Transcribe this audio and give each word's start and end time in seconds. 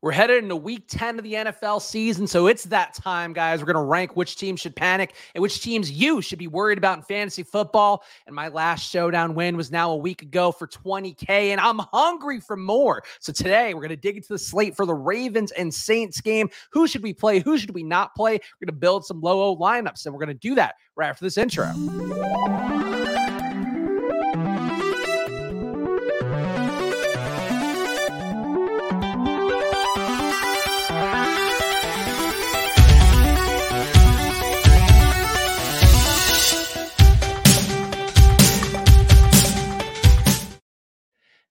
We're 0.00 0.12
headed 0.12 0.44
into 0.44 0.54
week 0.54 0.84
10 0.86 1.18
of 1.18 1.24
the 1.24 1.32
NFL 1.32 1.82
season, 1.82 2.28
so 2.28 2.46
it's 2.46 2.62
that 2.64 2.94
time, 2.94 3.32
guys. 3.32 3.58
We're 3.58 3.66
going 3.66 3.74
to 3.74 3.82
rank 3.82 4.14
which 4.14 4.36
teams 4.36 4.60
should 4.60 4.76
panic 4.76 5.14
and 5.34 5.42
which 5.42 5.60
teams 5.60 5.90
you 5.90 6.22
should 6.22 6.38
be 6.38 6.46
worried 6.46 6.78
about 6.78 6.98
in 6.98 7.02
fantasy 7.02 7.42
football. 7.42 8.04
And 8.28 8.36
my 8.36 8.46
last 8.46 8.88
showdown 8.88 9.34
win 9.34 9.56
was 9.56 9.72
now 9.72 9.90
a 9.90 9.96
week 9.96 10.22
ago 10.22 10.52
for 10.52 10.68
20K, 10.68 11.28
and 11.28 11.60
I'm 11.60 11.80
hungry 11.92 12.38
for 12.38 12.56
more. 12.56 13.02
So 13.18 13.32
today, 13.32 13.74
we're 13.74 13.80
going 13.80 13.88
to 13.88 13.96
dig 13.96 14.16
into 14.16 14.28
the 14.28 14.38
slate 14.38 14.76
for 14.76 14.86
the 14.86 14.94
Ravens 14.94 15.50
and 15.50 15.74
Saints 15.74 16.20
game. 16.20 16.48
Who 16.70 16.86
should 16.86 17.02
we 17.02 17.12
play? 17.12 17.40
Who 17.40 17.58
should 17.58 17.74
we 17.74 17.82
not 17.82 18.14
play? 18.14 18.34
We're 18.34 18.66
going 18.66 18.76
to 18.76 18.80
build 18.80 19.04
some 19.04 19.20
low 19.20 19.42
O 19.42 19.56
lineups, 19.56 20.06
and 20.06 20.14
we're 20.14 20.24
going 20.24 20.28
to 20.28 20.34
do 20.34 20.54
that 20.54 20.76
right 20.94 21.08
after 21.08 21.24
this 21.24 21.36
intro. 21.36 21.72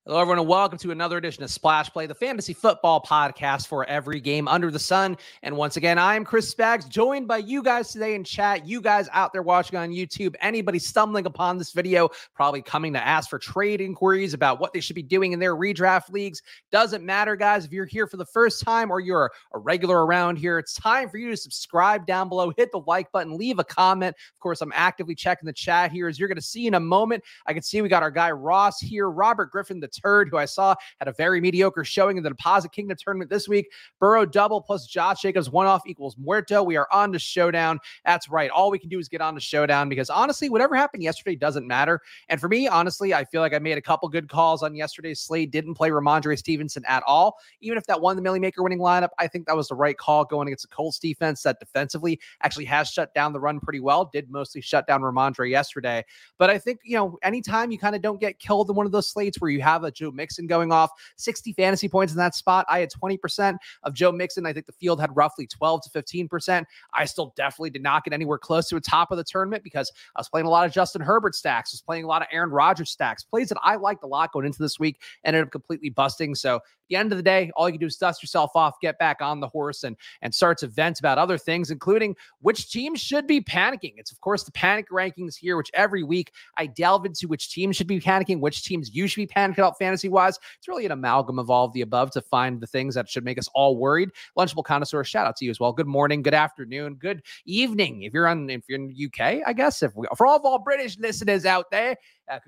Hello, 0.07 0.21
everyone, 0.21 0.39
and 0.39 0.47
welcome 0.47 0.77
to 0.77 0.91
another 0.91 1.17
edition 1.17 1.43
of 1.43 1.51
Splash 1.51 1.89
Play, 1.89 2.05
the 2.05 2.15
fantasy 2.15 2.53
football 2.53 3.01
podcast 3.01 3.67
for 3.67 3.83
every 3.89 4.21
game 4.21 4.47
under 4.47 4.71
the 4.71 4.79
sun. 4.79 5.17
And 5.43 5.57
once 5.57 5.75
again, 5.75 5.99
I 5.99 6.15
am 6.15 6.23
Chris 6.23 6.55
Spags, 6.55 6.87
joined 6.87 7.27
by 7.27 7.39
you 7.39 7.61
guys 7.61 7.91
today 7.91 8.15
in 8.15 8.23
chat. 8.23 8.65
You 8.65 8.79
guys 8.79 9.09
out 9.11 9.33
there 9.33 9.41
watching 9.41 9.77
on 9.77 9.89
YouTube, 9.89 10.35
anybody 10.39 10.79
stumbling 10.79 11.25
upon 11.25 11.57
this 11.57 11.73
video, 11.73 12.07
probably 12.33 12.61
coming 12.61 12.93
to 12.93 13.05
ask 13.05 13.29
for 13.29 13.37
trade 13.37 13.81
inquiries 13.81 14.33
about 14.33 14.61
what 14.61 14.71
they 14.71 14.79
should 14.79 14.95
be 14.95 15.03
doing 15.03 15.33
in 15.33 15.39
their 15.39 15.57
redraft 15.57 16.09
leagues. 16.09 16.41
Doesn't 16.71 17.03
matter, 17.03 17.35
guys. 17.35 17.65
If 17.65 17.73
you're 17.73 17.83
here 17.83 18.07
for 18.07 18.15
the 18.15 18.27
first 18.27 18.63
time 18.63 18.89
or 18.89 19.01
you're 19.01 19.29
a 19.53 19.59
regular 19.59 20.05
around 20.05 20.37
here, 20.37 20.57
it's 20.57 20.73
time 20.73 21.09
for 21.09 21.17
you 21.17 21.29
to 21.31 21.35
subscribe 21.35 22.05
down 22.05 22.29
below, 22.29 22.53
hit 22.55 22.71
the 22.71 22.79
like 22.87 23.11
button, 23.11 23.37
leave 23.37 23.59
a 23.59 23.65
comment. 23.65 24.15
Of 24.15 24.39
course, 24.39 24.61
I'm 24.61 24.71
actively 24.73 25.15
checking 25.15 25.47
the 25.47 25.51
chat 25.51 25.91
here, 25.91 26.07
as 26.07 26.17
you're 26.17 26.29
going 26.29 26.37
to 26.37 26.41
see 26.41 26.65
in 26.65 26.75
a 26.75 26.79
moment. 26.79 27.25
I 27.45 27.51
can 27.51 27.61
see 27.61 27.81
we 27.81 27.89
got 27.89 28.03
our 28.03 28.09
guy 28.09 28.31
Ross 28.31 28.79
here, 28.79 29.09
Robert 29.09 29.51
Griffin, 29.51 29.81
the 29.81 29.96
Turd, 29.99 30.29
who 30.29 30.37
I 30.37 30.45
saw 30.45 30.75
had 30.99 31.07
a 31.07 31.13
very 31.13 31.41
mediocre 31.41 31.83
showing 31.83 32.17
in 32.17 32.23
the 32.23 32.29
Deposit 32.29 32.71
Kingdom 32.71 32.97
tournament 32.99 33.29
this 33.29 33.47
week. 33.47 33.67
Burrow 33.99 34.25
double 34.25 34.61
plus 34.61 34.87
Josh 34.87 35.21
Jacobs 35.21 35.49
one 35.49 35.67
off 35.67 35.81
equals 35.85 36.15
Muerto. 36.17 36.63
We 36.63 36.77
are 36.77 36.87
on 36.91 37.11
to 37.13 37.19
Showdown. 37.19 37.79
That's 38.05 38.29
right. 38.29 38.49
All 38.49 38.71
we 38.71 38.79
can 38.79 38.89
do 38.89 38.99
is 38.99 39.07
get 39.07 39.21
on 39.21 39.33
to 39.35 39.39
Showdown 39.39 39.89
because 39.89 40.09
honestly, 40.09 40.49
whatever 40.49 40.75
happened 40.75 41.03
yesterday 41.03 41.35
doesn't 41.35 41.67
matter. 41.67 42.01
And 42.29 42.39
for 42.39 42.47
me, 42.47 42.67
honestly, 42.67 43.13
I 43.13 43.25
feel 43.25 43.41
like 43.41 43.53
I 43.53 43.59
made 43.59 43.77
a 43.77 43.81
couple 43.81 44.07
good 44.09 44.29
calls 44.29 44.63
on 44.63 44.75
yesterday's 44.75 45.19
slate. 45.19 45.51
Didn't 45.51 45.75
play 45.75 45.89
Rhamondre 45.89 46.37
Stevenson 46.37 46.83
at 46.87 47.03
all. 47.03 47.37
Even 47.61 47.77
if 47.77 47.85
that 47.87 48.01
won 48.01 48.15
the 48.15 48.21
Millie 48.21 48.39
Maker 48.39 48.63
winning 48.63 48.79
lineup, 48.79 49.09
I 49.17 49.27
think 49.27 49.45
that 49.47 49.55
was 49.55 49.67
the 49.67 49.75
right 49.75 49.97
call 49.97 50.25
going 50.25 50.47
against 50.47 50.69
the 50.69 50.75
Colts 50.75 50.99
defense 50.99 51.41
that 51.43 51.59
defensively 51.59 52.19
actually 52.41 52.65
has 52.65 52.89
shut 52.89 53.13
down 53.13 53.33
the 53.33 53.39
run 53.39 53.59
pretty 53.59 53.79
well. 53.79 54.05
Did 54.05 54.29
mostly 54.29 54.61
shut 54.61 54.87
down 54.87 55.01
Rhamondre 55.01 55.49
yesterday. 55.49 56.03
But 56.37 56.49
I 56.49 56.57
think, 56.57 56.79
you 56.83 56.97
know, 56.97 57.17
anytime 57.23 57.71
you 57.71 57.77
kind 57.77 57.95
of 57.95 58.01
don't 58.01 58.19
get 58.19 58.39
killed 58.39 58.69
in 58.69 58.75
one 58.75 58.85
of 58.85 58.91
those 58.91 59.09
slates 59.09 59.39
where 59.39 59.51
you 59.51 59.61
have 59.61 59.83
a 59.83 59.86
Joe 59.95 60.11
Mixon 60.11 60.47
going 60.47 60.71
off 60.71 60.91
60 61.17 61.53
fantasy 61.53 61.87
points 61.87 62.13
in 62.13 62.17
that 62.17 62.35
spot. 62.35 62.65
I 62.69 62.79
had 62.79 62.89
20% 62.91 63.57
of 63.83 63.93
Joe 63.93 64.11
Mixon. 64.11 64.45
I 64.45 64.53
think 64.53 64.65
the 64.65 64.71
field 64.71 64.99
had 64.99 65.15
roughly 65.15 65.47
12 65.47 65.83
to 65.83 65.89
15%. 65.89 66.65
I 66.93 67.05
still 67.05 67.33
definitely 67.35 67.71
did 67.71 67.83
not 67.83 68.03
get 68.03 68.13
anywhere 68.13 68.37
close 68.37 68.67
to 68.69 68.75
a 68.75 68.81
top 68.81 69.11
of 69.11 69.17
the 69.17 69.23
tournament 69.23 69.63
because 69.63 69.91
I 70.15 70.19
was 70.19 70.29
playing 70.29 70.47
a 70.47 70.49
lot 70.49 70.65
of 70.65 70.71
Justin 70.71 71.01
Herbert 71.01 71.35
stacks, 71.35 71.71
was 71.71 71.81
playing 71.81 72.03
a 72.03 72.07
lot 72.07 72.21
of 72.21 72.27
Aaron 72.31 72.49
Rodgers 72.49 72.89
stacks, 72.89 73.23
plays 73.23 73.49
that 73.49 73.57
I 73.61 73.75
liked 73.75 74.03
a 74.03 74.07
lot 74.07 74.31
going 74.31 74.45
into 74.45 74.61
this 74.61 74.79
week, 74.79 75.01
ended 75.23 75.43
up 75.43 75.51
completely 75.51 75.89
busting. 75.89 76.35
So 76.35 76.57
at 76.57 76.61
the 76.89 76.95
end 76.95 77.11
of 77.11 77.17
the 77.17 77.23
day, 77.23 77.51
all 77.55 77.67
you 77.67 77.73
can 77.73 77.81
do 77.81 77.85
is 77.87 77.97
dust 77.97 78.23
yourself 78.23 78.51
off, 78.55 78.79
get 78.79 78.97
back 78.97 79.21
on 79.21 79.39
the 79.39 79.47
horse, 79.47 79.83
and 79.83 79.97
and 80.21 80.33
start 80.33 80.57
to 80.59 80.67
vent 80.67 80.99
about 80.99 81.17
other 81.17 81.37
things, 81.37 81.71
including 81.71 82.15
which 82.41 82.71
teams 82.71 83.01
should 83.01 83.27
be 83.27 83.41
panicking. 83.41 83.93
It's 83.97 84.11
of 84.11 84.21
course 84.21 84.43
the 84.43 84.51
panic 84.51 84.89
rankings 84.89 85.35
here, 85.35 85.57
which 85.57 85.71
every 85.73 86.03
week 86.03 86.31
I 86.55 86.67
delve 86.67 87.05
into 87.05 87.27
which 87.27 87.51
teams 87.51 87.75
should 87.75 87.87
be 87.87 87.99
panicking, 87.99 88.39
which 88.39 88.63
teams 88.63 88.95
you 88.95 89.07
should 89.07 89.27
be 89.27 89.27
panicking 89.27 89.57
about 89.57 89.76
fantasy 89.77 90.09
wise. 90.09 90.39
It's 90.57 90.67
really 90.67 90.85
an 90.85 90.91
amalgam 90.91 91.39
of 91.39 91.49
all 91.49 91.65
of 91.65 91.73
the 91.73 91.81
above 91.81 92.11
to 92.11 92.21
find 92.21 92.59
the 92.59 92.67
things 92.67 92.95
that 92.95 93.09
should 93.09 93.23
make 93.23 93.37
us 93.37 93.47
all 93.53 93.77
worried. 93.77 94.09
Lunchable 94.37 94.63
connoisseur, 94.63 95.03
shout 95.03 95.27
out 95.27 95.35
to 95.37 95.45
you 95.45 95.51
as 95.51 95.59
well. 95.59 95.73
Good 95.73 95.87
morning, 95.87 96.21
good 96.21 96.33
afternoon, 96.33 96.95
good 96.95 97.21
evening. 97.45 98.03
If 98.03 98.13
you're 98.13 98.27
on, 98.27 98.49
if 98.49 98.63
you're 98.67 98.79
in 98.79 98.87
the 98.87 99.05
UK, 99.05 99.41
I 99.45 99.53
guess. 99.53 99.83
If 99.83 99.95
we, 99.95 100.07
for 100.15 100.27
all 100.27 100.37
of 100.37 100.45
our 100.45 100.59
British 100.59 100.97
listeners 100.97 101.45
out 101.45 101.71
there. 101.71 101.95
Uh, 102.29 102.39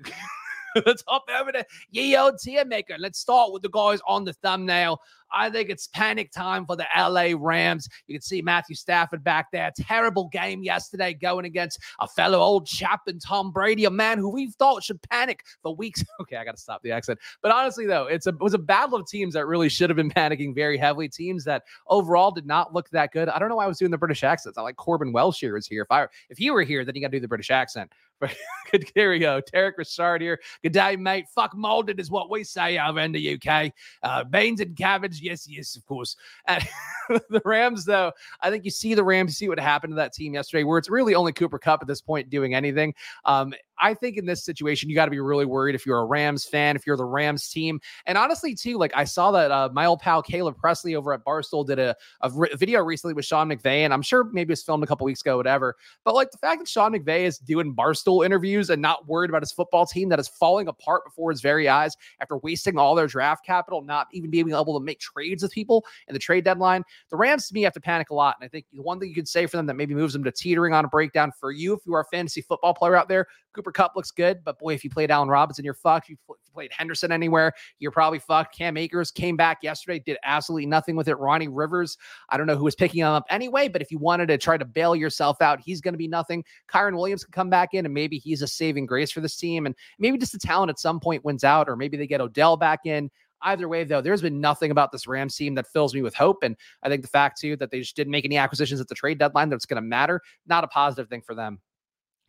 Let's 0.86 1.02
hop 1.06 1.24
over 1.38 1.52
to 1.52 1.64
ye 1.90 2.16
old 2.16 2.38
tier 2.38 2.64
maker. 2.64 2.94
Let's 2.98 3.18
start 3.18 3.52
with 3.52 3.62
the 3.62 3.70
guys 3.70 4.00
on 4.06 4.24
the 4.24 4.32
thumbnail. 4.34 5.00
I 5.32 5.50
think 5.50 5.70
it's 5.70 5.86
panic 5.88 6.32
time 6.32 6.66
for 6.66 6.76
the 6.76 6.86
LA 6.96 7.34
Rams. 7.38 7.88
You 8.06 8.14
can 8.14 8.22
see 8.22 8.42
Matthew 8.42 8.76
Stafford 8.76 9.22
back 9.22 9.50
there. 9.52 9.70
Terrible 9.76 10.28
game 10.28 10.62
yesterday 10.62 11.14
going 11.14 11.44
against 11.44 11.78
a 12.00 12.08
fellow 12.08 12.38
old 12.38 12.66
chap 12.66 13.02
and 13.06 13.20
Tom 13.20 13.50
Brady, 13.50 13.84
a 13.84 13.90
man 13.90 14.18
who 14.18 14.28
we 14.28 14.50
thought 14.52 14.82
should 14.82 15.00
panic 15.02 15.44
for 15.62 15.74
weeks. 15.74 16.04
Okay, 16.20 16.36
I 16.36 16.44
got 16.44 16.54
to 16.54 16.60
stop 16.60 16.82
the 16.82 16.92
accent. 16.92 17.18
But 17.40 17.50
honestly, 17.50 17.86
though, 17.86 18.04
it's 18.04 18.26
a, 18.26 18.30
it 18.30 18.40
was 18.40 18.52
a 18.52 18.58
battle 18.58 18.96
of 18.96 19.06
teams 19.06 19.32
that 19.34 19.46
really 19.46 19.70
should 19.70 19.88
have 19.88 19.96
been 19.96 20.10
panicking 20.16 20.54
very 20.54 20.76
heavily. 20.76 21.08
Teams 21.08 21.44
that 21.44 21.62
overall 21.86 22.30
did 22.30 22.44
not 22.44 22.74
look 22.74 22.90
that 22.90 23.12
good. 23.12 23.30
I 23.30 23.38
don't 23.38 23.48
know 23.48 23.56
why 23.56 23.64
I 23.64 23.68
was 23.68 23.78
doing 23.78 23.90
the 23.90 23.98
British 23.98 24.22
accents. 24.22 24.58
I 24.58 24.62
like 24.62 24.76
Corbin 24.76 25.12
Welsh 25.12 25.40
here 25.40 25.56
is 25.56 25.66
here. 25.66 25.82
If 25.82 25.90
I 25.90 26.08
if 26.28 26.36
he 26.36 26.50
were 26.50 26.62
here, 26.62 26.84
then 26.84 26.94
you 26.94 27.00
got 27.00 27.08
to 27.08 27.16
do 27.16 27.20
the 27.20 27.28
British 27.28 27.50
accent. 27.50 27.90
But 28.20 28.36
good, 28.70 28.90
here 28.94 29.10
we 29.12 29.18
go. 29.18 29.40
Tarek 29.40 29.78
Richard 29.78 30.20
here. 30.20 30.38
Good 30.62 30.74
day, 30.74 30.94
mate. 30.94 31.24
Fuck 31.34 31.56
molded 31.56 31.98
is 31.98 32.10
what 32.10 32.28
we 32.28 32.44
say 32.44 32.78
over 32.78 33.00
in 33.00 33.12
the 33.12 33.40
UK. 33.40 33.72
Uh, 34.02 34.24
beans 34.24 34.60
and 34.60 34.76
cabbage. 34.76 35.19
Yes, 35.20 35.48
yes, 35.48 35.76
of 35.76 35.86
course. 35.86 36.16
And 36.46 36.66
the 37.08 37.42
Rams, 37.44 37.84
though, 37.84 38.12
I 38.40 38.50
think 38.50 38.64
you 38.64 38.70
see 38.70 38.94
the 38.94 39.04
Rams, 39.04 39.36
see 39.36 39.48
what 39.48 39.58
happened 39.58 39.92
to 39.92 39.96
that 39.96 40.12
team 40.12 40.34
yesterday, 40.34 40.64
where 40.64 40.78
it's 40.78 40.90
really 40.90 41.14
only 41.14 41.32
Cooper 41.32 41.58
Kupp 41.58 41.82
at 41.82 41.88
this 41.88 42.00
point 42.00 42.30
doing 42.30 42.54
anything. 42.54 42.94
Um, 43.24 43.54
I 43.80 43.94
think 43.94 44.16
in 44.16 44.26
this 44.26 44.44
situation, 44.44 44.88
you 44.88 44.94
got 44.94 45.06
to 45.06 45.10
be 45.10 45.20
really 45.20 45.44
worried 45.44 45.74
if 45.74 45.86
you're 45.86 45.98
a 45.98 46.04
Rams 46.04 46.44
fan, 46.44 46.76
if 46.76 46.86
you're 46.86 46.96
the 46.96 47.04
Rams 47.04 47.48
team. 47.48 47.80
And 48.06 48.16
honestly, 48.18 48.54
too, 48.54 48.78
like 48.78 48.92
I 48.94 49.04
saw 49.04 49.30
that 49.32 49.50
uh, 49.50 49.70
my 49.72 49.86
old 49.86 50.00
pal 50.00 50.22
Caleb 50.22 50.56
Pressley 50.56 50.94
over 50.94 51.12
at 51.12 51.24
Barstool 51.24 51.66
did 51.66 51.78
a, 51.78 51.96
a, 52.20 52.30
re- 52.30 52.54
video 52.54 52.82
recently 52.82 53.14
with 53.14 53.24
Sean 53.24 53.48
McVay. 53.48 53.80
And 53.80 53.92
I'm 53.92 54.02
sure 54.02 54.24
maybe 54.24 54.50
it 54.50 54.52
was 54.52 54.62
filmed 54.62 54.84
a 54.84 54.86
couple 54.86 55.04
weeks 55.04 55.20
ago, 55.20 55.36
whatever. 55.36 55.76
But 56.04 56.14
like 56.14 56.30
the 56.30 56.38
fact 56.38 56.60
that 56.60 56.68
Sean 56.68 56.92
McVay 56.92 57.22
is 57.22 57.38
doing 57.38 57.74
Barstool 57.74 58.24
interviews 58.24 58.70
and 58.70 58.82
not 58.82 59.08
worried 59.08 59.30
about 59.30 59.42
his 59.42 59.52
football 59.52 59.86
team 59.86 60.08
that 60.10 60.20
is 60.20 60.28
falling 60.28 60.68
apart 60.68 61.04
before 61.04 61.30
his 61.30 61.40
very 61.40 61.68
eyes 61.68 61.96
after 62.20 62.36
wasting 62.38 62.78
all 62.78 62.94
their 62.94 63.06
draft 63.06 63.44
capital, 63.44 63.82
not 63.82 64.08
even 64.12 64.30
being 64.30 64.50
able 64.50 64.78
to 64.78 64.84
make 64.84 65.00
trades 65.00 65.42
with 65.42 65.52
people 65.52 65.84
in 66.08 66.12
the 66.12 66.18
trade 66.18 66.44
deadline. 66.44 66.84
The 67.10 67.16
Rams, 67.16 67.48
to 67.48 67.54
me, 67.54 67.62
have 67.62 67.72
to 67.74 67.80
panic 67.80 68.10
a 68.10 68.14
lot. 68.14 68.36
And 68.40 68.44
I 68.44 68.48
think 68.48 68.66
the 68.72 68.82
one 68.82 69.00
thing 69.00 69.08
you 69.08 69.14
could 69.14 69.28
say 69.28 69.46
for 69.46 69.56
them 69.56 69.66
that 69.66 69.74
maybe 69.74 69.94
moves 69.94 70.12
them 70.12 70.24
to 70.24 70.32
teetering 70.32 70.74
on 70.74 70.84
a 70.84 70.88
breakdown 70.88 71.32
for 71.38 71.50
you, 71.50 71.74
if 71.74 71.80
you 71.86 71.94
are 71.94 72.00
a 72.00 72.04
fantasy 72.04 72.42
football 72.42 72.74
player 72.74 72.96
out 72.96 73.08
there, 73.08 73.26
Cooper 73.52 73.69
Kupp 73.72 73.96
looks 73.96 74.10
good, 74.10 74.42
but 74.44 74.58
boy, 74.58 74.74
if 74.74 74.84
you 74.84 74.90
played 74.90 75.10
Allen 75.10 75.28
Robinson, 75.28 75.64
you're 75.64 75.74
fucked. 75.74 76.08
You 76.08 76.16
played 76.52 76.72
Henderson 76.72 77.12
anywhere, 77.12 77.52
you're 77.78 77.90
probably 77.90 78.18
fucked. 78.18 78.56
Cam 78.56 78.76
Akers 78.76 79.10
came 79.10 79.36
back 79.36 79.58
yesterday, 79.62 79.98
did 79.98 80.18
absolutely 80.24 80.66
nothing 80.66 80.96
with 80.96 81.08
it. 81.08 81.14
Ronnie 81.14 81.48
Rivers, 81.48 81.96
I 82.28 82.36
don't 82.36 82.46
know 82.46 82.56
who 82.56 82.64
was 82.64 82.74
picking 82.74 83.00
him 83.00 83.08
up 83.08 83.24
anyway, 83.30 83.68
but 83.68 83.82
if 83.82 83.90
you 83.90 83.98
wanted 83.98 84.26
to 84.26 84.38
try 84.38 84.56
to 84.56 84.64
bail 84.64 84.96
yourself 84.96 85.40
out, 85.40 85.60
he's 85.60 85.80
going 85.80 85.94
to 85.94 85.98
be 85.98 86.08
nothing. 86.08 86.44
Kyren 86.68 86.96
Williams 86.96 87.24
can 87.24 87.32
come 87.32 87.50
back 87.50 87.74
in, 87.74 87.84
and 87.84 87.94
maybe 87.94 88.18
he's 88.18 88.42
a 88.42 88.48
saving 88.48 88.86
grace 88.86 89.10
for 89.10 89.20
this 89.20 89.36
team. 89.36 89.66
And 89.66 89.74
maybe 89.98 90.18
just 90.18 90.32
the 90.32 90.38
talent 90.38 90.70
at 90.70 90.78
some 90.78 91.00
point 91.00 91.24
wins 91.24 91.44
out, 91.44 91.68
or 91.68 91.76
maybe 91.76 91.96
they 91.96 92.06
get 92.06 92.20
Odell 92.20 92.56
back 92.56 92.80
in. 92.84 93.10
Either 93.42 93.68
way, 93.68 93.84
though, 93.84 94.02
there's 94.02 94.20
been 94.20 94.40
nothing 94.40 94.70
about 94.70 94.92
this 94.92 95.06
Rams 95.06 95.34
team 95.34 95.54
that 95.54 95.66
fills 95.66 95.94
me 95.94 96.02
with 96.02 96.14
hope. 96.14 96.42
And 96.42 96.56
I 96.82 96.88
think 96.90 97.00
the 97.02 97.08
fact, 97.08 97.40
too, 97.40 97.56
that 97.56 97.70
they 97.70 97.78
just 97.78 97.96
didn't 97.96 98.10
make 98.10 98.26
any 98.26 98.36
acquisitions 98.36 98.80
at 98.80 98.88
the 98.88 98.94
trade 98.94 99.18
deadline 99.18 99.48
that's 99.48 99.64
going 99.64 99.82
to 99.82 99.88
matter, 99.88 100.20
not 100.46 100.64
a 100.64 100.68
positive 100.68 101.08
thing 101.08 101.22
for 101.22 101.34
them. 101.34 101.58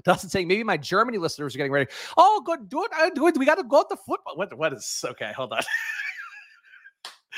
Dustin 0.03 0.29
saying 0.29 0.47
maybe 0.47 0.63
my 0.63 0.78
Germany 0.78 1.17
listeners 1.17 1.56
are 1.56 1.57
getting 1.57 1.72
ready. 1.72 1.89
Oh, 2.17 2.41
good, 2.45 2.69
do 2.69 2.84
it, 2.84 2.91
uh, 3.00 3.09
do 3.09 3.28
it. 3.28 3.38
We 3.38 3.45
got 3.45 3.56
to 3.56 3.63
go 3.63 3.84
to 3.89 3.95
football. 3.95 4.35
What? 4.35 4.57
What 4.57 4.73
is? 4.73 5.03
Okay, 5.06 5.31
hold 5.35 5.53
on. 5.53 5.62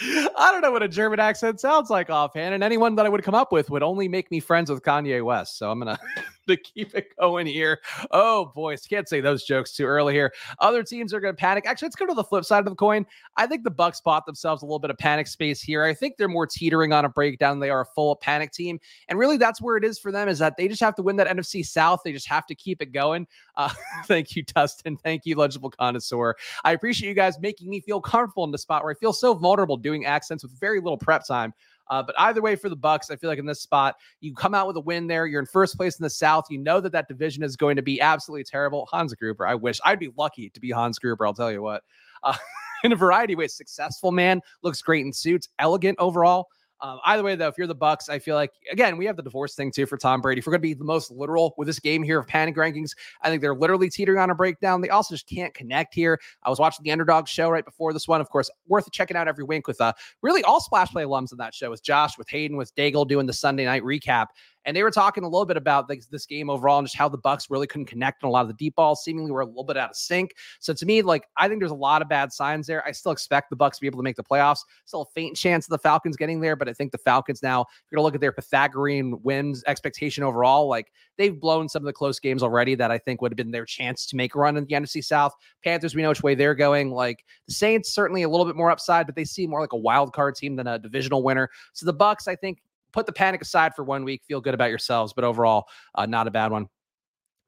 I 0.01 0.51
don't 0.51 0.61
know 0.61 0.71
what 0.71 0.81
a 0.81 0.87
German 0.87 1.19
accent 1.19 1.59
sounds 1.59 1.89
like 1.89 2.09
offhand, 2.09 2.55
and 2.55 2.63
anyone 2.63 2.95
that 2.95 3.05
I 3.05 3.09
would 3.09 3.23
come 3.23 3.35
up 3.35 3.51
with 3.51 3.69
would 3.69 3.83
only 3.83 4.07
make 4.07 4.31
me 4.31 4.39
friends 4.39 4.71
with 4.71 4.81
Kanye 4.81 5.23
West. 5.23 5.57
So 5.57 5.69
I'm 5.69 5.79
gonna 5.79 5.99
to 6.47 6.57
keep 6.57 6.95
it 6.95 7.07
going 7.19 7.47
here. 7.47 7.79
Oh, 8.11 8.51
boys, 8.55 8.81
can't 8.81 9.07
say 9.07 9.21
those 9.21 9.43
jokes 9.43 9.73
too 9.73 9.85
early 9.85 10.13
here. 10.13 10.33
Other 10.59 10.83
teams 10.83 11.13
are 11.13 11.19
going 11.19 11.33
to 11.33 11.39
panic. 11.39 11.65
Actually, 11.65 11.87
let's 11.87 11.95
go 11.95 12.05
to 12.05 12.13
the 12.13 12.23
flip 12.23 12.45
side 12.45 12.59
of 12.59 12.65
the 12.65 12.75
coin. 12.75 13.05
I 13.37 13.47
think 13.47 13.63
the 13.63 13.71
Bucks 13.71 14.01
bought 14.01 14.25
themselves 14.25 14.61
a 14.61 14.65
little 14.65 14.79
bit 14.79 14.89
of 14.89 14.97
panic 14.97 15.27
space 15.27 15.61
here. 15.61 15.83
I 15.83 15.93
think 15.93 16.17
they're 16.17 16.27
more 16.27 16.47
teetering 16.47 16.93
on 16.93 17.05
a 17.05 17.09
breakdown. 17.09 17.59
They 17.59 17.69
are 17.69 17.81
a 17.81 17.85
full 17.85 18.15
panic 18.15 18.51
team, 18.51 18.79
and 19.07 19.17
really, 19.17 19.37
that's 19.37 19.61
where 19.61 19.77
it 19.77 19.83
is 19.83 19.99
for 19.99 20.11
them. 20.11 20.27
Is 20.27 20.39
that 20.39 20.57
they 20.57 20.67
just 20.67 20.81
have 20.81 20.95
to 20.95 21.03
win 21.03 21.15
that 21.17 21.27
NFC 21.27 21.65
South. 21.65 22.01
They 22.03 22.11
just 22.11 22.27
have 22.27 22.45
to 22.47 22.55
keep 22.55 22.81
it 22.81 22.91
going. 22.91 23.27
Uh, 23.55 23.69
thank 24.05 24.35
you, 24.35 24.43
Dustin. 24.43 24.97
Thank 24.97 25.25
you, 25.25 25.35
legible 25.35 25.69
connoisseur. 25.69 26.35
I 26.63 26.73
appreciate 26.73 27.09
you 27.09 27.15
guys 27.15 27.39
making 27.39 27.69
me 27.69 27.79
feel 27.79 28.01
comfortable 28.01 28.43
in 28.43 28.51
the 28.51 28.57
spot 28.57 28.83
where 28.83 28.91
I 28.91 28.95
feel 28.95 29.13
so 29.13 29.33
vulnerable 29.33 29.77
doing 29.77 30.05
accents 30.05 30.43
with 30.43 30.57
very 30.59 30.79
little 30.79 30.97
prep 30.97 31.25
time. 31.25 31.53
Uh, 31.89 32.01
but 32.01 32.15
either 32.19 32.41
way, 32.41 32.55
for 32.55 32.69
the 32.69 32.75
Bucks, 32.75 33.11
I 33.11 33.15
feel 33.15 33.29
like 33.29 33.39
in 33.39 33.45
this 33.45 33.61
spot, 33.61 33.95
you 34.21 34.33
come 34.33 34.55
out 34.55 34.67
with 34.67 34.77
a 34.77 34.81
win 34.81 35.07
there. 35.07 35.25
You're 35.25 35.41
in 35.41 35.45
first 35.45 35.77
place 35.77 35.99
in 35.99 36.03
the 36.03 36.09
South. 36.09 36.45
You 36.49 36.57
know 36.57 36.79
that 36.79 36.91
that 36.91 37.07
division 37.07 37.43
is 37.43 37.55
going 37.55 37.75
to 37.75 37.81
be 37.81 37.99
absolutely 38.01 38.45
terrible. 38.45 38.87
Hans 38.91 39.13
Gruber, 39.13 39.45
I 39.45 39.55
wish 39.55 39.79
I'd 39.83 39.99
be 39.99 40.11
lucky 40.17 40.49
to 40.49 40.59
be 40.59 40.71
Hans 40.71 40.99
Gruber. 40.99 41.25
I'll 41.25 41.33
tell 41.33 41.51
you 41.51 41.61
what. 41.61 41.83
Uh, 42.23 42.35
in 42.83 42.91
a 42.91 42.95
variety 42.95 43.33
of 43.33 43.39
ways. 43.39 43.53
Successful 43.53 44.11
man, 44.11 44.41
looks 44.61 44.81
great 44.81 45.05
in 45.05 45.13
suits, 45.13 45.49
elegant 45.59 45.97
overall. 45.99 46.47
Um, 46.83 46.99
either 47.05 47.23
way, 47.23 47.35
though, 47.35 47.47
if 47.47 47.57
you're 47.57 47.65
the 47.65 47.73
Bucks, 47.73 48.09
I 48.09 48.19
feel 48.19 48.35
like 48.35 48.51
again 48.69 48.97
we 48.97 49.05
have 49.05 49.15
the 49.15 49.23
divorce 49.23 49.55
thing 49.55 49.71
too 49.71 49.85
for 49.85 49.97
Tom 49.97 50.19
Brady. 50.19 50.39
If 50.39 50.45
we're 50.45 50.51
going 50.51 50.59
to 50.59 50.67
be 50.67 50.73
the 50.73 50.83
most 50.83 51.09
literal 51.11 51.55
with 51.57 51.65
this 51.65 51.79
game 51.79 52.03
here 52.03 52.19
of 52.19 52.27
panic 52.27 52.57
rankings, 52.57 52.91
I 53.21 53.29
think 53.29 53.41
they're 53.41 53.55
literally 53.55 53.89
teetering 53.89 54.19
on 54.19 54.29
a 54.29 54.35
breakdown. 54.35 54.81
They 54.81 54.89
also 54.89 55.15
just 55.15 55.27
can't 55.27 55.53
connect 55.53 55.93
here. 55.93 56.19
I 56.43 56.49
was 56.49 56.59
watching 56.59 56.83
the 56.83 56.91
Underdog 56.91 57.29
show 57.29 57.49
right 57.49 57.63
before 57.63 57.93
this 57.93 58.05
one, 58.05 58.19
of 58.19 58.29
course, 58.29 58.49
worth 58.67 58.91
checking 58.91 59.15
out 59.15 59.29
every 59.29 59.45
wink 59.45 59.65
with 59.65 59.79
uh 59.79 59.93
really 60.21 60.43
all 60.43 60.59
Splash 60.59 60.91
Play 60.91 61.03
alums 61.03 61.31
in 61.31 61.37
that 61.37 61.55
show 61.55 61.69
with 61.69 61.81
Josh, 61.81 62.17
with 62.17 62.27
Hayden, 62.27 62.57
with 62.57 62.75
Daigle 62.75 63.07
doing 63.07 63.27
the 63.27 63.33
Sunday 63.33 63.63
night 63.63 63.83
recap. 63.83 64.27
And 64.65 64.75
they 64.75 64.83
were 64.83 64.91
talking 64.91 65.23
a 65.23 65.27
little 65.27 65.45
bit 65.45 65.57
about 65.57 65.87
this, 65.87 66.07
this 66.07 66.25
game 66.25 66.49
overall 66.49 66.79
and 66.79 66.87
just 66.87 66.97
how 66.97 67.09
the 67.09 67.17
Bucks 67.17 67.49
really 67.49 67.67
couldn't 67.67 67.87
connect 67.87 68.23
on 68.23 68.29
a 68.29 68.31
lot 68.31 68.41
of 68.41 68.47
the 68.47 68.53
deep 68.53 68.75
balls. 68.75 69.03
Seemingly 69.03 69.31
were 69.31 69.41
a 69.41 69.45
little 69.45 69.63
bit 69.63 69.77
out 69.77 69.91
of 69.91 69.95
sync. 69.95 70.33
So 70.59 70.73
to 70.73 70.85
me, 70.85 71.01
like 71.01 71.27
I 71.37 71.47
think 71.47 71.59
there's 71.59 71.71
a 71.71 71.75
lot 71.75 72.01
of 72.01 72.09
bad 72.09 72.31
signs 72.31 72.67
there. 72.67 72.85
I 72.85 72.91
still 72.91 73.11
expect 73.11 73.49
the 73.49 73.55
Bucks 73.55 73.77
to 73.77 73.81
be 73.81 73.87
able 73.87 73.99
to 73.99 74.03
make 74.03 74.15
the 74.15 74.23
playoffs. 74.23 74.59
Still 74.85 75.03
a 75.03 75.11
faint 75.13 75.35
chance 75.35 75.65
of 75.65 75.71
the 75.71 75.79
Falcons 75.79 76.15
getting 76.15 76.39
there, 76.39 76.55
but 76.55 76.69
I 76.69 76.73
think 76.73 76.91
the 76.91 76.97
Falcons 76.97 77.43
now, 77.43 77.61
if 77.61 77.67
you're 77.91 77.97
gonna 77.97 78.05
look 78.05 78.15
at 78.15 78.21
their 78.21 78.31
Pythagorean 78.31 79.21
wins 79.23 79.63
expectation 79.67 80.23
overall, 80.23 80.67
like 80.67 80.91
they've 81.17 81.39
blown 81.39 81.69
some 81.69 81.81
of 81.81 81.85
the 81.85 81.93
close 81.93 82.19
games 82.19 82.43
already 82.43 82.75
that 82.75 82.91
I 82.91 82.97
think 82.97 83.21
would 83.21 83.31
have 83.31 83.37
been 83.37 83.51
their 83.51 83.65
chance 83.65 84.05
to 84.07 84.15
make 84.15 84.35
a 84.35 84.39
run 84.39 84.57
in 84.57 84.65
the 84.65 84.73
NFC 84.73 85.03
South. 85.03 85.33
Panthers, 85.63 85.95
we 85.95 86.01
know 86.01 86.09
which 86.09 86.23
way 86.23 86.35
they're 86.35 86.55
going. 86.55 86.91
Like 86.91 87.23
the 87.47 87.53
Saints, 87.53 87.93
certainly 87.93 88.23
a 88.23 88.29
little 88.29 88.45
bit 88.45 88.55
more 88.55 88.71
upside, 88.71 89.05
but 89.05 89.15
they 89.15 89.25
seem 89.25 89.49
more 89.49 89.61
like 89.61 89.73
a 89.73 89.77
wild 89.77 90.13
card 90.13 90.35
team 90.35 90.55
than 90.55 90.67
a 90.67 90.79
divisional 90.79 91.23
winner. 91.23 91.49
So 91.73 91.85
the 91.85 91.93
Bucks, 91.93 92.27
I 92.27 92.35
think, 92.35 92.59
put 92.93 93.05
the 93.05 93.13
panic 93.13 93.41
aside 93.41 93.75
for 93.75 93.83
one 93.83 94.05
week, 94.05 94.21
feel 94.27 94.39
good 94.39 94.53
about 94.53 94.69
yourselves, 94.69 95.13
but 95.13 95.23
overall, 95.23 95.65
uh, 95.95 96.05
not 96.05 96.27
a 96.27 96.31
bad 96.31 96.51
one 96.51 96.67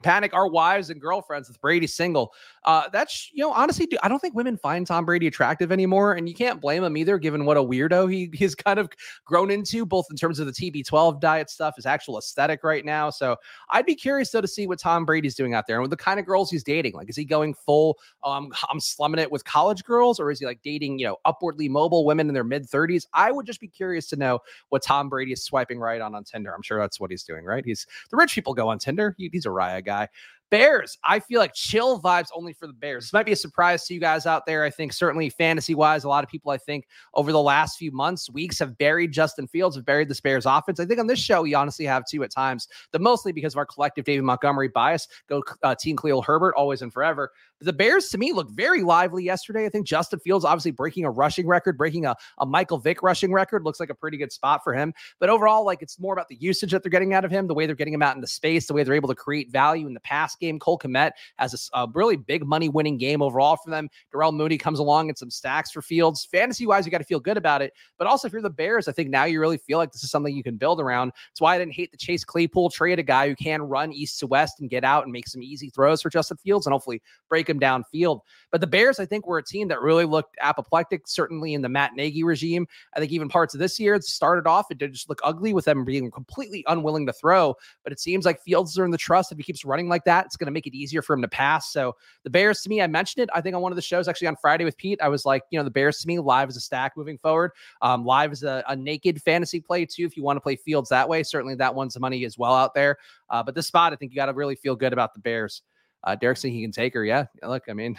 panic 0.04 0.34
our 0.34 0.48
wives 0.48 0.90
and 0.90 1.02
girlfriends 1.02 1.48
with 1.48 1.60
Brady 1.62 1.88
single. 1.88 2.34
Uh, 2.66 2.90
that's 2.92 3.30
you 3.32 3.44
know 3.44 3.54
honestly, 3.54 3.88
I 4.02 4.08
don't 4.08 4.20
think 4.20 4.34
women 4.34 4.58
find 4.58 4.86
Tom 4.88 5.06
Brady 5.06 5.28
attractive 5.28 5.72
anymore, 5.72 6.14
and 6.14 6.28
you 6.28 6.34
can't 6.34 6.60
blame 6.60 6.84
him 6.84 6.98
either, 6.98 7.20
given 7.20 7.46
what 7.46 7.58
a 7.58 7.64
weirdo 7.64 8.12
he 8.12 8.30
he's 8.34 8.56
kind 8.56 8.80
of 8.80 8.90
grown 9.24 9.52
into, 9.52 9.86
both 9.86 10.08
in 10.10 10.18
terms 10.18 10.40
of 10.40 10.48
the 10.48 10.52
TB12 10.52 11.22
diet 11.22 11.50
stuff, 11.50 11.76
his 11.76 11.86
actual 11.86 12.18
aesthetic 12.18 12.64
right 12.64 12.84
now. 12.84 13.12
So 13.12 13.36
I'd 13.70 13.86
be 13.86 13.94
curious 13.96 14.32
though 14.32 14.42
to 14.42 14.48
see 14.48 14.66
what 14.66 14.80
Tom 14.80 15.06
Brady's 15.06 15.36
doing 15.36 15.54
out 15.54 15.68
there 15.68 15.78
and 15.78 15.84
with 15.84 15.92
the 15.92 15.98
kind 15.98 16.20
of 16.20 16.26
girls 16.26 16.50
he's 16.50 16.64
dating. 16.64 16.94
Like, 16.94 17.10
is 17.10 17.16
he 17.16 17.24
going 17.24 17.54
full? 17.54 18.00
Um, 18.24 18.52
I'm 18.72 18.80
slumming 18.80 19.20
it 19.20 19.32
with 19.32 19.46
college 19.46 19.84
girls, 19.84 20.20
or 20.20 20.32
is 20.32 20.40
he 20.40 20.46
like 20.48 20.62
dating 20.64 20.98
you 20.98 21.06
know 21.06 21.18
upwardly 21.24 21.70
mobile 21.70 22.04
women 22.04 22.28
in 22.28 22.34
their 22.34 22.44
mid 22.44 22.68
30s? 22.68 23.06
I 23.14 23.32
would 23.32 23.46
just 23.46 23.62
be 23.62 23.68
curious 23.68 24.08
to 24.08 24.16
know 24.16 24.40
what 24.70 24.82
Tom 24.82 25.08
Brady 25.08 25.34
is 25.34 25.44
swiping 25.44 25.80
right 25.80 26.02
on 26.02 26.16
on 26.16 26.24
Tinder. 26.24 26.52
I'm 26.52 26.64
sure 26.64 26.80
that's 26.80 27.00
what 27.00 27.12
he's 27.12 27.24
doing, 27.24 27.46
right? 27.46 27.64
He's 27.64 27.86
the 28.10 28.18
rich 28.18 28.34
people 28.34 28.56
go 28.56 28.70
on 28.70 28.80
Tinder. 28.80 29.14
He, 29.20 29.30
he's 29.32 29.46
a 29.46 29.50
Raya 29.50 29.86
guy. 29.86 30.10
Bears, 30.58 30.98
I 31.04 31.20
feel 31.20 31.40
like 31.40 31.54
chill 31.54 32.00
vibes 32.00 32.28
only 32.34 32.54
for 32.54 32.66
the 32.68 32.74
Bears. 32.74 33.06
This 33.06 33.14
might 33.14 33.26
be 33.26 33.34
a 33.34 33.36
surprise 33.36 33.86
to 33.86 33.94
you 33.94 34.00
guys 34.00 34.26
out 34.26 34.46
there. 34.46 34.64
I 34.64 34.70
think 34.70 34.94
certainly 34.94 35.30
fantasy 35.30 35.76
wise, 35.76 36.06
a 36.06 36.08
lot 36.08 36.24
of 36.24 36.30
people 36.30 36.52
I 36.52 36.58
think 36.58 36.88
over 37.14 37.32
the 37.34 37.42
last 37.42 37.78
few 37.78 37.92
months, 37.92 38.30
weeks 38.30 38.60
have 38.60 38.78
buried 38.78 39.12
Justin 39.12 39.48
Fields, 39.48 39.76
have 39.76 39.86
buried 39.86 40.08
the 40.08 40.20
Bears 40.24 40.46
offense. 40.46 40.80
I 40.80 40.86
think 40.86 41.00
on 41.00 41.08
this 41.08 41.20
show 41.20 41.42
we 41.42 41.54
honestly 41.54 41.84
have 41.86 42.04
two 42.10 42.24
at 42.24 42.32
times, 42.32 42.70
but 42.94 43.02
mostly 43.02 43.34
because 43.34 43.54
of 43.54 43.58
our 43.58 43.66
collective 43.66 44.06
David 44.06 44.24
Montgomery 44.24 44.70
bias. 44.70 45.08
Go 45.28 45.44
uh, 45.64 45.76
Team 45.76 45.98
Khalil 45.98 46.22
Herbert, 46.22 46.56
always 46.56 46.82
and 46.82 46.94
forever. 46.94 47.32
The 47.62 47.72
Bears, 47.72 48.10
to 48.10 48.18
me, 48.18 48.34
look 48.34 48.50
very 48.50 48.84
lively 48.84 49.24
yesterday. 49.24 49.66
I 49.66 49.70
think 49.70 49.88
Justin 49.88 50.20
Fields 50.20 50.44
obviously 50.44 50.72
breaking 50.72 51.06
a 51.06 51.10
rushing 51.10 51.48
record, 51.48 51.78
breaking 51.78 52.06
a, 52.06 52.16
a 52.40 52.46
Michael 52.46 52.78
Vick 52.78 53.02
rushing 53.02 53.32
record. 53.32 53.64
Looks 53.64 53.80
like 53.80 53.90
a 53.90 53.96
pretty 53.96 54.18
good 54.18 54.32
spot 54.32 54.62
for 54.64 54.74
him. 54.74 54.94
But 55.20 55.30
overall, 55.30 55.66
like 55.66 55.82
it's 55.82 55.98
more 55.98 56.12
about 56.12 56.28
the 56.28 56.36
usage 56.36 56.72
that 56.72 56.84
they're 56.84 56.90
getting 56.90 57.14
out 57.14 57.24
of 57.24 57.32
him, 57.32 57.48
the 57.48 57.54
way 57.54 57.66
they're 57.66 57.76
getting 57.76 57.94
him 57.94 58.02
out 58.02 58.16
into 58.16 58.28
space, 58.28 58.68
the 58.68 58.74
way 58.74 58.84
they're 58.84 58.94
able 58.94 59.08
to 59.08 59.16
create 59.16 59.52
value 59.52 59.88
in 59.88 59.94
the 59.94 60.02
pass 60.02 60.36
game. 60.36 60.60
Cole 60.60 60.78
Kmet 60.78 61.12
has 61.38 61.70
a, 61.74 61.80
a 61.80 61.88
really 61.94 62.18
big 62.18 62.46
money 62.46 62.68
winning 62.68 62.98
game 62.98 63.22
overall 63.22 63.56
for 63.56 63.70
them. 63.70 63.90
Darnell 64.12 64.34
Mooney 64.34 64.58
comes 64.58 64.80
along 64.80 65.08
and 65.08 65.18
some 65.18 65.32
stacks 65.32 65.72
for 65.72 65.82
Fields. 65.82 66.26
Fantasy 66.26 66.68
wise, 66.68 66.86
you 66.86 66.92
got 66.92 66.98
to 66.98 67.06
feel 67.06 67.22
good 67.22 67.38
about 67.38 67.62
it. 67.62 67.72
But 67.98 68.08
also, 68.08 68.28
if 68.28 68.34
you're 68.34 68.42
the 68.42 68.50
Bears, 68.50 68.90
I 68.90 68.92
think 68.92 69.10
now 69.10 69.24
you 69.24 69.40
really 69.40 69.58
feel 69.58 69.78
like 69.78 69.94
this 69.94 70.04
is 70.04 70.12
something 70.12 70.36
you 70.36 70.44
can 70.44 70.58
build 70.58 70.82
around. 70.82 71.14
That's 71.32 71.42
why 71.42 71.56
I 71.56 71.58
didn't 71.58 71.74
hate 71.74 71.92
the 71.92 71.98
Chase 71.98 72.26
Claypool 72.26 72.70
trade, 72.72 73.00
a 73.00 73.04
guy 73.04 73.30
who 73.30 73.36
can 73.36 73.62
run 73.62 73.94
east 73.94 74.20
to 74.20 74.28
west 74.28 74.60
and 74.60 74.70
get 74.70 74.84
out 74.84 75.04
and 75.04 75.14
make 75.14 75.28
some 75.28 75.42
easy 75.42 75.70
throws 75.70 76.02
for 76.02 76.10
Justin 76.10 76.38
Fields 76.38 76.66
and 76.66 76.74
hopefully 76.74 77.02
break 77.30 77.45
him 77.50 77.60
downfield. 77.60 78.22
But 78.52 78.62
the 78.62 78.68
Bears, 78.68 79.00
I 79.00 79.06
think, 79.06 79.28
were 79.28 79.38
a 79.38 79.44
team 79.44 79.68
that 79.68 79.82
really 79.82 80.06
looked 80.06 80.38
apoplectic, 80.40 81.08
certainly 81.08 81.54
in 81.54 81.62
the 81.62 81.70
Matt 81.70 81.94
Nagy 81.96 82.24
regime. 82.24 82.68
I 82.96 83.00
think 83.00 83.12
even 83.12 83.28
parts 83.28 83.54
of 83.54 83.60
this 83.60 83.80
year, 83.80 83.96
it 83.96 84.04
started 84.04 84.48
off, 84.48 84.72
it 84.72 84.78
did 84.78 84.94
just 84.94 85.10
look 85.10 85.20
ugly 85.24 85.54
with 85.54 85.66
them 85.66 85.84
being 85.84 86.10
completely 86.12 86.64
unwilling 86.68 87.06
to 87.08 87.14
throw. 87.14 87.56
But 87.84 87.92
it 87.92 88.00
seems 88.00 88.26
like 88.26 88.42
Fields 88.42 88.78
are 88.80 88.86
in 88.86 88.92
the 88.92 88.98
trust. 88.98 89.32
If 89.32 89.38
he 89.38 89.44
keeps 89.44 89.66
running 89.66 89.90
like 89.90 90.06
that, 90.06 90.26
it's 90.26 90.38
going 90.38 90.48
to 90.48 90.52
make 90.52 90.68
it 90.68 90.74
easier 90.74 91.02
for 91.02 91.14
him 91.14 91.22
to 91.22 91.28
pass. 91.28 91.72
So 91.72 91.96
the 92.24 92.30
Bears, 92.30 92.62
to 92.62 92.70
me, 92.70 92.82
I 92.82 92.88
mentioned 92.88 93.24
it, 93.24 93.30
I 93.34 93.42
think, 93.42 93.56
on 93.56 93.62
one 93.62 93.72
of 93.72 93.76
the 93.76 93.82
shows 93.82 94.08
actually 94.08 94.28
on 94.28 94.36
Friday 94.38 94.64
with 94.64 94.78
Pete. 94.78 95.00
I 95.02 95.10
was 95.10 95.26
like, 95.26 95.44
you 95.50 95.60
know, 95.60 95.64
the 95.64 95.72
Bears 95.72 96.00
to 96.00 96.08
me, 96.08 96.20
live 96.20 96.50
as 96.50 96.56
a 96.56 96.62
stack 96.62 96.94
moving 96.96 97.18
forward. 97.18 97.52
Um, 97.82 98.06
live 98.06 98.32
as 98.32 98.44
a, 98.44 98.64
a 98.68 98.76
naked 98.76 99.22
fantasy 99.22 99.60
play, 99.60 99.86
too, 99.86 100.06
if 100.06 100.16
you 100.16 100.24
want 100.24 100.38
to 100.38 100.42
play 100.42 100.56
Fields 100.56 100.90
that 100.90 101.10
way. 101.10 101.24
Certainly 101.24 101.56
that 101.56 101.76
one's 101.76 102.00
money 102.00 102.26
as 102.26 102.38
well 102.38 102.54
out 102.54 102.74
there. 102.74 102.98
Uh, 103.30 103.44
but 103.44 103.56
this 103.56 103.68
spot, 103.68 103.92
I 103.92 103.96
think 103.96 104.12
you 104.12 104.16
got 104.16 104.28
to 104.28 104.34
really 104.34 104.56
feel 104.56 104.76
good 104.76 104.94
about 104.94 105.14
the 105.14 105.20
Bears. 105.20 105.62
Uh, 106.06 106.16
Derek 106.16 106.38
saying 106.38 106.54
he 106.54 106.62
can 106.62 106.72
take 106.72 106.94
her. 106.94 107.04
Yeah. 107.04 107.26
Look, 107.44 107.64
I 107.70 107.74
mean, 107.74 107.98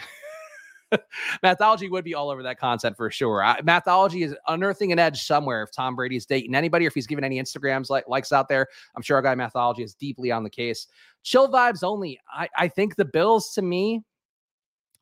Mathology 1.43 1.89
would 1.89 2.05
be 2.05 2.15
all 2.15 2.29
over 2.29 2.43
that 2.43 2.59
content 2.59 2.95
for 2.95 3.11
sure. 3.11 3.43
I, 3.43 3.59
Mathology 3.61 4.23
is 4.23 4.35
unearthing 4.47 4.91
an 4.91 4.99
edge 4.99 5.23
somewhere 5.23 5.63
if 5.63 5.71
Tom 5.71 5.95
Brady's 5.95 6.25
dating 6.25 6.55
anybody 6.55 6.85
or 6.85 6.87
if 6.87 6.93
he's 6.93 7.07
giving 7.07 7.23
any 7.23 7.41
Instagrams 7.41 7.89
like 7.89 8.07
likes 8.07 8.31
out 8.31 8.47
there. 8.47 8.67
I'm 8.95 9.01
sure 9.01 9.17
our 9.17 9.21
guy 9.21 9.35
Mathology 9.35 9.83
is 9.83 9.93
deeply 9.93 10.31
on 10.31 10.43
the 10.43 10.49
case. 10.49 10.87
Chill 11.23 11.49
vibes 11.49 11.83
only. 11.83 12.19
I, 12.31 12.47
I 12.57 12.67
think 12.67 12.95
the 12.95 13.05
Bills 13.05 13.53
to 13.53 13.61
me 13.61 14.03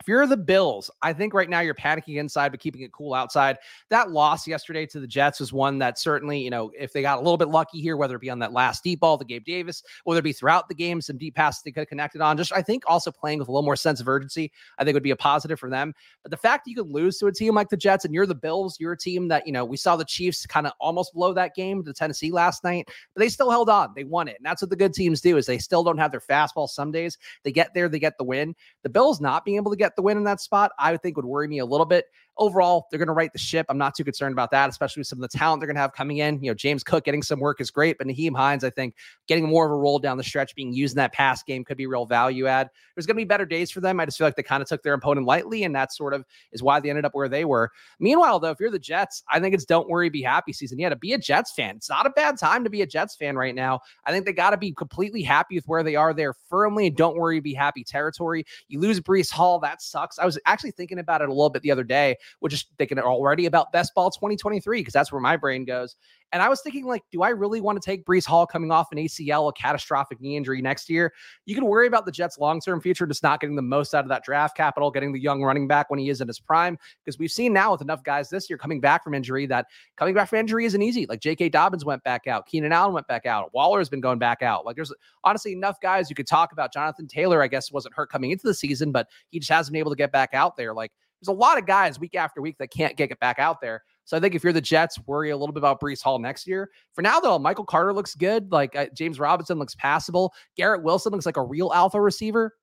if 0.01 0.07
you're 0.09 0.27
the 0.27 0.37
Bills, 0.37 0.91
I 1.01 1.13
think 1.13 1.33
right 1.33 1.49
now 1.49 1.61
you're 1.61 1.73
panicking 1.73 2.17
inside, 2.17 2.49
but 2.49 2.59
keeping 2.59 2.81
it 2.81 2.91
cool 2.91 3.13
outside. 3.13 3.57
That 3.89 4.11
loss 4.11 4.45
yesterday 4.45 4.85
to 4.87 4.99
the 4.99 5.07
Jets 5.07 5.39
was 5.39 5.53
one 5.53 5.79
that 5.79 5.97
certainly, 5.97 6.39
you 6.39 6.49
know, 6.49 6.71
if 6.77 6.93
they 6.93 7.01
got 7.01 7.17
a 7.17 7.21
little 7.21 7.37
bit 7.37 7.47
lucky 7.47 7.79
here, 7.81 7.97
whether 7.97 8.15
it 8.15 8.21
be 8.21 8.29
on 8.29 8.39
that 8.39 8.51
last 8.51 8.83
deep 8.83 8.99
ball 8.99 9.17
to 9.17 9.25
Gabe 9.25 9.45
Davis, 9.45 9.81
whether 10.03 10.19
it 10.19 10.23
be 10.23 10.33
throughout 10.33 10.67
the 10.67 10.75
game, 10.75 11.01
some 11.01 11.17
deep 11.17 11.35
passes 11.35 11.63
they 11.63 11.71
could 11.71 11.81
have 11.81 11.87
connected 11.87 12.21
on, 12.21 12.37
just 12.37 12.51
I 12.51 12.61
think 12.61 12.83
also 12.87 13.11
playing 13.11 13.39
with 13.39 13.47
a 13.47 13.51
little 13.51 13.63
more 13.63 13.75
sense 13.75 13.99
of 13.99 14.07
urgency, 14.07 14.51
I 14.77 14.83
think 14.83 14.93
would 14.95 15.01
be 15.03 15.11
a 15.11 15.15
positive 15.15 15.59
for 15.59 15.69
them. 15.69 15.93
But 16.23 16.31
the 16.31 16.37
fact 16.37 16.65
that 16.65 16.71
you 16.71 16.75
could 16.75 16.91
lose 16.91 17.17
to 17.19 17.27
a 17.27 17.31
team 17.31 17.55
like 17.55 17.69
the 17.69 17.77
Jets 17.77 18.05
and 18.05 18.13
you're 18.13 18.25
the 18.25 18.35
Bills, 18.35 18.77
you're 18.79 18.93
a 18.93 18.97
team 18.97 19.29
that, 19.29 19.47
you 19.47 19.53
know, 19.53 19.63
we 19.63 19.77
saw 19.77 19.95
the 19.95 20.05
Chiefs 20.05 20.45
kind 20.45 20.67
of 20.67 20.73
almost 20.79 21.13
blow 21.13 21.33
that 21.33 21.55
game 21.55 21.83
to 21.83 21.93
Tennessee 21.93 22.31
last 22.31 22.63
night, 22.63 22.85
but 23.13 23.21
they 23.21 23.29
still 23.29 23.49
held 23.49 23.69
on. 23.69 23.93
They 23.95 24.03
won 24.03 24.27
it. 24.27 24.35
And 24.37 24.45
that's 24.45 24.61
what 24.61 24.69
the 24.69 24.75
good 24.75 24.93
teams 24.93 25.21
do 25.21 25.37
is 25.37 25.45
they 25.45 25.57
still 25.57 25.83
don't 25.83 25.97
have 25.97 26.11
their 26.11 26.19
fastball 26.19 26.69
some 26.69 26.91
days. 26.91 27.17
They 27.43 27.51
get 27.51 27.73
there, 27.73 27.87
they 27.87 27.99
get 27.99 28.17
the 28.17 28.23
win. 28.23 28.55
The 28.83 28.89
Bills 28.89 29.21
not 29.21 29.45
being 29.45 29.57
able 29.57 29.71
to 29.71 29.77
get 29.77 29.84
the 29.95 30.01
win 30.01 30.17
in 30.17 30.23
that 30.23 30.41
spot 30.41 30.71
I 30.79 30.97
think 30.97 31.17
would 31.17 31.25
worry 31.25 31.47
me 31.47 31.59
a 31.59 31.65
little 31.65 31.85
bit 31.85 32.05
overall, 32.37 32.87
they're 32.89 32.97
going 32.97 33.07
to 33.07 33.13
right 33.13 33.31
the 33.31 33.39
ship. 33.39 33.65
I'm 33.69 33.77
not 33.77 33.95
too 33.95 34.03
concerned 34.03 34.33
about 34.33 34.51
that, 34.51 34.69
especially 34.69 35.01
with 35.01 35.07
some 35.07 35.21
of 35.21 35.29
the 35.29 35.37
talent 35.37 35.61
they're 35.61 35.67
going 35.67 35.75
to 35.75 35.81
have 35.81 35.93
coming 35.93 36.17
in. 36.17 36.41
You 36.43 36.51
know, 36.51 36.55
James 36.55 36.83
Cook 36.83 37.05
getting 37.05 37.23
some 37.23 37.39
work 37.39 37.61
is 37.61 37.71
great, 37.71 37.97
but 37.97 38.07
Nyheim 38.07 38.35
Hines, 38.35 38.63
I 38.63 38.69
think, 38.69 38.95
getting 39.27 39.47
more 39.47 39.65
of 39.65 39.71
a 39.71 39.75
role 39.75 39.99
down 39.99 40.17
the 40.17 40.23
stretch, 40.23 40.55
being 40.55 40.73
used 40.73 40.93
in 40.93 40.97
that 40.97 41.13
pass 41.13 41.43
game 41.43 41.63
could 41.63 41.77
be 41.77 41.87
real 41.87 42.05
value 42.05 42.47
add. 42.47 42.69
There's 42.95 43.05
going 43.05 43.15
to 43.15 43.21
be 43.21 43.25
better 43.25 43.45
days 43.45 43.71
for 43.71 43.81
them. 43.81 43.99
I 43.99 44.05
just 44.05 44.17
feel 44.17 44.27
like 44.27 44.35
they 44.35 44.43
kind 44.43 44.61
of 44.61 44.69
took 44.69 44.83
their 44.83 44.93
opponent 44.93 45.25
lightly, 45.25 45.63
and 45.63 45.75
that 45.75 45.93
sort 45.93 46.13
of 46.13 46.25
is 46.51 46.63
why 46.63 46.79
they 46.79 46.89
ended 46.89 47.05
up 47.05 47.13
where 47.13 47.29
they 47.29 47.45
were. 47.45 47.71
Meanwhile, 47.99 48.39
though, 48.39 48.51
if 48.51 48.59
you're 48.59 48.71
the 48.71 48.79
Jets, 48.79 49.23
I 49.29 49.39
think 49.39 49.53
it's 49.53 49.65
don't 49.65 49.89
worry, 49.89 50.09
be 50.09 50.21
happy 50.21 50.53
season. 50.53 50.79
Yeah, 50.79 50.89
to 50.89 50.95
be 50.95 51.13
a 51.13 51.17
Jets 51.17 51.51
fan, 51.53 51.75
it's 51.77 51.89
not 51.89 52.05
a 52.05 52.11
bad 52.11 52.37
time 52.37 52.63
to 52.63 52.69
be 52.69 52.81
a 52.81 52.87
Jets 52.87 53.15
fan 53.15 53.35
right 53.35 53.55
now. 53.55 53.81
I 54.05 54.11
think 54.11 54.25
they 54.25 54.33
got 54.33 54.51
to 54.51 54.57
be 54.57 54.71
completely 54.71 55.23
happy 55.23 55.55
with 55.55 55.65
where 55.65 55.83
they 55.83 55.95
are. 55.95 56.13
They're 56.13 56.35
firmly 56.49 56.89
don't 56.89 57.17
worry, 57.17 57.39
be 57.39 57.53
happy 57.53 57.83
territory. 57.83 58.45
You 58.67 58.79
lose 58.79 58.99
Breece 58.99 59.31
Hall, 59.31 59.59
that 59.59 59.81
sucks. 59.81 60.19
I 60.19 60.25
was 60.25 60.39
actually 60.45 60.71
thinking 60.71 60.99
about 60.99 61.21
it 61.21 61.29
a 61.29 61.33
little 61.33 61.49
bit 61.49 61.61
the 61.61 61.71
other 61.71 61.83
day, 61.83 62.15
which 62.39 62.53
is 62.53 62.65
thinking 62.77 62.99
already 62.99 63.45
about 63.45 63.71
best 63.71 63.93
ball 63.95 64.11
2023 64.11 64.79
because 64.79 64.93
that's 64.93 65.11
where 65.11 65.21
my 65.21 65.37
brain 65.37 65.65
goes. 65.65 65.95
And 66.31 66.41
I 66.41 66.49
was 66.49 66.61
thinking, 66.61 66.85
like, 66.85 67.03
do 67.11 67.21
I 67.21 67.29
really 67.29 67.61
want 67.61 67.81
to 67.81 67.85
take 67.85 68.05
Breece 68.05 68.25
Hall 68.25 68.45
coming 68.45 68.71
off 68.71 68.91
an 68.91 68.97
ACL, 68.97 69.47
a 69.49 69.53
catastrophic 69.53 70.19
knee 70.19 70.35
injury 70.35 70.61
next 70.61 70.89
year? 70.89 71.13
You 71.45 71.55
can 71.55 71.65
worry 71.65 71.87
about 71.87 72.05
the 72.05 72.11
Jets' 72.11 72.37
long 72.37 72.59
term 72.59 72.81
future, 72.81 73.05
just 73.05 73.23
not 73.23 73.39
getting 73.39 73.55
the 73.55 73.61
most 73.61 73.93
out 73.93 74.03
of 74.03 74.09
that 74.09 74.23
draft 74.23 74.57
capital, 74.57 74.91
getting 74.91 75.13
the 75.13 75.19
young 75.19 75.43
running 75.43 75.67
back 75.67 75.89
when 75.89 75.99
he 75.99 76.09
is 76.09 76.21
in 76.21 76.27
his 76.27 76.39
prime. 76.39 76.77
Because 77.03 77.17
we've 77.17 77.31
seen 77.31 77.53
now 77.53 77.71
with 77.71 77.81
enough 77.81 78.03
guys 78.03 78.29
this 78.29 78.49
year 78.49 78.57
coming 78.57 78.81
back 78.81 79.03
from 79.03 79.13
injury 79.13 79.45
that 79.45 79.67
coming 79.95 80.13
back 80.13 80.29
from 80.29 80.39
injury 80.39 80.65
isn't 80.65 80.81
easy. 80.81 81.05
Like 81.05 81.21
J.K. 81.21 81.49
Dobbins 81.49 81.85
went 81.85 82.03
back 82.03 82.27
out, 82.27 82.47
Keenan 82.47 82.73
Allen 82.73 82.93
went 82.93 83.07
back 83.07 83.25
out, 83.25 83.53
Waller 83.53 83.79
has 83.79 83.89
been 83.89 84.01
going 84.01 84.19
back 84.19 84.41
out. 84.41 84.65
Like 84.65 84.75
there's 84.75 84.93
honestly 85.23 85.53
enough 85.53 85.79
guys 85.79 86.09
you 86.09 86.15
could 86.15 86.27
talk 86.27 86.51
about. 86.51 86.73
Jonathan 86.73 87.07
Taylor, 87.07 87.41
I 87.41 87.47
guess, 87.47 87.71
wasn't 87.71 87.93
hurt 87.93 88.09
coming 88.09 88.31
into 88.31 88.45
the 88.45 88.53
season, 88.53 88.91
but 88.91 89.07
he 89.29 89.39
just 89.39 89.51
hasn't 89.51 89.73
been 89.73 89.79
able 89.79 89.91
to 89.91 89.97
get 89.97 90.11
back 90.11 90.31
out 90.33 90.57
there. 90.57 90.73
Like 90.73 90.91
there's 91.25 91.35
a 91.35 91.39
lot 91.39 91.57
of 91.57 91.65
guys 91.65 91.99
week 91.99 92.15
after 92.15 92.41
week 92.41 92.57
that 92.59 92.67
can't 92.67 92.95
get 92.95 93.11
it 93.11 93.19
back 93.19 93.39
out 93.39 93.61
there. 93.61 93.83
So 94.03 94.15
I 94.15 94.19
think 94.19 94.35
if 94.35 94.43
you're 94.43 94.53
the 94.53 94.61
Jets, 94.61 94.99
worry 95.07 95.31
a 95.31 95.37
little 95.37 95.53
bit 95.53 95.59
about 95.59 95.81
Breece 95.81 96.01
Hall 96.01 96.19
next 96.19 96.45
year. 96.45 96.69
For 96.93 97.01
now, 97.01 97.19
though, 97.19 97.39
Michael 97.39 97.65
Carter 97.65 97.93
looks 97.93 98.13
good. 98.15 98.51
Like 98.51 98.75
uh, 98.75 98.87
James 98.95 99.19
Robinson 99.19 99.57
looks 99.57 99.75
passable. 99.75 100.33
Garrett 100.55 100.83
Wilson 100.83 101.11
looks 101.11 101.25
like 101.25 101.37
a 101.37 101.43
real 101.43 101.71
alpha 101.73 101.99
receiver. 101.99 102.53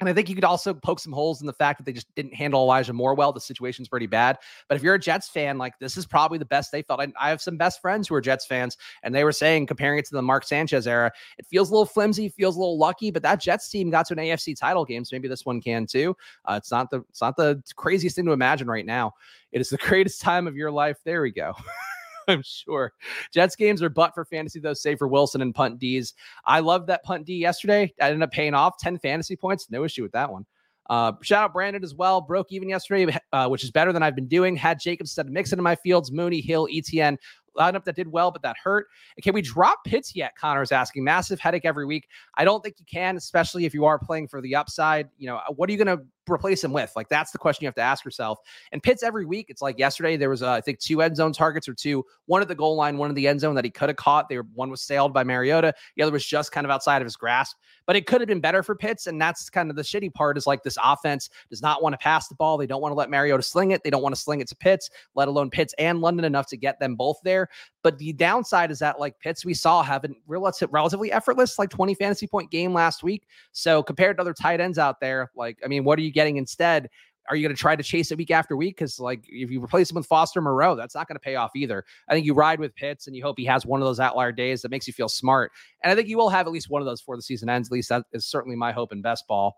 And 0.00 0.08
I 0.08 0.12
think 0.12 0.28
you 0.28 0.34
could 0.34 0.44
also 0.44 0.72
poke 0.72 1.00
some 1.00 1.12
holes 1.12 1.40
in 1.40 1.46
the 1.46 1.52
fact 1.52 1.78
that 1.78 1.84
they 1.84 1.92
just 1.92 2.12
didn't 2.14 2.34
handle 2.34 2.60
Elijah 2.60 2.92
Moore 2.92 3.14
well. 3.14 3.32
The 3.32 3.40
situation's 3.40 3.88
pretty 3.88 4.06
bad. 4.06 4.38
But 4.68 4.76
if 4.76 4.82
you're 4.82 4.94
a 4.94 4.98
Jets 4.98 5.28
fan, 5.28 5.58
like 5.58 5.78
this 5.80 5.96
is 5.96 6.06
probably 6.06 6.38
the 6.38 6.44
best 6.44 6.70
they 6.70 6.82
felt. 6.82 7.00
I, 7.00 7.08
I, 7.18 7.30
have 7.30 7.42
some 7.42 7.56
best 7.56 7.80
friends 7.80 8.06
who 8.06 8.14
are 8.14 8.20
Jets 8.20 8.46
fans, 8.46 8.76
and 9.02 9.12
they 9.12 9.24
were 9.24 9.32
saying, 9.32 9.66
comparing 9.66 9.98
it 9.98 10.04
to 10.06 10.14
the 10.14 10.22
Mark 10.22 10.44
Sanchez 10.44 10.86
era, 10.86 11.10
it 11.38 11.46
feels 11.46 11.70
a 11.70 11.72
little 11.72 11.86
flimsy, 11.86 12.28
feels 12.28 12.56
a 12.56 12.60
little 12.60 12.78
lucky. 12.78 13.10
But 13.10 13.22
that 13.22 13.40
Jets 13.40 13.68
team 13.68 13.90
got 13.90 14.06
to 14.06 14.14
an 14.14 14.20
AFC 14.20 14.56
title 14.56 14.84
game, 14.84 15.04
so 15.04 15.16
maybe 15.16 15.28
this 15.28 15.44
one 15.44 15.60
can 15.60 15.86
too. 15.86 16.16
Uh, 16.44 16.54
it's 16.54 16.70
not 16.70 16.90
the 16.90 17.04
it's 17.10 17.20
not 17.20 17.36
the 17.36 17.60
craziest 17.74 18.14
thing 18.16 18.26
to 18.26 18.32
imagine 18.32 18.68
right 18.68 18.86
now. 18.86 19.14
It 19.50 19.60
is 19.60 19.68
the 19.68 19.76
greatest 19.88 20.20
time 20.20 20.46
of 20.46 20.56
your 20.56 20.70
life. 20.70 20.98
There 21.04 21.22
we 21.22 21.32
go. 21.32 21.54
I'm 22.32 22.42
sure. 22.44 22.92
Jets 23.32 23.56
games 23.56 23.82
are 23.82 23.88
butt 23.88 24.14
for 24.14 24.24
fantasy, 24.24 24.60
though, 24.60 24.74
save 24.74 24.98
for 24.98 25.08
Wilson 25.08 25.40
and 25.40 25.54
punt 25.54 25.78
D's. 25.78 26.14
I 26.44 26.60
love 26.60 26.86
that 26.86 27.02
punt 27.02 27.24
D 27.26 27.36
yesterday. 27.36 27.92
I 28.00 28.08
ended 28.08 28.22
up 28.22 28.30
paying 28.30 28.54
off 28.54 28.78
10 28.78 28.98
fantasy 28.98 29.34
points. 29.34 29.70
No 29.70 29.84
issue 29.84 30.02
with 30.02 30.12
that 30.12 30.30
one. 30.30 30.44
Uh, 30.90 31.12
shout 31.22 31.44
out 31.44 31.52
Brandon 31.52 31.84
as 31.84 31.94
well. 31.94 32.20
Broke 32.20 32.50
even 32.50 32.68
yesterday, 32.68 33.14
uh, 33.32 33.48
which 33.48 33.64
is 33.64 33.70
better 33.70 33.92
than 33.92 34.02
I've 34.02 34.14
been 34.14 34.28
doing. 34.28 34.56
Had 34.56 34.80
Jacobs 34.80 35.10
instead 35.10 35.26
of 35.26 35.32
Mixon 35.32 35.58
in 35.58 35.62
my 35.62 35.76
fields, 35.76 36.12
Mooney, 36.12 36.40
Hill, 36.40 36.68
ETN 36.72 37.16
lineup 37.58 37.84
that 37.84 37.96
did 37.96 38.08
well, 38.08 38.30
but 38.30 38.42
that 38.42 38.56
hurt. 38.62 38.86
can 39.22 39.34
we 39.34 39.42
drop 39.42 39.78
Pitts 39.84 40.14
yet? 40.14 40.32
Connor 40.40 40.62
is 40.62 40.72
asking. 40.72 41.04
Massive 41.04 41.40
headache 41.40 41.64
every 41.64 41.84
week. 41.84 42.06
I 42.36 42.44
don't 42.44 42.62
think 42.62 42.76
you 42.78 42.86
can, 42.90 43.16
especially 43.16 43.64
if 43.64 43.74
you 43.74 43.84
are 43.84 43.98
playing 43.98 44.28
for 44.28 44.40
the 44.40 44.54
upside. 44.54 45.08
You 45.18 45.28
know, 45.28 45.40
what 45.56 45.68
are 45.68 45.72
you 45.72 45.82
going 45.84 45.98
to 45.98 46.04
replace 46.32 46.62
him 46.62 46.72
with? 46.72 46.92
Like 46.96 47.08
that's 47.08 47.30
the 47.30 47.38
question 47.38 47.64
you 47.64 47.68
have 47.68 47.74
to 47.76 47.82
ask 47.82 48.04
yourself. 48.04 48.38
And 48.72 48.82
Pitts 48.82 49.02
every 49.02 49.24
week, 49.24 49.46
it's 49.48 49.62
like 49.62 49.78
yesterday 49.78 50.16
there 50.16 50.30
was 50.30 50.42
uh, 50.42 50.52
I 50.52 50.60
think 50.60 50.78
two 50.78 51.02
end 51.02 51.16
zone 51.16 51.32
targets 51.32 51.68
or 51.68 51.74
two, 51.74 52.04
one 52.26 52.42
at 52.42 52.48
the 52.48 52.54
goal 52.54 52.76
line, 52.76 52.98
one 52.98 53.08
in 53.10 53.14
the 53.14 53.28
end 53.28 53.40
zone 53.40 53.54
that 53.54 53.64
he 53.64 53.70
could 53.70 53.88
have 53.88 53.96
caught. 53.96 54.28
They 54.28 54.36
were 54.36 54.46
one 54.54 54.70
was 54.70 54.82
sailed 54.82 55.12
by 55.12 55.24
Mariota, 55.24 55.74
the 55.96 56.02
other 56.02 56.12
was 56.12 56.24
just 56.24 56.52
kind 56.52 56.64
of 56.64 56.70
outside 56.70 57.02
of 57.02 57.06
his 57.06 57.16
grasp. 57.16 57.56
But 57.86 57.96
it 57.96 58.06
could 58.06 58.20
have 58.20 58.28
been 58.28 58.40
better 58.40 58.62
for 58.62 58.74
Pitts, 58.74 59.06
and 59.06 59.20
that's 59.20 59.48
kind 59.48 59.70
of 59.70 59.76
the 59.76 59.82
shitty 59.82 60.12
part. 60.12 60.36
Is 60.36 60.46
like 60.46 60.62
this 60.62 60.76
offense 60.82 61.30
does 61.48 61.62
not 61.62 61.82
want 61.82 61.94
to 61.94 61.98
pass 61.98 62.28
the 62.28 62.34
ball. 62.34 62.58
They 62.58 62.66
don't 62.66 62.82
want 62.82 62.92
to 62.92 62.96
let 62.96 63.08
Mariota 63.08 63.42
sling 63.42 63.70
it. 63.70 63.82
They 63.82 63.90
don't 63.90 64.02
want 64.02 64.14
to 64.14 64.20
sling 64.20 64.40
it 64.40 64.48
to 64.48 64.56
Pitts, 64.56 64.90
let 65.14 65.28
alone 65.28 65.50
Pitts 65.50 65.74
and 65.78 66.00
London 66.00 66.24
enough 66.24 66.46
to 66.48 66.56
get 66.56 66.78
them 66.80 66.96
both 66.96 67.18
there. 67.24 67.48
But 67.82 67.98
the 67.98 68.12
downside 68.12 68.70
is 68.70 68.78
that 68.80 69.00
like 69.00 69.18
Pitts 69.18 69.44
we 69.44 69.54
saw 69.54 69.82
having 69.82 70.16
relatively 70.26 71.12
effortless 71.12 71.58
like 71.58 71.70
20 71.70 71.94
fantasy 71.94 72.26
point 72.26 72.50
game 72.50 72.74
last 72.74 73.02
week. 73.02 73.26
So 73.52 73.82
compared 73.82 74.16
to 74.16 74.20
other 74.20 74.34
tight 74.34 74.60
ends 74.60 74.78
out 74.78 75.00
there, 75.00 75.30
like 75.34 75.58
I 75.64 75.68
mean, 75.68 75.84
what 75.84 75.98
are 75.98 76.02
you 76.02 76.12
getting 76.18 76.36
instead? 76.36 76.88
are 77.28 77.36
you 77.36 77.42
going 77.42 77.54
to 77.54 77.60
try 77.60 77.76
to 77.76 77.82
chase 77.82 78.10
it 78.10 78.18
week 78.18 78.30
after 78.30 78.56
week? 78.56 78.76
Because 78.76 78.98
like 78.98 79.24
if 79.28 79.50
you 79.50 79.62
replace 79.62 79.90
him 79.90 79.96
with 79.96 80.06
Foster 80.06 80.40
Moreau, 80.40 80.74
that's 80.74 80.94
not 80.94 81.08
going 81.08 81.16
to 81.16 81.20
pay 81.20 81.36
off 81.36 81.50
either. 81.54 81.84
I 82.08 82.14
think 82.14 82.26
you 82.26 82.34
ride 82.34 82.58
with 82.58 82.74
Pitts 82.74 83.06
and 83.06 83.14
you 83.14 83.22
hope 83.22 83.38
he 83.38 83.44
has 83.44 83.66
one 83.66 83.80
of 83.80 83.86
those 83.86 84.00
outlier 84.00 84.32
days 84.32 84.62
that 84.62 84.70
makes 84.70 84.86
you 84.86 84.92
feel 84.92 85.08
smart. 85.08 85.52
And 85.82 85.92
I 85.92 85.94
think 85.94 86.08
you 86.08 86.16
will 86.16 86.30
have 86.30 86.46
at 86.46 86.52
least 86.52 86.70
one 86.70 86.82
of 86.82 86.86
those 86.86 87.00
before 87.00 87.16
the 87.16 87.22
season 87.22 87.48
ends. 87.48 87.68
At 87.68 87.72
least 87.72 87.88
that 87.90 88.04
is 88.12 88.26
certainly 88.26 88.56
my 88.56 88.72
hope 88.72 88.92
in 88.92 89.02
best 89.02 89.26
ball. 89.26 89.56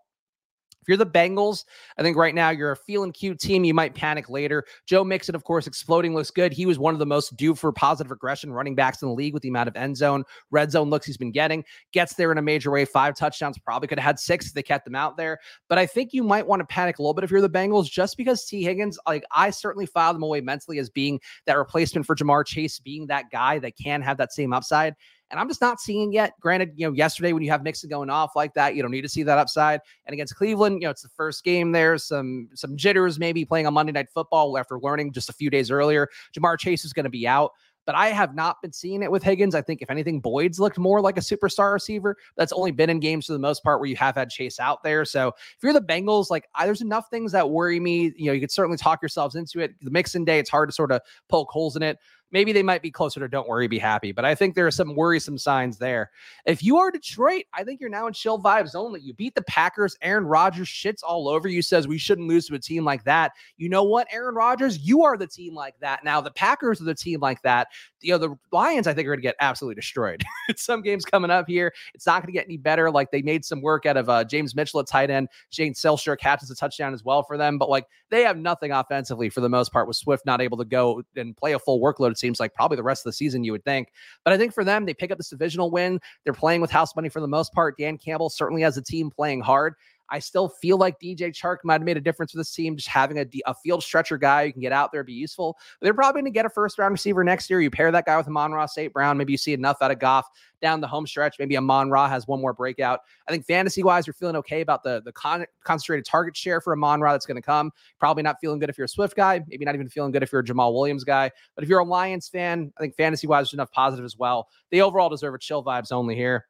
If 0.81 0.87
you're 0.87 0.97
the 0.97 1.05
Bengals, 1.05 1.65
I 1.97 2.01
think 2.01 2.17
right 2.17 2.33
now 2.33 2.49
you're 2.49 2.71
a 2.71 2.75
feeling 2.75 3.11
cute 3.11 3.39
team. 3.39 3.63
You 3.63 3.73
might 3.73 3.93
panic 3.93 4.29
later. 4.29 4.65
Joe 4.87 5.03
Mixon, 5.03 5.35
of 5.35 5.43
course, 5.43 5.67
exploding 5.67 6.15
looks 6.15 6.31
good. 6.31 6.51
He 6.51 6.65
was 6.65 6.79
one 6.79 6.95
of 6.95 6.99
the 6.99 7.05
most 7.05 7.35
due 7.37 7.53
for 7.53 7.71
positive 7.71 8.09
regression 8.09 8.51
running 8.51 8.73
backs 8.73 9.01
in 9.01 9.07
the 9.07 9.13
league 9.13 9.33
with 9.33 9.43
the 9.43 9.49
amount 9.49 9.69
of 9.69 9.75
end 9.75 9.95
zone, 9.95 10.23
red 10.49 10.71
zone 10.71 10.89
looks 10.89 11.05
he's 11.05 11.17
been 11.17 11.31
getting. 11.31 11.63
Gets 11.93 12.15
there 12.15 12.31
in 12.31 12.37
a 12.37 12.41
major 12.41 12.71
way. 12.71 12.85
Five 12.85 13.15
touchdowns. 13.15 13.57
Probably 13.59 13.87
could 13.87 13.99
have 13.99 14.05
had 14.05 14.19
six 14.19 14.47
if 14.47 14.53
they 14.53 14.63
kept 14.63 14.85
them 14.85 14.95
out 14.95 15.17
there. 15.17 15.39
But 15.69 15.77
I 15.77 15.85
think 15.85 16.13
you 16.13 16.23
might 16.23 16.47
want 16.47 16.61
to 16.61 16.65
panic 16.65 16.97
a 16.97 17.01
little 17.01 17.13
bit 17.13 17.23
if 17.23 17.31
you're 17.31 17.41
the 17.41 17.49
Bengals, 17.49 17.89
just 17.89 18.17
because 18.17 18.45
Tee 18.45 18.63
Higgins, 18.63 18.97
like 19.07 19.23
I 19.31 19.51
certainly 19.51 19.85
filed 19.85 20.15
them 20.15 20.23
away 20.23 20.41
mentally 20.41 20.79
as 20.79 20.89
being 20.89 21.19
that 21.45 21.57
replacement 21.57 22.05
for 22.05 22.15
Ja'Marr 22.15 22.45
Chase, 22.45 22.79
being 22.79 23.07
that 23.07 23.25
guy 23.31 23.59
that 23.59 23.77
can 23.77 24.01
have 24.01 24.17
that 24.17 24.33
same 24.33 24.51
upside. 24.51 24.95
And 25.31 25.39
I'm 25.39 25.47
just 25.47 25.61
not 25.61 25.79
seeing 25.79 26.11
yet. 26.11 26.33
Granted, 26.39 26.73
you 26.75 26.85
know, 26.85 26.93
yesterday 26.93 27.33
when 27.33 27.41
you 27.41 27.49
have 27.49 27.63
Mixon 27.63 27.89
going 27.89 28.09
off 28.09 28.35
like 28.35 28.53
that, 28.53 28.75
you 28.75 28.81
don't 28.81 28.91
need 28.91 29.01
to 29.01 29.09
see 29.09 29.23
that 29.23 29.37
upside. 29.37 29.79
And 30.05 30.13
against 30.13 30.35
Cleveland, 30.35 30.81
you 30.81 30.87
know, 30.87 30.91
it's 30.91 31.01
the 31.01 31.09
first 31.09 31.43
game 31.43 31.71
there. 31.71 31.97
Some 31.97 32.49
some 32.53 32.75
jitters 32.77 33.17
maybe 33.17 33.45
playing 33.45 33.67
on 33.67 33.73
Monday 33.73 33.91
Night 33.91 34.09
Football 34.13 34.57
after 34.57 34.79
learning 34.79 35.13
just 35.13 35.29
a 35.29 35.33
few 35.33 35.49
days 35.49 35.71
earlier. 35.71 36.09
Ja'Marr 36.37 36.59
Chase 36.59 36.85
is 36.85 36.93
going 36.93 37.05
to 37.05 37.09
be 37.09 37.27
out 37.27 37.51
but 37.85 37.95
I 37.95 38.07
have 38.09 38.35
not 38.35 38.61
been 38.61 38.71
seeing 38.71 39.01
it 39.01 39.11
with 39.11 39.23
Higgins. 39.23 39.55
I 39.55 39.61
think 39.61 39.81
if 39.81 39.89
anything, 39.89 40.19
Boyd's 40.19 40.59
looked 40.59 40.77
more 40.77 41.01
like 41.01 41.17
a 41.17 41.21
superstar 41.21 41.73
receiver. 41.73 42.15
That's 42.37 42.53
only 42.53 42.71
been 42.71 42.89
in 42.89 42.99
games 42.99 43.25
for 43.25 43.33
the 43.33 43.39
most 43.39 43.63
part 43.63 43.79
where 43.79 43.89
you 43.89 43.95
have 43.95 44.15
had 44.15 44.29
Chase 44.29 44.59
out 44.59 44.83
there. 44.83 45.05
So 45.05 45.29
if 45.29 45.57
you're 45.63 45.73
the 45.73 45.81
Bengals, 45.81 46.29
like 46.29 46.47
I, 46.55 46.65
there's 46.65 46.81
enough 46.81 47.09
things 47.09 47.31
that 47.31 47.49
worry 47.49 47.79
me. 47.79 48.13
You 48.15 48.27
know, 48.27 48.33
you 48.33 48.41
could 48.41 48.51
certainly 48.51 48.77
talk 48.77 49.01
yourselves 49.01 49.35
into 49.35 49.59
it. 49.59 49.73
The 49.81 49.91
Mixon 49.91 50.23
day, 50.23 50.39
it's 50.39 50.49
hard 50.49 50.69
to 50.69 50.73
sort 50.73 50.91
of 50.91 51.01
poke 51.29 51.49
holes 51.49 51.75
in 51.75 51.83
it 51.83 51.97
maybe 52.31 52.51
they 52.53 52.63
might 52.63 52.81
be 52.81 52.91
closer 52.91 53.19
to 53.19 53.27
don't 53.27 53.47
worry, 53.47 53.67
be 53.67 53.79
happy. 53.79 54.11
But 54.11 54.25
I 54.25 54.35
think 54.35 54.55
there 54.55 54.67
are 54.67 54.71
some 54.71 54.95
worrisome 54.95 55.37
signs 55.37 55.77
there. 55.77 56.11
If 56.45 56.63
you 56.63 56.77
are 56.77 56.91
Detroit, 56.91 57.43
I 57.53 57.63
think 57.63 57.79
you're 57.79 57.89
now 57.89 58.07
in 58.07 58.13
chill 58.13 58.41
vibes 58.41 58.75
only. 58.75 59.01
You 59.01 59.13
beat 59.13 59.35
the 59.35 59.43
Packers. 59.43 59.97
Aaron 60.01 60.25
Rodgers 60.25 60.67
shits 60.67 60.99
all 61.03 61.27
over 61.27 61.47
you, 61.47 61.61
says 61.61 61.87
we 61.87 61.97
shouldn't 61.97 62.27
lose 62.27 62.47
to 62.47 62.55
a 62.55 62.59
team 62.59 62.83
like 62.85 63.03
that. 63.03 63.31
You 63.57 63.69
know 63.69 63.83
what, 63.83 64.07
Aaron 64.11 64.35
Rodgers, 64.35 64.79
you 64.79 65.03
are 65.03 65.17
the 65.17 65.27
team 65.27 65.53
like 65.53 65.75
that. 65.79 66.03
Now 66.03 66.21
the 66.21 66.31
Packers 66.31 66.81
are 66.81 66.85
the 66.85 66.95
team 66.95 67.19
like 67.19 67.41
that. 67.43 67.67
You 68.01 68.13
know, 68.13 68.17
the 68.17 68.35
Lions, 68.51 68.87
I 68.87 68.93
think, 68.93 69.07
are 69.07 69.11
going 69.11 69.19
to 69.19 69.23
get 69.23 69.35
absolutely 69.39 69.75
destroyed. 69.75 70.23
some 70.55 70.81
games 70.81 71.05
coming 71.05 71.31
up 71.31 71.47
here. 71.47 71.73
It's 71.93 72.05
not 72.05 72.21
going 72.21 72.27
to 72.27 72.37
get 72.37 72.45
any 72.45 72.57
better. 72.57 72.91
Like 72.91 73.11
they 73.11 73.21
made 73.21 73.45
some 73.45 73.61
work 73.61 73.85
out 73.85 73.97
of 73.97 74.09
uh, 74.09 74.23
James 74.23 74.55
Mitchell 74.55 74.79
at 74.79 74.87
tight 74.87 75.09
end. 75.09 75.29
Shane 75.49 75.73
Zylstra 75.73 76.17
catches 76.17 76.49
a 76.49 76.55
touchdown 76.55 76.93
as 76.93 77.03
well 77.03 77.23
for 77.23 77.37
them. 77.37 77.57
But 77.57 77.69
like 77.69 77.85
they 78.09 78.23
have 78.23 78.37
nothing 78.37 78.71
offensively 78.71 79.29
for 79.29 79.41
the 79.41 79.49
most 79.49 79.71
part 79.71 79.87
with 79.87 79.97
Swift 79.97 80.25
not 80.25 80.41
able 80.41 80.57
to 80.57 80.65
go 80.65 81.03
and 81.15 81.35
play 81.37 81.53
a 81.53 81.59
full 81.59 81.79
workload 81.79 82.11
It 82.11 82.17
seems 82.17 82.39
like 82.39 82.53
probably 82.53 82.77
the 82.77 82.83
rest 82.83 83.05
of 83.05 83.09
the 83.09 83.13
season, 83.13 83.43
you 83.43 83.51
would 83.51 83.65
think. 83.65 83.91
But 84.23 84.33
I 84.33 84.37
think 84.37 84.53
for 84.53 84.63
them, 84.63 84.85
they 84.85 84.93
pick 84.93 85.11
up 85.11 85.17
this 85.17 85.29
divisional 85.29 85.71
win. 85.71 85.99
They're 86.23 86.33
playing 86.33 86.61
with 86.61 86.71
house 86.71 86.95
money 86.95 87.09
for 87.09 87.21
the 87.21 87.27
most 87.27 87.53
part. 87.53 87.77
Dan 87.77 87.97
Campbell 87.97 88.29
certainly 88.29 88.61
has 88.61 88.77
a 88.77 88.81
team 88.81 89.09
playing 89.09 89.41
hard. 89.41 89.75
I 90.11 90.19
still 90.19 90.49
feel 90.49 90.77
like 90.77 90.99
DJ 90.99 91.31
Chark 91.31 91.57
might 91.63 91.75
have 91.75 91.83
made 91.83 91.97
a 91.97 92.01
difference 92.01 92.33
for 92.33 92.37
this 92.37 92.53
team, 92.53 92.75
just 92.75 92.89
having 92.89 93.17
a, 93.17 93.25
a 93.45 93.55
field 93.55 93.81
stretcher 93.81 94.17
guy 94.17 94.45
who 94.45 94.51
can 94.51 94.61
get 94.61 94.73
out 94.73 94.91
there, 94.91 95.03
be 95.03 95.13
useful. 95.13 95.57
But 95.79 95.85
they're 95.85 95.93
probably 95.93 96.21
going 96.21 96.31
to 96.31 96.37
get 96.37 96.45
a 96.45 96.49
first 96.49 96.77
round 96.77 96.91
receiver 96.91 97.23
next 97.23 97.49
year. 97.49 97.61
You 97.61 97.71
pair 97.71 97.91
that 97.91 98.05
guy 98.05 98.17
with 98.17 98.27
Amon-Ra 98.27 98.65
St. 98.65 98.91
Brown. 98.91 99.17
Maybe 99.17 99.31
you 99.31 99.37
see 99.37 99.53
enough 99.53 99.77
out 99.81 99.89
of 99.89 99.99
Goff 99.99 100.27
down 100.61 100.81
the 100.81 100.87
home 100.87 101.07
stretch. 101.07 101.37
Maybe 101.39 101.57
Amon-Ra 101.57 102.09
has 102.09 102.27
one 102.27 102.41
more 102.41 102.53
breakout. 102.53 102.99
I 103.27 103.31
think 103.31 103.45
fantasy 103.45 103.83
wise, 103.83 104.05
you're 104.05 104.13
feeling 104.13 104.35
okay 104.35 104.61
about 104.61 104.83
the, 104.83 105.01
the 105.03 105.13
con- 105.13 105.45
concentrated 105.63 106.05
target 106.05 106.35
share 106.35 106.59
for 106.59 106.73
Amon-Ra 106.73 107.13
that's 107.13 107.25
going 107.25 107.35
to 107.35 107.41
come. 107.41 107.71
Probably 107.97 108.21
not 108.21 108.35
feeling 108.41 108.59
good 108.59 108.69
if 108.69 108.77
you're 108.77 108.85
a 108.85 108.89
Swift 108.89 109.15
guy. 109.15 109.41
Maybe 109.47 109.63
not 109.63 109.75
even 109.75 109.87
feeling 109.87 110.11
good 110.11 110.23
if 110.23 110.31
you're 110.31 110.41
a 110.41 110.45
Jamaal 110.45 110.73
Williams 110.73 111.05
guy. 111.05 111.31
But 111.55 111.63
if 111.63 111.69
you're 111.69 111.79
a 111.79 111.85
Lions 111.85 112.27
fan, 112.27 112.73
I 112.77 112.81
think 112.81 112.95
fantasy 112.95 113.27
wise, 113.27 113.45
there's 113.45 113.53
enough 113.53 113.71
positive 113.71 114.03
as 114.03 114.17
well. 114.17 114.49
They 114.71 114.81
overall 114.81 115.09
deserve 115.09 115.33
a 115.33 115.39
chill 115.39 115.63
vibes 115.63 115.91
only 115.93 116.15
here. 116.15 116.47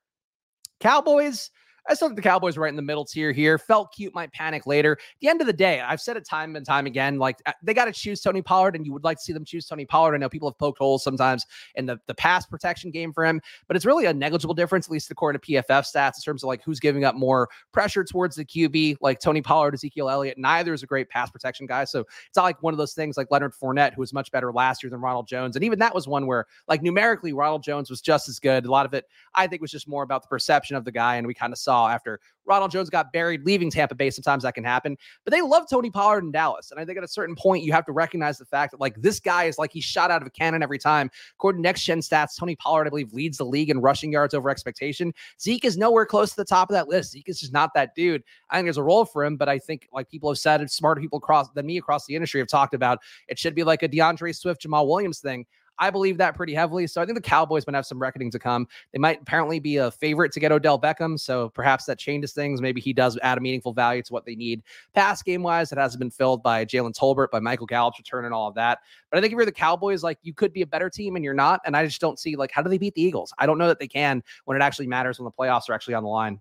Cowboys. 0.80 1.52
I 1.90 1.96
still 1.96 2.08
think 2.08 2.16
the 2.16 2.22
Cowboys 2.22 2.58
right 2.58 2.70
in 2.70 2.76
the 2.76 2.82
middle 2.82 3.06
tier 3.06 3.32
here. 3.32 3.58
Felt 3.58 3.92
cute, 3.94 4.14
might 4.14 4.32
panic 4.32 4.68
later. 4.68 4.94
At 4.94 5.20
the 5.20 5.28
end 5.28 5.42
of 5.42 5.48
the 5.48 5.54
day, 5.54 5.82
I've 5.82 6.00
said 6.00 6.16
it 6.16 6.26
time 6.26 6.56
and 6.56 6.66
time 6.66 6.86
again. 6.86 7.18
Like 7.18 7.42
uh, 7.46 7.54
they 7.64 7.74
got 7.74 7.86
to 7.86 7.92
choose 7.92 8.22
Tony 8.22 8.42
Pollard, 8.42 8.76
and 8.76 8.86
you 8.86 8.94
would 8.94 9.04
like 9.04 9.18
to 9.18 9.24
see 9.24 9.34
them 9.34 9.44
choose 9.44 9.66
Tony 9.66 9.86
Pollard. 9.86 10.14
I 10.14 10.18
know 10.18 10.30
people 10.30 10.50
have 10.50 10.58
poked 10.58 10.78
holes 10.78 11.04
sometimes 11.04 11.46
in 11.76 11.88
the, 11.88 12.00
the 12.08 12.14
pass 12.14 12.46
protection 12.46 12.92
game 12.92 13.12
for 13.12 13.26
him, 13.26 13.42
but 13.68 13.76
it's 13.76 13.86
really 13.86 14.06
a 14.06 14.14
negligible 14.14 14.54
difference, 14.54 14.88
at 14.88 14.92
least 14.92 15.10
according 15.10 15.42
to 15.42 15.48
PFF 15.48 15.92
stats, 15.92 16.18
in 16.18 16.22
terms 16.24 16.44
of 16.44 16.48
like 16.48 16.64
who's 16.64 16.80
giving 16.80 17.04
up 17.04 17.16
more 17.16 17.50
pressure 17.72 18.04
towards 18.04 18.36
the 18.36 18.46
QB, 18.46 18.98
like 19.02 19.20
Tony 19.20 19.42
Pollard, 19.42 19.74
Ezekiel 19.74 20.10
Elliott. 20.10 20.38
Neither 20.38 20.74
is 20.74 20.84
a 20.84 20.88
great 20.88 21.10
pass 21.10 21.32
protection 21.32 21.66
guy. 21.66 21.86
So 21.86 22.02
it's 22.02 22.36
not 22.36 22.44
like 22.44 22.62
one 22.62 22.74
of 22.74 22.78
those 22.78 22.94
things 22.94 23.18
like 23.18 23.28
Leonard 23.32 23.54
Fournette, 23.54 23.96
who 23.96 24.02
was 24.02 24.14
much 24.14 24.32
better 24.32 24.52
last 24.52 24.84
year 24.84 24.90
than 24.90 25.02
Ronald 25.02 25.28
Jones. 25.28 25.56
And 25.56 25.66
even 25.66 25.80
that 25.80 25.96
was 25.96 26.08
one 26.08 26.28
where, 26.28 26.46
like, 26.68 26.82
numerically, 26.82 27.34
Ronald 27.34 27.64
Jones 27.64 27.90
was 27.90 28.02
just 28.02 28.30
as 28.30 28.40
good. 28.40 28.66
A 28.66 28.72
lot 28.72 28.86
of 28.86 28.94
it, 28.94 29.06
I 29.34 29.48
think, 29.48 29.62
was 29.62 29.72
just 29.72 29.88
more 29.88 30.04
about 30.04 30.22
the 30.22 30.28
perception 30.28 30.76
of 30.76 30.86
the 30.86 30.92
guy. 30.92 31.16
And 31.16 31.26
we 31.26 31.34
kind 31.34 31.52
of 31.52 31.60
saw 31.60 31.71
after 31.72 32.20
Ronald 32.46 32.72
Jones 32.72 32.90
got 32.90 33.14
buried 33.14 33.46
leaving 33.46 33.70
Tampa 33.70 33.96
Bay. 33.96 34.10
Sometimes 34.10 34.44
that 34.44 34.54
can 34.54 34.64
happen, 34.64 34.98
but 35.24 35.32
they 35.32 35.42
love 35.42 35.70
Tony 35.70 35.90
Pollard 35.90 36.24
in 36.24 36.32
Dallas. 36.32 36.72
And 36.72 36.80
I 36.80 36.86
think 36.86 36.98
at 36.98 37.04
a 37.04 37.08
certain 37.08 37.36
point, 37.36 37.64
you 37.64 37.72
have 37.72 37.86
to 37.86 37.92
recognize 37.92 38.38
the 38.38 38.46
fact 38.46 38.72
that 38.72 38.80
like 38.80 38.96
this 39.02 39.20
guy 39.20 39.46
is 39.46 39.58
like 39.58 39.72
he's 39.72 39.84
shot 39.84 40.12
out 40.12 40.22
of 40.22 40.28
a 40.28 40.32
cannon 40.32 40.64
every 40.64 40.80
time. 40.80 41.10
According 41.36 41.62
to 41.62 41.64
next 41.64 41.84
gen 41.84 42.00
stats, 42.00 42.38
Tony 42.38 42.56
Pollard, 42.56 42.88
I 42.88 42.90
believe, 42.90 43.14
leads 43.14 43.38
the 43.38 43.46
league 43.46 43.70
in 43.70 43.80
rushing 43.80 44.12
yards 44.12 44.34
over 44.34 44.50
expectation. 44.50 45.14
Zeke 45.40 45.66
is 45.66 45.78
nowhere 45.78 46.06
close 46.06 46.32
to 46.32 46.36
the 46.36 46.46
top 46.46 46.70
of 46.70 46.74
that 46.74 46.88
list. 46.88 47.12
Zeke 47.12 47.30
is 47.30 47.40
just 47.40 47.54
not 47.54 47.74
that 47.76 47.96
dude. 47.96 48.24
I 48.50 48.58
think 48.58 48.66
there's 48.66 48.78
a 48.78 48.84
role 48.84 49.06
for 49.06 49.24
him, 49.24 49.38
but 49.38 49.48
I 49.50 49.60
think 49.60 49.88
like 49.94 50.10
people 50.10 50.30
have 50.30 50.40
said, 50.40 50.70
smarter 50.70 51.02
people 51.02 51.18
across 51.18 51.50
than 51.52 51.66
me 51.66 51.78
across 51.78 52.06
the 52.06 52.16
industry 52.16 52.42
have 52.42 52.48
talked 52.48 52.74
about, 52.74 53.00
it 53.28 53.40
should 53.40 53.56
be 53.56 53.64
like 53.64 53.84
a 53.84 53.90
DeAndre 53.90 54.36
Swift, 54.36 54.66
Jamaal 54.66 54.88
Williams 54.88 55.20
thing. 55.20 55.46
I 55.82 55.90
believe 55.90 56.18
that 56.20 56.36
pretty 56.36 56.54
heavily. 56.54 56.86
So 56.86 57.02
I 57.02 57.06
think 57.06 57.18
the 57.18 57.22
Cowboys 57.22 57.66
might 57.66 57.76
have 57.76 57.88
some 57.88 58.00
reckoning 58.00 58.30
to 58.32 58.40
come. 58.40 58.68
They 58.94 59.00
might 59.00 59.22
apparently 59.22 59.60
be 59.60 59.78
a 59.78 59.90
favorite 59.90 60.32
to 60.34 60.40
get 60.40 60.52
Odell 60.52 60.80
Beckham. 60.80 61.20
So 61.20 61.50
perhaps 61.50 61.86
that 61.86 61.98
changes 61.98 62.34
things. 62.34 62.62
Maybe 62.62 62.80
he 62.80 62.94
does 62.94 63.18
add 63.24 63.40
a 63.40 63.42
meaningful 63.42 63.74
value 63.74 64.04
to 64.04 64.14
what 64.14 64.26
they 64.26 64.36
need. 64.36 64.62
Pass 64.94 65.24
game 65.24 65.42
wise, 65.42 65.72
it 65.72 65.80
hasn't 65.80 66.00
been 66.00 66.12
filled 66.12 66.44
by 66.44 66.66
Jalen 66.66 66.94
Tolbert, 66.94 67.32
by 67.32 67.40
Michael 67.40 67.66
Gallup's 67.66 67.98
return 67.98 68.26
and 68.26 68.34
all 68.34 68.48
of 68.48 68.54
that. 68.56 68.80
But 69.10 69.18
I 69.18 69.22
think 69.22 69.34
if 69.34 69.38
you're 69.38 69.46
the 69.46 69.52
Cowboys, 69.52 70.04
like 70.04 70.20
you 70.22 70.34
could 70.36 70.54
be 70.54 70.62
a 70.62 70.68
better 70.68 70.90
team 70.90 71.16
and 71.16 71.26
you're 71.26 71.34
not. 71.34 71.62
And 71.66 71.76
I 71.76 71.84
just 71.84 72.00
don't 72.00 72.20
see 72.20 72.36
like 72.36 72.52
how 72.52 72.62
do 72.62 72.70
they 72.70 72.78
beat 72.78 72.94
the 72.94 73.02
Eagles? 73.02 73.34
I 73.40 73.48
don't 73.48 73.58
know 73.58 73.68
that 73.68 73.80
they 73.80 73.88
can 73.88 74.24
when 74.46 74.56
it 74.56 74.64
actually 74.64 74.88
matters 74.88 75.18
when 75.20 75.26
the 75.26 75.32
playoffs 75.32 75.68
are 75.68 75.74
actually 75.74 75.96
on 75.96 76.04
the 76.04 76.10
line. 76.10 76.40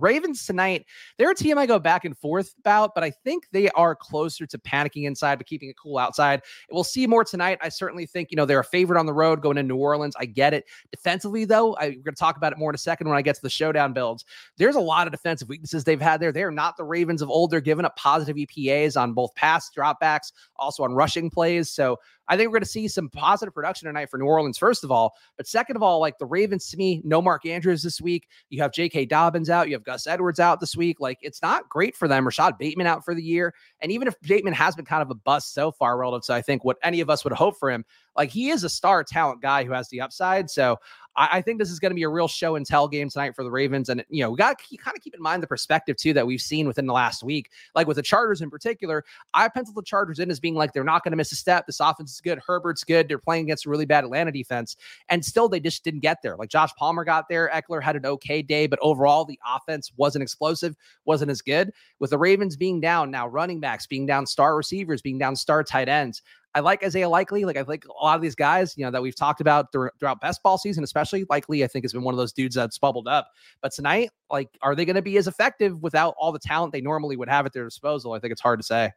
Ravens 0.00 0.46
tonight, 0.46 0.86
they're 1.18 1.30
a 1.30 1.34
team 1.34 1.58
I 1.58 1.66
go 1.66 1.78
back 1.78 2.04
and 2.04 2.16
forth 2.16 2.54
about, 2.58 2.94
but 2.94 3.04
I 3.04 3.10
think 3.10 3.46
they 3.52 3.68
are 3.70 3.94
closer 3.94 4.46
to 4.46 4.58
panicking 4.58 5.04
inside 5.04 5.36
but 5.36 5.46
keeping 5.46 5.68
it 5.68 5.76
cool 5.80 5.98
outside. 5.98 6.42
We'll 6.70 6.84
see 6.84 7.06
more 7.06 7.24
tonight. 7.24 7.58
I 7.62 7.68
certainly 7.68 8.06
think, 8.06 8.30
you 8.30 8.36
know, 8.36 8.44
they're 8.44 8.60
a 8.60 8.64
favorite 8.64 8.98
on 8.98 9.06
the 9.06 9.12
road 9.12 9.42
going 9.42 9.56
to 9.56 9.62
New 9.62 9.76
Orleans. 9.76 10.14
I 10.18 10.26
get 10.26 10.54
it. 10.54 10.64
Defensively, 10.90 11.44
though, 11.44 11.74
I, 11.76 11.88
we're 11.88 12.02
going 12.02 12.04
to 12.04 12.12
talk 12.12 12.36
about 12.36 12.52
it 12.52 12.58
more 12.58 12.70
in 12.70 12.74
a 12.74 12.78
second 12.78 13.08
when 13.08 13.16
I 13.16 13.22
get 13.22 13.36
to 13.36 13.42
the 13.42 13.50
showdown 13.50 13.92
builds. 13.92 14.24
There's 14.56 14.76
a 14.76 14.80
lot 14.80 15.06
of 15.06 15.12
defensive 15.12 15.48
weaknesses 15.48 15.84
they've 15.84 16.00
had 16.00 16.20
there. 16.20 16.32
They're 16.32 16.50
not 16.50 16.76
the 16.76 16.84
Ravens 16.84 17.22
of 17.22 17.30
old. 17.30 17.50
They're 17.50 17.60
giving 17.60 17.84
up 17.84 17.96
positive 17.96 18.36
EPAs 18.36 19.00
on 19.00 19.12
both 19.12 19.34
pass 19.34 19.70
dropbacks, 19.76 20.32
also 20.56 20.82
on 20.84 20.92
rushing 20.92 21.30
plays. 21.30 21.70
So 21.70 21.98
I 22.30 22.36
think 22.36 22.48
we're 22.48 22.54
going 22.54 22.62
to 22.62 22.68
see 22.68 22.86
some 22.86 23.08
positive 23.08 23.52
production 23.52 23.86
tonight 23.86 24.08
for 24.08 24.16
New 24.16 24.24
Orleans, 24.24 24.56
first 24.56 24.84
of 24.84 24.92
all. 24.92 25.14
But 25.36 25.48
second 25.48 25.74
of 25.74 25.82
all, 25.82 25.98
like 25.98 26.16
the 26.18 26.26
Ravens 26.26 26.68
to 26.70 26.76
me, 26.76 27.02
no 27.04 27.20
Mark 27.20 27.44
Andrews 27.44 27.82
this 27.82 28.00
week. 28.00 28.28
You 28.50 28.62
have 28.62 28.72
J.K. 28.72 29.06
Dobbins 29.06 29.50
out. 29.50 29.66
You 29.68 29.74
have 29.74 29.82
Gus 29.82 30.06
Edwards 30.06 30.38
out 30.38 30.60
this 30.60 30.76
week. 30.76 31.00
Like 31.00 31.18
it's 31.22 31.42
not 31.42 31.68
great 31.68 31.96
for 31.96 32.06
them. 32.06 32.24
Rashod 32.24 32.56
Bateman 32.56 32.86
out 32.86 33.04
for 33.04 33.16
the 33.16 33.22
year. 33.22 33.52
And 33.80 33.90
even 33.90 34.06
if 34.06 34.14
Bateman 34.20 34.54
has 34.54 34.76
been 34.76 34.84
kind 34.84 35.02
of 35.02 35.10
a 35.10 35.14
bust 35.16 35.54
so 35.54 35.72
far 35.72 35.98
relative 35.98 36.26
to, 36.26 36.34
I 36.34 36.40
think, 36.40 36.64
what 36.64 36.78
any 36.84 37.00
of 37.00 37.10
us 37.10 37.24
would 37.24 37.32
hope 37.32 37.58
for 37.58 37.68
him, 37.68 37.84
like 38.16 38.30
he 38.30 38.50
is 38.50 38.62
a 38.62 38.68
star 38.68 39.02
talent 39.02 39.42
guy 39.42 39.64
who 39.64 39.72
has 39.72 39.88
the 39.88 40.00
upside. 40.00 40.50
So 40.50 40.78
I, 41.16 41.28
I 41.32 41.42
think 41.42 41.58
this 41.58 41.70
is 41.70 41.78
going 41.78 41.90
to 41.90 41.94
be 41.94 42.02
a 42.02 42.08
real 42.08 42.28
show 42.28 42.56
and 42.56 42.64
tell 42.64 42.88
game 42.88 43.08
tonight 43.08 43.34
for 43.34 43.44
the 43.44 43.50
Ravens. 43.50 43.88
And, 43.88 44.04
you 44.08 44.22
know, 44.22 44.30
we 44.30 44.36
got 44.36 44.58
to 44.58 44.76
kind 44.76 44.96
of 44.96 45.02
keep 45.02 45.14
in 45.14 45.22
mind 45.22 45.42
the 45.42 45.46
perspective, 45.46 45.96
too, 45.96 46.12
that 46.14 46.26
we've 46.26 46.40
seen 46.40 46.66
within 46.66 46.86
the 46.86 46.92
last 46.92 47.22
week. 47.22 47.50
Like 47.74 47.86
with 47.86 47.96
the 47.96 48.02
Chargers 48.02 48.40
in 48.40 48.50
particular, 48.50 49.04
I 49.34 49.48
penciled 49.48 49.76
the 49.76 49.82
Chargers 49.82 50.18
in 50.18 50.30
as 50.30 50.40
being 50.40 50.54
like 50.54 50.72
they're 50.72 50.84
not 50.84 51.04
going 51.04 51.12
to 51.12 51.16
miss 51.16 51.32
a 51.32 51.36
step. 51.36 51.66
This 51.66 51.80
offense 51.80 52.12
is 52.12 52.20
good. 52.20 52.40
Herbert's 52.46 52.84
good. 52.84 53.08
They're 53.08 53.18
playing 53.18 53.44
against 53.44 53.66
a 53.66 53.70
really 53.70 53.86
bad 53.86 54.04
Atlanta 54.04 54.32
defense. 54.32 54.76
And 55.08 55.24
still, 55.24 55.48
they 55.48 55.60
just 55.60 55.84
didn't 55.84 56.00
get 56.00 56.22
there. 56.22 56.36
Like 56.36 56.48
Josh 56.48 56.74
Palmer 56.76 57.04
got 57.04 57.28
there. 57.28 57.50
Ekeler 57.52 57.82
had 57.82 57.96
an 57.96 58.06
okay 58.06 58.42
day, 58.42 58.66
but 58.66 58.78
overall, 58.82 59.24
the 59.24 59.38
offense 59.46 59.92
wasn't 59.96 60.22
explosive, 60.22 60.76
wasn't 61.04 61.30
as 61.30 61.42
good. 61.42 61.72
With 61.98 62.10
the 62.10 62.18
Ravens 62.18 62.56
being 62.56 62.80
down 62.80 63.10
now, 63.10 63.26
running 63.26 63.60
backs 63.60 63.86
being 63.86 64.06
down, 64.06 64.26
star 64.26 64.56
receivers 64.56 65.02
being 65.02 65.18
down, 65.18 65.36
star 65.36 65.62
tight 65.64 65.88
ends. 65.88 66.22
I 66.54 66.60
like 66.60 66.82
Isaiah 66.84 67.08
Likely. 67.08 67.44
Like 67.44 67.56
I 67.56 67.62
think 67.62 67.84
a 67.84 68.04
lot 68.04 68.16
of 68.16 68.22
these 68.22 68.34
guys, 68.34 68.74
you 68.76 68.84
know, 68.84 68.90
that 68.90 69.02
we've 69.02 69.14
talked 69.14 69.40
about 69.40 69.72
throughout 69.72 70.20
best 70.20 70.42
ball 70.42 70.58
season, 70.58 70.82
especially 70.82 71.24
Likely, 71.30 71.62
I 71.62 71.68
think 71.68 71.84
has 71.84 71.92
been 71.92 72.02
one 72.02 72.12
of 72.14 72.18
those 72.18 72.32
dudes 72.32 72.56
that's 72.56 72.78
bubbled 72.78 73.06
up. 73.06 73.28
But 73.62 73.72
tonight, 73.72 74.10
like, 74.30 74.48
are 74.62 74.74
they 74.74 74.84
going 74.84 74.96
to 74.96 75.02
be 75.02 75.16
as 75.16 75.28
effective 75.28 75.80
without 75.82 76.14
all 76.18 76.32
the 76.32 76.40
talent 76.40 76.72
they 76.72 76.80
normally 76.80 77.16
would 77.16 77.28
have 77.28 77.46
at 77.46 77.52
their 77.52 77.64
disposal? 77.64 78.12
I 78.12 78.18
think 78.18 78.32
it's 78.32 78.40
hard 78.40 78.58
to 78.60 78.66
say. 78.66 78.90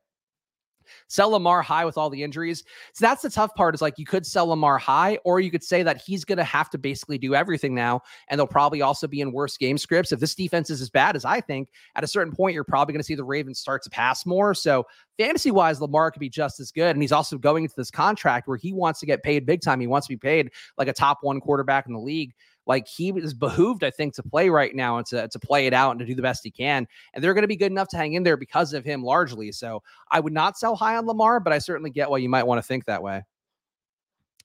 Sell 1.07 1.31
Lamar 1.31 1.61
high 1.61 1.85
with 1.85 1.97
all 1.97 2.09
the 2.09 2.23
injuries. 2.23 2.63
So 2.93 3.05
that's 3.05 3.21
the 3.21 3.29
tough 3.29 3.53
part 3.55 3.75
is 3.75 3.81
like 3.81 3.97
you 3.97 4.05
could 4.05 4.25
sell 4.25 4.47
Lamar 4.47 4.77
high, 4.77 5.17
or 5.23 5.39
you 5.39 5.51
could 5.51 5.63
say 5.63 5.83
that 5.83 6.01
he's 6.01 6.25
going 6.25 6.37
to 6.37 6.43
have 6.43 6.69
to 6.71 6.77
basically 6.77 7.17
do 7.17 7.35
everything 7.35 7.75
now. 7.75 8.01
And 8.29 8.39
they'll 8.39 8.47
probably 8.47 8.81
also 8.81 9.07
be 9.07 9.21
in 9.21 9.31
worse 9.31 9.57
game 9.57 9.77
scripts. 9.77 10.11
If 10.11 10.19
this 10.19 10.35
defense 10.35 10.69
is 10.69 10.81
as 10.81 10.89
bad 10.89 11.15
as 11.15 11.25
I 11.25 11.41
think, 11.41 11.69
at 11.95 12.03
a 12.03 12.07
certain 12.07 12.33
point, 12.33 12.53
you're 12.53 12.63
probably 12.63 12.93
going 12.93 13.01
to 13.01 13.05
see 13.05 13.15
the 13.15 13.23
Ravens 13.23 13.59
start 13.59 13.83
to 13.83 13.89
pass 13.89 14.25
more. 14.25 14.53
So 14.53 14.85
fantasy 15.17 15.51
wise, 15.51 15.81
Lamar 15.81 16.11
could 16.11 16.19
be 16.19 16.29
just 16.29 16.59
as 16.59 16.71
good. 16.71 16.95
And 16.95 17.01
he's 17.01 17.11
also 17.11 17.37
going 17.37 17.63
into 17.63 17.75
this 17.77 17.91
contract 17.91 18.47
where 18.47 18.57
he 18.57 18.73
wants 18.73 18.99
to 19.01 19.05
get 19.05 19.23
paid 19.23 19.45
big 19.45 19.61
time. 19.61 19.79
He 19.79 19.87
wants 19.87 20.07
to 20.07 20.13
be 20.13 20.17
paid 20.17 20.51
like 20.77 20.87
a 20.87 20.93
top 20.93 21.19
one 21.21 21.39
quarterback 21.39 21.87
in 21.87 21.93
the 21.93 21.99
league. 21.99 22.33
Like 22.65 22.87
he 22.87 23.09
is 23.09 23.33
behooved, 23.33 23.83
I 23.83 23.91
think, 23.91 24.13
to 24.15 24.23
play 24.23 24.49
right 24.49 24.73
now 24.73 24.97
and 24.97 25.05
to, 25.07 25.27
to 25.27 25.39
play 25.39 25.67
it 25.67 25.73
out 25.73 25.91
and 25.91 25.99
to 25.99 26.05
do 26.05 26.15
the 26.15 26.21
best 26.21 26.43
he 26.43 26.51
can. 26.51 26.87
And 27.13 27.23
they're 27.23 27.33
going 27.33 27.43
to 27.43 27.47
be 27.47 27.55
good 27.55 27.71
enough 27.71 27.89
to 27.89 27.97
hang 27.97 28.13
in 28.13 28.23
there 28.23 28.37
because 28.37 28.73
of 28.73 28.85
him 28.85 29.03
largely. 29.03 29.51
So 29.51 29.83
I 30.11 30.19
would 30.19 30.33
not 30.33 30.57
sell 30.57 30.75
high 30.75 30.95
on 30.95 31.05
Lamar, 31.05 31.39
but 31.39 31.53
I 31.53 31.57
certainly 31.59 31.89
get 31.89 32.09
why 32.09 32.19
you 32.19 32.29
might 32.29 32.47
want 32.47 32.59
to 32.59 32.67
think 32.67 32.85
that 32.85 33.03
way. 33.03 33.23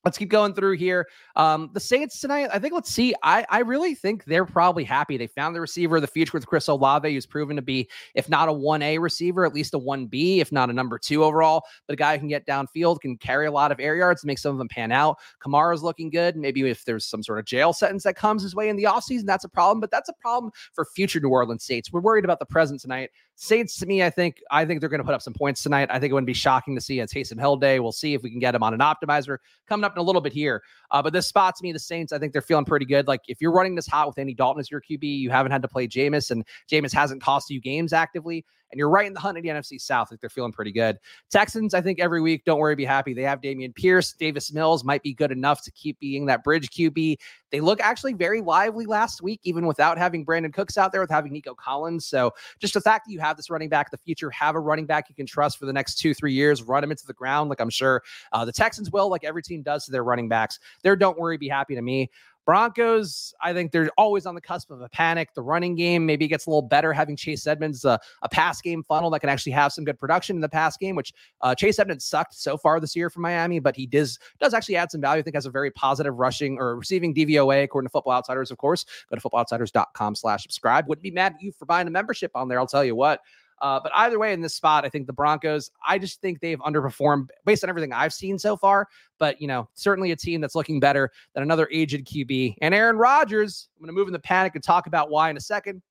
Let's 0.04 0.16
keep 0.16 0.28
going 0.28 0.54
through 0.54 0.76
here. 0.76 1.08
Um, 1.34 1.70
the 1.74 1.80
Saints 1.80 2.20
tonight, 2.20 2.50
I 2.52 2.60
think 2.60 2.72
let's 2.72 2.90
see. 2.90 3.14
I, 3.24 3.44
I 3.50 3.58
really 3.60 3.94
think 3.94 4.24
they're 4.24 4.44
probably 4.46 4.84
happy. 4.84 5.16
They 5.16 5.26
found 5.26 5.56
the 5.56 5.60
receiver 5.60 5.96
of 5.96 6.02
the 6.02 6.08
future 6.08 6.30
with 6.34 6.46
Chris 6.46 6.68
Olave, 6.68 7.12
who's 7.12 7.26
proven 7.26 7.56
to 7.56 7.62
be, 7.62 7.88
if 8.14 8.28
not 8.28 8.48
a 8.48 8.52
1A 8.52 9.00
receiver, 9.00 9.44
at 9.44 9.52
least 9.52 9.74
a 9.74 9.78
1B, 9.78 10.38
if 10.38 10.52
not 10.52 10.70
a 10.70 10.72
number 10.72 10.98
two 10.98 11.24
overall. 11.24 11.64
But 11.86 11.94
a 11.94 11.96
guy 11.96 12.14
who 12.14 12.20
can 12.20 12.28
get 12.28 12.46
downfield, 12.46 13.00
can 13.00 13.16
carry 13.16 13.46
a 13.46 13.52
lot 13.52 13.72
of 13.72 13.80
air 13.80 13.96
yards, 13.96 14.24
make 14.24 14.38
some 14.38 14.52
of 14.52 14.58
them 14.58 14.68
pan 14.68 14.92
out. 14.92 15.16
Kamara's 15.44 15.82
looking 15.82 16.10
good. 16.10 16.36
Maybe 16.36 16.62
if 16.62 16.84
there's 16.84 17.04
some 17.04 17.22
sort 17.22 17.40
of 17.40 17.44
jail 17.44 17.72
sentence 17.72 18.04
that 18.04 18.14
comes 18.14 18.42
his 18.44 18.54
way 18.54 18.68
in 18.68 18.76
the 18.76 18.84
offseason, 18.84 19.26
that's 19.26 19.44
a 19.44 19.48
problem. 19.48 19.80
But 19.80 19.90
that's 19.90 20.08
a 20.08 20.14
problem 20.20 20.52
for 20.74 20.84
future 20.94 21.18
New 21.18 21.28
Orleans 21.30 21.64
Saints. 21.64 21.92
We're 21.92 22.00
worried 22.00 22.24
about 22.24 22.38
the 22.38 22.46
present 22.46 22.80
tonight. 22.80 23.10
Saints 23.40 23.76
to 23.78 23.86
me, 23.86 24.02
I 24.02 24.10
think 24.10 24.42
I 24.50 24.64
think 24.64 24.80
they're 24.80 24.88
going 24.88 24.98
to 24.98 25.04
put 25.04 25.14
up 25.14 25.22
some 25.22 25.32
points 25.32 25.62
tonight. 25.62 25.88
I 25.92 26.00
think 26.00 26.10
it 26.10 26.14
wouldn't 26.14 26.26
be 26.26 26.34
shocking 26.34 26.74
to 26.74 26.80
see 26.80 26.98
a 26.98 27.06
Taysom 27.06 27.38
Hill 27.38 27.56
day. 27.56 27.78
We'll 27.78 27.92
see 27.92 28.12
if 28.14 28.22
we 28.24 28.30
can 28.30 28.40
get 28.40 28.52
him 28.52 28.64
on 28.64 28.74
an 28.74 28.80
optimizer 28.80 29.38
coming 29.68 29.84
up 29.84 29.94
in 29.94 30.00
a 30.00 30.02
little 30.02 30.20
bit 30.20 30.32
here. 30.32 30.60
Uh, 30.90 31.00
but 31.00 31.12
this 31.12 31.28
spot 31.28 31.54
to 31.54 31.62
me, 31.62 31.70
the 31.70 31.78
Saints, 31.78 32.12
I 32.12 32.18
think 32.18 32.32
they're 32.32 32.42
feeling 32.42 32.64
pretty 32.64 32.84
good. 32.84 33.06
Like 33.06 33.20
if 33.28 33.40
you're 33.40 33.52
running 33.52 33.76
this 33.76 33.86
hot 33.86 34.08
with 34.08 34.18
Andy 34.18 34.34
Dalton 34.34 34.58
as 34.58 34.72
your 34.72 34.80
QB, 34.80 35.04
you 35.04 35.30
haven't 35.30 35.52
had 35.52 35.62
to 35.62 35.68
play 35.68 35.86
Jameis, 35.86 36.32
and 36.32 36.44
Jameis 36.68 36.92
hasn't 36.92 37.22
cost 37.22 37.48
you 37.48 37.60
games 37.60 37.92
actively 37.92 38.44
and 38.70 38.78
you're 38.78 38.88
right 38.88 39.06
in 39.06 39.14
the 39.14 39.20
hunt 39.20 39.38
in 39.38 39.44
the 39.44 39.50
NFC 39.50 39.80
South. 39.80 40.10
Like 40.10 40.20
they're 40.20 40.30
feeling 40.30 40.52
pretty 40.52 40.72
good. 40.72 40.98
Texans, 41.30 41.74
I 41.74 41.80
think 41.80 42.00
every 42.00 42.20
week, 42.20 42.44
don't 42.44 42.58
worry, 42.58 42.74
be 42.74 42.84
happy. 42.84 43.14
They 43.14 43.22
have 43.22 43.40
Dameon 43.40 43.74
Pierce. 43.74 44.12
Davis 44.12 44.52
Mills 44.52 44.84
might 44.84 45.02
be 45.02 45.14
good 45.14 45.32
enough 45.32 45.62
to 45.64 45.70
keep 45.70 45.98
being 46.00 46.26
that 46.26 46.44
bridge 46.44 46.70
QB. 46.70 47.18
They 47.50 47.60
look 47.60 47.80
actually 47.80 48.12
very 48.12 48.40
lively 48.40 48.86
last 48.86 49.22
week, 49.22 49.40
even 49.44 49.66
without 49.66 49.96
having 49.96 50.24
Brandin 50.24 50.52
Cooks 50.52 50.76
out 50.76 50.92
there, 50.92 51.00
with 51.00 51.10
having 51.10 51.32
Nico 51.32 51.54
Collins. 51.54 52.06
So 52.06 52.32
just 52.58 52.74
the 52.74 52.80
fact 52.80 53.06
that 53.06 53.12
you 53.12 53.20
have 53.20 53.36
this 53.36 53.50
running 53.50 53.68
back, 53.68 53.90
the 53.90 53.96
future, 53.96 54.30
have 54.30 54.54
a 54.54 54.60
running 54.60 54.86
back 54.86 55.08
you 55.08 55.14
can 55.14 55.26
trust 55.26 55.58
for 55.58 55.66
the 55.66 55.72
next 55.72 55.96
two, 55.96 56.12
three 56.12 56.32
years, 56.32 56.62
run 56.62 56.84
him 56.84 56.90
into 56.90 57.06
the 57.06 57.14
ground, 57.14 57.48
like 57.48 57.60
I'm 57.60 57.70
sure 57.70 58.02
uh, 58.32 58.44
the 58.44 58.52
Texans 58.52 58.90
will, 58.90 59.08
like 59.08 59.24
every 59.24 59.42
team 59.42 59.62
does 59.62 59.86
to 59.86 59.92
their 59.92 60.04
running 60.04 60.28
backs. 60.28 60.58
They're 60.82 60.96
don't 60.96 61.18
worry, 61.18 61.38
be 61.38 61.48
happy 61.48 61.74
to 61.74 61.82
me. 61.82 62.10
Broncos, 62.48 63.34
I 63.42 63.52
think 63.52 63.72
they're 63.72 63.90
always 63.98 64.24
on 64.24 64.34
the 64.34 64.40
cusp 64.40 64.70
of 64.70 64.80
a 64.80 64.88
panic. 64.88 65.34
The 65.34 65.42
running 65.42 65.74
game 65.74 66.06
maybe 66.06 66.26
gets 66.26 66.46
a 66.46 66.48
little 66.48 66.62
better 66.62 66.94
having 66.94 67.14
Chase 67.14 67.46
Edmonds, 67.46 67.84
a, 67.84 68.00
a 68.22 68.28
pass 68.30 68.62
game 68.62 68.82
funnel 68.84 69.10
that 69.10 69.20
can 69.20 69.28
actually 69.28 69.52
have 69.52 69.70
some 69.70 69.84
good 69.84 70.00
production 70.00 70.34
in 70.34 70.40
the 70.40 70.48
pass 70.48 70.78
game, 70.78 70.96
which 70.96 71.12
uh, 71.42 71.54
Chase 71.54 71.78
Edmonds 71.78 72.06
sucked 72.06 72.32
so 72.32 72.56
far 72.56 72.80
this 72.80 72.96
year 72.96 73.10
for 73.10 73.20
Miami, 73.20 73.58
but 73.58 73.76
he 73.76 73.84
does 73.84 74.18
does 74.40 74.54
actually 74.54 74.76
add 74.76 74.90
some 74.90 75.02
value. 75.02 75.20
I 75.20 75.22
think 75.22 75.36
has 75.36 75.44
a 75.44 75.50
very 75.50 75.70
positive 75.70 76.14
rushing 76.14 76.56
or 76.56 76.76
receiving 76.76 77.14
DVOA 77.14 77.64
according 77.64 77.88
to 77.88 77.92
Football 77.92 78.14
Outsiders, 78.14 78.50
of 78.50 78.56
course. 78.56 78.86
Go 79.10 79.16
to 79.16 79.20
footballoutsiders.com 79.20 80.14
slash 80.14 80.44
subscribe. 80.44 80.88
Wouldn't 80.88 81.02
be 81.02 81.10
mad 81.10 81.34
at 81.34 81.42
you 81.42 81.52
for 81.52 81.66
buying 81.66 81.86
a 81.86 81.90
membership 81.90 82.30
on 82.34 82.48
there. 82.48 82.58
I'll 82.58 82.66
tell 82.66 82.82
you 82.82 82.94
what. 82.94 83.20
Uh, 83.60 83.80
but 83.82 83.92
either 83.94 84.18
way, 84.18 84.32
in 84.32 84.40
this 84.40 84.54
spot, 84.54 84.84
I 84.84 84.88
think 84.88 85.06
the 85.06 85.12
Broncos, 85.12 85.70
I 85.86 85.98
just 85.98 86.20
think 86.20 86.40
they've 86.40 86.58
underperformed 86.60 87.28
based 87.44 87.64
on 87.64 87.70
everything 87.70 87.92
I've 87.92 88.12
seen 88.12 88.38
so 88.38 88.56
far. 88.56 88.88
But, 89.18 89.40
you 89.40 89.48
know, 89.48 89.68
certainly 89.74 90.12
a 90.12 90.16
team 90.16 90.40
that's 90.40 90.54
looking 90.54 90.80
better 90.80 91.10
than 91.34 91.42
another 91.42 91.68
aged 91.72 92.06
QB. 92.06 92.56
And 92.60 92.74
Aaron 92.74 92.96
Rodgers, 92.96 93.68
I'm 93.76 93.82
going 93.82 93.94
to 93.94 93.98
move 93.98 94.08
in 94.08 94.12
the 94.12 94.18
panic 94.18 94.54
and 94.54 94.62
talk 94.62 94.86
about 94.86 95.10
why 95.10 95.30
in 95.30 95.36
a 95.36 95.40
second. 95.40 95.82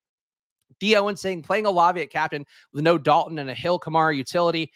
D. 0.80 0.96
Owen 0.96 1.16
saying 1.16 1.42
playing 1.42 1.66
a 1.66 1.70
Olave 1.70 2.00
at 2.00 2.10
captain 2.10 2.46
with 2.72 2.84
no 2.84 2.98
Dalton 2.98 3.38
and 3.38 3.50
a 3.50 3.54
Hill 3.54 3.80
Kamara 3.80 4.16
utility. 4.16 4.72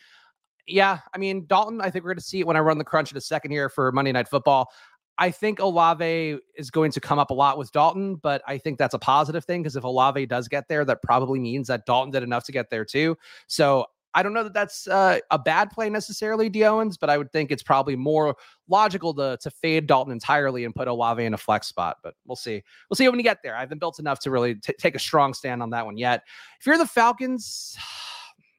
Yeah, 0.66 0.98
I 1.12 1.18
mean, 1.18 1.46
Dalton, 1.46 1.80
I 1.80 1.90
think 1.90 2.04
we're 2.04 2.12
going 2.12 2.18
to 2.18 2.24
see 2.24 2.40
it 2.40 2.46
when 2.46 2.56
I 2.56 2.60
run 2.60 2.78
the 2.78 2.84
crunch 2.84 3.10
in 3.10 3.18
a 3.18 3.20
second 3.20 3.50
here 3.50 3.68
for 3.68 3.90
Monday 3.92 4.12
Night 4.12 4.28
Football. 4.28 4.70
I 5.18 5.30
think 5.30 5.60
Olave 5.60 6.38
is 6.56 6.70
going 6.70 6.90
to 6.92 7.00
come 7.00 7.18
up 7.18 7.30
a 7.30 7.34
lot 7.34 7.58
with 7.58 7.70
Dalton, 7.72 8.16
but 8.16 8.42
I 8.46 8.58
think 8.58 8.78
that's 8.78 8.94
a 8.94 8.98
positive 8.98 9.44
thing 9.44 9.62
because 9.62 9.76
if 9.76 9.84
Olave 9.84 10.26
does 10.26 10.48
get 10.48 10.68
there, 10.68 10.84
that 10.84 11.02
probably 11.02 11.38
means 11.38 11.68
that 11.68 11.86
Dalton 11.86 12.10
did 12.10 12.22
enough 12.22 12.44
to 12.44 12.52
get 12.52 12.70
there 12.70 12.84
too. 12.84 13.16
So 13.46 13.86
I 14.14 14.22
don't 14.22 14.34
know 14.34 14.44
that 14.44 14.52
that's 14.52 14.86
uh, 14.88 15.18
a 15.30 15.38
bad 15.38 15.70
play 15.70 15.88
necessarily, 15.88 16.48
D. 16.48 16.64
Owens, 16.64 16.96
but 16.96 17.08
I 17.08 17.16
would 17.16 17.32
think 17.32 17.50
it's 17.50 17.62
probably 17.62 17.96
more 17.96 18.36
logical 18.68 19.14
to 19.14 19.38
to 19.40 19.50
fade 19.50 19.86
Dalton 19.86 20.12
entirely 20.12 20.64
and 20.64 20.74
put 20.74 20.88
Olave 20.88 21.24
in 21.24 21.34
a 21.34 21.38
flex 21.38 21.66
spot. 21.66 21.98
But 22.02 22.14
we'll 22.26 22.36
see. 22.36 22.62
We'll 22.88 22.96
see 22.96 23.08
when 23.08 23.16
we 23.16 23.22
get 23.22 23.38
there. 23.42 23.56
I 23.56 23.60
haven't 23.60 23.78
built 23.78 23.98
enough 23.98 24.18
to 24.20 24.30
really 24.30 24.56
t- 24.56 24.74
take 24.78 24.94
a 24.94 24.98
strong 24.98 25.34
stand 25.34 25.62
on 25.62 25.70
that 25.70 25.86
one 25.86 25.96
yet. 25.96 26.24
If 26.60 26.66
you're 26.66 26.78
the 26.78 26.86
Falcons. 26.86 27.76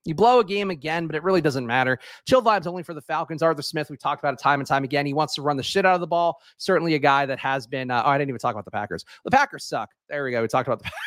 You 0.06 0.16
blow 0.16 0.40
a 0.40 0.44
game 0.44 0.70
again, 0.70 1.08
but 1.08 1.16
it 1.16 1.24
really 1.24 1.42
doesn't 1.42 1.66
matter. 1.66 1.98
Chill 2.28 2.42
vibes 2.42 2.68
only 2.68 2.84
for 2.84 2.94
the 2.94 3.02
Falcons. 3.02 3.42
Arthur 3.42 3.62
Smith, 3.62 3.90
we've 3.90 4.00
talked 4.00 4.22
about 4.22 4.34
it 4.34 4.40
time 4.40 4.60
and 4.60 4.68
time 4.68 4.84
again. 4.84 5.06
He 5.06 5.14
wants 5.14 5.36
to 5.36 5.42
run 5.42 5.56
the 5.56 5.64
shit 5.64 5.86
out 5.86 5.96
of 5.96 6.02
the 6.02 6.08
ball. 6.08 6.42
Certainly 6.58 6.96
a 6.96 7.00
guy 7.00 7.26
that 7.26 7.40
has 7.40 7.68
been. 7.68 7.90
Uh, 7.90 8.04
oh, 8.06 8.10
I 8.10 8.18
didn't 8.18 8.30
even 8.30 8.40
talk 8.40 8.54
about 8.54 8.66
the 8.66 8.72
Packers. 8.72 9.06
The 9.24 9.32
Packers 9.32 9.64
suck. 9.64 9.90
There 10.10 10.24
we 10.24 10.32
go. 10.32 10.42
We 10.42 10.48
talked 10.48 10.68
about 10.68 10.84
the. 10.84 10.92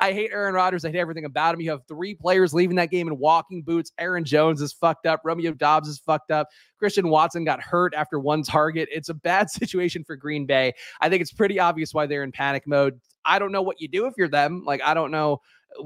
I 0.00 0.12
hate 0.12 0.30
Aaron 0.32 0.54
Rodgers. 0.54 0.84
I 0.84 0.90
hate 0.90 0.98
everything 0.98 1.24
about 1.24 1.54
him. 1.54 1.60
You 1.60 1.70
have 1.70 1.86
three 1.86 2.14
players 2.14 2.54
leaving 2.54 2.76
that 2.76 2.90
game 2.90 3.08
in 3.08 3.18
walking 3.18 3.62
boots. 3.62 3.92
Aaron 3.98 4.24
Jones 4.24 4.60
is 4.60 4.72
fucked 4.72 5.06
up. 5.06 5.20
Romeo 5.24 5.52
Doubs 5.52 5.88
is 5.88 5.98
fucked 5.98 6.30
up. 6.30 6.48
Christian 6.78 7.08
Watson 7.08 7.44
got 7.44 7.60
hurt 7.60 7.94
after 7.94 8.18
one 8.18 8.42
target. 8.42 8.88
It's 8.92 9.08
a 9.08 9.14
bad 9.14 9.50
situation 9.50 10.04
for 10.04 10.16
Green 10.16 10.46
Bay. 10.46 10.72
I 11.00 11.08
think 11.08 11.22
it's 11.22 11.32
pretty 11.32 11.58
obvious 11.58 11.92
why 11.92 12.06
they're 12.06 12.24
in 12.24 12.32
panic 12.32 12.66
mode. 12.66 13.00
I 13.24 13.38
don't 13.38 13.52
know 13.52 13.62
what 13.62 13.80
you 13.80 13.88
do 13.88 14.06
if 14.06 14.14
you're 14.16 14.28
them. 14.28 14.64
Like, 14.64 14.82
I 14.82 14.94
don't 14.94 15.10
know 15.10 15.40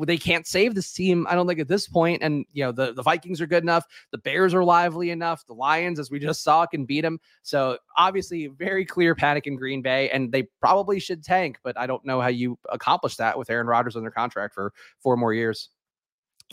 they 0.07 0.17
can't 0.17 0.47
save 0.47 0.75
this 0.75 0.93
team. 0.93 1.27
I 1.29 1.35
don't 1.35 1.47
think 1.47 1.61
at 1.61 1.69
this 1.69 1.89
point. 1.89 2.23
And 2.23 2.45
you 2.53 2.65
know, 2.65 2.73
the 2.73 2.93
the 2.93 3.03
Vikings 3.03 3.41
are 3.41 3.47
good 3.47 3.63
enough. 3.63 3.85
The 4.13 4.19
Bears 4.19 4.55
are 4.55 4.65
lively 4.65 5.11
enough. 5.11 5.47
The 5.47 5.55
Lions, 5.55 5.99
as 5.99 6.11
we 6.11 6.19
just 6.19 6.43
saw, 6.43 6.67
can 6.67 6.85
beat 6.85 7.03
them. 7.03 7.19
So 7.43 7.79
obviously, 7.97 8.49
very 8.49 8.85
clear 8.85 9.15
panic 9.15 9.47
in 9.47 9.57
Green 9.57 9.83
Bay, 9.83 10.11
and 10.11 10.33
they 10.33 10.45
probably 10.61 10.99
should 10.99 11.23
tank. 11.23 11.59
But 11.63 11.79
I 11.79 11.87
don't 11.87 12.05
know 12.05 12.21
how 12.21 12.29
you 12.29 12.59
accomplish 12.71 13.17
that 13.17 13.39
with 13.39 13.51
Aaron 13.51 13.67
Rodgers 13.67 13.97
under 13.97 14.11
contract 14.11 14.55
for 14.55 14.73
four 15.01 15.17
more 15.17 15.33
years. 15.33 15.71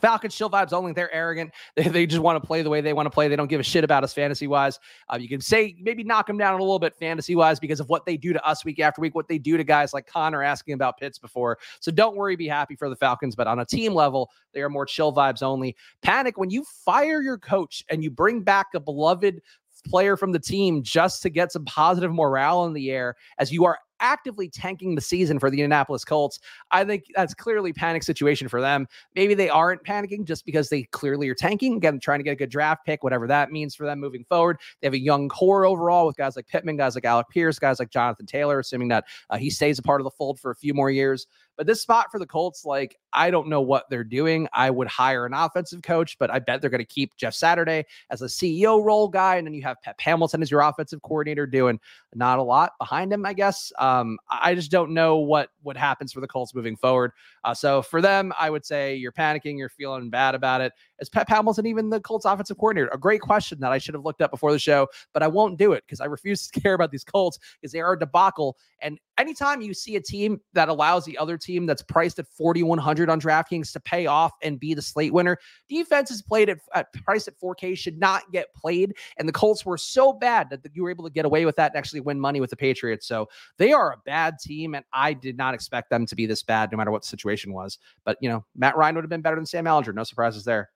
Falcons 0.02 0.36
chill 0.36 0.50
vibes 0.50 0.74
only. 0.74 0.94
They're 0.94 1.14
arrogant. 1.14 1.52
They, 1.76 1.88
they 1.88 2.06
just 2.06 2.22
want 2.22 2.42
to 2.42 2.46
play 2.46 2.62
the 2.62 2.70
way 2.70 2.82
they 2.82 2.94
want 2.94 3.08
to 3.08 3.10
play. 3.10 3.28
They 3.28 3.36
don't 3.36 3.48
give 3.48 3.60
a 3.60 3.64
shit 3.64 3.84
about 3.84 4.04
us 4.04 4.14
fantasy 4.14 4.46
wise. 4.46 4.80
Uh, 5.12 5.18
you 5.18 5.28
can 5.28 5.42
say 5.42 5.76
maybe 5.82 6.04
knock 6.04 6.28
them 6.28 6.38
down 6.38 6.54
a 6.54 6.64
little 6.64 6.78
bit 6.78 6.94
fantasy 6.96 7.36
wise 7.36 7.60
because 7.60 7.80
of 7.80 7.90
what 7.90 8.06
they 8.06 8.16
do 8.16 8.32
to 8.32 8.46
us 8.46 8.64
week 8.64 8.80
after 8.80 9.02
week, 9.02 9.16
what 9.16 9.28
they 9.28 9.40
do 9.40 9.58
to 9.58 9.64
guys 9.64 9.92
like 9.92 10.06
Connor 10.06 10.44
asking 10.44 10.76
about 10.76 11.00
Pitts 11.00 11.18
before. 11.18 11.58
So 11.80 11.92
don't 11.92 12.16
worry, 12.16 12.36
be 12.36 12.48
happy 12.48 12.76
for 12.76 12.90
the 12.90 12.96
Falcons. 12.96 13.36
But 13.36 13.48
on 13.48 13.60
a 13.60 13.66
team 13.66 13.94
level, 13.94 14.30
they 14.54 14.62
are 14.62 14.70
more 14.70 14.86
chill 14.86 15.14
vibes 15.14 15.42
only. 15.42 15.76
Panic 16.04 16.38
when 16.38 16.52
you 16.52 16.64
fire 16.64 17.22
your 17.22 17.40
coach 17.40 17.84
and 17.90 18.04
you 18.04 18.12
bring 18.12 18.42
back 18.42 18.68
a 18.76 18.80
beloved 18.80 19.42
player 19.84 20.16
from 20.16 20.32
the 20.32 20.40
team 20.40 20.84
just 20.84 21.22
to 21.24 21.30
get 21.30 21.52
some 21.52 21.66
positive 21.66 22.14
morale 22.14 22.66
in 22.66 22.74
the 22.74 22.92
air 22.92 23.16
as 23.40 23.52
you 23.52 23.66
are 23.66 23.80
actively 24.04 24.50
tanking 24.50 24.94
the 24.94 25.02
season 25.02 25.40
for 25.40 25.50
the 25.50 25.58
Indianapolis 25.58 26.06
Colts. 26.06 26.40
I 26.70 26.84
think 26.84 27.06
that's 27.16 27.34
clearly 27.34 27.74
panic 27.74 28.04
situation 28.04 28.48
for 28.48 28.62
them. 28.62 28.86
Maybe 29.16 29.34
they 29.34 29.50
aren't 29.50 29.84
panicking 29.84 30.26
just 30.26 30.46
because 30.46 30.70
they 30.70 30.84
clearly 30.84 31.30
are 31.30 31.36
tanking, 31.36 31.78
again, 31.78 32.00
trying 32.00 32.20
to 32.20 32.24
get 32.24 32.32
a 32.32 32.36
good 32.36 32.52
draft 32.52 32.86
pick, 32.86 33.04
whatever 33.04 33.26
that 33.28 33.52
means 33.52 33.74
for 33.74 33.86
them 33.86 34.00
moving 34.00 34.26
forward. 34.26 34.60
They 34.82 34.88
have 34.88 34.94
a 34.94 35.00
young 35.00 35.30
core 35.30 35.66
overall 35.66 36.06
with 36.06 36.18
guys 36.18 36.36
like 36.36 36.48
Pittman, 36.48 36.78
guys 36.78 36.96
like 36.96 37.06
Alec 37.06 37.30
Pierce, 37.30 37.58
guys 37.58 37.80
like 37.80 37.90
Jonathan 37.90 38.26
Taylor, 38.26 38.60
assuming 38.60 38.90
that 38.90 39.06
uh, 39.30 39.38
he 39.38 39.50
stays 39.50 39.80
a 39.80 39.84
part 39.84 40.02
of 40.02 40.04
the 40.06 40.12
fold 40.12 40.40
for 40.40 40.52
a 40.52 40.56
few 40.56 40.74
more 40.74 40.92
years. 40.92 41.26
But 41.58 41.68
this 41.68 41.82
spot 41.82 42.08
for 42.12 42.20
the 42.20 42.26
Colts, 42.26 42.66
like, 42.66 42.98
I 43.14 43.30
don't 43.30 43.48
know 43.48 43.62
what 43.62 43.90
they're 43.90 44.04
doing. 44.04 44.48
I 44.54 44.70
would 44.70 44.88
hire 44.88 45.26
an 45.26 45.34
offensive 45.34 45.84
coach, 45.84 46.18
but 46.18 46.32
I 46.32 46.40
bet 46.40 46.62
they're 46.62 46.70
going 46.70 46.80
to 46.80 46.86
keep 46.86 47.16
Jeff 47.16 47.34
Saturday 47.34 47.86
as 48.10 48.22
a 48.22 48.26
CEO 48.26 48.84
role 48.84 49.08
guy. 49.08 49.36
And 49.36 49.46
then 49.46 49.54
you 49.54 49.62
have 49.62 49.82
Pep 49.82 50.00
Hamilton 50.00 50.42
as 50.42 50.50
your 50.50 50.62
offensive 50.62 51.02
coordinator 51.04 51.46
doing 51.46 51.80
not 52.16 52.40
a 52.40 52.44
lot 52.44 52.74
behind 52.80 53.14
him, 53.14 53.26
I 53.26 53.34
guess. 53.34 53.72
Um, 53.78 54.18
I 54.30 54.56
just 54.56 54.72
don't 54.72 54.94
know 54.94 55.18
what 55.18 55.50
what 55.62 55.78
happens 55.78 56.12
for 56.12 56.22
the 56.22 56.28
Colts 56.28 56.56
moving 56.56 56.76
forward. 56.76 57.12
Uh, 57.44 57.54
so 57.54 57.82
for 57.82 58.02
them, 58.02 58.34
I 58.40 58.50
would 58.50 58.66
say 58.66 58.96
you're 58.96 59.12
panicking, 59.12 59.58
you're 59.58 59.70
feeling 59.70 60.10
bad 60.10 60.36
about 60.36 60.62
it. 60.62 60.74
Is 61.04 61.10
Pep 61.10 61.28
Hamilton 61.28 61.66
even 61.66 61.90
the 61.90 62.00
Colts 62.00 62.24
offensive 62.24 62.58
coordinator? 62.58 62.90
A 62.94 62.98
great 62.98 63.20
question 63.20 63.60
that 63.60 63.74
I 63.74 63.78
should 63.78 63.94
have 63.94 64.06
looked 64.06 64.22
up 64.22 64.32
before 64.32 64.54
the 64.54 64.58
show, 64.58 64.88
but 65.14 65.22
I 65.22 65.28
won't 65.28 65.58
do 65.58 65.74
it 65.74 65.84
because 65.86 66.00
I 66.00 66.06
refuse 66.06 66.48
to 66.48 66.60
care 66.62 66.74
about 66.74 66.92
these 66.92 67.04
Colts 67.04 67.40
because 67.60 67.74
they 67.74 67.82
are 67.82 67.92
a 67.92 68.00
debacle. 68.00 68.58
And 68.80 69.00
anytime 69.18 69.62
you 69.62 69.74
see 69.74 69.98
a 69.98 70.02
team 70.02 70.40
that 70.54 70.70
allows 70.70 71.04
the 71.04 71.18
other 71.18 71.38
team 71.38 71.66
that's 71.66 71.82
priced 71.82 72.20
at 72.20 72.28
4,100 72.30 73.10
on 73.10 73.20
DraftKings 73.20 73.74
to 73.74 73.82
pay 73.82 74.06
off 74.06 74.32
and 74.42 74.58
be 74.58 74.74
the 74.74 74.82
slate 74.82 75.14
winner, 75.14 75.38
defenses 75.68 76.22
played 76.22 76.50
at, 76.50 76.60
at 76.74 76.94
price 76.94 77.28
at 77.28 77.38
4K 77.38 77.78
should 77.78 78.00
not 78.00 78.32
get 78.32 78.54
played. 78.54 78.96
And 79.18 79.28
the 79.28 79.34
Colts 79.34 79.66
were 79.66 79.78
so 79.78 80.14
bad 80.14 80.50
that 80.52 80.62
you 80.74 80.84
were 80.84 80.90
able 80.90 81.04
to 81.04 81.12
get 81.12 81.26
away 81.26 81.44
with 81.44 81.58
that 81.58 81.72
and 81.72 81.78
actually 81.78 82.00
win 82.00 82.18
money 82.18 82.40
with 82.40 82.50
the 82.50 82.56
Patriots. 82.56 83.06
So 83.06 83.28
they 83.58 83.74
are 83.74 83.92
a 83.92 83.98
bad 84.06 84.40
team, 84.40 84.74
and 84.74 84.86
I 84.94 85.12
did 85.12 85.36
not 85.36 85.54
expect 85.54 85.90
them 85.90 86.06
to 86.06 86.16
be 86.16 86.26
this 86.26 86.44
bad, 86.44 86.72
no 86.72 86.78
matter 86.78 86.92
what 86.92 87.02
the 87.02 87.08
situation 87.10 87.52
was. 87.52 87.78
But 88.06 88.18
you 88.22 88.30
know, 88.30 88.46
Matt 88.56 88.78
Ryan 88.78 88.96
would 88.96 89.04
have 89.04 89.10
been 89.10 89.22
better 89.22 89.36
than 89.36 89.46
Sam 89.46 89.66
Ehlinger. 89.66 89.94
No 89.94 90.04
surprises 90.04 90.46
there. 90.46 90.70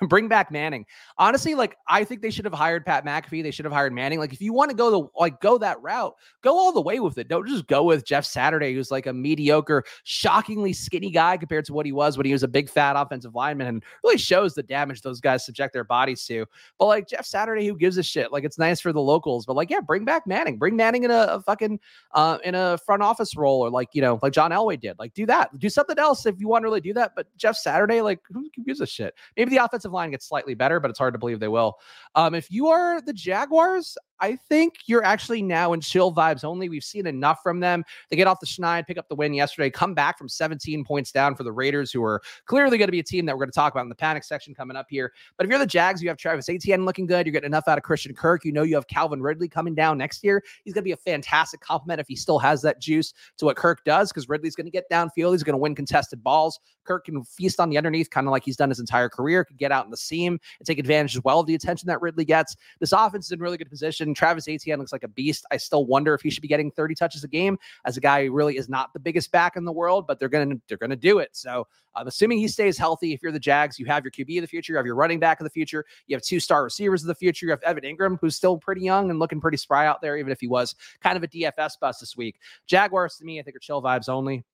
Bring 0.08 0.28
back 0.28 0.50
Manning. 0.50 0.86
Honestly, 1.18 1.54
like 1.54 1.76
I 1.86 2.04
think 2.04 2.22
they 2.22 2.30
should 2.30 2.46
have 2.46 2.54
hired 2.54 2.86
Pat 2.86 3.04
McAfee. 3.04 3.42
They 3.42 3.50
should 3.50 3.66
have 3.66 3.72
hired 3.72 3.92
Manning. 3.92 4.18
Like 4.18 4.32
if 4.32 4.40
you 4.40 4.52
want 4.52 4.70
to 4.70 4.76
go 4.76 4.90
the 4.90 5.08
like 5.18 5.40
go 5.40 5.58
that 5.58 5.80
route, 5.82 6.14
go 6.42 6.56
all 6.56 6.72
the 6.72 6.80
way 6.80 7.00
with 7.00 7.18
it. 7.18 7.28
Don't 7.28 7.46
just 7.46 7.66
go 7.66 7.82
with 7.82 8.06
Jeff 8.06 8.24
Saturday, 8.24 8.72
who's 8.72 8.90
like 8.90 9.06
a 9.06 9.12
mediocre, 9.12 9.84
shockingly 10.04 10.72
skinny 10.72 11.10
guy 11.10 11.36
compared 11.36 11.66
to 11.66 11.74
what 11.74 11.84
he 11.84 11.92
was 11.92 12.16
when 12.16 12.24
he 12.24 12.32
was 12.32 12.42
a 12.42 12.48
big 12.48 12.70
fat 12.70 12.96
offensive 12.96 13.34
lineman, 13.34 13.66
and 13.66 13.84
really 14.02 14.16
shows 14.16 14.54
the 14.54 14.62
damage 14.62 15.02
those 15.02 15.20
guys 15.20 15.44
subject 15.44 15.74
their 15.74 15.84
bodies 15.84 16.24
to. 16.26 16.46
But 16.78 16.86
like 16.86 17.06
Jeff 17.06 17.26
Saturday, 17.26 17.66
who 17.66 17.76
gives 17.76 17.98
a 17.98 18.02
shit? 18.02 18.32
Like 18.32 18.44
it's 18.44 18.58
nice 18.58 18.80
for 18.80 18.94
the 18.94 19.02
locals, 19.02 19.44
but 19.44 19.54
like 19.54 19.68
yeah, 19.68 19.80
bring 19.80 20.06
back 20.06 20.26
Manning. 20.26 20.56
Bring 20.56 20.76
Manning 20.76 21.04
in 21.04 21.10
a, 21.10 21.26
a 21.28 21.42
fucking 21.42 21.78
uh 22.12 22.38
in 22.42 22.54
a 22.54 22.78
front 22.78 23.02
office 23.02 23.36
role, 23.36 23.60
or 23.60 23.68
like 23.68 23.88
you 23.92 24.00
know 24.00 24.18
like 24.22 24.32
John 24.32 24.50
Elway 24.50 24.80
did. 24.80 24.98
Like 24.98 25.12
do 25.12 25.26
that. 25.26 25.50
Do 25.58 25.68
something 25.68 25.98
else 25.98 26.24
if 26.24 26.40
you 26.40 26.48
want 26.48 26.62
to 26.62 26.68
really 26.68 26.80
do 26.80 26.94
that. 26.94 27.12
But 27.14 27.26
Jeff 27.36 27.56
Saturday, 27.56 28.00
like 28.00 28.20
who 28.32 28.48
gives 28.64 28.80
a 28.80 28.86
shit? 28.86 29.14
Maybe 29.36 29.50
the 29.50 29.62
offensive 29.62 29.89
offensive 29.90 29.94
line 29.94 30.10
gets 30.10 30.26
slightly 30.26 30.54
better, 30.54 30.80
but 30.80 30.90
it's 30.90 30.98
hard 30.98 31.14
to 31.14 31.18
believe 31.18 31.40
they 31.40 31.48
will. 31.48 31.78
Um, 32.14 32.34
if 32.34 32.50
you 32.50 32.68
are 32.68 33.00
the 33.00 33.12
Jaguars, 33.12 33.96
I 34.20 34.36
think 34.36 34.74
you're 34.86 35.04
actually 35.04 35.42
now 35.42 35.72
in 35.72 35.80
chill 35.80 36.14
vibes 36.14 36.44
only. 36.44 36.68
We've 36.68 36.84
seen 36.84 37.06
enough 37.06 37.42
from 37.42 37.60
them. 37.60 37.84
They 38.10 38.16
get 38.16 38.26
off 38.26 38.38
the 38.40 38.46
schneid, 38.46 38.86
pick 38.86 38.98
up 38.98 39.08
the 39.08 39.14
win 39.14 39.32
yesterday, 39.32 39.70
come 39.70 39.94
back 39.94 40.18
from 40.18 40.28
17 40.28 40.84
points 40.84 41.10
down 41.10 41.34
for 41.34 41.42
the 41.42 41.52
Raiders, 41.52 41.90
who 41.90 42.04
are 42.04 42.20
clearly 42.44 42.76
going 42.76 42.88
to 42.88 42.92
be 42.92 42.98
a 42.98 43.04
team 43.04 43.24
that 43.26 43.34
we're 43.34 43.44
going 43.44 43.50
to 43.50 43.54
talk 43.54 43.72
about 43.72 43.82
in 43.82 43.88
the 43.88 43.94
panic 43.94 44.24
section 44.24 44.54
coming 44.54 44.76
up 44.76 44.86
here. 44.90 45.12
But 45.36 45.46
if 45.46 45.50
you're 45.50 45.58
the 45.58 45.66
Jags, 45.66 46.02
you 46.02 46.08
have 46.08 46.18
Travis 46.18 46.48
Etienne 46.48 46.84
looking 46.84 47.06
good. 47.06 47.26
You're 47.26 47.32
getting 47.32 47.46
enough 47.46 47.66
out 47.66 47.78
of 47.78 47.84
Christian 47.84 48.14
Kirk. 48.14 48.44
You 48.44 48.52
know 48.52 48.62
you 48.62 48.74
have 48.74 48.86
Calvin 48.86 49.22
Ridley 49.22 49.48
coming 49.48 49.74
down 49.74 49.96
next 49.96 50.22
year. 50.22 50.42
He's 50.64 50.74
going 50.74 50.82
to 50.82 50.88
be 50.88 50.92
a 50.92 50.96
fantastic 50.96 51.60
complement 51.60 52.00
if 52.00 52.06
he 52.06 52.16
still 52.16 52.38
has 52.38 52.60
that 52.62 52.80
juice 52.80 53.14
to 53.38 53.46
what 53.46 53.56
Kirk 53.56 53.84
does, 53.84 54.10
because 54.10 54.28
Ridley's 54.28 54.54
going 54.54 54.66
to 54.66 54.70
get 54.70 54.84
downfield. 54.90 55.32
He's 55.32 55.42
going 55.42 55.54
to 55.54 55.58
win 55.58 55.74
contested 55.74 56.22
balls. 56.22 56.60
Kirk 56.84 57.06
can 57.06 57.24
feast 57.24 57.58
on 57.58 57.70
the 57.70 57.78
underneath, 57.78 58.10
kind 58.10 58.26
of 58.26 58.32
like 58.32 58.44
he's 58.44 58.56
done 58.56 58.68
his 58.68 58.80
entire 58.80 59.08
career, 59.08 59.44
could 59.44 59.58
get 59.58 59.72
out 59.72 59.79
in 59.84 59.90
the 59.90 59.96
seam 59.96 60.38
and 60.58 60.66
take 60.66 60.78
advantage 60.78 61.16
as 61.16 61.24
well 61.24 61.40
of 61.40 61.46
the 61.46 61.54
attention 61.54 61.86
that 61.88 62.00
Ridley 62.00 62.24
gets. 62.24 62.56
This 62.78 62.92
offense 62.92 63.26
is 63.26 63.32
in 63.32 63.40
really 63.40 63.56
good 63.56 63.70
position. 63.70 64.14
Travis 64.14 64.48
Etienne 64.48 64.78
looks 64.78 64.92
like 64.92 65.04
a 65.04 65.08
beast. 65.08 65.44
I 65.50 65.56
still 65.56 65.86
wonder 65.86 66.14
if 66.14 66.20
he 66.20 66.30
should 66.30 66.42
be 66.42 66.48
getting 66.48 66.70
30 66.70 66.94
touches 66.94 67.24
a 67.24 67.28
game 67.28 67.58
as 67.84 67.96
a 67.96 68.00
guy 68.00 68.26
who 68.26 68.32
really 68.32 68.56
is 68.56 68.68
not 68.68 68.92
the 68.92 69.00
biggest 69.00 69.32
back 69.32 69.56
in 69.56 69.64
the 69.64 69.72
world, 69.72 70.06
but 70.06 70.18
they're 70.18 70.28
gonna 70.28 70.56
they're 70.68 70.78
gonna 70.78 70.96
do 70.96 71.18
it. 71.18 71.30
So 71.32 71.66
I'm 71.94 72.06
assuming 72.06 72.38
he 72.38 72.48
stays 72.48 72.78
healthy. 72.78 73.12
If 73.12 73.22
you're 73.22 73.32
the 73.32 73.40
Jags, 73.40 73.78
you 73.78 73.86
have 73.86 74.04
your 74.04 74.12
QB 74.12 74.38
of 74.38 74.42
the 74.42 74.48
future, 74.48 74.72
you 74.72 74.76
have 74.76 74.86
your 74.86 74.94
running 74.94 75.18
back 75.18 75.40
of 75.40 75.44
the 75.44 75.50
future, 75.50 75.84
you 76.06 76.16
have 76.16 76.22
two 76.22 76.40
star 76.40 76.62
receivers 76.64 77.02
of 77.02 77.08
the 77.08 77.14
future. 77.14 77.46
You 77.46 77.50
have 77.50 77.62
Evan 77.62 77.84
Engram, 77.84 78.18
who's 78.20 78.36
still 78.36 78.58
pretty 78.58 78.82
young 78.82 79.10
and 79.10 79.18
looking 79.18 79.40
pretty 79.40 79.56
spry 79.56 79.86
out 79.86 80.00
there, 80.00 80.16
even 80.16 80.32
if 80.32 80.40
he 80.40 80.46
was 80.46 80.74
kind 81.02 81.16
of 81.16 81.22
a 81.22 81.28
DFS 81.28 81.72
bust 81.80 82.00
this 82.00 82.16
week. 82.16 82.36
Jaguars 82.66 83.16
to 83.16 83.24
me, 83.24 83.40
I 83.40 83.42
think 83.42 83.56
are 83.56 83.60
chill 83.60 83.82
vibes 83.82 84.08
only. 84.08 84.44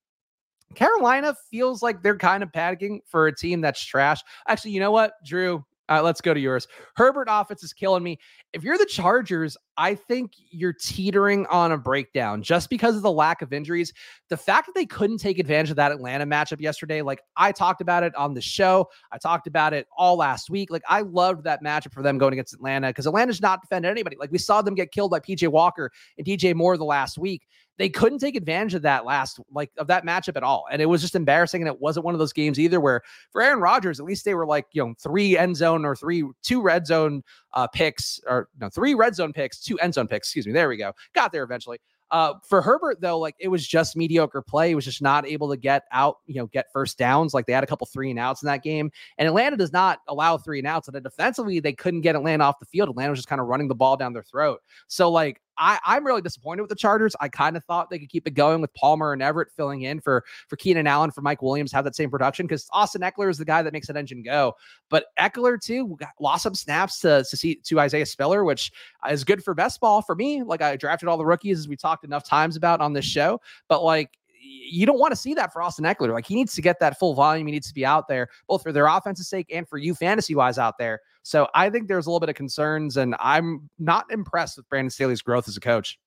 Carolina 0.75 1.35
feels 1.49 1.81
like 1.81 2.01
they're 2.03 2.17
kind 2.17 2.43
of 2.43 2.51
panicking 2.51 2.99
for 3.07 3.27
a 3.27 3.35
team 3.35 3.61
that's 3.61 3.83
trash. 3.83 4.21
Actually, 4.47 4.71
you 4.71 4.79
know 4.79 4.91
what, 4.91 5.13
Drew? 5.25 5.63
Uh, 5.89 6.01
let's 6.01 6.19
go 6.19 6.33
to 6.33 6.39
yours. 6.39 6.67
Herbert 6.95 7.27
offense 7.31 7.63
is 7.63 7.71
killing 7.71 8.03
me. 8.03 8.19
If 8.51 8.63
you're 8.63 8.77
the 8.77 8.85
Chargers, 8.85 9.55
I 9.77 9.95
think 9.95 10.31
you're 10.49 10.73
teetering 10.73 11.45
on 11.47 11.71
a 11.71 11.77
breakdown 11.77 12.41
just 12.41 12.69
because 12.69 12.97
of 12.97 13.03
the 13.03 13.11
lack 13.11 13.41
of 13.41 13.53
injuries. 13.53 13.93
The 14.29 14.35
fact 14.35 14.65
that 14.65 14.75
they 14.75 14.85
couldn't 14.85 15.19
take 15.19 15.39
advantage 15.39 15.69
of 15.69 15.77
that 15.77 15.93
Atlanta 15.93 16.25
matchup 16.25 16.59
yesterday, 16.59 17.01
like 17.01 17.21
I 17.37 17.53
talked 17.53 17.79
about 17.79 18.03
it 18.03 18.13
on 18.15 18.33
the 18.33 18.41
show, 18.41 18.87
I 19.13 19.17
talked 19.17 19.47
about 19.47 19.73
it 19.73 19.87
all 19.95 20.17
last 20.17 20.49
week. 20.49 20.71
Like 20.71 20.83
I 20.89 21.01
loved 21.01 21.45
that 21.45 21.63
matchup 21.63 21.93
for 21.93 22.03
them 22.03 22.17
going 22.17 22.33
against 22.33 22.53
Atlanta 22.53 22.87
because 22.87 23.07
Atlanta's 23.07 23.41
not 23.41 23.61
defending 23.61 23.89
anybody. 23.89 24.17
Like 24.19 24.31
we 24.31 24.39
saw 24.39 24.61
them 24.61 24.75
get 24.75 24.91
killed 24.91 25.11
by 25.11 25.21
PJ 25.21 25.47
Walker 25.47 25.91
and 26.17 26.27
DJ 26.27 26.53
Moore 26.53 26.77
the 26.77 26.85
last 26.85 27.17
week 27.17 27.43
they 27.77 27.89
couldn't 27.89 28.19
take 28.19 28.35
advantage 28.35 28.73
of 28.73 28.81
that 28.81 29.05
last 29.05 29.39
like 29.51 29.71
of 29.77 29.87
that 29.87 30.05
matchup 30.05 30.35
at 30.35 30.43
all 30.43 30.65
and 30.71 30.81
it 30.81 30.85
was 30.87 31.01
just 31.01 31.15
embarrassing 31.15 31.61
and 31.61 31.67
it 31.67 31.79
wasn't 31.79 32.05
one 32.05 32.13
of 32.13 32.19
those 32.19 32.33
games 32.33 32.59
either 32.59 32.79
where 32.79 33.01
for 33.31 33.41
aaron 33.41 33.59
rodgers 33.59 33.99
at 33.99 34.05
least 34.05 34.25
they 34.25 34.33
were 34.33 34.45
like 34.45 34.65
you 34.73 34.85
know 34.85 34.93
three 34.99 35.37
end 35.37 35.55
zone 35.55 35.85
or 35.85 35.95
three 35.95 36.23
two 36.43 36.61
red 36.61 36.85
zone 36.85 37.23
uh 37.53 37.67
picks 37.67 38.19
or 38.27 38.49
no 38.59 38.69
three 38.69 38.93
red 38.93 39.15
zone 39.15 39.33
picks 39.33 39.59
two 39.59 39.79
end 39.79 39.93
zone 39.93 40.07
picks 40.07 40.27
excuse 40.27 40.47
me 40.47 40.53
there 40.53 40.69
we 40.69 40.77
go 40.77 40.91
got 41.13 41.31
there 41.31 41.43
eventually 41.43 41.79
uh, 42.09 42.35
for 42.47 42.61
Herbert, 42.61 43.01
though, 43.01 43.19
like 43.19 43.35
it 43.39 43.49
was 43.49 43.67
just 43.67 43.97
mediocre 43.97 44.41
play. 44.41 44.69
He 44.69 44.75
was 44.75 44.85
just 44.85 45.01
not 45.01 45.27
able 45.27 45.49
to 45.49 45.57
get 45.57 45.83
out, 45.91 46.19
you 46.25 46.35
know, 46.35 46.47
get 46.47 46.67
first 46.71 46.97
downs. 46.97 47.33
Like 47.33 47.45
they 47.45 47.53
had 47.53 47.63
a 47.63 47.67
couple 47.67 47.85
three 47.87 48.09
and 48.09 48.19
outs 48.19 48.41
in 48.41 48.47
that 48.47 48.63
game. 48.63 48.91
And 49.17 49.27
Atlanta 49.27 49.57
does 49.57 49.73
not 49.73 49.99
allow 50.07 50.37
three 50.37 50.59
and 50.59 50.67
outs. 50.67 50.87
And 50.87 51.03
defensively, 51.03 51.59
they 51.59 51.73
couldn't 51.73 52.01
get 52.01 52.15
Atlanta 52.15 52.45
off 52.45 52.59
the 52.59 52.65
field. 52.65 52.89
Atlanta 52.89 53.09
was 53.09 53.19
just 53.19 53.27
kind 53.27 53.41
of 53.41 53.47
running 53.47 53.67
the 53.67 53.75
ball 53.75 53.97
down 53.97 54.13
their 54.13 54.23
throat. 54.23 54.61
So, 54.87 55.11
like, 55.11 55.41
I, 55.57 55.79
I'm 55.85 56.05
really 56.05 56.21
disappointed 56.21 56.61
with 56.61 56.69
the 56.69 56.75
Chargers. 56.75 57.15
I 57.19 57.29
kind 57.29 57.57
of 57.57 57.63
thought 57.65 57.89
they 57.89 57.99
could 57.99 58.09
keep 58.09 58.27
it 58.27 58.31
going 58.31 58.61
with 58.61 58.73
Palmer 58.73 59.13
and 59.13 59.21
Everett 59.21 59.51
filling 59.51 59.83
in 59.83 59.99
for 59.99 60.23
for 60.47 60.55
Keenan 60.55 60.87
Allen, 60.87 61.11
for 61.11 61.21
Mike 61.21 61.41
Williams, 61.41 61.71
have 61.71 61.85
that 61.85 61.95
same 61.95 62.09
production 62.09 62.45
because 62.45 62.67
Austin 62.71 63.01
Ekeler 63.01 63.29
is 63.29 63.37
the 63.37 63.45
guy 63.45 63.61
that 63.61 63.73
makes 63.73 63.87
that 63.87 63.97
engine 63.97 64.23
go. 64.23 64.55
But 64.89 65.07
Ekeler 65.19 65.59
too 65.59 65.97
lost 66.19 66.43
some 66.43 66.55
snaps 66.55 66.99
to 67.01 67.25
to, 67.29 67.37
see, 67.37 67.55
to 67.55 67.79
Isaiah 67.79 68.05
Spiller, 68.05 68.43
which 68.43 68.71
is 69.09 69.23
good 69.23 69.43
for 69.43 69.53
best 69.53 69.79
ball 69.79 70.01
for 70.01 70.15
me. 70.15 70.43
Like 70.43 70.61
I 70.61 70.75
drafted 70.75 71.09
all 71.09 71.17
the 71.17 71.25
rookies 71.25 71.59
as 71.59 71.67
we 71.67 71.75
talked 71.75 72.03
enough 72.03 72.23
times 72.23 72.55
about 72.55 72.81
on 72.81 72.93
this 72.93 73.05
show, 73.05 73.41
but 73.67 73.83
like 73.83 74.17
you 74.47 74.85
don't 74.85 74.99
want 74.99 75.11
to 75.11 75.15
see 75.15 75.33
that 75.33 75.51
for 75.53 75.61
Austin 75.61 75.85
Ekeler. 75.85 76.13
Like 76.13 76.25
he 76.25 76.35
needs 76.35 76.55
to 76.55 76.61
get 76.61 76.79
that 76.79 76.99
full 76.99 77.13
volume. 77.13 77.47
He 77.47 77.51
needs 77.51 77.67
to 77.67 77.73
be 77.73 77.85
out 77.85 78.07
there, 78.07 78.29
both 78.47 78.63
for 78.63 78.71
their 78.71 78.87
offensive 78.87 79.25
sake 79.25 79.47
and 79.51 79.67
for 79.67 79.77
you 79.77 79.93
fantasy 79.95 80.35
wise 80.35 80.57
out 80.57 80.77
there. 80.77 81.01
So 81.23 81.47
I 81.53 81.69
think 81.69 81.87
there's 81.87 82.05
a 82.05 82.09
little 82.09 82.19
bit 82.19 82.29
of 82.29 82.35
concerns, 82.35 82.97
and 82.97 83.15
I'm 83.19 83.69
not 83.79 84.05
impressed 84.11 84.57
with 84.57 84.69
Brandon 84.69 84.89
Staley's 84.89 85.21
growth 85.21 85.47
as 85.47 85.57
a 85.57 85.59
coach. 85.59 85.99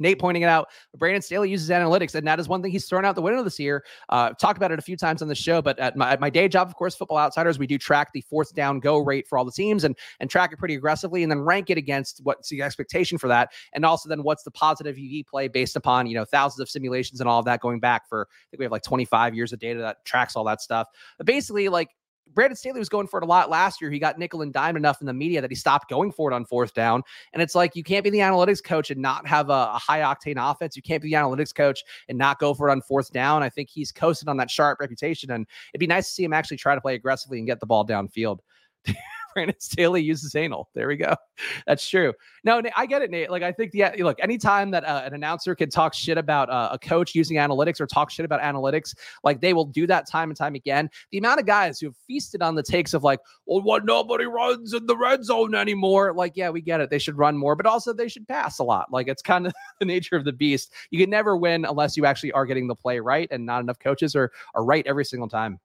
Nate 0.00 0.18
pointing 0.18 0.42
it 0.42 0.48
out. 0.48 0.68
Brandon 0.96 1.22
Staley 1.22 1.50
uses 1.50 1.68
analytics, 1.70 2.14
and 2.14 2.26
that 2.26 2.40
is 2.40 2.48
one 2.48 2.62
thing 2.62 2.72
he's 2.72 2.86
thrown 2.86 3.04
out 3.04 3.14
the 3.14 3.22
window 3.22 3.42
this 3.42 3.58
year. 3.58 3.84
Uh, 4.08 4.30
talked 4.30 4.56
about 4.56 4.72
it 4.72 4.78
a 4.78 4.82
few 4.82 4.96
times 4.96 5.22
on 5.22 5.28
the 5.28 5.34
show, 5.34 5.62
but 5.62 5.78
at 5.78 5.96
my, 5.96 6.10
at 6.10 6.20
my 6.20 6.30
day 6.30 6.48
job, 6.48 6.68
of 6.68 6.74
course, 6.74 6.94
Football 6.94 7.18
Outsiders, 7.18 7.58
we 7.58 7.66
do 7.66 7.78
track 7.78 8.10
the 8.12 8.22
fourth 8.22 8.54
down 8.54 8.80
go 8.80 8.98
rate 8.98 9.28
for 9.28 9.38
all 9.38 9.44
the 9.44 9.52
teams 9.52 9.84
and 9.84 9.96
and 10.18 10.30
track 10.30 10.52
it 10.52 10.58
pretty 10.58 10.74
aggressively, 10.74 11.22
and 11.22 11.30
then 11.30 11.40
rank 11.40 11.70
it 11.70 11.78
against 11.78 12.20
what's 12.24 12.48
the 12.48 12.62
expectation 12.62 13.18
for 13.18 13.28
that, 13.28 13.52
and 13.74 13.84
also 13.84 14.08
then 14.08 14.22
what's 14.22 14.42
the 14.42 14.50
positive 14.50 14.96
EV 14.96 15.26
play 15.26 15.48
based 15.48 15.76
upon 15.76 16.06
you 16.06 16.14
know 16.14 16.24
thousands 16.24 16.60
of 16.60 16.68
simulations 16.68 17.20
and 17.20 17.28
all 17.28 17.38
of 17.38 17.44
that 17.44 17.60
going 17.60 17.78
back 17.78 18.08
for 18.08 18.26
I 18.30 18.44
think 18.50 18.58
we 18.58 18.64
have 18.64 18.72
like 18.72 18.82
25 18.82 19.34
years 19.34 19.52
of 19.52 19.58
data 19.58 19.80
that 19.80 20.04
tracks 20.04 20.36
all 20.36 20.44
that 20.44 20.60
stuff. 20.60 20.88
But 21.18 21.26
basically, 21.26 21.68
like 21.68 21.90
Brandon 22.34 22.56
Staley 22.56 22.78
was 22.78 22.88
going 22.88 23.06
for 23.06 23.18
it 23.18 23.22
a 23.22 23.26
lot 23.26 23.50
last 23.50 23.80
year. 23.80 23.90
He 23.90 23.98
got 23.98 24.18
nickel 24.18 24.42
and 24.42 24.52
dime 24.52 24.76
enough 24.76 25.00
in 25.00 25.06
the 25.06 25.12
media 25.12 25.40
that 25.40 25.50
he 25.50 25.54
stopped 25.54 25.88
going 25.88 26.12
for 26.12 26.30
it 26.30 26.34
on 26.34 26.44
fourth 26.44 26.74
down. 26.74 27.02
And 27.32 27.42
it's 27.42 27.54
like 27.54 27.76
you 27.76 27.82
can't 27.82 28.04
be 28.04 28.10
the 28.10 28.18
analytics 28.18 28.62
coach 28.62 28.90
and 28.90 29.00
not 29.00 29.26
have 29.26 29.50
a, 29.50 29.70
a 29.74 29.78
high 29.78 30.00
octane 30.00 30.36
offense. 30.38 30.76
You 30.76 30.82
can't 30.82 31.02
be 31.02 31.10
the 31.10 31.16
analytics 31.16 31.54
coach 31.54 31.82
and 32.08 32.16
not 32.16 32.38
go 32.38 32.54
for 32.54 32.68
it 32.68 32.72
on 32.72 32.82
fourth 32.82 33.12
down. 33.12 33.42
I 33.42 33.48
think 33.48 33.68
he's 33.70 33.92
coasted 33.92 34.28
on 34.28 34.36
that 34.38 34.50
sharp 34.50 34.80
reputation, 34.80 35.30
and 35.30 35.46
it'd 35.72 35.80
be 35.80 35.86
nice 35.86 36.06
to 36.06 36.12
see 36.12 36.24
him 36.24 36.32
actually 36.32 36.58
try 36.58 36.74
to 36.74 36.80
play 36.80 36.94
aggressively 36.94 37.38
and 37.38 37.46
get 37.46 37.60
the 37.60 37.66
ball 37.66 37.86
downfield. 37.86 38.38
Brandon 39.34 39.56
Staley 39.58 40.02
uses 40.02 40.34
anal. 40.34 40.68
There 40.74 40.88
we 40.88 40.96
go. 40.96 41.14
That's 41.66 41.88
true. 41.88 42.12
No, 42.44 42.62
I 42.76 42.86
get 42.86 43.02
it, 43.02 43.10
Nate. 43.10 43.30
Like, 43.30 43.42
I 43.42 43.52
think, 43.52 43.72
yeah, 43.74 43.94
look, 43.98 44.18
anytime 44.20 44.70
that 44.72 44.84
uh, 44.84 45.02
an 45.04 45.14
announcer 45.14 45.54
can 45.54 45.70
talk 45.70 45.94
shit 45.94 46.18
about 46.18 46.50
uh, 46.50 46.70
a 46.72 46.78
coach 46.78 47.14
using 47.14 47.36
analytics 47.36 47.80
or 47.80 47.86
talk 47.86 48.10
shit 48.10 48.24
about 48.24 48.40
analytics, 48.40 48.94
like 49.24 49.40
they 49.40 49.52
will 49.52 49.64
do 49.64 49.86
that 49.86 50.08
time 50.08 50.30
and 50.30 50.36
time 50.36 50.54
again. 50.54 50.90
The 51.10 51.18
amount 51.18 51.40
of 51.40 51.46
guys 51.46 51.80
who 51.80 51.86
have 51.88 51.96
feasted 52.06 52.42
on 52.42 52.54
the 52.54 52.62
takes 52.62 52.94
of 52.94 53.04
like, 53.04 53.20
well, 53.46 53.62
what 53.62 53.84
nobody 53.84 54.24
runs 54.24 54.72
in 54.72 54.86
the 54.86 54.96
red 54.96 55.24
zone 55.24 55.54
anymore. 55.54 56.12
Like, 56.14 56.32
yeah, 56.36 56.50
we 56.50 56.60
get 56.60 56.80
it. 56.80 56.90
They 56.90 56.98
should 56.98 57.18
run 57.18 57.36
more, 57.36 57.56
but 57.56 57.66
also 57.66 57.92
they 57.92 58.08
should 58.08 58.28
pass 58.28 58.58
a 58.58 58.64
lot. 58.64 58.92
Like, 58.92 59.08
it's 59.08 59.22
kind 59.22 59.46
of 59.46 59.52
the 59.78 59.86
nature 59.86 60.16
of 60.16 60.24
the 60.24 60.32
beast. 60.32 60.72
You 60.90 60.98
can 60.98 61.10
never 61.10 61.36
win 61.36 61.64
unless 61.64 61.96
you 61.96 62.06
actually 62.06 62.32
are 62.32 62.46
getting 62.46 62.66
the 62.66 62.74
play 62.74 63.00
right, 63.00 63.28
and 63.30 63.46
not 63.46 63.60
enough 63.60 63.78
coaches 63.78 64.14
are 64.14 64.30
are 64.54 64.64
right 64.64 64.86
every 64.86 65.04
single 65.04 65.28
time. 65.28 65.58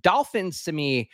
Dolphins 0.00 0.62
to 0.64 0.72
me. 0.72 1.10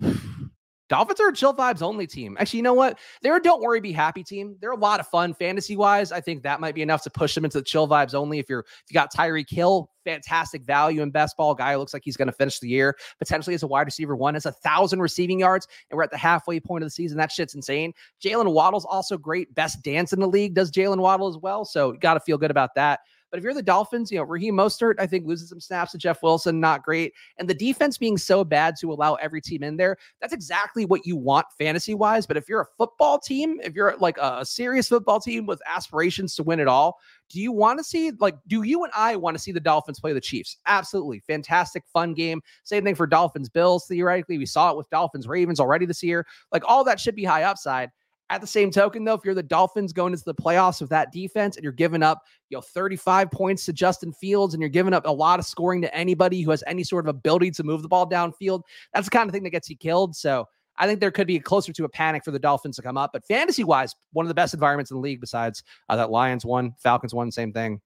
Dolphins 0.88 1.20
are 1.20 1.28
a 1.28 1.32
chill 1.32 1.54
vibes 1.54 1.82
only 1.82 2.06
team. 2.06 2.36
Actually, 2.38 2.58
you 2.58 2.62
know 2.62 2.74
what? 2.74 2.98
They're 3.22 3.36
a 3.36 3.42
don't 3.42 3.60
worry, 3.60 3.80
be 3.80 3.92
happy 3.92 4.22
team. 4.22 4.56
They're 4.60 4.70
a 4.70 4.76
lot 4.76 5.00
of 5.00 5.08
fun 5.08 5.34
fantasy 5.34 5.76
wise. 5.76 6.12
I 6.12 6.20
think 6.20 6.42
that 6.42 6.60
might 6.60 6.74
be 6.74 6.82
enough 6.82 7.02
to 7.04 7.10
push 7.10 7.34
them 7.34 7.44
into 7.44 7.58
the 7.58 7.64
chill 7.64 7.88
vibes 7.88 8.14
only. 8.14 8.38
If 8.38 8.48
you're 8.48 8.60
if 8.60 8.84
you 8.90 8.94
got 8.94 9.12
Tyreek 9.12 9.50
Hill, 9.50 9.90
fantastic 10.04 10.64
value 10.64 11.02
in 11.02 11.10
best 11.10 11.36
ball 11.36 11.54
guy, 11.54 11.74
looks 11.74 11.92
like 11.92 12.02
he's 12.04 12.16
going 12.16 12.26
to 12.26 12.32
finish 12.32 12.60
the 12.60 12.68
year 12.68 12.96
potentially 13.18 13.54
as 13.54 13.62
a 13.62 13.66
wide 13.66 13.86
receiver 13.86 14.14
one, 14.16 14.34
has 14.34 14.46
a 14.46 14.52
thousand 14.52 15.00
receiving 15.00 15.40
yards, 15.40 15.66
and 15.90 15.96
we're 15.96 16.04
at 16.04 16.10
the 16.10 16.16
halfway 16.16 16.60
point 16.60 16.82
of 16.82 16.86
the 16.86 16.92
season. 16.92 17.18
That 17.18 17.32
shit's 17.32 17.54
insane. 17.54 17.92
Jaylen 18.24 18.52
Waddle's 18.52 18.84
also 18.84 19.18
great, 19.18 19.54
best 19.54 19.82
dance 19.82 20.12
in 20.12 20.20
the 20.20 20.28
league. 20.28 20.54
Does 20.54 20.70
Jaylen 20.70 20.98
Waddle 20.98 21.28
as 21.28 21.36
well? 21.36 21.64
So 21.64 21.92
got 21.92 22.14
to 22.14 22.20
feel 22.20 22.38
good 22.38 22.50
about 22.50 22.70
that. 22.76 23.00
But 23.30 23.38
if 23.38 23.44
you're 23.44 23.54
the 23.54 23.62
Dolphins, 23.62 24.10
you 24.10 24.18
know, 24.18 24.24
Raheem 24.24 24.54
Mostert, 24.54 24.94
I 24.98 25.06
think 25.06 25.26
loses 25.26 25.48
some 25.48 25.60
snaps 25.60 25.92
to 25.92 25.98
Jeff 25.98 26.22
Wilson, 26.22 26.60
not 26.60 26.82
great. 26.82 27.12
And 27.38 27.48
the 27.48 27.54
defense 27.54 27.98
being 27.98 28.16
so 28.16 28.44
bad 28.44 28.74
to 28.80 28.92
allow 28.92 29.14
every 29.14 29.40
team 29.40 29.62
in 29.62 29.76
there, 29.76 29.96
that's 30.20 30.32
exactly 30.32 30.84
what 30.84 31.04
you 31.04 31.16
want 31.16 31.46
fantasy 31.58 31.94
wise. 31.94 32.26
But 32.26 32.36
if 32.36 32.48
you're 32.48 32.60
a 32.60 32.66
football 32.78 33.18
team, 33.18 33.60
if 33.62 33.74
you're 33.74 33.96
like 33.98 34.16
a, 34.18 34.44
serious 34.46 34.88
football 34.88 35.20
team 35.20 35.44
with 35.44 35.60
aspirations 35.66 36.34
to 36.36 36.42
win 36.42 36.60
it 36.60 36.68
all, 36.68 36.98
do 37.28 37.40
you 37.40 37.50
want 37.50 37.78
to 37.78 37.84
see, 37.84 38.12
like, 38.20 38.36
do 38.46 38.62
you 38.62 38.84
and 38.84 38.92
I 38.96 39.16
want 39.16 39.36
to 39.36 39.42
see 39.42 39.50
the 39.50 39.58
Dolphins 39.58 39.98
play 39.98 40.12
the 40.12 40.20
Chiefs? 40.20 40.58
Absolutely. 40.66 41.20
Fantastic, 41.26 41.82
fun 41.92 42.14
game. 42.14 42.40
Same 42.62 42.84
thing 42.84 42.94
for 42.94 43.06
Dolphins 43.06 43.48
Bills, 43.48 43.86
theoretically. 43.88 44.38
We 44.38 44.46
saw 44.46 44.70
it 44.70 44.76
with 44.76 44.88
Dolphins 44.90 45.26
Ravens 45.26 45.58
already 45.58 45.86
this 45.86 46.02
year. 46.02 46.26
Like, 46.52 46.62
all 46.66 46.84
that 46.84 47.00
should 47.00 47.16
be 47.16 47.24
high 47.24 47.42
upside. 47.42 47.90
At 48.28 48.40
the 48.40 48.46
same 48.46 48.72
token, 48.72 49.04
though, 49.04 49.14
if 49.14 49.20
you're 49.24 49.34
the 49.34 49.42
Dolphins 49.42 49.92
going 49.92 50.12
into 50.12 50.24
the 50.24 50.34
playoffs 50.34 50.80
with 50.80 50.90
that 50.90 51.12
defense 51.12 51.56
and 51.56 51.62
you're 51.62 51.72
giving 51.72 52.02
up, 52.02 52.24
you 52.50 52.56
know, 52.56 52.60
35 52.60 53.30
points 53.30 53.64
to 53.66 53.72
Justin 53.72 54.12
Fields 54.12 54.52
and 54.52 54.60
you're 54.60 54.68
giving 54.68 54.92
up 54.92 55.06
a 55.06 55.12
lot 55.12 55.38
of 55.38 55.46
scoring 55.46 55.80
to 55.82 55.94
anybody 55.94 56.42
who 56.42 56.50
has 56.50 56.64
any 56.66 56.82
sort 56.82 57.04
of 57.04 57.08
ability 57.08 57.52
to 57.52 57.62
move 57.62 57.82
the 57.82 57.88
ball 57.88 58.08
downfield, 58.08 58.62
that's 58.92 59.06
the 59.06 59.10
kind 59.10 59.28
of 59.28 59.32
thing 59.32 59.44
that 59.44 59.50
gets 59.50 59.70
you 59.70 59.76
killed. 59.76 60.16
So 60.16 60.48
I 60.76 60.88
think 60.88 60.98
there 60.98 61.12
could 61.12 61.28
be 61.28 61.38
closer 61.38 61.72
to 61.72 61.84
a 61.84 61.88
panic 61.88 62.24
for 62.24 62.32
the 62.32 62.38
Dolphins 62.38 62.76
to 62.76 62.82
come 62.82 62.98
up. 62.98 63.10
But 63.12 63.24
fantasy 63.26 63.62
wise, 63.62 63.94
one 64.12 64.26
of 64.26 64.28
the 64.28 64.34
best 64.34 64.54
environments 64.54 64.90
in 64.90 64.96
the 64.96 65.02
league 65.02 65.20
besides 65.20 65.62
uh, 65.88 65.94
that 65.94 66.10
Lions 66.10 66.44
one, 66.44 66.74
Falcons 66.78 67.14
one, 67.14 67.30
same 67.30 67.52
thing. 67.52 67.80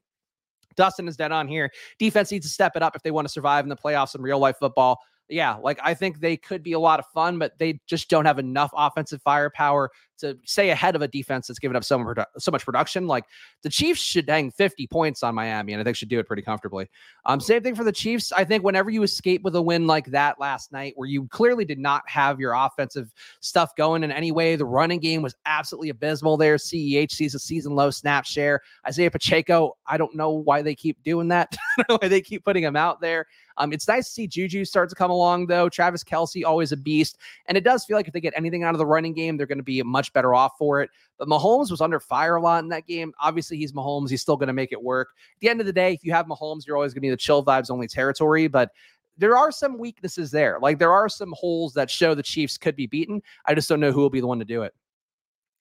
Dustin 0.75 1.07
is 1.07 1.19
dead 1.19 1.33
on 1.33 1.49
here. 1.49 1.71
Defense 1.99 2.31
needs 2.31 2.47
to 2.47 2.53
step 2.53 2.77
it 2.77 2.83
up 2.83 2.97
if 2.97 3.03
they 3.03 3.11
want 3.11 3.29
to 3.29 3.33
survive 3.33 3.67
in 3.67 3.69
the 3.69 3.77
playoffs 3.77 4.15
in 4.15 4.23
real 4.23 4.39
life 4.39 4.57
football 4.59 5.01
yeah, 5.31 5.55
like 5.55 5.79
I 5.83 5.95
think 5.95 6.21
they 6.21 6.37
could 6.37 6.63
be 6.63 6.73
a 6.73 6.79
lot 6.79 6.99
of 6.99 7.07
fun, 7.07 7.39
but 7.39 7.59
they 7.59 7.81
just 7.87 8.11
don't 8.11 8.25
have 8.25 8.39
enough 8.39 8.71
offensive 8.75 9.23
firepower 9.23 9.91
to 10.21 10.39
stay 10.45 10.71
ahead 10.71 10.97
of 10.97 11.03
a 11.03 11.09
defense 11.09 11.47
that's 11.47 11.59
given 11.59 11.77
up 11.77 11.85
so 11.85 11.99
much, 11.99 12.19
so 12.39 12.51
much 12.51 12.65
production. 12.65 13.07
Like 13.07 13.25
the 13.63 13.69
Chiefs 13.69 14.01
should 14.01 14.29
hang 14.29 14.51
50 14.51 14.87
points 14.87 15.23
on 15.23 15.35
Miami, 15.35 15.73
and 15.73 15.81
I 15.81 15.85
think 15.85 15.97
should 15.97 16.09
do 16.09 16.19
it 16.19 16.27
pretty 16.27 16.43
comfortably. 16.43 16.89
Um, 17.27 17.41
same 17.41 17.63
thing 17.63 17.75
for 17.75 17.85
the 17.85 17.93
Chiefs. 17.93 18.33
I 18.33 18.45
think 18.45 18.65
whenever 18.65 18.91
you 18.91 19.03
escape 19.03 19.43
with 19.43 19.57
a 19.57 19.63
win 19.63 19.87
like 19.87 20.07
that 20.07 20.41
last 20.41 20.73
night, 20.73 20.95
where 20.97 21.09
you 21.09 21.27
clearly 21.29 21.65
did 21.65 21.79
not 21.79 22.03
have 22.09 22.41
your 22.41 22.53
offensive 22.53 23.13
stuff 23.41 23.75
going 23.77 24.05
in 24.05 24.11
any 24.13 24.33
way, 24.33 24.57
the 24.57 24.65
running 24.65 25.01
game 25.01 25.23
was 25.23 25.35
absolutely 25.47 25.91
abysmal 25.91 26.37
there. 26.37 26.57
CEH 26.57 27.13
sees 27.13 27.35
a 27.35 27.39
season 27.39 27.75
low 27.75 27.91
snap 27.91 28.25
share. 28.25 28.61
Isaiah 28.87 29.11
Pacheco, 29.11 29.77
I 29.87 29.97
don't 29.97 30.15
know 30.15 30.31
why 30.31 30.63
they 30.63 30.75
keep 30.75 31.03
doing 31.03 31.29
that. 31.29 31.57
Why 31.87 32.09
they 32.09 32.21
keep 32.21 32.45
putting 32.45 32.63
him 32.63 32.77
out 32.77 33.01
there. 33.01 33.27
Um, 33.57 33.73
it's 33.73 33.89
nice 33.89 34.07
to 34.07 34.13
see 34.13 34.27
Juju 34.27 34.65
start 34.65 34.89
to 34.91 34.95
come 34.95 35.11
along, 35.11 35.47
though. 35.47 35.69
Travis 35.69 36.05
Kelce 36.05 36.45
always 36.45 36.73
a 36.73 36.77
beast. 36.77 37.19
And 37.47 37.57
it 37.57 37.65
does 37.65 37.85
feel 37.85 37.97
like 37.97 38.07
if 38.07 38.13
they 38.13 38.21
get 38.21 38.35
anything 38.37 38.65
out 38.65 38.75
of 38.75 38.79
the 38.79 38.87
running 38.87 39.13
game, 39.13 39.37
they're 39.37 39.47
going 39.47 39.59
to 39.59 39.65
be 39.65 39.81
a 39.81 39.85
much 39.85 40.10
better 40.13 40.35
off 40.35 40.53
for 40.59 40.81
it. 40.83 40.91
But 41.19 41.29
Mahomes 41.29 41.71
was 41.71 41.81
under 41.81 42.01
fire 42.01 42.37
a 42.37 42.43
lot 42.43 42.63
in 42.63 42.69
that 42.71 42.87
game. 42.87 43.13
Obviously, 43.21 43.57
he's 43.57 43.73
Mahomes. 43.73 44.11
He's 44.11 44.23
still 44.23 44.37
going 44.37 44.49
to 44.49 44.53
make 44.53 44.73
it 44.73 44.83
work. 44.83 45.09
At 45.37 45.41
the 45.41 45.49
end 45.49 45.61
of 45.61 45.67
the 45.67 45.73
day, 45.73 45.93
if 45.93 46.05
you 46.05 46.13
have 46.13 46.27
Mahomes, 46.27 46.67
you're 46.67 46.77
always 46.77 46.93
going 46.93 47.03
to 47.03 47.07
be 47.07 47.11
the 47.11 47.17
chill 47.17 47.45
vibes 47.45 47.71
only 47.71 47.89
territory. 47.89 48.49
But 48.49 48.71
there 49.19 49.37
are 49.37 49.53
some 49.53 49.79
weaknesses 49.79 50.31
there. 50.31 50.59
Like 50.61 50.79
there 50.79 50.93
are 50.93 51.09
some 51.09 51.35
holes 51.37 51.75
that 51.75 51.91
show 51.91 52.15
the 52.15 52.23
Chiefs 52.23 52.57
could 52.57 52.75
be 52.75 52.87
beaten. 52.87 53.23
I 53.45 53.55
just 53.55 53.69
don't 53.69 53.81
know 53.81 53.93
who 53.93 54.01
will 54.01 54.11
be 54.11 54.21
the 54.21 54.27
one 54.27 54.39
to 54.39 54.45
do 54.45 54.63
it. 54.63 54.75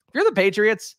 If 0.08 0.14
you're 0.14 0.24
the 0.24 0.32
Patriots, 0.32 0.96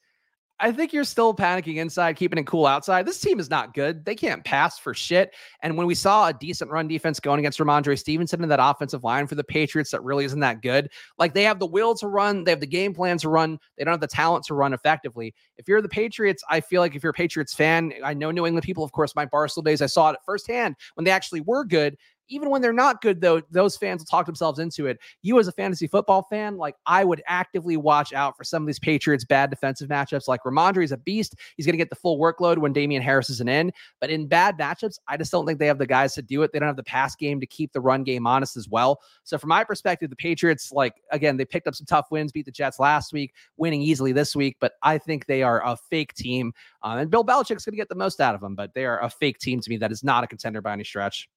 I 0.62 0.72
think 0.72 0.94
you're 0.94 1.04
still 1.04 1.34
panicking 1.34 1.78
inside, 1.78 2.16
keeping 2.18 2.38
it 2.38 2.46
cool 2.46 2.68
outside. 2.68 3.08
This 3.08 3.20
team 3.20 3.40
is 3.40 3.50
not 3.50 3.74
good. 3.74 4.06
They 4.06 4.14
can't 4.14 4.44
pass 4.44 4.78
for 4.78 4.94
shit. 4.94 5.34
And 5.64 5.76
when 5.76 5.88
we 5.88 5.96
saw 5.96 6.28
a 6.28 6.34
decent 6.34 6.70
run 6.70 6.88
defense 6.88 7.20
going 7.20 7.40
against 7.40 7.58
Rhamondre 7.58 7.98
Stevenson 7.98 8.44
and 8.44 8.52
that 8.52 8.60
offensive 8.62 9.04
line 9.04 9.26
for 9.26 9.34
the 9.34 9.44
Patriots 9.44 9.90
that 9.90 10.04
really 10.04 10.24
isn't 10.24 10.40
that 10.42 10.62
good, 10.62 10.92
like 11.18 11.34
they 11.34 11.44
have 11.44 11.58
the 11.58 11.66
will 11.66 11.96
to 11.96 12.08
run, 12.08 12.44
they 12.44 12.52
have 12.52 12.60
the 12.60 12.68
game 12.68 12.94
plan 12.94 13.18
to 13.18 13.30
run, 13.30 13.58
they 13.76 13.84
don't 13.84 13.94
have 13.94 14.02
the 14.02 14.08
talent 14.08 14.46
to 14.46 14.54
run 14.54 14.72
effectively. 14.72 15.34
If 15.58 15.68
you're 15.68 15.82
the 15.82 15.90
Patriots, 15.90 16.44
I 16.48 16.62
feel 16.62 16.80
like 16.80 16.96
if 16.96 17.02
you're 17.02 17.10
a 17.10 17.14
Patriots 17.14 17.56
fan, 17.56 17.92
I 18.04 18.14
know 18.14 18.30
New 18.30 18.46
England 18.46 18.64
people, 18.64 18.84
of 18.84 18.92
course, 18.92 19.16
my 19.16 19.26
Barstool 19.26 19.64
days, 19.64 19.82
I 19.82 19.88
saw 19.88 20.12
it 20.12 20.20
firsthand 20.24 20.76
when 20.94 21.06
they 21.06 21.12
actually 21.12 21.42
were 21.42 21.66
good 21.66 21.98
even 22.32 22.50
when 22.50 22.62
they're 22.62 22.74
not 22.74 23.02
good, 23.02 23.22
though, 23.22 23.42
those 23.52 23.78
fans 23.78 24.02
will 24.02 24.06
talk 24.06 24.26
themselves 24.26 24.58
into 24.58 24.88
it. 24.88 25.00
You, 25.22 25.38
as 25.40 25.48
a 25.48 25.52
fantasy 25.52 25.86
football 25.86 26.24
fan, 26.24 26.58
like 26.58 26.76
I 26.86 27.04
would 27.04 27.22
actively 27.28 27.78
watch 27.78 28.14
out 28.14 28.38
for 28.38 28.44
some 28.44 28.64
of 28.64 28.68
these 28.68 28.80
Patriots' 28.80 29.26
bad 29.26 29.50
defensive 29.50 29.90
matchups. 29.90 30.28
Like 30.28 30.42
Rhamondre 30.44 30.84
is 30.84 30.94
a 30.94 30.98
beast. 30.98 31.36
He's 31.58 31.66
going 31.66 31.74
to 31.74 31.78
get 31.78 31.90
the 31.90 31.96
full 31.96 32.18
workload 32.18 32.58
when 32.58 32.74
Damien 32.74 33.02
Harris 33.02 33.30
isn't 33.30 33.50
in. 33.50 33.72
But 34.00 34.10
in 34.10 34.28
bad 34.28 34.58
matchups, 34.58 34.98
I 35.08 35.18
just 35.18 35.32
don't 35.32 35.46
think 35.46 35.60
they 35.60 35.68
have 35.68 35.78
the 35.78 35.86
guys 35.86 36.14
to 36.16 36.22
do 36.22 36.42
it. 36.44 36.54
They 36.54 36.60
don't 36.60 36.68
have 36.68 36.78
the 36.78 36.84
pass 36.84 37.16
game 37.16 37.40
to 37.42 37.46
keep 37.46 37.74
the 37.74 37.82
run 37.82 38.04
game 38.04 38.26
honest 38.26 38.56
as 38.56 38.70
well. 38.70 39.02
So, 39.24 39.38
from 39.38 39.50
my 39.50 39.64
perspective, 39.64 40.10
the 40.10 40.16
Patriots, 40.16 40.72
like, 40.72 40.96
again, 41.12 41.36
they 41.36 41.46
picked 41.46 41.68
up 41.68 41.76
some 41.76 41.86
tough 41.86 42.08
wins, 42.12 42.32
beat 42.32 42.46
the 42.46 42.52
Jets 42.52 42.80
last 42.80 43.12
week, 43.12 43.34
winning 43.58 43.82
easily 43.82 44.14
this 44.14 44.36
week. 44.36 44.58
But 44.62 44.74
I 44.82 44.98
think 44.98 45.26
they 45.26 45.44
are 45.44 45.66
a 45.66 45.76
fake 45.76 46.14
team. 46.14 46.54
Um, 46.82 46.98
and 46.98 47.12
Bill 47.12 47.26
Belichick's 47.26 47.66
going 47.66 47.74
to 47.74 47.78
get 47.78 47.90
the 47.90 47.96
most 47.96 48.22
out 48.22 48.36
of 48.36 48.42
them. 48.42 48.56
But 48.56 48.74
they 48.74 48.86
are 48.86 49.04
a 49.04 49.10
fake 49.10 49.40
team 49.40 49.60
to 49.60 49.70
me 49.70 49.78
that 49.78 49.92
is 49.92 50.04
not 50.04 50.24
a 50.24 50.28
contender 50.28 50.62
by 50.62 50.74
any 50.74 50.86
stretch 50.86 51.28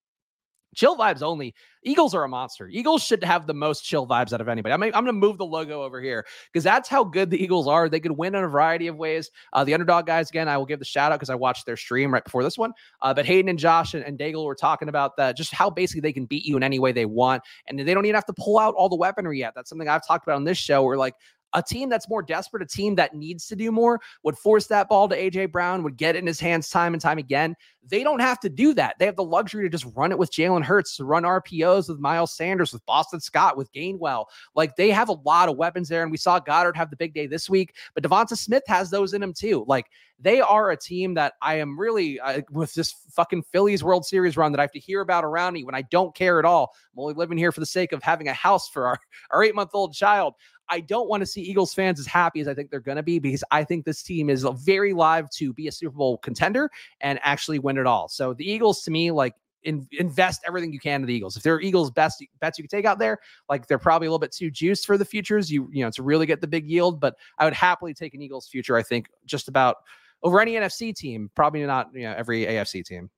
chill 0.74 0.96
vibes 0.96 1.22
only. 1.22 1.54
Eagles 1.82 2.14
are 2.14 2.24
a 2.24 2.28
monster. 2.28 2.68
Eagles 2.68 3.02
should 3.02 3.22
have 3.22 3.46
the 3.46 3.54
most 3.54 3.84
chill 3.84 4.06
vibes 4.06 4.32
out 4.32 4.40
of 4.40 4.48
anybody. 4.48 4.72
I'm, 4.72 4.82
I'm 4.82 4.90
going 4.90 5.06
to 5.06 5.12
move 5.12 5.38
the 5.38 5.44
logo 5.44 5.82
over 5.82 6.00
here 6.00 6.24
because 6.52 6.64
that's 6.64 6.88
how 6.88 7.04
good 7.04 7.30
the 7.30 7.42
Eagles 7.42 7.68
are. 7.68 7.88
They 7.88 8.00
could 8.00 8.12
win 8.12 8.34
in 8.34 8.42
a 8.42 8.48
variety 8.48 8.86
of 8.86 8.96
ways. 8.96 9.30
Uh, 9.52 9.64
the 9.64 9.74
underdog 9.74 10.06
guys, 10.06 10.30
again, 10.30 10.48
I 10.48 10.56
will 10.56 10.66
give 10.66 10.78
the 10.78 10.84
shout 10.84 11.12
out 11.12 11.16
because 11.16 11.30
I 11.30 11.34
watched 11.34 11.66
their 11.66 11.76
stream 11.76 12.12
right 12.12 12.24
before 12.24 12.42
this 12.42 12.56
one. 12.56 12.72
Uh, 13.02 13.12
but 13.12 13.26
Hayden 13.26 13.48
and 13.48 13.58
Josh 13.58 13.94
and, 13.94 14.04
and 14.04 14.18
Daigle 14.18 14.44
were 14.44 14.54
talking 14.54 14.88
about 14.88 15.16
that, 15.18 15.36
just 15.36 15.52
how 15.52 15.68
basically 15.68 16.00
they 16.00 16.12
can 16.12 16.24
beat 16.24 16.44
you 16.44 16.56
in 16.56 16.62
any 16.62 16.78
way 16.78 16.92
they 16.92 17.06
want. 17.06 17.42
And 17.66 17.78
they 17.78 17.92
don't 17.92 18.06
even 18.06 18.14
have 18.14 18.26
to 18.26 18.34
pull 18.34 18.58
out 18.58 18.74
all 18.74 18.88
the 18.88 18.96
weaponry 18.96 19.38
yet. 19.38 19.52
That's 19.54 19.68
something 19.68 19.88
I've 19.88 20.06
talked 20.06 20.26
about 20.26 20.36
on 20.36 20.44
this 20.44 20.58
show 20.58 20.82
where 20.82 20.96
like 20.96 21.14
a 21.54 21.62
team 21.62 21.88
that's 21.88 22.08
more 22.08 22.22
desperate, 22.22 22.62
a 22.62 22.66
team 22.66 22.96
that 22.96 23.14
needs 23.14 23.46
to 23.46 23.56
do 23.56 23.72
more, 23.72 24.00
would 24.22 24.36
force 24.36 24.66
that 24.66 24.88
ball 24.88 25.08
to 25.08 25.16
AJ 25.16 25.52
Brown, 25.52 25.82
would 25.84 25.96
get 25.96 26.16
it 26.16 26.18
in 26.18 26.26
his 26.26 26.40
hands 26.40 26.68
time 26.68 26.92
and 26.92 27.00
time 27.00 27.18
again. 27.18 27.54
They 27.86 28.02
don't 28.02 28.20
have 28.20 28.40
to 28.40 28.48
do 28.48 28.74
that. 28.74 28.96
They 28.98 29.06
have 29.06 29.16
the 29.16 29.24
luxury 29.24 29.64
to 29.64 29.68
just 29.68 29.86
run 29.94 30.10
it 30.10 30.18
with 30.18 30.32
Jalen 30.32 30.64
Hurts, 30.64 30.96
to 30.96 31.04
run 31.04 31.22
RPOs 31.22 31.88
with 31.88 31.98
Miles 31.98 32.34
Sanders, 32.34 32.72
with 32.72 32.84
Boston 32.86 33.20
Scott, 33.20 33.56
with 33.56 33.72
Gainwell. 33.72 34.26
Like 34.54 34.76
they 34.76 34.90
have 34.90 35.08
a 35.08 35.18
lot 35.24 35.48
of 35.48 35.56
weapons 35.56 35.88
there. 35.88 36.02
And 36.02 36.10
we 36.10 36.16
saw 36.16 36.40
Goedert 36.40 36.76
have 36.76 36.90
the 36.90 36.96
big 36.96 37.14
day 37.14 37.26
this 37.26 37.48
week, 37.48 37.74
but 37.94 38.02
DeVonta 38.02 38.36
Smith 38.36 38.62
has 38.66 38.90
those 38.90 39.12
in 39.12 39.22
him 39.22 39.34
too. 39.34 39.64
Like 39.68 39.86
they 40.18 40.40
are 40.40 40.70
a 40.70 40.76
team 40.76 41.14
that 41.14 41.34
I 41.42 41.56
am 41.56 41.78
really 41.78 42.20
uh, 42.20 42.42
with 42.50 42.72
this 42.74 42.94
fucking 43.10 43.42
Phillies 43.52 43.82
World 43.82 44.06
Series 44.06 44.36
run 44.36 44.52
that 44.52 44.60
I 44.60 44.62
have 44.62 44.72
to 44.72 44.78
hear 44.78 45.00
about 45.00 45.24
around 45.24 45.54
me 45.54 45.64
when 45.64 45.74
I 45.74 45.82
don't 45.82 46.14
care 46.14 46.38
at 46.38 46.44
all. 46.44 46.74
I'm 46.92 47.00
only 47.00 47.14
living 47.14 47.36
here 47.36 47.52
for 47.52 47.60
the 47.60 47.66
sake 47.66 47.92
of 47.92 48.02
having 48.02 48.28
a 48.28 48.32
house 48.32 48.68
for 48.68 48.86
our, 48.86 48.98
our 49.30 49.42
eight 49.42 49.54
month 49.54 49.70
old 49.74 49.92
child. 49.92 50.34
I 50.68 50.80
don't 50.80 51.08
want 51.08 51.20
to 51.20 51.26
see 51.26 51.42
Eagles 51.42 51.74
fans 51.74 52.00
as 52.00 52.06
happy 52.06 52.40
as 52.40 52.48
I 52.48 52.54
think 52.54 52.70
they're 52.70 52.80
going 52.80 52.96
to 52.96 53.02
be 53.02 53.18
because 53.18 53.44
I 53.50 53.64
think 53.64 53.84
this 53.84 54.02
team 54.02 54.30
is 54.30 54.46
very 54.60 54.92
live 54.92 55.30
to 55.30 55.52
be 55.52 55.68
a 55.68 55.72
Super 55.72 55.96
Bowl 55.96 56.18
contender 56.18 56.70
and 57.00 57.18
actually 57.22 57.58
win 57.58 57.78
it 57.78 57.86
all. 57.86 58.08
So 58.08 58.34
the 58.34 58.48
Eagles, 58.48 58.82
to 58.82 58.90
me, 58.90 59.10
like 59.10 59.34
in, 59.64 59.86
invest 59.92 60.42
everything 60.46 60.72
you 60.72 60.78
can 60.78 61.02
in 61.02 61.06
the 61.06 61.14
Eagles. 61.14 61.36
If 61.36 61.42
they're 61.42 61.60
Eagles 61.60 61.90
best 61.90 62.24
bets 62.40 62.58
you 62.58 62.64
can 62.64 62.76
take 62.76 62.84
out 62.84 62.98
there, 62.98 63.18
like 63.48 63.66
they're 63.66 63.78
probably 63.78 64.06
a 64.06 64.10
little 64.10 64.18
bit 64.18 64.32
too 64.32 64.50
juiced 64.50 64.86
for 64.86 64.96
the 64.96 65.04
futures. 65.04 65.50
You 65.50 65.68
you 65.72 65.84
know 65.84 65.90
to 65.90 66.02
really 66.02 66.26
get 66.26 66.40
the 66.40 66.46
big 66.46 66.66
yield, 66.66 67.00
but 67.00 67.16
I 67.38 67.44
would 67.44 67.54
happily 67.54 67.94
take 67.94 68.14
an 68.14 68.22
Eagles 68.22 68.46
future. 68.46 68.76
I 68.76 68.82
think 68.82 69.08
just 69.24 69.48
about 69.48 69.76
over 70.22 70.40
any 70.40 70.52
NFC 70.52 70.94
team, 70.94 71.30
probably 71.34 71.64
not 71.64 71.90
you 71.94 72.02
know 72.02 72.14
every 72.16 72.44
AFC 72.46 72.84
team. 72.84 73.10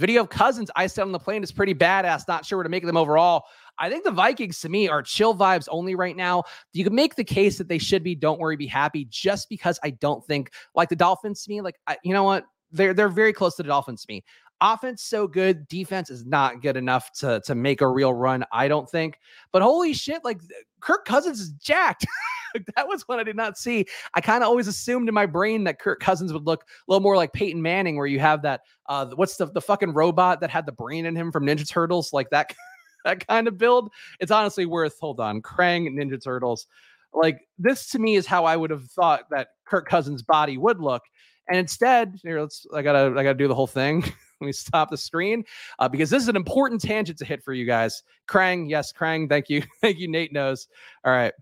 Video 0.00 0.22
of 0.22 0.30
Cousins 0.30 0.70
I 0.74 0.86
said 0.86 1.02
on 1.02 1.12
the 1.12 1.18
plane 1.18 1.42
is 1.42 1.52
pretty 1.52 1.74
badass. 1.74 2.26
Not 2.26 2.46
sure 2.46 2.56
where 2.56 2.64
to 2.64 2.70
make 2.70 2.86
them 2.86 2.96
overall. 2.96 3.44
I 3.78 3.90
think 3.90 4.02
the 4.02 4.10
Vikings 4.10 4.58
to 4.60 4.70
me 4.70 4.88
are 4.88 5.02
chill 5.02 5.34
vibes 5.34 5.68
only 5.70 5.94
right 5.94 6.16
now. 6.16 6.44
You 6.72 6.84
can 6.84 6.94
make 6.94 7.16
the 7.16 7.24
case 7.24 7.58
that 7.58 7.68
they 7.68 7.76
should 7.76 8.02
be 8.02 8.14
don't 8.14 8.40
worry, 8.40 8.56
be 8.56 8.66
happy 8.66 9.06
just 9.10 9.50
because 9.50 9.78
I 9.84 9.90
don't 9.90 10.24
think 10.26 10.52
like 10.74 10.88
the 10.88 10.96
Dolphins 10.96 11.44
to 11.44 11.50
me, 11.50 11.60
like 11.60 11.78
I, 11.86 11.98
you 12.02 12.14
know 12.14 12.24
what? 12.24 12.46
They're 12.72 12.94
they're 12.94 13.10
very 13.10 13.34
close 13.34 13.56
to 13.56 13.62
the 13.62 13.68
Dolphins 13.68 14.02
to 14.06 14.12
me. 14.12 14.24
Offense 14.60 15.02
so 15.02 15.26
good, 15.26 15.66
defense 15.68 16.10
is 16.10 16.26
not 16.26 16.60
good 16.60 16.76
enough 16.76 17.12
to 17.14 17.40
to 17.46 17.54
make 17.54 17.80
a 17.80 17.88
real 17.88 18.12
run, 18.12 18.44
I 18.52 18.68
don't 18.68 18.88
think. 18.88 19.18
But 19.52 19.62
holy 19.62 19.94
shit, 19.94 20.24
like 20.24 20.40
Kirk 20.80 21.04
Cousins 21.04 21.40
is 21.40 21.50
jacked. 21.52 22.06
that 22.76 22.86
was 22.86 23.06
one 23.08 23.18
I 23.18 23.24
did 23.24 23.36
not 23.36 23.56
see. 23.56 23.86
I 24.14 24.20
kind 24.20 24.42
of 24.42 24.48
always 24.48 24.66
assumed 24.66 25.08
in 25.08 25.14
my 25.14 25.26
brain 25.26 25.64
that 25.64 25.78
Kirk 25.78 26.00
Cousins 26.00 26.32
would 26.32 26.46
look 26.46 26.62
a 26.62 26.92
little 26.92 27.02
more 27.02 27.16
like 27.16 27.32
Peyton 27.32 27.62
Manning, 27.62 27.96
where 27.96 28.06
you 28.06 28.20
have 28.20 28.42
that 28.42 28.60
uh 28.86 29.06
what's 29.14 29.36
the 29.36 29.46
the 29.46 29.60
fucking 29.60 29.94
robot 29.94 30.40
that 30.40 30.50
had 30.50 30.66
the 30.66 30.72
brain 30.72 31.06
in 31.06 31.16
him 31.16 31.32
from 31.32 31.46
Ninja 31.46 31.68
Turtles, 31.68 32.12
like 32.12 32.28
that 32.30 32.54
that 33.04 33.26
kind 33.26 33.48
of 33.48 33.56
build. 33.56 33.90
It's 34.20 34.30
honestly 34.30 34.66
worth 34.66 34.98
hold 35.00 35.20
on, 35.20 35.42
Krang 35.42 35.88
Ninja 35.88 36.22
Turtles. 36.22 36.66
Like 37.12 37.48
this 37.58 37.88
to 37.90 37.98
me 37.98 38.16
is 38.16 38.26
how 38.26 38.44
I 38.44 38.56
would 38.56 38.70
have 38.70 38.84
thought 38.90 39.22
that 39.30 39.48
Kirk 39.64 39.88
Cousins' 39.88 40.22
body 40.22 40.58
would 40.58 40.80
look. 40.80 41.02
And 41.48 41.58
instead, 41.58 42.16
here, 42.22 42.40
let's 42.40 42.66
I 42.74 42.82
gotta 42.82 43.18
I 43.18 43.22
gotta 43.22 43.34
do 43.34 43.48
the 43.48 43.54
whole 43.54 43.66
thing. 43.66 44.04
Let 44.40 44.46
me 44.46 44.52
stop 44.52 44.90
the 44.90 44.96
screen 44.96 45.44
uh, 45.78 45.88
because 45.88 46.10
this 46.10 46.22
is 46.22 46.28
an 46.28 46.36
important 46.36 46.80
tangent 46.80 47.18
to 47.18 47.24
hit 47.24 47.42
for 47.42 47.52
you 47.52 47.66
guys. 47.66 48.02
Krang, 48.28 48.68
yes, 48.68 48.92
Krang. 48.92 49.28
Thank 49.28 49.50
you, 49.50 49.62
thank 49.80 49.98
you. 49.98 50.08
Nate 50.08 50.32
knows. 50.32 50.68
All 51.04 51.12
right, 51.12 51.32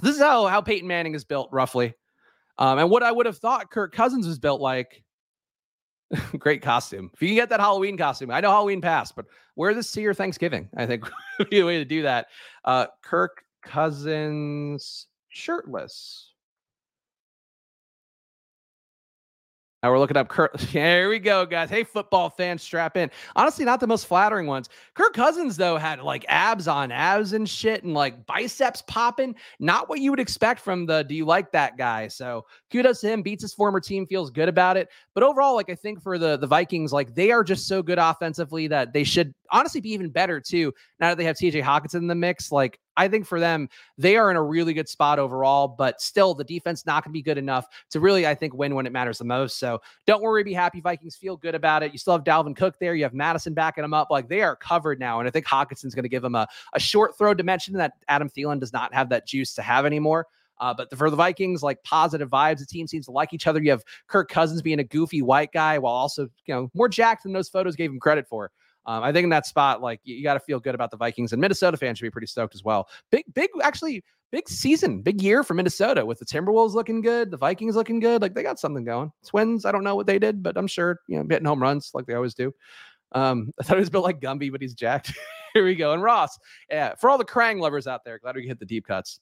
this 0.00 0.14
is 0.14 0.20
how 0.20 0.46
how 0.46 0.60
Peyton 0.60 0.88
Manning 0.88 1.14
is 1.14 1.24
built 1.24 1.48
roughly, 1.52 1.94
um, 2.58 2.78
and 2.78 2.90
what 2.90 3.02
I 3.02 3.12
would 3.12 3.26
have 3.26 3.38
thought 3.38 3.70
Kirk 3.70 3.94
Cousins 3.94 4.26
was 4.26 4.38
built 4.38 4.60
like. 4.60 5.02
Great 6.38 6.62
costume. 6.62 7.10
If 7.14 7.20
you 7.20 7.26
can 7.26 7.34
get 7.34 7.48
that 7.48 7.58
Halloween 7.58 7.96
costume, 7.96 8.30
I 8.30 8.38
know 8.38 8.50
Halloween 8.50 8.80
passed, 8.80 9.16
but 9.16 9.26
wear 9.56 9.74
this 9.74 9.90
to 9.90 10.00
your 10.00 10.14
Thanksgiving. 10.14 10.68
I 10.76 10.86
think 10.86 11.04
would 11.40 11.50
be 11.50 11.58
a 11.58 11.66
way 11.66 11.78
to 11.78 11.84
do 11.84 12.02
that. 12.02 12.28
Uh, 12.64 12.86
Kirk 13.02 13.42
Cousins 13.62 15.08
shirtless. 15.30 16.32
Now 19.82 19.92
we're 19.92 19.98
looking 19.98 20.16
up 20.16 20.28
Kirk. 20.28 20.58
Here 20.60 21.08
we 21.08 21.18
go, 21.18 21.44
guys. 21.44 21.68
Hey, 21.68 21.84
football 21.84 22.30
fans, 22.30 22.62
strap 22.62 22.96
in. 22.96 23.10
Honestly, 23.36 23.64
not 23.64 23.78
the 23.78 23.86
most 23.86 24.06
flattering 24.06 24.46
ones. 24.46 24.70
Kirk 24.94 25.12
Cousins, 25.12 25.56
though, 25.56 25.76
had 25.76 26.00
like 26.00 26.24
abs 26.28 26.66
on 26.66 26.90
abs 26.90 27.34
and 27.34 27.48
shit 27.48 27.84
and 27.84 27.92
like 27.92 28.24
biceps 28.26 28.82
popping. 28.86 29.34
Not 29.60 29.88
what 29.88 30.00
you 30.00 30.10
would 30.10 30.20
expect 30.20 30.60
from 30.60 30.86
the 30.86 31.02
do 31.04 31.14
you 31.14 31.26
like 31.26 31.52
that 31.52 31.76
guy? 31.76 32.08
So 32.08 32.46
kudos 32.72 33.00
to 33.02 33.08
him. 33.08 33.22
Beats 33.22 33.42
his 33.42 33.52
former 33.52 33.80
team, 33.80 34.06
feels 34.06 34.30
good 34.30 34.48
about 34.48 34.78
it. 34.78 34.88
But 35.14 35.22
overall, 35.22 35.54
like 35.54 35.68
I 35.70 35.74
think 35.74 36.02
for 36.02 36.18
the, 36.18 36.38
the 36.38 36.46
Vikings, 36.46 36.92
like 36.92 37.14
they 37.14 37.30
are 37.30 37.44
just 37.44 37.68
so 37.68 37.82
good 37.82 37.98
offensively 37.98 38.68
that 38.68 38.94
they 38.94 39.04
should 39.04 39.34
honestly 39.50 39.80
be 39.80 39.92
even 39.92 40.10
better 40.10 40.40
too. 40.40 40.72
Now 41.00 41.10
that 41.10 41.18
they 41.18 41.24
have 41.24 41.36
TJ 41.36 41.62
Hockenson 41.62 41.96
in 41.96 42.06
the 42.06 42.14
mix, 42.14 42.50
like 42.52 42.78
I 42.96 43.08
think 43.08 43.26
for 43.26 43.38
them, 43.38 43.68
they 43.98 44.16
are 44.16 44.30
in 44.30 44.36
a 44.36 44.42
really 44.42 44.72
good 44.72 44.88
spot 44.88 45.18
overall, 45.18 45.68
but 45.68 46.00
still 46.00 46.34
the 46.34 46.44
defense 46.44 46.86
not 46.86 47.04
going 47.04 47.12
to 47.12 47.18
be 47.18 47.22
good 47.22 47.38
enough 47.38 47.66
to 47.90 48.00
really, 48.00 48.26
I 48.26 48.34
think, 48.34 48.54
win 48.54 48.74
when 48.74 48.86
it 48.86 48.92
matters 48.92 49.18
the 49.18 49.24
most. 49.24 49.58
So 49.58 49.80
don't 50.06 50.22
worry, 50.22 50.42
be 50.42 50.54
happy. 50.54 50.80
Vikings 50.80 51.16
feel 51.16 51.36
good 51.36 51.54
about 51.54 51.82
it. 51.82 51.92
You 51.92 51.98
still 51.98 52.14
have 52.14 52.24
Dalvin 52.24 52.56
Cook 52.56 52.78
there. 52.78 52.94
You 52.94 53.04
have 53.04 53.14
Madison 53.14 53.54
backing 53.54 53.82
them 53.82 53.94
up. 53.94 54.08
Like 54.10 54.28
they 54.28 54.42
are 54.42 54.56
covered 54.56 54.98
now. 54.98 55.18
And 55.20 55.28
I 55.28 55.30
think 55.30 55.46
Hockenson's 55.46 55.94
going 55.94 56.04
to 56.04 56.08
give 56.08 56.22
them 56.22 56.34
a, 56.34 56.46
a 56.72 56.80
short 56.80 57.18
throw 57.18 57.34
dimension 57.34 57.74
that 57.74 57.92
Adam 58.08 58.30
Thielen 58.30 58.60
does 58.60 58.72
not 58.72 58.94
have 58.94 59.10
that 59.10 59.26
juice 59.26 59.54
to 59.54 59.62
have 59.62 59.84
anymore. 59.84 60.26
Uh, 60.58 60.72
but 60.74 60.96
for 60.96 61.10
the 61.10 61.16
Vikings, 61.16 61.62
like 61.62 61.82
positive 61.84 62.30
vibes, 62.30 62.60
the 62.60 62.66
team 62.66 62.86
seems 62.86 63.06
to 63.06 63.12
like 63.12 63.32
each 63.32 63.46
other. 63.46 63.62
You 63.62 63.70
have 63.70 63.84
Kirk 64.06 64.30
Cousins 64.30 64.62
being 64.62 64.80
a 64.80 64.84
goofy 64.84 65.22
white 65.22 65.52
guy 65.52 65.78
while 65.78 65.92
also, 65.92 66.28
you 66.46 66.54
know, 66.54 66.70
more 66.74 66.88
jacked 66.88 67.24
than 67.24 67.32
those 67.32 67.48
photos 67.48 67.76
gave 67.76 67.90
him 67.90 68.00
credit 68.00 68.26
for. 68.26 68.50
Um, 68.86 69.02
I 69.02 69.12
think 69.12 69.24
in 69.24 69.30
that 69.30 69.46
spot, 69.46 69.82
like 69.82 70.00
you, 70.04 70.16
you 70.16 70.22
got 70.22 70.34
to 70.34 70.40
feel 70.40 70.60
good 70.60 70.74
about 70.74 70.90
the 70.90 70.96
Vikings 70.96 71.32
and 71.32 71.40
Minnesota 71.40 71.76
fans 71.76 71.98
should 71.98 72.04
be 72.04 72.10
pretty 72.10 72.28
stoked 72.28 72.54
as 72.54 72.62
well. 72.62 72.88
Big, 73.10 73.24
big, 73.34 73.50
actually, 73.62 74.04
big 74.30 74.48
season, 74.48 75.02
big 75.02 75.22
year 75.22 75.42
for 75.42 75.54
Minnesota 75.54 76.04
with 76.04 76.18
the 76.18 76.24
Timberwolves 76.24 76.74
looking 76.74 77.00
good, 77.00 77.30
the 77.30 77.36
Vikings 77.36 77.76
looking 77.76 78.00
good. 78.00 78.22
Like 78.22 78.34
they 78.34 78.42
got 78.42 78.58
something 78.58 78.84
going. 78.84 79.12
Twins, 79.24 79.64
I 79.64 79.72
don't 79.72 79.84
know 79.84 79.96
what 79.96 80.06
they 80.06 80.18
did, 80.18 80.42
but 80.42 80.56
I'm 80.56 80.66
sure 80.66 81.00
you 81.08 81.18
know 81.18 81.26
hitting 81.28 81.46
home 81.46 81.60
runs 81.62 81.90
like 81.94 82.06
they 82.06 82.14
always 82.14 82.34
do. 82.34 82.52
Um, 83.12 83.52
I 83.60 83.64
thought 83.64 83.76
he 83.76 83.80
was 83.80 83.90
built 83.90 84.04
like 84.04 84.20
Gumby, 84.20 84.52
but 84.52 84.62
he's 84.62 84.74
jacked. 84.74 85.12
Here 85.54 85.64
we 85.64 85.74
go. 85.74 85.92
And 85.92 86.02
Ross, 86.02 86.38
yeah, 86.70 86.94
for 86.96 87.08
all 87.08 87.18
the 87.18 87.24
Krang 87.24 87.60
lovers 87.60 87.86
out 87.86 88.04
there, 88.04 88.18
glad 88.18 88.36
we 88.36 88.46
hit 88.46 88.58
the 88.58 88.66
deep 88.66 88.86
cuts. 88.86 89.20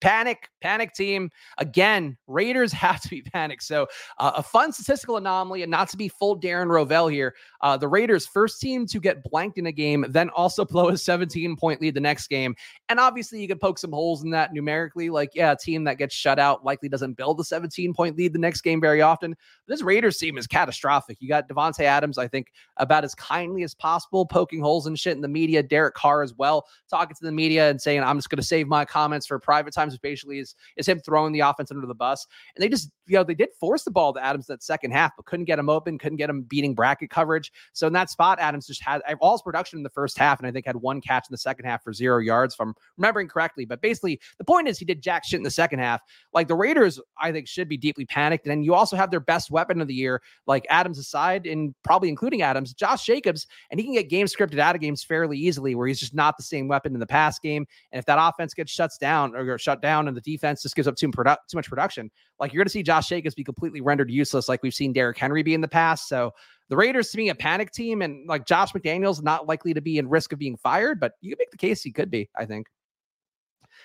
Panic, 0.00 0.48
panic 0.60 0.94
team. 0.94 1.30
Again, 1.58 2.16
Raiders 2.26 2.72
have 2.86 3.00
to 3.02 3.08
be 3.08 3.22
panicked. 3.22 3.62
So, 3.62 3.86
uh, 4.18 4.32
a 4.36 4.42
fun 4.42 4.72
statistical 4.72 5.16
anomaly, 5.16 5.62
and 5.62 5.70
not 5.70 5.88
to 5.90 5.96
be 5.96 6.08
full 6.08 6.38
Darren 6.38 6.68
Rovell 6.68 7.10
here. 7.10 7.34
Uh, 7.60 7.76
the 7.76 7.88
Raiders, 7.88 8.26
first 8.26 8.60
team 8.60 8.86
to 8.86 9.00
get 9.00 9.22
blanked 9.22 9.58
in 9.58 9.66
a 9.66 9.72
game, 9.72 10.04
then 10.08 10.30
also 10.30 10.64
blow 10.76 10.88
a 10.88 10.96
17 10.96 11.56
point 11.56 11.80
lead 11.80 11.94
the 11.94 12.00
next 12.00 12.28
game. 12.28 12.54
And 12.88 13.00
obviously, 13.00 13.40
you 13.40 13.48
could 13.48 13.60
poke 13.60 13.78
some 13.78 13.92
holes 13.92 14.22
in 14.22 14.30
that 14.30 14.52
numerically. 14.52 15.10
Like, 15.10 15.30
yeah, 15.34 15.52
a 15.52 15.56
team 15.56 15.84
that 15.84 15.98
gets 15.98 16.14
shut 16.14 16.38
out 16.38 16.64
likely 16.64 16.88
doesn't 16.88 17.14
build 17.14 17.40
a 17.40 17.44
17 17.44 17.94
point 17.94 18.16
lead 18.16 18.32
the 18.32 18.38
next 18.38 18.62
game 18.62 18.80
very 18.80 19.02
often. 19.02 19.36
But 19.66 19.74
this 19.74 19.82
Raiders 19.82 20.18
team 20.18 20.38
is 20.38 20.46
catastrophic. 20.46 21.18
You 21.20 21.28
got 21.28 21.48
Davante 21.48 21.80
Adams, 21.80 22.18
I 22.18 22.28
think, 22.28 22.52
about 22.76 23.04
as 23.04 23.14
kindly 23.14 23.62
as 23.62 23.74
possible, 23.74 24.26
poking 24.26 24.60
holes 24.60 24.86
and 24.86 24.98
shit 24.98 25.16
in 25.16 25.22
the 25.22 25.28
media. 25.28 25.62
Derek 25.62 25.94
Carr 25.94 26.22
as 26.22 26.34
well, 26.34 26.66
talking 26.88 27.14
to 27.14 27.24
the 27.24 27.32
media 27.32 27.70
and 27.70 27.80
saying, 27.80 28.02
I'm 28.02 28.18
just 28.18 28.30
going 28.30 28.38
to 28.38 28.46
save 28.46 28.68
my 28.68 28.84
comments 28.84 29.26
for 29.26 29.38
private 29.38 29.72
time 29.74 29.85
basically 29.98 30.38
is 30.38 30.54
is 30.76 30.88
him 30.88 31.00
throwing 31.00 31.32
the 31.32 31.40
offense 31.40 31.70
under 31.70 31.86
the 31.86 31.94
bus. 31.94 32.26
And 32.54 32.62
they 32.62 32.68
just, 32.68 32.90
you 33.06 33.16
know, 33.16 33.24
they 33.24 33.34
did 33.34 33.50
force 33.58 33.84
the 33.84 33.90
ball 33.90 34.12
to 34.14 34.24
Adams 34.24 34.46
that 34.46 34.62
second 34.62 34.92
half, 34.92 35.12
but 35.16 35.26
couldn't 35.26 35.46
get 35.46 35.58
him 35.58 35.68
open, 35.68 35.98
couldn't 35.98 36.16
get 36.16 36.30
him 36.30 36.42
beating 36.42 36.74
bracket 36.74 37.10
coverage. 37.10 37.52
So 37.72 37.86
in 37.86 37.92
that 37.92 38.10
spot, 38.10 38.38
Adams 38.40 38.66
just 38.66 38.82
had 38.82 39.02
all 39.20 39.32
his 39.32 39.42
production 39.42 39.78
in 39.78 39.82
the 39.82 39.90
first 39.90 40.18
half, 40.18 40.38
and 40.38 40.46
I 40.46 40.50
think 40.50 40.66
had 40.66 40.76
one 40.76 41.00
catch 41.00 41.28
in 41.28 41.32
the 41.32 41.38
second 41.38 41.64
half 41.64 41.82
for 41.82 41.92
zero 41.92 42.18
yards, 42.18 42.54
if 42.54 42.60
I'm 42.60 42.74
remembering 42.96 43.28
correctly. 43.28 43.64
But 43.64 43.80
basically, 43.80 44.20
the 44.38 44.44
point 44.44 44.68
is 44.68 44.78
he 44.78 44.84
did 44.84 45.02
jack 45.02 45.24
shit 45.24 45.38
in 45.38 45.44
the 45.44 45.50
second 45.50 45.78
half. 45.78 46.00
Like 46.32 46.48
the 46.48 46.54
Raiders, 46.54 47.00
I 47.20 47.32
think 47.32 47.48
should 47.48 47.68
be 47.68 47.76
deeply 47.76 48.04
panicked. 48.06 48.46
And 48.46 48.64
you 48.64 48.74
also 48.74 48.96
have 48.96 49.10
their 49.10 49.20
best 49.20 49.50
weapon 49.50 49.80
of 49.80 49.88
the 49.88 49.94
year, 49.94 50.22
like 50.46 50.66
Adams 50.70 50.98
aside, 50.98 51.46
and 51.46 51.74
probably 51.82 52.08
including 52.08 52.42
Adams, 52.42 52.72
Josh 52.72 53.04
Jacobs, 53.04 53.46
and 53.70 53.80
he 53.80 53.84
can 53.84 53.94
get 53.94 54.08
game 54.08 54.26
scripted 54.26 54.58
out 54.58 54.74
of 54.74 54.80
games 54.80 55.02
fairly 55.04 55.38
easily, 55.38 55.74
where 55.74 55.86
he's 55.86 56.00
just 56.00 56.14
not 56.14 56.36
the 56.36 56.42
same 56.42 56.68
weapon 56.68 56.94
in 56.94 57.00
the 57.00 57.06
pass 57.06 57.38
game. 57.38 57.66
And 57.92 57.98
if 57.98 58.06
that 58.06 58.18
offense 58.20 58.54
gets 58.54 58.72
shuts 58.72 58.98
down 58.98 59.34
or 59.34 59.58
shut 59.58 59.75
down 59.80 60.08
and 60.08 60.16
the 60.16 60.20
defense 60.20 60.62
just 60.62 60.76
gives 60.76 60.88
up 60.88 60.96
too, 60.96 61.10
produ- 61.10 61.36
too 61.48 61.56
much 61.56 61.68
production, 61.68 62.10
like 62.40 62.52
you're 62.52 62.60
going 62.60 62.66
to 62.66 62.72
see 62.72 62.82
Josh 62.82 63.08
Jacobs 63.08 63.34
be 63.34 63.44
completely 63.44 63.80
rendered 63.80 64.10
useless, 64.10 64.48
like 64.48 64.62
we've 64.62 64.74
seen 64.74 64.92
Derrick 64.92 65.18
Henry 65.18 65.42
be 65.42 65.54
in 65.54 65.60
the 65.60 65.68
past. 65.68 66.08
So 66.08 66.32
the 66.68 66.76
Raiders 66.76 67.10
to 67.10 67.18
me 67.18 67.28
a 67.28 67.34
panic 67.34 67.70
team, 67.70 68.02
and 68.02 68.26
like 68.28 68.46
Josh 68.46 68.72
McDaniels 68.72 69.22
not 69.22 69.46
likely 69.46 69.74
to 69.74 69.80
be 69.80 69.98
in 69.98 70.08
risk 70.08 70.32
of 70.32 70.38
being 70.38 70.56
fired, 70.56 70.98
but 70.98 71.12
you 71.20 71.30
can 71.30 71.38
make 71.38 71.50
the 71.50 71.56
case 71.56 71.82
he 71.82 71.92
could 71.92 72.10
be. 72.10 72.28
I 72.36 72.44
think. 72.44 72.66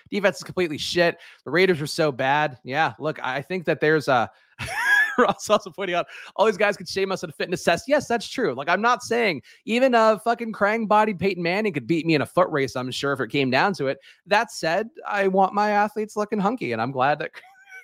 Defense 0.10 0.38
is 0.38 0.44
completely 0.44 0.78
shit. 0.78 1.18
The 1.46 1.52
Raiders 1.52 1.82
are 1.82 1.88
so 1.88 2.12
bad. 2.12 2.58
Yeah, 2.64 2.94
look, 3.00 3.20
I 3.24 3.42
think 3.42 3.66
that 3.66 3.80
there's 3.80 4.08
a. 4.08 4.30
Ross 5.28 5.50
also 5.50 5.70
pointing 5.70 5.96
out 5.96 6.08
all 6.36 6.46
these 6.46 6.58
guys 6.58 6.78
could 6.78 6.90
shame 6.90 7.12
us 7.12 7.24
at 7.24 7.30
a 7.30 7.34
fitness 7.34 7.64
test. 7.64 7.86
Yes, 7.88 8.08
that's 8.08 8.28
true. 8.28 8.54
Like 8.54 8.70
I'm 8.70 8.82
not 8.82 9.04
saying 9.04 9.42
even 9.66 9.96
a 9.96 10.20
fucking 10.20 10.54
Krang 10.54 10.88
bodied 10.88 11.20
Peyton 11.20 11.44
Manning 11.44 11.74
could 11.74 11.88
beat 11.88 12.06
me 12.06 12.16
in 12.16 12.22
a 12.22 12.26
foot 12.26 12.50
race. 12.50 12.76
I'm 12.76 12.92
sure 12.92 13.14
if 13.14 13.20
it 13.20 13.30
came 13.30 13.50
down 13.50 13.74
to 13.76 13.88
it. 13.88 14.00
That 14.26 14.52
said, 14.52 14.90
I 15.08 15.28
want 15.28 15.54
my 15.54 15.72
athletes 15.72 16.16
looking 16.16 16.40
hunky, 16.40 16.72
and 16.74 16.82
I'm 16.82 16.92
glad 16.92 17.20
that. 17.20 17.32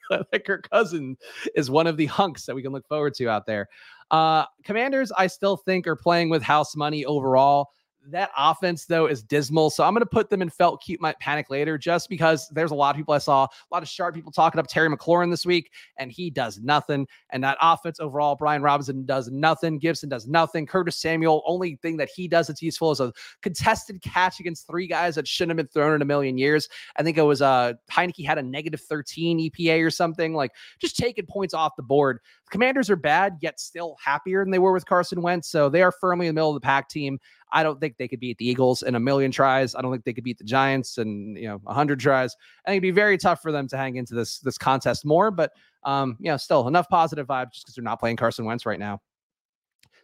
that 0.32 0.45
Kirk 0.45 0.69
Cousins 0.69 1.17
is 1.54 1.69
one 1.69 1.86
of 1.86 1.97
the 1.97 2.06
hunks 2.06 2.45
that 2.45 2.56
we 2.56 2.62
can 2.62 2.71
look 2.71 2.88
forward 2.88 3.13
to 3.15 3.28
out 3.28 3.45
there. 3.45 3.67
Uh, 4.10 4.45
commanders, 4.63 5.12
I 5.12 5.28
still 5.28 5.58
think 5.58 5.86
are 5.86 5.95
playing 5.95 6.30
with 6.30 6.41
house 6.41 6.76
money 6.76 7.04
overall. 7.06 7.71
That 8.09 8.31
offense, 8.37 8.85
though, 8.85 9.07
is 9.07 9.21
dismal. 9.21 9.69
So 9.69 9.83
I'm 9.83 9.93
going 9.93 10.01
to 10.01 10.05
put 10.05 10.29
them 10.29 10.41
in 10.41 10.49
felt 10.49 10.81
cute 10.81 11.01
might 11.01 11.19
panic 11.19 11.49
later 11.49 11.77
just 11.77 12.07
because 12.07 12.47
there's 12.49 12.71
a 12.71 12.75
lot 12.75 12.91
of 12.91 12.97
people 12.97 13.13
I 13.13 13.17
saw, 13.17 13.43
a 13.45 13.49
lot 13.69 13.83
of 13.83 13.89
sharp 13.89 14.15
people 14.15 14.31
talking 14.31 14.59
up 14.59 14.67
Terry 14.67 14.89
McLaurin 14.89 15.29
this 15.29 15.45
week, 15.45 15.71
and 15.97 16.09
he 16.09 16.29
does 16.29 16.59
nothing. 16.59 17.05
And 17.31 17.43
that 17.43 17.57
offense 17.61 17.99
overall, 17.99 18.35
Brian 18.35 18.61
Robinson 18.61 19.05
does 19.05 19.29
nothing. 19.29 19.77
Gibson 19.77 20.07
does 20.07 20.25
nothing. 20.25 20.65
Curtis 20.65 20.95
Samuel, 20.95 21.43
only 21.45 21.75
thing 21.81 21.97
that 21.97 22.09
he 22.15 22.29
does 22.29 22.47
that's 22.47 22.61
useful 22.61 22.91
is 22.91 23.01
a 23.01 23.11
contested 23.41 24.01
catch 24.01 24.39
against 24.39 24.67
three 24.67 24.87
guys 24.87 25.15
that 25.15 25.27
shouldn't 25.27 25.57
have 25.57 25.65
been 25.65 25.73
thrown 25.73 25.93
in 25.93 26.01
a 26.01 26.05
million 26.05 26.37
years. 26.37 26.69
I 26.95 27.03
think 27.03 27.17
it 27.17 27.23
was 27.23 27.41
uh 27.41 27.73
Heinicke 27.91 28.25
had 28.25 28.37
a 28.37 28.43
negative 28.43 28.79
13 28.81 29.51
EPA 29.51 29.85
or 29.85 29.91
something, 29.91 30.33
like 30.33 30.51
just 30.79 30.95
taking 30.95 31.25
points 31.25 31.53
off 31.53 31.75
the 31.75 31.83
board. 31.83 32.19
The 32.45 32.51
commanders 32.51 32.89
are 32.89 32.95
bad, 32.95 33.37
yet 33.41 33.59
still 33.59 33.97
happier 34.03 34.45
than 34.45 34.51
they 34.51 34.59
were 34.59 34.71
with 34.71 34.85
Carson 34.85 35.21
Wentz. 35.21 35.49
So 35.49 35.67
they 35.67 35.81
are 35.81 35.91
firmly 35.91 36.27
in 36.27 36.35
the 36.35 36.39
middle 36.39 36.51
of 36.51 36.55
the 36.55 36.65
pack 36.65 36.87
team. 36.87 37.19
I 37.51 37.63
don't 37.63 37.79
think 37.79 37.97
they 37.97 38.07
could 38.07 38.19
beat 38.19 38.38
the 38.38 38.47
Eagles 38.47 38.83
in 38.83 38.95
a 38.95 38.99
million 38.99 39.31
tries. 39.31 39.75
I 39.75 39.81
don't 39.81 39.91
think 39.91 40.03
they 40.03 40.13
could 40.13 40.23
beat 40.23 40.38
the 40.38 40.43
Giants 40.43 40.97
in 40.97 41.36
you 41.36 41.47
know 41.47 41.62
a 41.65 41.73
hundred 41.73 41.99
tries. 41.99 42.36
I 42.65 42.71
think 42.71 42.77
it'd 42.77 42.81
be 42.81 42.91
very 42.91 43.17
tough 43.17 43.41
for 43.41 43.51
them 43.51 43.67
to 43.69 43.77
hang 43.77 43.95
into 43.95 44.15
this 44.15 44.39
this 44.39 44.57
contest 44.57 45.05
more. 45.05 45.31
But 45.31 45.51
um, 45.83 46.17
you 46.19 46.29
know, 46.29 46.38
still 46.38 46.67
enough 46.67 46.89
positive 46.89 47.27
vibes 47.27 47.53
just 47.53 47.65
because 47.65 47.75
they're 47.75 47.83
not 47.83 47.99
playing 47.99 48.17
Carson 48.17 48.45
Wentz 48.45 48.65
right 48.65 48.79
now. 48.79 49.01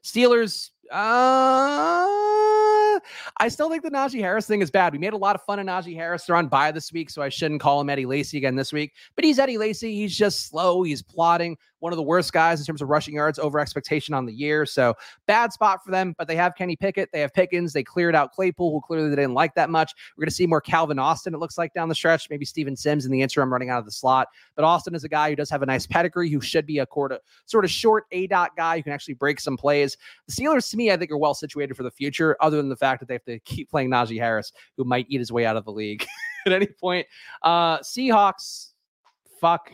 Steelers, 0.04 0.72
uh, 0.92 2.43
I 3.38 3.48
still 3.48 3.70
think 3.70 3.84
the 3.84 3.92
Najee 3.92 4.20
Harris 4.20 4.48
thing 4.48 4.62
is 4.62 4.72
bad. 4.72 4.94
We 4.94 5.00
made 5.00 5.14
a 5.14 5.18
lot 5.18 5.36
of 5.36 5.42
fun 5.44 5.60
of 5.60 5.66
Najee 5.66 5.96
Harris. 5.96 6.26
They're 6.26 6.36
on 6.36 6.48
bye 6.48 6.72
this 6.72 6.92
week, 6.92 7.10
so 7.10 7.22
I 7.22 7.30
shouldn't 7.30 7.62
call 7.62 7.82
him 7.82 7.90
Eddie 7.90 8.06
Lacy 8.06 8.38
again 8.38 8.56
this 8.56 8.74
week. 8.74 8.94
But 9.16 9.26
he's 9.26 9.40
Eddie 9.40 9.58
Lacy. 9.58 9.96
He's 9.96 10.16
just 10.16 10.50
slow. 10.50 10.84
He's 10.84 11.02
plotting. 11.02 11.58
One 11.80 11.92
of 11.92 11.98
the 11.98 12.04
worst 12.04 12.32
guys 12.32 12.62
in 12.62 12.66
terms 12.66 12.82
of 12.82 12.88
rushing 12.88 13.16
yards 13.16 13.38
over 13.38 13.60
expectation 13.60 14.14
on 14.14 14.26
the 14.26 14.32
year. 14.32 14.66
So 14.66 14.94
bad 15.28 15.52
spot 15.52 15.84
for 15.84 15.92
them. 15.92 16.16
But 16.18 16.30
they 16.30 16.36
have 16.38 16.56
Kenny 16.56 16.78
Pickett. 16.78 17.10
They 17.12 17.20
have 17.20 17.34
Pickens. 17.34 17.74
They 17.74 17.84
cleared 17.84 18.16
out 18.16 18.32
Claypool, 18.32 18.72
who 18.72 18.80
clearly 18.80 19.10
they 19.10 19.18
didn't 19.18 19.34
like 19.34 19.54
that 19.56 19.70
much. 19.70 19.92
We're 20.16 20.22
going 20.22 20.30
to 20.30 20.36
see 20.36 20.48
more 20.48 20.62
Calvin 20.62 20.98
Austin, 20.98 21.34
it 21.34 21.40
looks 21.40 21.58
like, 21.58 21.74
down 21.74 21.90
the 21.90 21.96
stretch. 21.96 22.30
Maybe 22.30 22.46
Steven 22.46 22.78
Sims 22.78 23.06
in 23.06 23.12
the 23.12 23.22
interim 23.22 23.52
running 23.52 23.70
out 23.70 23.80
of 23.80 23.86
the 23.86 23.92
slot. 23.92 24.30
But 24.56 24.64
Austin 24.64 24.96
is 24.96 25.04
a 25.04 25.10
guy 25.10 25.30
who 25.30 25.36
does 25.36 25.50
have 25.50 25.62
a 25.62 25.66
nice 25.66 25.86
pedigree, 25.86 26.30
who 26.30 26.40
should 26.40 26.66
be 26.66 26.80
a 26.80 26.86
quarter, 26.86 27.20
sort 27.48 27.66
of 27.66 27.72
short 27.72 28.06
A 28.14 28.28
dot 28.28 28.56
guy 28.56 28.78
who 28.78 28.84
can 28.84 28.94
actually 28.94 29.16
break 29.16 29.42
some 29.42 29.58
plays. 29.58 29.98
The 30.28 30.34
Steelers, 30.34 30.70
to 30.72 30.78
me, 30.78 30.90
I 30.90 30.96
think 30.96 31.12
are 31.12 31.18
well 31.18 31.34
situated 31.34 31.76
for 31.76 31.84
the 31.84 31.92
future, 31.92 32.38
other 32.40 32.56
than 32.56 32.70
the 32.70 32.78
fact 32.78 32.93
that 33.00 33.08
they 33.08 33.16
have 33.16 33.26
to 33.26 33.40
keep 33.40 33.70
playing 33.70 33.90
Najee 33.90 34.20
Harris, 34.20 34.52
who 34.78 34.84
might 34.84 35.06
eat 35.10 35.20
his 35.20 35.32
way 35.32 35.46
out 35.46 35.58
of 35.58 35.66
the 35.66 35.72
league 35.72 36.06
at 36.46 36.54
any 36.54 36.68
point. 36.68 37.08
Uh, 37.42 37.80
Seahawks, 37.80 38.70
fuck 39.40 39.72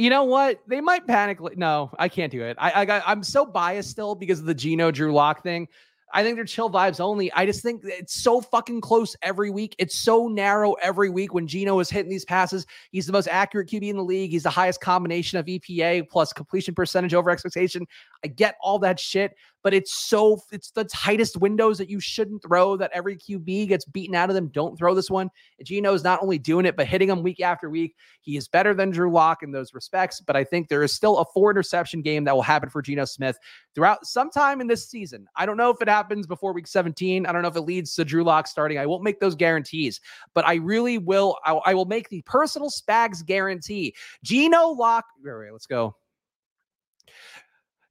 you 0.00 0.08
know 0.08 0.24
what? 0.24 0.60
They 0.66 0.80
might 0.80 1.06
panic. 1.06 1.38
No, 1.58 1.90
I 1.98 2.08
can't 2.08 2.32
do 2.32 2.42
it. 2.42 2.56
I, 2.58 2.84
I 2.84 3.02
I'm 3.10 3.22
so 3.22 3.44
biased 3.44 3.90
still 3.90 4.14
because 4.14 4.40
of 4.40 4.46
the 4.46 4.54
Geno 4.54 4.90
Drew 4.90 5.12
Lock 5.12 5.42
thing. 5.42 5.68
I 6.12 6.24
think 6.24 6.36
they're 6.36 6.44
chill 6.44 6.70
vibes 6.70 7.00
only. 7.00 7.30
I 7.32 7.46
just 7.46 7.62
think 7.62 7.82
it's 7.84 8.14
so 8.14 8.40
fucking 8.40 8.80
close 8.80 9.14
every 9.22 9.50
week. 9.50 9.76
It's 9.78 9.96
so 9.96 10.26
narrow 10.26 10.72
every 10.82 11.08
week 11.08 11.34
when 11.34 11.46
Geno 11.46 11.78
is 11.78 11.90
hitting 11.90 12.10
these 12.10 12.24
passes. 12.24 12.66
He's 12.90 13.06
the 13.06 13.12
most 13.12 13.28
accurate 13.28 13.68
QB 13.68 13.90
in 13.90 13.96
the 13.96 14.02
league. 14.02 14.30
He's 14.30 14.42
the 14.42 14.50
highest 14.50 14.80
combination 14.80 15.38
of 15.38 15.46
EPA 15.46 16.08
plus 16.08 16.32
completion 16.32 16.74
percentage 16.74 17.14
over 17.14 17.30
expectation. 17.30 17.86
I 18.24 18.28
get 18.28 18.56
all 18.60 18.80
that 18.80 18.98
shit, 18.98 19.36
but 19.62 19.74
it's 19.74 20.08
so 20.08 20.40
it's 20.52 20.70
the 20.70 20.84
tightest 20.84 21.36
windows 21.36 21.78
that 21.78 21.90
you 21.90 22.00
shouldn't 22.00 22.42
throw 22.42 22.76
that 22.76 22.90
every 22.94 23.16
QB 23.16 23.68
gets 23.68 23.84
beaten 23.84 24.14
out 24.14 24.30
of 24.30 24.34
them. 24.34 24.48
Don't 24.48 24.76
throw 24.76 24.94
this 24.94 25.10
one. 25.10 25.30
Geno 25.62 25.92
is 25.94 26.04
not 26.04 26.22
only 26.22 26.38
doing 26.38 26.66
it, 26.66 26.76
but 26.76 26.86
hitting 26.86 27.08
them 27.08 27.22
week 27.22 27.40
after 27.40 27.68
week. 27.68 27.94
He 28.20 28.36
is 28.36 28.48
better 28.48 28.74
than 28.74 28.90
Drew 28.90 29.12
Lock 29.12 29.42
in 29.42 29.52
those 29.52 29.74
respects, 29.74 30.20
but 30.20 30.36
I 30.36 30.44
think 30.44 30.68
there 30.68 30.82
is 30.82 30.92
still 30.92 31.18
a 31.18 31.24
four 31.26 31.50
interception 31.50 32.02
game 32.02 32.24
that 32.24 32.34
will 32.34 32.42
happen 32.42 32.70
for 32.70 32.82
Geno 32.82 33.04
Smith 33.04 33.38
throughout 33.74 34.06
sometime 34.06 34.60
in 34.60 34.66
this 34.66 34.88
season. 34.88 35.26
I 35.36 35.46
don't 35.46 35.56
know 35.56 35.70
if 35.70 35.80
it 35.80 35.88
happens 35.88 36.26
before 36.26 36.52
week 36.52 36.66
17. 36.66 37.26
I 37.26 37.32
don't 37.32 37.42
know 37.42 37.48
if 37.48 37.56
it 37.56 37.62
leads 37.62 37.94
to 37.94 38.04
Drew 38.04 38.24
Lock 38.24 38.46
starting. 38.46 38.78
I 38.78 38.86
won't 38.86 39.02
make 39.02 39.20
those 39.20 39.34
guarantees, 39.34 40.00
but 40.34 40.46
I 40.46 40.54
really 40.54 40.98
will. 40.98 41.38
I, 41.44 41.52
I 41.66 41.74
will 41.74 41.84
make 41.84 42.08
the 42.08 42.22
personal 42.22 42.70
Spags 42.70 43.24
guarantee. 43.24 43.94
Geno 44.24 44.68
Lock. 44.68 45.04
Wait, 45.22 45.32
wait, 45.38 45.52
let's 45.52 45.66
go. 45.66 45.96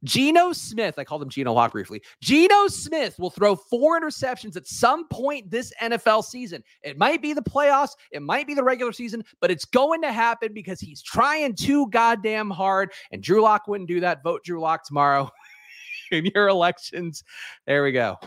Geno 0.04 0.54
Smith, 0.54 0.96
I 0.98 1.04
called 1.04 1.22
him 1.22 1.30
Geno 1.30 1.54
Lock 1.54 1.72
briefly. 1.72 2.02
Geno 2.22 2.68
Smith 2.68 3.18
will 3.20 3.30
throw 3.30 3.56
four 3.56 4.00
interceptions 4.00 4.56
at 4.56 4.68
some 4.68 5.08
point 5.08 5.50
this 5.50 5.74
NFL 5.82 6.24
season. 6.24 6.64
It 6.84 6.98
might 6.98 7.22
be 7.22 7.34
the 7.34 7.42
playoffs, 7.42 7.92
it 8.12 8.22
might 8.22 8.48
be 8.48 8.54
the 8.54 8.64
regular 8.64 8.94
season, 8.94 9.24
but 9.42 9.52
it's 9.52 9.66
going 9.66 10.02
to 10.02 10.12
happen 10.12 10.54
because 10.54 10.80
he's 10.80 11.02
trying 11.02 11.56
too 11.56 11.88
goddamn 11.90 12.50
hard. 12.50 12.92
And 13.12 13.22
Drew 13.22 13.42
Lock 13.42 13.68
wouldn't 13.68 13.90
do 13.90 14.00
that. 14.00 14.24
Vote 14.24 14.44
Drew 14.44 14.62
Lock 14.62 14.86
tomorrow 14.86 15.30
in 16.12 16.26
your 16.34 16.48
elections. 16.48 17.24
There 17.68 17.84
we 17.84 17.92
go. 17.92 18.18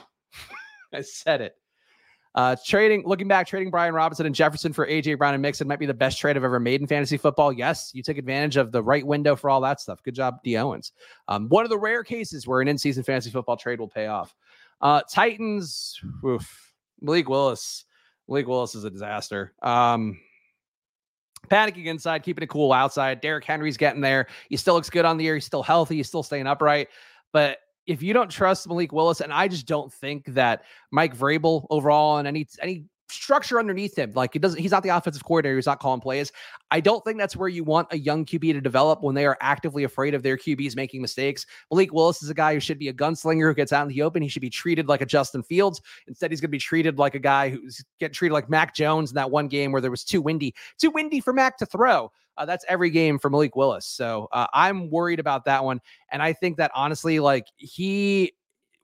I 0.92 1.00
said 1.00 1.40
it. 1.40 1.56
Uh, 2.34 2.56
trading, 2.64 3.02
looking 3.04 3.28
back, 3.28 3.46
trading 3.46 3.70
Brian 3.70 3.92
Robinson 3.92 4.24
and 4.24 4.34
Jefferson 4.34 4.72
for 4.72 4.86
AJ 4.86 5.18
Brown 5.18 5.34
and 5.34 5.42
Mixon 5.42 5.68
might 5.68 5.78
be 5.78 5.86
the 5.86 5.92
best 5.92 6.18
trade 6.18 6.36
I've 6.36 6.44
ever 6.44 6.58
made 6.58 6.80
in 6.80 6.86
fantasy 6.86 7.18
football. 7.18 7.52
Yes, 7.52 7.90
you 7.92 8.02
took 8.02 8.16
advantage 8.16 8.56
of 8.56 8.72
the 8.72 8.82
right 8.82 9.06
window 9.06 9.36
for 9.36 9.50
all 9.50 9.60
that 9.60 9.80
stuff. 9.80 10.02
Good 10.02 10.14
job, 10.14 10.38
D. 10.42 10.56
Owens. 10.56 10.92
Um, 11.28 11.48
one 11.48 11.64
of 11.64 11.70
the 11.70 11.78
rare 11.78 12.02
cases 12.02 12.46
where 12.46 12.62
an 12.62 12.68
in-season 12.68 13.04
fantasy 13.04 13.30
football 13.30 13.56
trade 13.56 13.80
will 13.80 13.88
pay 13.88 14.06
off. 14.06 14.34
Uh, 14.80 15.02
Titans, 15.10 16.00
oof, 16.24 16.72
Malik 17.00 17.28
Willis. 17.28 17.84
Malik 18.28 18.48
Willis 18.48 18.74
is 18.74 18.84
a 18.84 18.90
disaster. 18.90 19.52
Um, 19.62 20.18
panicking 21.50 21.86
inside, 21.86 22.22
keeping 22.22 22.42
it 22.42 22.48
cool 22.48 22.72
outside. 22.72 23.20
Derrick 23.20 23.44
Henry's 23.44 23.76
getting 23.76 24.00
there. 24.00 24.26
He 24.48 24.56
still 24.56 24.74
looks 24.74 24.90
good 24.90 25.04
on 25.04 25.18
the 25.18 25.26
air. 25.28 25.34
He's 25.34 25.44
still 25.44 25.62
healthy. 25.62 25.96
He's 25.96 26.08
still 26.08 26.22
staying 26.22 26.46
upright. 26.46 26.88
But 27.32 27.58
if 27.86 28.02
you 28.02 28.12
don't 28.12 28.30
trust 28.30 28.68
Malik 28.68 28.92
Willis, 28.92 29.20
and 29.20 29.32
I 29.32 29.48
just 29.48 29.66
don't 29.66 29.92
think 29.92 30.26
that 30.34 30.64
Mike 30.90 31.16
Vrabel 31.16 31.66
overall 31.70 32.18
and 32.18 32.28
any 32.28 32.46
any 32.60 32.84
structure 33.12 33.58
underneath 33.58 33.96
him, 33.96 34.12
like 34.14 34.32
he 34.32 34.38
doesn't, 34.38 34.58
he's 34.58 34.70
not 34.70 34.82
the 34.82 34.88
offensive 34.88 35.24
coordinator, 35.24 35.56
he's 35.56 35.66
not 35.66 35.80
calling 35.80 36.00
plays. 36.00 36.32
I 36.70 36.80
don't 36.80 37.04
think 37.04 37.18
that's 37.18 37.36
where 37.36 37.48
you 37.48 37.62
want 37.62 37.88
a 37.90 37.98
young 37.98 38.24
QB 38.24 38.54
to 38.54 38.60
develop 38.60 39.02
when 39.02 39.14
they 39.14 39.26
are 39.26 39.36
actively 39.40 39.84
afraid 39.84 40.14
of 40.14 40.22
their 40.22 40.36
QBs 40.36 40.74
making 40.76 41.02
mistakes. 41.02 41.46
Malik 41.70 41.92
Willis 41.92 42.22
is 42.22 42.30
a 42.30 42.34
guy 42.34 42.54
who 42.54 42.60
should 42.60 42.78
be 42.78 42.88
a 42.88 42.92
gunslinger 42.92 43.48
who 43.48 43.54
gets 43.54 43.72
out 43.72 43.82
in 43.82 43.88
the 43.88 44.02
open. 44.02 44.22
He 44.22 44.28
should 44.28 44.42
be 44.42 44.50
treated 44.50 44.88
like 44.88 45.02
a 45.02 45.06
Justin 45.06 45.42
Fields. 45.42 45.80
Instead, 46.06 46.30
he's 46.30 46.40
going 46.40 46.48
to 46.48 46.52
be 46.52 46.58
treated 46.58 46.98
like 46.98 47.14
a 47.14 47.20
guy 47.20 47.50
who's 47.50 47.84
getting 48.00 48.14
treated 48.14 48.32
like 48.32 48.48
Mac 48.48 48.74
Jones 48.74 49.10
in 49.10 49.14
that 49.16 49.30
one 49.30 49.48
game 49.48 49.72
where 49.72 49.82
there 49.82 49.90
was 49.90 50.04
too 50.04 50.22
windy, 50.22 50.54
too 50.78 50.90
windy 50.90 51.20
for 51.20 51.32
Mac 51.32 51.58
to 51.58 51.66
throw. 51.66 52.10
Uh, 52.36 52.46
that's 52.46 52.64
every 52.68 52.90
game 52.90 53.18
for 53.18 53.30
Malik 53.30 53.56
Willis. 53.56 53.86
So 53.86 54.28
uh, 54.32 54.46
I'm 54.52 54.90
worried 54.90 55.20
about 55.20 55.44
that 55.44 55.64
one. 55.64 55.80
And 56.10 56.22
I 56.22 56.32
think 56.32 56.56
that 56.56 56.70
honestly, 56.74 57.20
like 57.20 57.46
he 57.56 58.32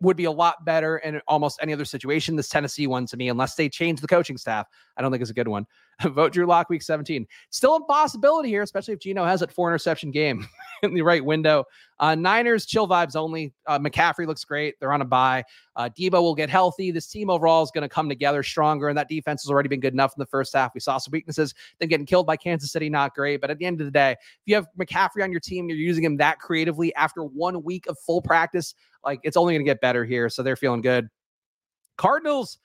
would 0.01 0.17
be 0.17 0.25
a 0.25 0.33
lot 0.33 0.65
better 0.65 0.99
in 0.99 1.21
almost 1.27 1.59
any 1.61 1.73
other 1.73 1.85
situation. 1.85 2.37
This 2.37 2.49
Tennessee 2.49 2.87
one 2.87 3.07
to 3.07 3.17
me, 3.17 3.29
unless 3.29 3.55
they 3.55 3.69
change 3.69 4.01
the 4.01 4.07
coaching 4.07 4.37
staff, 4.37 4.67
I 4.97 5.03
don't 5.03 5.11
think 5.11 5.23
is 5.23 5.31
a 5.31 5.35
good 5.35 5.49
one. 5.49 5.67
Vote 6.03 6.33
Drew 6.33 6.47
Lock 6.47 6.69
week 6.69 6.83
17. 6.83 7.27
Still 7.51 7.77
a 7.77 7.85
possibility 7.85 8.49
here, 8.49 8.63
especially 8.63 8.95
if 8.95 9.01
Geno 9.01 9.25
has 9.25 9.41
that 9.41 9.53
four 9.53 9.69
interception 9.69 10.13
game 10.13 10.47
in 10.85 10.95
the 10.95 11.03
right 11.03 11.25
window. 11.25 11.65
Uh, 11.99 12.15
Niners, 12.15 12.67
chill 12.67 12.87
vibes 12.87 13.17
only. 13.17 13.53
Uh, 13.67 13.81
McCaffrey 13.81 14.25
looks 14.25 14.45
great. 14.45 14.77
They're 14.79 14.93
on 14.93 15.03
a 15.03 15.05
bye. 15.05 15.43
Uh, 15.75 15.89
Deebo 15.99 16.13
will 16.13 16.37
get 16.37 16.49
healthy. 16.49 16.93
This 16.93 17.09
team 17.09 17.31
overall 17.31 17.65
is 17.65 17.73
going 17.73 17.83
to 17.83 17.89
come 17.89 18.09
together 18.09 18.45
stronger, 18.45 18.89
and 18.89 18.97
that 18.97 19.09
defense 19.09 19.43
has 19.43 19.51
already 19.51 19.69
been 19.69 19.81
good 19.81 19.93
enough 19.93 20.13
in 20.17 20.21
the 20.21 20.27
first 20.27 20.55
half. 20.55 20.73
We 20.73 20.81
saw 20.81 20.99
some 20.99 21.11
weaknesses. 21.11 21.53
Then 21.81 21.89
getting 21.89 22.07
killed 22.07 22.27
by 22.27 22.37
Kansas 22.37 22.71
City, 22.71 22.89
not 22.89 23.15
great. 23.15 23.41
But 23.41 23.51
at 23.51 23.59
the 23.59 23.67
end 23.67 23.81
of 23.81 23.87
the 23.87 23.91
day, 23.91 24.13
if 24.13 24.19
you 24.47 24.55
have 24.55 24.69
McCaffrey 24.79 25.25
on 25.25 25.33
your 25.33 25.41
team, 25.41 25.69
you're 25.69 25.79
using 25.79 26.05
him 26.05 26.17
that 26.19 26.39
creatively 26.39 26.95
after 26.95 27.25
one 27.25 27.65
week 27.65 27.89
of 27.89 27.99
full 27.99 28.23
practice, 28.23 28.75
like 29.05 29.19
it's 29.25 29.37
only 29.37 29.55
going 29.55 29.65
to 29.65 29.69
get 29.69 29.81
better 29.81 30.05
here. 30.05 30.29
So 30.29 30.45
they're 30.45 30.57
feeling 30.57 30.81
good. 30.81 31.09
Cardinals, 31.97 32.59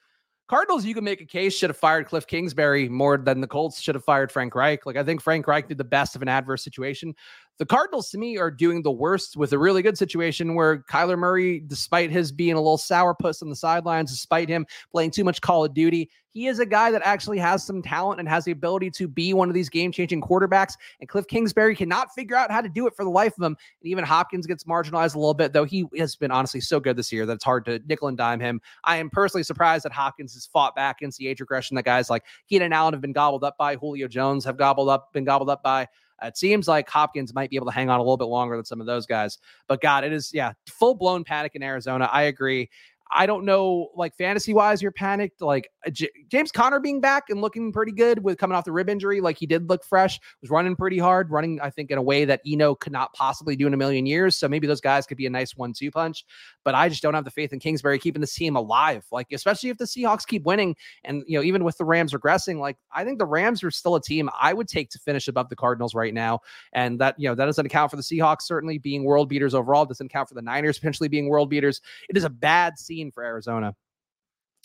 Cardinals, 0.54 0.86
you 0.86 0.93
can 0.93 1.04
make 1.04 1.20
a 1.20 1.26
case 1.26 1.58
should 1.58 1.72
have 1.72 1.78
fired 1.78 2.06
Cliff 2.06 2.28
Kingsbury 2.28 2.88
more 2.88 3.18
than 3.18 3.41
the 3.41 3.47
Colts 3.47 3.82
should 3.82 3.95
have 3.95 4.04
fired 4.04 4.32
Frank 4.32 4.54
Reich. 4.54 4.86
Like 4.86 4.97
I 4.97 5.04
think 5.04 5.20
Frank 5.20 5.47
Reich 5.47 5.68
did 5.68 5.80
the 5.80 5.84
best 5.84 6.16
of 6.16 6.22
an 6.22 6.28
adverse 6.28 6.64
situation. 6.64 7.16
The 7.60 7.66
Cardinals, 7.68 8.10
to 8.10 8.18
me, 8.18 8.38
are 8.38 8.49
doing 8.49 8.82
the 8.82 8.91
worst 8.91 9.38
with 9.38 9.54
a 9.54 9.60
really 9.60 9.84
good 9.84 9.97
situation 9.97 10.56
where 10.56 10.80
Kyler 10.89 11.18
Murray, 11.18 11.60
despite 11.60 12.10
his 12.10 12.32
being 12.32 12.54
a 12.54 12.60
little 12.60 12.80
sourpuss 12.80 13.43
on 13.43 13.49
the 13.49 13.56
sidelines, 13.56 14.12
despite 14.12 14.49
him 14.49 14.66
playing 14.91 15.12
too 15.12 15.24
much 15.24 15.39
Call 15.39 15.64
of 15.64 15.74
Duty, 15.74 16.10
he 16.32 16.47
is 16.47 16.58
a 16.58 16.66
guy 16.66 16.89
that 16.89 17.04
actually 17.06 17.38
has 17.38 17.64
some 17.64 17.84
talent 17.84 18.20
and 18.20 18.28
has 18.28 18.45
the 18.45 18.51
ability 18.51 18.89
to 18.89 19.08
be 19.08 19.36
one 19.36 19.49
of 19.49 19.54
these 19.54 19.70
game 19.70 19.91
changing 19.91 20.20
quarterbacks. 20.20 20.74
And 20.99 21.08
Cliff 21.08 21.28
Kingsbury 21.28 21.76
cannot 21.76 22.12
figure 22.14 22.36
out 22.36 22.49
how 22.49 22.62
to 22.62 22.70
do 22.70 22.88
it 22.88 22.95
for 22.95 23.04
the 23.04 23.12
life 23.12 23.34
of 23.38 23.43
him. 23.43 23.56
And 23.82 23.91
even 23.91 24.04
Hopkins 24.04 24.47
gets 24.47 24.64
marginalized 24.64 25.14
a 25.14 25.20
little 25.20 25.36
bit, 25.36 25.54
though 25.54 25.64
he 25.64 25.86
has 25.97 26.16
been 26.16 26.32
honestly 26.32 26.60
so 26.60 26.80
good 26.80 26.97
this 26.97 27.12
year 27.12 27.28
that 27.28 27.34
it's 27.34 27.43
hard 27.43 27.66
to 27.66 27.80
nickel 27.86 28.08
and 28.08 28.18
dime 28.18 28.39
him. 28.39 28.62
I 28.84 28.97
am 28.97 29.12
personally 29.12 29.43
surprised 29.43 29.86
that 29.86 29.91
Hopkins 29.91 30.34
has 30.34 30.47
fought 30.47 30.76
back 30.76 31.01
against 31.01 31.20
the 31.20 31.28
age 31.28 31.39
regression 31.39 31.76
that 31.76 31.86
guys 31.86 32.10
like 32.10 32.24
Keenan 32.49 32.74
Allen 32.74 32.95
have 32.95 33.01
been 33.01 33.14
gobbled 33.14 33.43
up 33.43 33.56
by, 33.58 33.76
Julio 33.76 34.08
Jones 34.08 34.43
have 34.43 34.58
gobbled 34.58 34.89
up, 34.89 35.14
been 35.14 35.26
gobbled 35.26 35.51
up 35.51 35.62
by. 35.62 35.88
Uh, 36.22 36.28
it 36.28 36.38
seems 36.38 36.68
like 36.68 36.89
Hopkins 36.89 37.34
might 37.34 37.49
be 37.49 37.55
able 37.55 37.68
to 37.68 37.74
hang 37.74 37.89
on 37.89 37.99
a 37.99 38.03
little 38.03 38.18
bit 38.18 38.26
longer 38.26 38.55
than 38.55 38.66
some 38.66 38.82
of 38.82 38.88
those 38.88 39.05
guys. 39.05 39.38
But 39.68 39.82
God, 39.82 40.03
it 40.03 40.14
is, 40.14 40.32
yeah, 40.34 40.53
full 40.68 40.95
blown 40.95 41.24
panic 41.24 41.53
in 41.55 41.64
Arizona. 41.64 42.09
I 42.11 42.24
agree. 42.24 42.70
I 43.16 43.26
don't 43.26 43.45
know, 43.45 43.89
like 43.95 44.16
fantasy 44.16 44.53
wise, 44.53 44.82
you're 44.82 44.91
panicked. 44.91 45.41
Like 45.41 45.70
uh, 45.86 45.89
J- 45.89 46.09
James 46.30 46.51
Conner 46.51 46.80
being 46.80 47.01
back 47.01 47.26
and 47.30 47.41
looking 47.41 47.72
pretty 47.72 47.91
good 47.91 48.24
with 48.24 48.38
coming 48.38 48.55
off 48.55 48.66
the 48.66 48.72
rib 48.72 48.89
injury, 48.89 49.22
like 49.22 49.38
he 49.38 49.45
did 49.45 49.70
look 49.70 49.84
fresh, 49.84 50.20
was 50.41 50.49
running 50.49 50.76
pretty 50.76 50.97
hard, 50.97 51.30
running, 51.30 51.59
I 51.61 51.70
think, 51.70 51.91
in 51.91 51.97
a 51.97 52.01
way 52.01 52.26
that 52.26 52.41
Eno 52.45 52.76
could 52.76 52.93
not 52.93 53.14
possibly 53.14 53.55
do 53.55 53.68
in 53.68 53.74
a 53.74 53.78
million 53.78 54.05
years. 54.05 54.38
So 54.38 54.47
maybe 54.47 54.68
those 54.68 54.82
guys 54.82 55.05
could 55.05 55.18
be 55.18 55.26
a 55.26 55.30
nice 55.30 55.55
one 55.55 55.74
two 55.74 55.91
punch. 55.91 56.26
But 56.64 56.76
I 56.76 56.89
just 56.89 57.03
don't 57.03 57.14
have 57.14 57.26
the 57.26 57.32
faith 57.32 57.53
in 57.53 57.59
Kingsbury 57.59 57.99
keeping 57.99 58.22
this 58.22 58.34
team 58.34 58.55
alive. 58.55 59.05
Like, 59.11 59.28
especially 59.32 59.70
if 59.70 59.78
the 59.78 59.86
Seahawks 59.86 60.26
keep 60.26 60.43
winning 60.43 60.76
and, 61.03 61.24
you 61.28 61.38
know, 61.38 61.43
even 61.43 61.64
with 61.64 61.78
the 61.78 61.86
Rams 61.86 62.14
regressing, 62.14 62.59
like 62.59 62.78
I 62.91 63.03
think 63.03 63.20
the 63.20 63.26
Rams 63.26 63.64
are 63.64 63.72
still 63.72 63.95
a 63.95 64.01
team 64.01 64.30
I 64.39 64.53
would 64.53 64.68
take 64.68 64.89
to 64.91 64.99
finish 64.99 65.28
above 65.28 65.49
the 65.49 65.55
Cardinals 65.55 65.93
right 65.93 66.14
now. 66.14 66.39
And 66.74 66.99
that, 66.99 67.16
you 67.20 67.28
know, 67.28 67.36
that 67.36 67.45
doesn't 67.45 67.66
account 67.66 67.91
for 67.91 67.97
the 67.97 68.03
Seahawks 68.03 68.43
certainly 68.43 68.78
being 68.78 69.03
world 69.03 69.30
beaters 69.30 69.53
overall, 69.53 69.86
doesn't 69.86 70.09
count 70.09 70.30
for 70.30 70.36
the 70.36 70.41
Niners 70.41 70.80
potentially 70.80 71.09
being 71.09 71.28
world 71.28 71.49
beaters. 71.49 71.82
It 72.09 72.18
is 72.18 72.24
a 72.24 72.30
bad 72.30 72.80
scene 72.80 73.03
for 73.12 73.24
Arizona. 73.24 73.76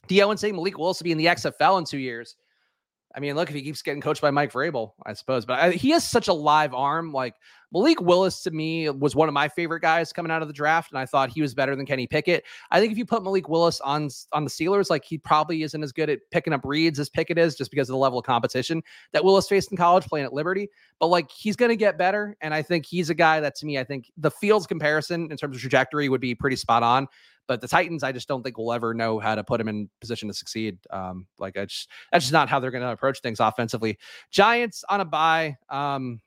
D.O. 0.06 0.30
and 0.30 0.38
saying 0.38 0.54
Malik 0.54 0.78
Willis 0.78 1.00
will 1.00 1.04
be 1.04 1.12
in 1.12 1.18
the 1.18 1.26
XFL 1.26 1.78
in 1.78 1.84
two 1.84 1.98
years. 1.98 2.36
I 3.14 3.20
mean, 3.20 3.34
look, 3.36 3.48
if 3.48 3.54
he 3.54 3.62
keeps 3.62 3.80
getting 3.80 4.02
coached 4.02 4.20
by 4.20 4.30
Mike 4.30 4.52
Vrabel, 4.52 4.92
I 5.06 5.14
suppose, 5.14 5.46
but 5.46 5.58
I, 5.58 5.70
he 5.72 5.90
has 5.90 6.06
such 6.06 6.28
a 6.28 6.32
live 6.32 6.74
arm. 6.74 7.10
Like 7.10 7.34
Malik 7.72 8.00
Willis 8.02 8.42
to 8.42 8.50
me 8.50 8.90
was 8.90 9.16
one 9.16 9.28
of 9.28 9.34
my 9.34 9.48
favorite 9.48 9.80
guys 9.80 10.12
coming 10.12 10.30
out 10.30 10.42
of 10.42 10.48
the 10.48 10.54
draft, 10.54 10.92
and 10.92 10.98
I 10.98 11.06
thought 11.06 11.30
he 11.30 11.40
was 11.40 11.54
better 11.54 11.74
than 11.74 11.86
Kenny 11.86 12.06
Pickett. 12.06 12.44
I 12.70 12.78
think 12.78 12.92
if 12.92 12.98
you 12.98 13.06
put 13.06 13.24
Malik 13.24 13.48
Willis 13.48 13.80
on 13.80 14.10
on 14.32 14.44
the 14.44 14.50
Steelers, 14.50 14.90
like 14.90 15.04
he 15.04 15.16
probably 15.16 15.62
isn't 15.62 15.82
as 15.82 15.90
good 15.90 16.10
at 16.10 16.20
picking 16.30 16.52
up 16.52 16.60
reads 16.64 17.00
as 17.00 17.08
Pickett 17.08 17.38
is, 17.38 17.56
just 17.56 17.70
because 17.70 17.88
of 17.88 17.94
the 17.94 17.98
level 17.98 18.18
of 18.18 18.26
competition 18.26 18.82
that 19.12 19.24
Willis 19.24 19.48
faced 19.48 19.70
in 19.70 19.78
college 19.78 20.04
playing 20.04 20.26
at 20.26 20.34
Liberty. 20.34 20.68
But 21.00 21.06
like 21.06 21.30
he's 21.30 21.56
going 21.56 21.70
to 21.70 21.76
get 21.76 21.96
better, 21.96 22.36
and 22.42 22.52
I 22.52 22.60
think 22.60 22.84
he's 22.84 23.08
a 23.08 23.14
guy 23.14 23.40
that 23.40 23.54
to 23.56 23.66
me, 23.66 23.78
I 23.78 23.84
think 23.84 24.12
the 24.18 24.30
Fields 24.30 24.66
comparison 24.66 25.30
in 25.30 25.36
terms 25.38 25.56
of 25.56 25.62
trajectory 25.62 26.10
would 26.10 26.20
be 26.20 26.34
pretty 26.34 26.56
spot 26.56 26.82
on. 26.82 27.08
But 27.48 27.60
the 27.60 27.66
Titans, 27.66 28.04
I 28.04 28.12
just 28.12 28.28
don't 28.28 28.44
think 28.44 28.56
will 28.56 28.72
ever 28.72 28.94
know 28.94 29.18
how 29.18 29.34
to 29.34 29.42
put 29.42 29.58
them 29.58 29.66
in 29.66 29.90
position 30.00 30.28
to 30.28 30.34
succeed. 30.34 30.78
Um, 30.90 31.26
like 31.38 31.58
I 31.58 31.64
just 31.64 31.88
that's 32.12 32.24
just 32.24 32.32
not 32.32 32.48
how 32.48 32.60
they're 32.60 32.70
going 32.70 32.84
to 32.84 32.92
approach 32.92 33.20
things 33.20 33.40
offensively. 33.40 33.98
Giants 34.30 34.84
on 34.88 35.00
a 35.00 35.04
buy. 35.04 35.56
Um, 35.68 36.20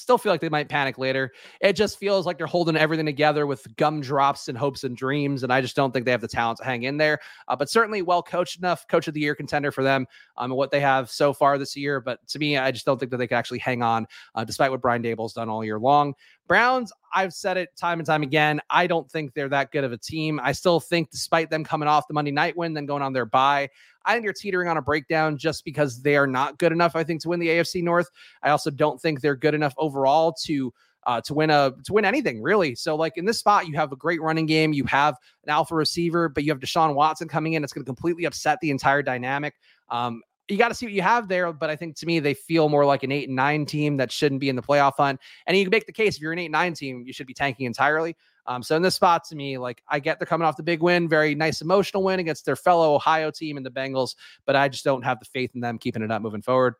still 0.00 0.18
feel 0.18 0.32
like 0.32 0.40
they 0.40 0.48
might 0.48 0.68
panic 0.68 0.98
later. 0.98 1.32
It 1.60 1.74
just 1.74 1.98
feels 1.98 2.26
like 2.26 2.38
they're 2.38 2.46
holding 2.46 2.76
everything 2.76 3.06
together 3.06 3.46
with 3.46 3.66
gumdrops 3.76 4.48
and 4.48 4.56
hopes 4.56 4.84
and 4.84 4.96
dreams. 4.96 5.42
And 5.42 5.52
I 5.52 5.60
just 5.60 5.76
don't 5.76 5.92
think 5.92 6.04
they 6.04 6.10
have 6.10 6.20
the 6.20 6.28
talent 6.28 6.58
to 6.58 6.64
hang 6.64 6.84
in 6.84 6.96
there. 6.96 7.20
Uh, 7.48 7.56
but 7.56 7.70
certainly 7.70 8.02
well 8.02 8.22
coached 8.22 8.58
enough, 8.58 8.86
coach 8.88 9.08
of 9.08 9.14
the 9.14 9.20
year 9.20 9.34
contender 9.34 9.70
for 9.70 9.84
them 9.84 10.06
um, 10.36 10.50
what 10.50 10.70
they 10.70 10.80
have 10.80 11.10
so 11.10 11.32
far 11.32 11.58
this 11.58 11.76
year. 11.76 12.00
But 12.00 12.26
to 12.28 12.38
me, 12.38 12.56
I 12.56 12.70
just 12.70 12.86
don't 12.86 12.98
think 12.98 13.10
that 13.10 13.18
they 13.18 13.26
can 13.26 13.36
actually 13.36 13.58
hang 13.58 13.82
on 13.82 14.06
uh, 14.34 14.44
despite 14.44 14.70
what 14.70 14.80
Brian 14.80 15.02
Daboll's 15.02 15.34
done 15.34 15.48
all 15.48 15.64
year 15.64 15.78
long. 15.78 16.14
Browns, 16.50 16.92
I've 17.14 17.32
said 17.32 17.56
it 17.58 17.68
time 17.76 18.00
and 18.00 18.06
time 18.06 18.24
again. 18.24 18.60
I 18.70 18.88
don't 18.88 19.08
think 19.08 19.34
they're 19.34 19.48
that 19.50 19.70
good 19.70 19.84
of 19.84 19.92
a 19.92 19.96
team. 19.96 20.40
I 20.42 20.50
still 20.50 20.80
think, 20.80 21.12
despite 21.12 21.48
them 21.48 21.62
coming 21.62 21.86
off 21.86 22.08
the 22.08 22.14
Monday 22.14 22.32
night 22.32 22.56
win, 22.56 22.74
then 22.74 22.86
going 22.86 23.02
on 23.02 23.12
their 23.12 23.24
bye, 23.24 23.68
I 24.04 24.14
think 24.14 24.24
they're 24.24 24.32
teetering 24.32 24.66
on 24.66 24.76
a 24.76 24.82
breakdown 24.82 25.38
just 25.38 25.64
because 25.64 26.02
they 26.02 26.16
are 26.16 26.26
not 26.26 26.58
good 26.58 26.72
enough, 26.72 26.96
I 26.96 27.04
think, 27.04 27.22
to 27.22 27.28
win 27.28 27.38
the 27.38 27.46
AFC 27.46 27.84
North. 27.84 28.10
I 28.42 28.50
also 28.50 28.68
don't 28.68 29.00
think 29.00 29.20
they're 29.20 29.36
good 29.36 29.54
enough 29.54 29.74
overall 29.78 30.32
to 30.46 30.74
uh, 31.06 31.20
to 31.20 31.34
win 31.34 31.50
a 31.50 31.72
to 31.84 31.92
win 31.92 32.04
anything 32.04 32.42
really. 32.42 32.74
So 32.74 32.96
like 32.96 33.16
in 33.16 33.26
this 33.26 33.38
spot, 33.38 33.68
you 33.68 33.76
have 33.76 33.92
a 33.92 33.96
great 33.96 34.20
running 34.20 34.46
game, 34.46 34.72
you 34.72 34.82
have 34.86 35.14
an 35.44 35.50
alpha 35.50 35.76
receiver, 35.76 36.28
but 36.28 36.42
you 36.42 36.50
have 36.50 36.58
Deshaun 36.58 36.96
Watson 36.96 37.28
coming 37.28 37.52
in. 37.52 37.62
It's 37.62 37.72
going 37.72 37.84
to 37.84 37.88
completely 37.88 38.24
upset 38.24 38.58
the 38.60 38.72
entire 38.72 39.04
dynamic. 39.04 39.54
Um, 39.88 40.20
you 40.50 40.58
got 40.58 40.68
to 40.68 40.74
see 40.74 40.86
what 40.86 40.92
you 40.92 41.02
have 41.02 41.28
there. 41.28 41.52
But 41.52 41.70
I 41.70 41.76
think 41.76 41.96
to 41.96 42.06
me, 42.06 42.20
they 42.20 42.34
feel 42.34 42.68
more 42.68 42.84
like 42.84 43.02
an 43.02 43.12
eight 43.12 43.28
and 43.28 43.36
nine 43.36 43.64
team 43.64 43.96
that 43.98 44.10
shouldn't 44.10 44.40
be 44.40 44.48
in 44.48 44.56
the 44.56 44.62
playoff 44.62 44.94
hunt. 44.96 45.20
And 45.46 45.56
you 45.56 45.64
can 45.64 45.70
make 45.70 45.86
the 45.86 45.92
case 45.92 46.16
if 46.16 46.22
you're 46.22 46.32
an 46.32 46.38
eight 46.38 46.46
and 46.46 46.52
nine 46.52 46.74
team, 46.74 47.04
you 47.06 47.12
should 47.12 47.26
be 47.26 47.34
tanking 47.34 47.66
entirely. 47.66 48.16
Um, 48.46 48.62
so 48.62 48.74
in 48.74 48.82
this 48.82 48.94
spot, 48.94 49.24
to 49.24 49.36
me, 49.36 49.58
like 49.58 49.82
I 49.88 50.00
get 50.00 50.18
they're 50.18 50.26
coming 50.26 50.46
off 50.46 50.56
the 50.56 50.62
big 50.62 50.82
win, 50.82 51.08
very 51.08 51.34
nice 51.34 51.60
emotional 51.60 52.02
win 52.02 52.20
against 52.20 52.44
their 52.44 52.56
fellow 52.56 52.94
Ohio 52.94 53.30
team 53.30 53.56
and 53.56 53.64
the 53.64 53.70
Bengals, 53.70 54.16
but 54.44 54.56
I 54.56 54.68
just 54.68 54.84
don't 54.84 55.04
have 55.04 55.20
the 55.20 55.26
faith 55.26 55.52
in 55.54 55.60
them 55.60 55.78
keeping 55.78 56.02
it 56.02 56.10
up 56.10 56.22
moving 56.22 56.42
forward. 56.42 56.74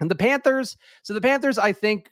And 0.00 0.10
the 0.10 0.16
Panthers, 0.16 0.76
so 1.02 1.14
the 1.14 1.20
Panthers, 1.20 1.58
I 1.58 1.72
think 1.72 2.10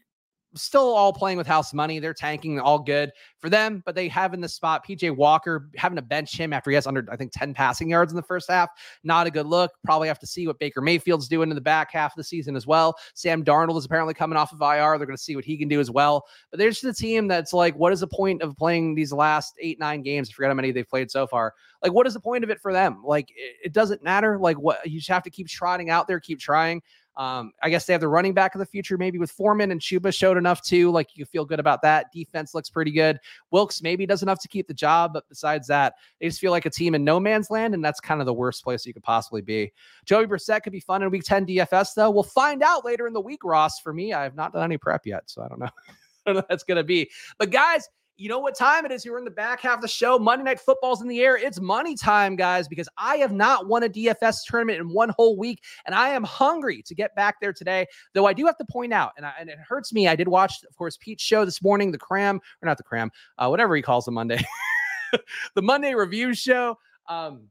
still 0.55 0.94
all 0.94 1.12
playing 1.12 1.36
with 1.36 1.46
house 1.46 1.74
money. 1.74 1.99
They're 1.99 2.14
tanking 2.14 2.59
all 2.59 2.78
good 2.78 3.11
for 3.38 3.51
them, 3.51 3.82
but 3.84 3.94
they 3.94 4.09
have 4.09 4.34
in 4.34 4.40
the 4.40 4.49
spot 4.49 4.86
PJ 4.86 5.14
Walker 5.14 5.68
having 5.76 5.96
to 5.96 6.03
bench 6.03 6.36
him 6.36 6.53
after 6.53 6.70
he 6.70 6.74
has 6.74 6.86
under, 6.86 7.07
I 7.11 7.16
think, 7.16 7.32
10 7.32 7.55
passing 7.55 7.90
yards 7.90 8.12
in 8.12 8.16
the 8.16 8.22
first 8.22 8.51
half. 8.51 8.70
Not 9.05 9.26
a 9.26 9.30
good 9.30 9.46
look. 9.46 9.72
Probably 9.84 10.09
have 10.09 10.18
to 10.20 10.26
see 10.26 10.46
what 10.46 10.59
Baker 10.59 10.80
Mayfield's 10.80 11.28
doing 11.28 11.51
in 11.51 11.55
the 11.55 11.61
back 11.61 11.92
half 11.92 12.12
of 12.12 12.16
the 12.16 12.24
season 12.24 12.57
as 12.57 12.66
well. 12.66 12.96
Sam 13.14 13.44
Darnold 13.44 13.78
is 13.78 13.84
apparently 13.84 14.14
coming 14.14 14.36
off 14.36 14.53
of 14.53 14.61
IR. 14.61 14.99
They're 14.99 15.07
going 15.07 15.16
to 15.16 15.22
see 15.22 15.36
what 15.36 15.44
he 15.44 15.57
can 15.57 15.68
do 15.68 15.80
as 15.80 15.90
well. 15.90 16.24
But 16.51 16.59
there's 16.59 16.80
the 16.80 16.94
team 16.94 17.28
that's 17.28 17.53
like, 17.53 17.74
what 17.76 17.92
is 17.92 18.01
the 18.01 18.07
point 18.07 18.42
of 18.42 18.57
playing 18.57 18.94
these 18.94 19.12
last 19.12 19.55
eight, 19.61 19.78
nine 19.78 20.03
games? 20.03 20.30
I 20.30 20.32
forget 20.32 20.51
how 20.51 20.55
many 20.55 20.72
they've 20.72 20.88
played 20.88 21.11
so 21.11 21.26
far. 21.26 21.55
Like, 21.82 21.92
what 21.92 22.07
is 22.07 22.14
the 22.14 22.20
point 22.20 22.42
of 22.42 22.51
it 22.51 22.61
for 22.61 22.72
them? 22.72 23.03
Like, 23.05 23.30
it, 23.30 23.57
it 23.66 23.72
doesn't 23.72 24.03
matter. 24.03 24.38
Like, 24.38 24.59
what 24.59 24.84
you 24.86 24.99
just 24.99 25.11
have 25.11 25.22
to 25.24 25.30
keep 25.30 25.49
trotting 25.49 25.90
out 25.90 26.09
there, 26.09 26.20
keep 26.20 26.40
trying. 26.40 26.82
Um, 27.19 27.53
I 27.62 27.69
guess 27.69 27.85
they 27.85 27.93
have 27.93 28.01
the 28.01 28.09
running 28.09 28.33
back 28.33 28.55
of 28.55 28.61
the 28.61 28.66
future, 28.66 28.97
maybe 28.97 29.19
with 29.19 29.33
Foreman 29.33 29.73
and 29.73 29.81
Chuba 29.81 30.14
showed 30.14 30.39
enough 30.39 30.62
too. 30.62 30.93
Like 30.93 31.16
you 31.16 31.25
feel 31.25 31.45
good 31.45 31.59
about 31.59 31.83
that. 31.83 32.12
Defense 32.12 32.55
looks 32.55 32.71
pretty 32.71 32.93
good. 32.93 33.19
Wilks 33.51 33.83
maybe 33.83 34.07
does 34.07 34.23
enough 34.23 34.41
to 34.41 34.49
keep 34.49 34.69
the 34.69 34.75
job, 34.75 35.12
but 35.12 35.29
besides 35.29 35.66
that, 35.66 35.95
they 36.21 36.29
just 36.29 36.41
feel 36.41 36.53
like 36.53 36.64
a 36.64 36.71
team 36.71 36.95
in 36.95 37.03
no 37.03 37.19
man's 37.19 37.51
land, 37.51 37.75
and 37.75 37.85
that's 37.85 38.01
kind 38.01 38.21
of 38.21 38.27
the 38.27 38.33
worst 38.33 38.62
place 38.62 38.87
you 38.87 38.95
could 38.95 39.03
possibly 39.03 39.43
be. 39.43 39.73
Jacoby 40.05 40.33
Brissett 40.33 40.62
could 40.62 40.73
be 40.73 40.81
fun 40.81 41.03
in 41.03 41.11
Week 41.11 41.25
10 41.25 41.47
DFS 41.47 41.95
though. 41.95 42.11
We'll 42.11 42.23
find 42.23 42.62
out 42.62 42.85
later 42.85 43.09
in 43.09 43.12
the 43.12 43.21
week, 43.21 43.43
Ross. 43.43 43.81
For 43.81 43.93
me, 43.93 44.12
I 44.12 44.23
have 44.23 44.37
not 44.37 44.53
done 44.53 44.62
any 44.62 44.79
prep 44.79 45.05
yet, 45.05 45.25
so 45.27 45.43
I 45.43 45.49
don't 45.49 45.59
know. 45.59 45.66
I 46.27 46.33
don't 46.33 46.37
know 46.37 46.45
that's 46.49 46.64
to 46.64 46.85
be. 46.85 47.11
But 47.39 47.51
guys, 47.51 47.89
you 48.19 48.29
know 48.29 48.41
what 48.41 48.57
time 48.57 48.85
it 48.85 48.91
is? 48.91 49.05
You're 49.05 49.16
in 49.19 49.25
the 49.25 49.31
back 49.31 49.61
half 49.61 49.77
of 49.77 49.81
the 49.81 49.89
show. 49.89 50.19
Monday 50.19 50.45
Night 50.45 50.59
Football's 50.59 51.01
in 51.01 51.09
the 51.09 51.21
air. 51.21 51.37
It's 51.37 51.61
money 51.61 51.95
time, 51.95 52.35
guys, 52.35 52.66
because 52.66 52.89
I 52.99 53.16
have 53.19 53.33
not 53.33 53.69
won 53.69 53.85
a 53.85 53.89
DFS 53.89 54.39
tournament 54.45 54.81
in 54.81 54.89
one 54.93 55.11
whole 55.11 55.39
week, 55.39 55.62
and 55.87 55.95
I 55.95 56.09
am 56.09 56.25
hungry 56.25 56.83
to 56.83 56.95
get 56.97 57.14
back 57.14 57.37
there 57.41 57.53
today. 57.53 57.87
Though 58.14 58.27
I 58.27 58.33
do 58.33 58.45
have 58.47 58.57
to 58.59 58.64
point 58.64 58.93
out, 58.93 59.12
and, 59.16 59.25
I, 59.25 59.33
and 59.39 59.49
it 59.49 59.59
hurts 59.59 59.93
me. 59.93 60.09
I 60.09 60.16
did 60.16 60.27
watch, 60.27 60.64
of 60.69 60.77
course, 60.77 60.99
Pete's 61.01 61.23
show 61.23 61.45
this 61.45 61.62
morning, 61.62 61.93
the 61.93 61.99
cram, 61.99 62.41
or 62.61 62.66
not 62.66 62.77
the 62.77 62.83
cram, 62.83 63.12
uh, 63.39 63.47
whatever 63.47 63.77
he 63.77 63.83
calls 63.83 64.05
the 64.05 64.11
Monday, 64.11 64.45
the 65.55 65.62
Monday 65.62 65.95
review 65.95 66.35
show. 66.35 66.77
Um, 67.09 67.43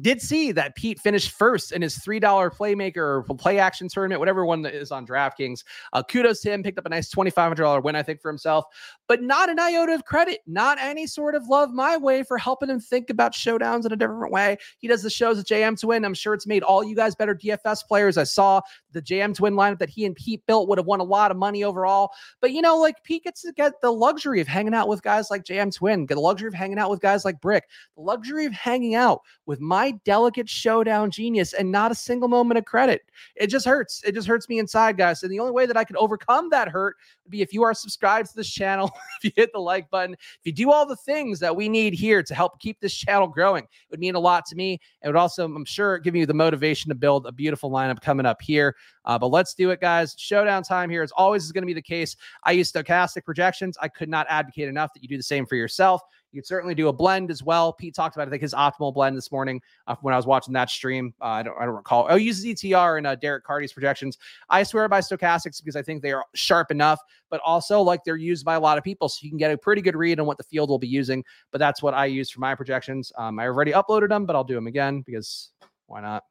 did 0.00 0.20
see 0.20 0.52
that 0.52 0.76
Pete 0.76 1.00
finished 1.00 1.30
first 1.30 1.72
in 1.72 1.82
his 1.82 1.98
$3 1.98 2.20
playmaker 2.20 3.26
play 3.38 3.58
action 3.58 3.88
tournament, 3.88 4.20
whatever 4.20 4.44
one 4.44 4.62
that 4.62 4.74
is 4.74 4.92
on 4.92 5.06
DraftKings. 5.06 5.64
Uh, 5.92 6.02
kudos 6.02 6.40
to 6.42 6.52
him, 6.52 6.62
picked 6.62 6.78
up 6.78 6.86
a 6.86 6.88
nice 6.88 7.12
$2,500 7.12 7.82
win, 7.82 7.96
I 7.96 8.02
think, 8.02 8.20
for 8.20 8.28
himself, 8.28 8.66
but 9.06 9.22
not 9.22 9.48
an 9.48 9.58
iota 9.58 9.94
of 9.94 10.04
credit, 10.04 10.40
not 10.46 10.78
any 10.78 11.06
sort 11.06 11.34
of 11.34 11.48
love 11.48 11.72
my 11.72 11.96
way 11.96 12.22
for 12.22 12.38
helping 12.38 12.68
him 12.68 12.80
think 12.80 13.10
about 13.10 13.32
showdowns 13.32 13.86
in 13.86 13.92
a 13.92 13.96
different 13.96 14.32
way. 14.32 14.58
He 14.78 14.88
does 14.88 15.02
the 15.02 15.10
shows 15.10 15.38
at 15.38 15.46
JMToWin. 15.46 16.04
I'm 16.04 16.14
sure 16.14 16.34
it's 16.34 16.46
made 16.46 16.62
all 16.62 16.84
you 16.84 16.94
guys 16.94 17.14
better 17.14 17.34
DFS 17.34 17.86
players. 17.86 18.18
I 18.18 18.24
saw 18.24 18.60
the 18.92 19.02
JMToWin 19.02 19.54
lineup 19.54 19.78
that 19.78 19.88
he 19.88 20.04
and 20.04 20.14
Pete 20.14 20.44
built 20.46 20.68
would 20.68 20.78
have 20.78 20.86
won 20.86 21.00
a 21.00 21.04
lot 21.04 21.30
of 21.30 21.36
money 21.36 21.64
overall. 21.64 22.10
But, 22.40 22.52
you 22.52 22.60
know, 22.60 22.76
like 22.76 23.02
Pete 23.04 23.24
gets 23.24 23.42
to 23.42 23.52
get 23.52 23.80
the 23.80 23.90
luxury 23.90 24.40
of 24.40 24.48
hanging 24.48 24.74
out 24.74 24.88
with 24.88 25.02
guys 25.02 25.30
like 25.30 25.44
JMToWin, 25.44 26.06
get 26.06 26.14
the 26.14 26.20
luxury 26.20 26.48
of 26.48 26.54
hanging 26.54 26.78
out 26.78 26.90
with 26.90 27.00
guys 27.00 27.24
like 27.24 27.40
Brick, 27.40 27.64
the 27.96 28.02
luxury 28.02 28.44
of 28.44 28.52
hanging 28.52 28.94
out 28.94 29.22
with 29.46 29.60
my 29.60 29.77
my 29.78 29.92
delicate 30.04 30.48
showdown 30.48 31.08
genius 31.08 31.52
and 31.52 31.70
not 31.70 31.92
a 31.92 31.94
single 31.94 32.28
moment 32.28 32.58
of 32.58 32.64
credit. 32.64 33.02
It 33.36 33.46
just 33.46 33.64
hurts. 33.64 34.02
It 34.04 34.12
just 34.12 34.26
hurts 34.26 34.48
me 34.48 34.58
inside, 34.58 34.96
guys. 34.96 35.22
And 35.22 35.30
the 35.30 35.38
only 35.38 35.52
way 35.52 35.66
that 35.66 35.76
I 35.76 35.84
can 35.84 35.96
overcome 35.96 36.50
that 36.50 36.66
hurt 36.66 36.96
would 37.24 37.30
be 37.30 37.42
if 37.42 37.52
you 37.52 37.62
are 37.62 37.72
subscribed 37.74 38.28
to 38.30 38.34
this 38.34 38.50
channel, 38.50 38.90
if 39.18 39.24
you 39.24 39.30
hit 39.36 39.52
the 39.52 39.60
like 39.60 39.88
button, 39.88 40.14
if 40.14 40.40
you 40.42 40.52
do 40.52 40.72
all 40.72 40.84
the 40.84 40.96
things 40.96 41.38
that 41.38 41.54
we 41.54 41.68
need 41.68 41.94
here 41.94 42.24
to 42.24 42.34
help 42.34 42.58
keep 42.58 42.80
this 42.80 42.92
channel 42.92 43.28
growing. 43.28 43.62
It 43.62 43.90
would 43.92 44.00
mean 44.00 44.16
a 44.16 44.20
lot 44.20 44.46
to 44.46 44.56
me. 44.56 44.80
It 45.04 45.06
would 45.06 45.14
also, 45.14 45.44
I'm 45.44 45.64
sure, 45.64 45.98
give 46.00 46.16
you 46.16 46.26
the 46.26 46.34
motivation 46.34 46.88
to 46.88 46.96
build 46.96 47.26
a 47.26 47.32
beautiful 47.32 47.70
lineup 47.70 48.00
coming 48.00 48.26
up 48.26 48.42
here. 48.42 48.74
Uh, 49.08 49.18
but 49.18 49.28
let's 49.28 49.54
do 49.54 49.70
it, 49.70 49.80
guys. 49.80 50.14
Showdown 50.16 50.62
time 50.62 50.90
here, 50.90 51.02
as 51.02 51.10
always, 51.12 51.44
is 51.44 51.50
going 51.50 51.62
to 51.62 51.66
be 51.66 51.74
the 51.74 51.82
case. 51.82 52.14
I 52.44 52.52
use 52.52 52.70
stochastic 52.70 53.24
projections. 53.24 53.76
I 53.80 53.88
could 53.88 54.08
not 54.08 54.26
advocate 54.28 54.68
enough 54.68 54.92
that 54.92 55.02
you 55.02 55.08
do 55.08 55.16
the 55.16 55.22
same 55.22 55.46
for 55.46 55.56
yourself. 55.56 56.02
You 56.30 56.42
could 56.42 56.46
certainly 56.46 56.74
do 56.74 56.88
a 56.88 56.92
blend 56.92 57.30
as 57.30 57.42
well. 57.42 57.72
Pete 57.72 57.94
talked 57.94 58.14
about, 58.14 58.28
I 58.28 58.30
think, 58.30 58.42
his 58.42 58.52
optimal 58.52 58.92
blend 58.92 59.16
this 59.16 59.32
morning 59.32 59.62
uh, 59.86 59.96
when 60.02 60.12
I 60.12 60.18
was 60.18 60.26
watching 60.26 60.52
that 60.54 60.68
stream. 60.68 61.14
Uh, 61.22 61.24
I 61.24 61.42
don't, 61.42 61.56
I 61.58 61.64
don't 61.64 61.74
recall. 61.74 62.06
Oh, 62.10 62.16
uses 62.16 62.44
ETR 62.44 62.98
and 62.98 63.06
uh, 63.06 63.14
Derek 63.14 63.44
Carty's 63.44 63.72
projections. 63.72 64.18
I 64.50 64.62
swear 64.62 64.86
by 64.88 65.00
stochastics 65.00 65.58
because 65.58 65.74
I 65.74 65.80
think 65.80 66.02
they 66.02 66.12
are 66.12 66.24
sharp 66.34 66.70
enough, 66.70 67.00
but 67.30 67.40
also 67.46 67.80
like 67.80 68.04
they're 68.04 68.16
used 68.16 68.44
by 68.44 68.56
a 68.56 68.60
lot 68.60 68.76
of 68.76 68.84
people, 68.84 69.08
so 69.08 69.20
you 69.22 69.30
can 69.30 69.38
get 69.38 69.50
a 69.50 69.56
pretty 69.56 69.80
good 69.80 69.96
read 69.96 70.20
on 70.20 70.26
what 70.26 70.36
the 70.36 70.44
field 70.44 70.68
will 70.68 70.78
be 70.78 70.86
using. 70.86 71.24
But 71.50 71.58
that's 71.58 71.82
what 71.82 71.94
I 71.94 72.04
use 72.06 72.30
for 72.30 72.40
my 72.40 72.54
projections. 72.54 73.10
Um, 73.16 73.38
I 73.38 73.46
already 73.46 73.72
uploaded 73.72 74.10
them, 74.10 74.26
but 74.26 74.36
I'll 74.36 74.44
do 74.44 74.54
them 74.54 74.66
again 74.66 75.02
because 75.06 75.50
why 75.86 76.02
not? 76.02 76.24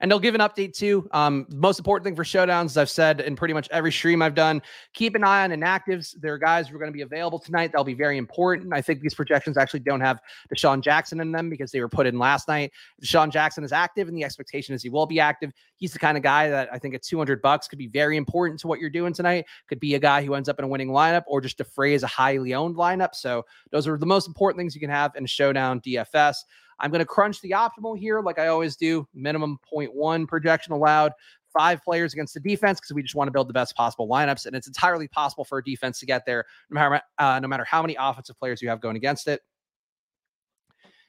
And 0.00 0.10
they'll 0.10 0.18
give 0.18 0.34
an 0.34 0.40
update 0.40 0.74
too. 0.74 1.08
Um, 1.12 1.46
most 1.50 1.78
important 1.78 2.04
thing 2.04 2.16
for 2.16 2.24
showdowns, 2.24 2.66
as 2.66 2.76
I've 2.78 2.90
said 2.90 3.20
in 3.20 3.36
pretty 3.36 3.52
much 3.54 3.68
every 3.70 3.92
stream 3.92 4.22
I've 4.22 4.34
done, 4.34 4.62
keep 4.94 5.14
an 5.14 5.24
eye 5.24 5.44
on 5.44 5.50
inactives. 5.50 6.18
There 6.20 6.32
are 6.32 6.38
guys 6.38 6.68
who 6.68 6.76
are 6.76 6.78
going 6.78 6.90
to 6.90 6.96
be 6.96 7.02
available 7.02 7.38
tonight. 7.38 7.72
That'll 7.72 7.84
be 7.84 7.94
very 7.94 8.16
important. 8.16 8.72
I 8.72 8.80
think 8.80 9.00
these 9.00 9.14
projections 9.14 9.58
actually 9.58 9.80
don't 9.80 10.00
have 10.00 10.20
DeSean 10.54 10.82
Jackson 10.82 11.20
in 11.20 11.32
them 11.32 11.50
because 11.50 11.70
they 11.70 11.80
were 11.80 11.88
put 11.88 12.06
in 12.06 12.18
last 12.18 12.48
night. 12.48 12.72
DeSean 13.02 13.30
Jackson 13.30 13.62
is 13.62 13.72
active, 13.72 14.08
and 14.08 14.16
the 14.16 14.24
expectation 14.24 14.74
is 14.74 14.82
he 14.82 14.88
will 14.88 15.06
be 15.06 15.20
active. 15.20 15.52
He's 15.76 15.92
the 15.92 15.98
kind 15.98 16.16
of 16.16 16.22
guy 16.22 16.48
that 16.48 16.68
I 16.72 16.78
think 16.78 16.94
at 16.94 17.02
200 17.02 17.42
bucks 17.42 17.68
could 17.68 17.78
be 17.78 17.88
very 17.88 18.16
important 18.16 18.60
to 18.60 18.68
what 18.68 18.80
you're 18.80 18.90
doing 18.90 19.12
tonight. 19.12 19.46
Could 19.68 19.80
be 19.80 19.94
a 19.94 19.98
guy 19.98 20.24
who 20.24 20.34
ends 20.34 20.48
up 20.48 20.58
in 20.58 20.64
a 20.64 20.68
winning 20.68 20.88
lineup 20.88 21.24
or 21.26 21.40
just 21.40 21.58
defrays 21.58 22.02
a 22.02 22.06
highly 22.06 22.54
owned 22.54 22.76
lineup. 22.76 23.14
So 23.14 23.44
those 23.70 23.86
are 23.86 23.98
the 23.98 24.06
most 24.06 24.28
important 24.28 24.58
things 24.58 24.74
you 24.74 24.80
can 24.80 24.90
have 24.90 25.14
in 25.16 25.24
a 25.24 25.28
showdown 25.28 25.80
DFS. 25.80 26.36
I'm 26.80 26.90
going 26.90 27.00
to 27.00 27.06
crunch 27.06 27.40
the 27.40 27.50
optimal 27.50 27.98
here, 27.98 28.20
like 28.20 28.38
I 28.38 28.48
always 28.48 28.76
do. 28.76 29.06
Minimum 29.14 29.58
0.1 29.72 30.26
projection 30.26 30.72
allowed. 30.72 31.12
Five 31.56 31.82
players 31.82 32.12
against 32.12 32.34
the 32.34 32.40
defense 32.40 32.78
because 32.78 32.94
we 32.94 33.02
just 33.02 33.16
want 33.16 33.26
to 33.26 33.32
build 33.32 33.48
the 33.48 33.52
best 33.52 33.74
possible 33.74 34.08
lineups, 34.08 34.46
and 34.46 34.54
it's 34.54 34.68
entirely 34.68 35.08
possible 35.08 35.44
for 35.44 35.58
a 35.58 35.64
defense 35.64 35.98
to 35.98 36.06
get 36.06 36.24
there, 36.24 36.44
no 36.70 36.74
matter 36.74 37.02
uh, 37.18 37.40
no 37.40 37.48
matter 37.48 37.64
how 37.64 37.82
many 37.82 37.96
offensive 37.98 38.38
players 38.38 38.62
you 38.62 38.68
have 38.68 38.80
going 38.80 38.94
against 38.94 39.26
it. 39.26 39.40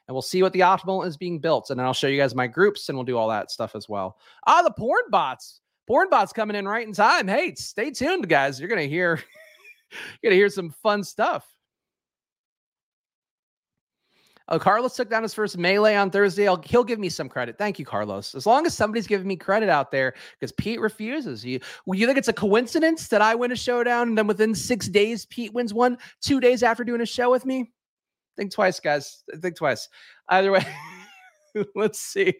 And 0.08 0.16
we'll 0.16 0.24
see 0.24 0.42
what 0.42 0.52
the 0.52 0.62
optimal 0.62 1.06
is 1.06 1.16
being 1.16 1.38
built, 1.38 1.70
and 1.70 1.80
then 1.80 1.86
I'll 1.86 1.94
show 1.94 2.08
you 2.08 2.20
guys 2.20 2.34
my 2.34 2.48
groups, 2.48 2.90
and 2.90 2.98
we'll 2.98 3.06
do 3.06 3.18
all 3.18 3.30
that 3.30 3.52
stuff 3.52 3.76
as 3.76 3.88
well. 3.88 4.18
Ah, 4.48 4.64
the 4.64 4.72
porn 4.72 5.04
bots, 5.12 5.62
porn 5.86 6.10
bots 6.10 6.34
coming 6.34 6.56
in 6.56 6.68
right 6.68 6.88
in 6.88 6.94
time. 6.94 7.28
Hey, 7.28 7.54
stay 7.54 7.92
tuned, 7.92 8.28
guys. 8.28 8.60
You're 8.60 8.68
gonna 8.68 8.82
hear, 8.82 9.22
you're 9.92 10.32
gonna 10.32 10.36
hear 10.36 10.50
some 10.50 10.72
fun 10.72 11.04
stuff. 11.04 11.46
Oh, 14.48 14.60
Carlos 14.60 14.96
took 14.96 15.10
down 15.10 15.24
his 15.24 15.34
first 15.34 15.58
melee 15.58 15.96
on 15.96 16.10
Thursday. 16.10 16.48
I'll, 16.48 16.62
he'll 16.66 16.84
give 16.84 17.00
me 17.00 17.10
some 17.10 17.30
credit. 17.30 17.58
Thank 17.58 17.80
you, 17.80 17.86
Carlos. 17.86 18.36
As 18.36 18.46
long 18.46 18.66
as 18.66 18.74
somebody's 18.74 19.08
giving 19.08 19.28
me 19.28 19.36
credit 19.36 19.70
out 19.70 19.92
there, 19.92 20.14
because 20.40 20.52
Pete 20.52 20.82
refuses. 20.82 21.46
You, 21.46 21.60
you 21.88 22.06
think 22.06 22.18
it's 22.18 22.28
a 22.28 22.34
coincidence 22.34 23.08
that 23.10 23.22
I 23.22 23.36
win 23.36 23.52
a 23.52 23.56
showdown 23.56 24.10
and 24.10 24.18
then 24.18 24.28
within 24.28 24.54
six 24.56 24.88
days 24.88 25.26
Pete 25.26 25.54
wins 25.54 25.74
one? 25.74 25.98
Two 26.22 26.40
days 26.40 26.64
after 26.64 26.84
doing 26.84 27.02
a 27.02 27.06
show 27.06 27.32
with 27.32 27.46
me? 27.46 27.72
Think 28.36 28.52
twice, 28.52 28.80
guys. 28.80 29.24
Think 29.40 29.56
twice. 29.56 29.88
Either 30.30 30.52
way, 30.52 30.66
let's 31.76 32.00
see. 32.00 32.34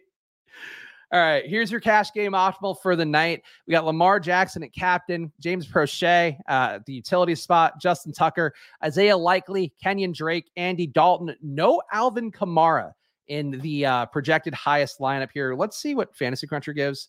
All 1.12 1.20
right, 1.20 1.44
here's 1.46 1.70
your 1.70 1.80
cash 1.80 2.10
game 2.14 2.32
optimal 2.32 2.80
for 2.80 2.96
the 2.96 3.04
night. 3.04 3.42
We 3.66 3.72
got 3.72 3.84
Lamar 3.84 4.18
Jackson 4.18 4.62
at 4.62 4.72
captain, 4.72 5.30
James 5.40 5.68
Proche 5.68 6.34
uh, 6.48 6.78
the 6.86 6.94
utility 6.94 7.34
spot, 7.34 7.78
Justin 7.78 8.14
Tucker, 8.14 8.54
Isaiah 8.82 9.16
Likely, 9.16 9.74
Kenyon 9.82 10.12
Drake, 10.12 10.50
Andy 10.56 10.86
Dalton. 10.86 11.36
No 11.42 11.82
Alvin 11.92 12.32
Kamara 12.32 12.92
in 13.28 13.60
the 13.60 13.84
uh, 13.84 14.06
projected 14.06 14.54
highest 14.54 15.00
lineup 15.00 15.28
here. 15.34 15.54
Let's 15.54 15.76
see 15.76 15.94
what 15.94 16.16
Fantasy 16.16 16.46
Cruncher 16.46 16.72
gives. 16.72 17.08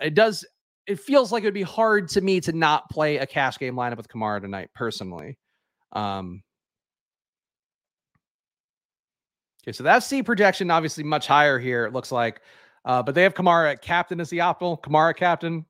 It 0.00 0.14
does. 0.14 0.44
It 0.88 0.98
feels 0.98 1.30
like 1.30 1.44
it 1.44 1.46
would 1.46 1.54
be 1.54 1.62
hard 1.62 2.08
to 2.08 2.20
me 2.20 2.40
to 2.40 2.52
not 2.52 2.90
play 2.90 3.18
a 3.18 3.26
cash 3.26 3.58
game 3.58 3.76
lineup 3.76 3.96
with 3.96 4.08
Kamara 4.08 4.40
tonight, 4.40 4.70
personally. 4.74 5.38
Um, 5.92 6.42
okay, 9.62 9.70
so 9.70 9.84
that's 9.84 10.08
the 10.08 10.22
projection, 10.22 10.68
obviously 10.68 11.04
much 11.04 11.28
higher 11.28 11.60
here. 11.60 11.84
It 11.84 11.92
looks 11.92 12.10
like, 12.10 12.40
uh, 12.84 13.02
but 13.02 13.14
they 13.14 13.22
have 13.22 13.34
Kamara 13.34 13.72
at 13.72 13.82
captain 13.82 14.20
as 14.20 14.30
the 14.30 14.38
optimal. 14.38 14.80
Kamara 14.82 15.14
captain 15.14 15.64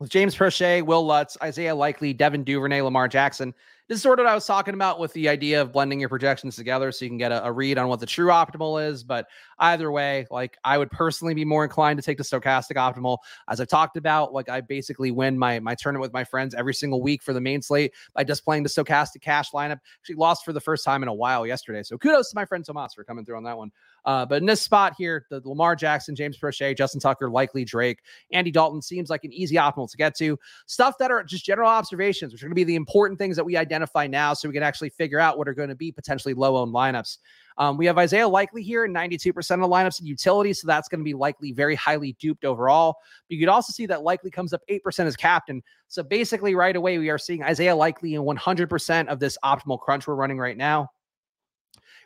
with 0.00 0.10
James 0.10 0.34
Proche, 0.34 0.82
Wil 0.82 1.04
Lutz, 1.04 1.36
Isaiah 1.42 1.74
Likely, 1.74 2.12
Devin 2.12 2.42
Duvernay, 2.42 2.80
Lamar 2.80 3.06
Jackson. 3.06 3.54
This 3.86 3.96
is 3.96 4.02
sort 4.02 4.20
of 4.20 4.24
what 4.24 4.30
I 4.30 4.34
was 4.36 4.46
talking 4.46 4.72
about 4.72 5.00
with 5.00 5.12
the 5.14 5.28
idea 5.28 5.60
of 5.60 5.72
blending 5.72 5.98
your 5.98 6.08
projections 6.08 6.54
together 6.54 6.92
so 6.92 7.04
you 7.04 7.10
can 7.10 7.18
get 7.18 7.32
a, 7.32 7.44
a, 7.44 7.50
read 7.50 7.76
on 7.76 7.88
what 7.88 7.98
the 7.98 8.06
true 8.06 8.28
optimal 8.28 8.88
is. 8.88 9.02
But 9.02 9.26
either 9.58 9.90
way, 9.90 10.28
like 10.30 10.56
I 10.62 10.78
would 10.78 10.92
personally 10.92 11.34
be 11.34 11.44
more 11.44 11.64
inclined 11.64 11.98
to 11.98 12.02
take 12.02 12.16
the 12.16 12.22
stochastic 12.22 12.76
optimal. 12.76 13.18
As 13.48 13.60
I've 13.60 13.66
talked 13.66 13.96
about, 13.96 14.32
like 14.32 14.48
I 14.48 14.60
basically 14.60 15.10
win 15.10 15.36
my 15.36 15.58
my 15.58 15.74
tournament 15.74 16.02
with 16.02 16.12
my 16.12 16.22
friends 16.22 16.54
every 16.54 16.72
single 16.72 17.02
week 17.02 17.20
for 17.20 17.32
the 17.32 17.40
main 17.40 17.60
slate 17.62 17.92
by 18.14 18.22
just 18.22 18.44
playing 18.44 18.62
the 18.62 18.68
stochastic 18.68 19.22
cash 19.22 19.50
lineup. 19.50 19.80
Actually 20.00 20.14
lost 20.14 20.44
for 20.44 20.52
the 20.52 20.60
first 20.60 20.84
time 20.84 21.02
in 21.02 21.08
a 21.08 21.14
while 21.14 21.44
yesterday. 21.44 21.82
So 21.82 21.98
kudos 21.98 22.30
to 22.30 22.36
my 22.36 22.44
friend 22.44 22.64
Tomas 22.64 22.94
for 22.94 23.02
coming 23.02 23.24
through 23.24 23.38
on 23.38 23.42
that 23.42 23.58
one. 23.58 23.72
Uh, 24.04 24.26
but 24.26 24.38
in 24.38 24.46
this 24.46 24.60
spot 24.60 24.94
here, 24.96 25.26
the 25.30 25.40
Lamar 25.44 25.76
Jackson, 25.76 26.14
James 26.14 26.38
Proche, 26.38 26.76
Justin 26.76 27.00
Tucker, 27.00 27.30
likely 27.30 27.64
Drake, 27.64 28.00
Andy 28.32 28.50
Dalton 28.50 28.82
seems 28.82 29.10
like 29.10 29.24
an 29.24 29.32
easy 29.32 29.56
optimal 29.56 29.90
to 29.90 29.96
get 29.96 30.16
to. 30.18 30.38
Stuff 30.66 30.96
that 30.98 31.10
are 31.10 31.22
just 31.22 31.44
general 31.44 31.68
observations, 31.68 32.32
which 32.32 32.42
are 32.42 32.46
going 32.46 32.52
to 32.52 32.54
be 32.56 32.64
the 32.64 32.76
important 32.76 33.18
things 33.18 33.36
that 33.36 33.44
we 33.44 33.56
identify 33.56 34.06
now 34.06 34.34
so 34.34 34.48
we 34.48 34.54
can 34.54 34.62
actually 34.62 34.90
figure 34.90 35.20
out 35.20 35.38
what 35.38 35.48
are 35.48 35.54
going 35.54 35.68
to 35.68 35.74
be 35.74 35.92
potentially 35.92 36.34
low 36.34 36.56
owned 36.56 36.74
lineups. 36.74 37.18
Um, 37.58 37.76
we 37.76 37.84
have 37.86 37.98
Isaiah 37.98 38.26
Likely 38.26 38.62
here, 38.62 38.86
in 38.86 38.94
92% 38.94 39.28
of 39.36 39.60
the 39.60 39.68
lineups 39.68 40.00
in 40.00 40.06
utility. 40.06 40.54
So 40.54 40.66
that's 40.66 40.88
going 40.88 41.00
to 41.00 41.04
be 41.04 41.12
likely 41.12 41.52
very 41.52 41.74
highly 41.74 42.14
duped 42.14 42.44
overall. 42.44 42.96
But 43.28 43.34
you 43.34 43.40
could 43.40 43.50
also 43.50 43.72
see 43.72 43.84
that 43.86 44.02
Likely 44.02 44.30
comes 44.30 44.54
up 44.54 44.62
8% 44.70 45.04
as 45.04 45.14
captain. 45.16 45.62
So 45.88 46.02
basically, 46.02 46.54
right 46.54 46.74
away, 46.74 46.98
we 46.98 47.10
are 47.10 47.18
seeing 47.18 47.42
Isaiah 47.42 47.76
Likely 47.76 48.14
in 48.14 48.22
100% 48.22 49.08
of 49.08 49.20
this 49.20 49.36
optimal 49.44 49.78
crunch 49.78 50.06
we're 50.06 50.14
running 50.14 50.38
right 50.38 50.56
now. 50.56 50.88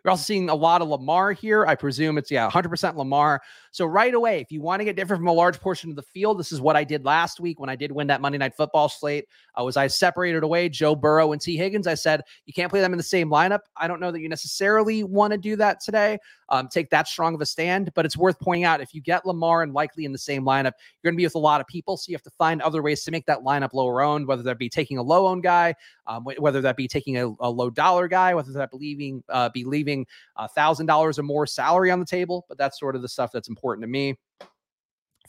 You're 0.05 0.11
also 0.11 0.23
seeing 0.23 0.51
a 0.51 0.55
lot 0.55 0.83
of 0.83 0.89
Lamar 0.89 1.33
here. 1.33 1.65
I 1.65 1.75
presume 1.75 2.19
it's, 2.19 2.31
yeah, 2.31 2.51
100% 2.51 2.95
Lamar. 2.95 3.41
So 3.71 3.87
right 3.87 4.13
away, 4.13 4.39
if 4.39 4.53
you 4.53 4.61
want 4.61 4.81
to 4.81 4.85
get 4.85 4.97
different 4.97 5.21
from 5.21 5.29
a 5.29 5.33
large 5.33 5.59
portion 5.59 5.89
of 5.89 5.97
the 5.97 6.03
field, 6.03 6.39
this 6.39 6.53
is 6.53 6.61
what 6.61 6.77
I 6.77 6.85
did 6.85 7.07
last 7.07 7.41
week 7.41 7.59
when 7.59 7.71
I 7.71 7.75
did 7.75 7.91
win 7.91 8.07
that 8.09 8.21
Monday 8.21 8.37
Night 8.37 8.55
Football 8.55 8.91
slate. 8.91 9.25
Uh, 9.59 9.65
was 9.65 9.79
I 9.79 9.87
separated 9.87 10.43
away 10.43 10.69
Joe 10.69 10.95
Burrow 10.95 11.33
and 11.33 11.41
T. 11.41 11.57
Higgins? 11.57 11.87
I 11.87 11.95
said 11.95 12.21
you 12.45 12.53
can't 12.53 12.71
play 12.71 12.83
them 12.83 12.93
in 12.93 12.99
the 12.99 13.03
same 13.03 13.31
lineup. 13.31 13.61
I 13.79 13.89
don't 13.89 13.99
know 13.99 14.13
that 14.13 14.21
you 14.21 14.29
necessarily 14.29 15.05
want 15.05 15.33
to 15.33 15.39
do 15.39 15.57
that 15.57 15.81
today. 15.81 16.19
Um, 16.51 16.69
take 16.69 16.91
that 16.91 17.09
strong 17.09 17.35
of 17.35 17.41
a 17.41 17.47
stand, 17.47 17.91
but 17.95 18.05
it's 18.05 18.19
worth 18.19 18.39
pointing 18.39 18.65
out 18.65 18.83
if 18.83 18.95
you 18.95 19.01
get 19.01 19.25
Lamar 19.25 19.63
and 19.63 19.73
likely 19.73 20.05
in 20.05 20.13
the 20.13 20.19
same 20.19 20.45
lineup, 20.45 20.73
you're 21.03 21.11
going 21.11 21.15
to 21.15 21.17
be 21.17 21.25
with 21.25 21.35
a 21.35 21.39
lot 21.39 21.61
of 21.63 21.67
people, 21.67 21.97
so 21.97 22.11
you 22.11 22.15
have 22.15 22.23
to 22.23 22.31
find 22.31 22.61
other 22.61 22.83
ways 22.83 23.03
to 23.05 23.11
make 23.11 23.25
that 23.27 23.41
lineup 23.41 23.73
lower 23.73 24.03
owned, 24.03 24.27
whether 24.27 24.43
that 24.43 24.59
be 24.59 24.69
taking 24.69 24.99
a 24.99 25.03
low 25.03 25.27
owned 25.27 25.43
guy, 25.43 25.75
um, 26.07 26.25
whether 26.25 26.61
that 26.61 26.77
be 26.77 26.87
taking 26.87 27.17
a, 27.17 27.29
a, 27.41 27.49
low 27.49 27.71
dollar 27.71 28.09
guy, 28.09 28.35
whether 28.35 28.53
that 28.53 28.71
believing 28.71 29.25
uh, 29.31 29.49
be 29.49 29.65
leaving 29.65 29.94
thousand 30.55 30.87
dollars 30.87 31.19
or 31.19 31.23
more 31.23 31.47
salary 31.47 31.91
on 31.91 32.01
the 32.01 32.07
table. 32.07 32.45
But 32.49 32.59
that's 32.59 32.79
sort 32.79 32.97
of 32.97 33.03
the 33.03 33.09
stuff 33.09 33.31
that's 33.33 33.49
important 33.49 33.83
to 33.85 33.89
me 33.89 34.17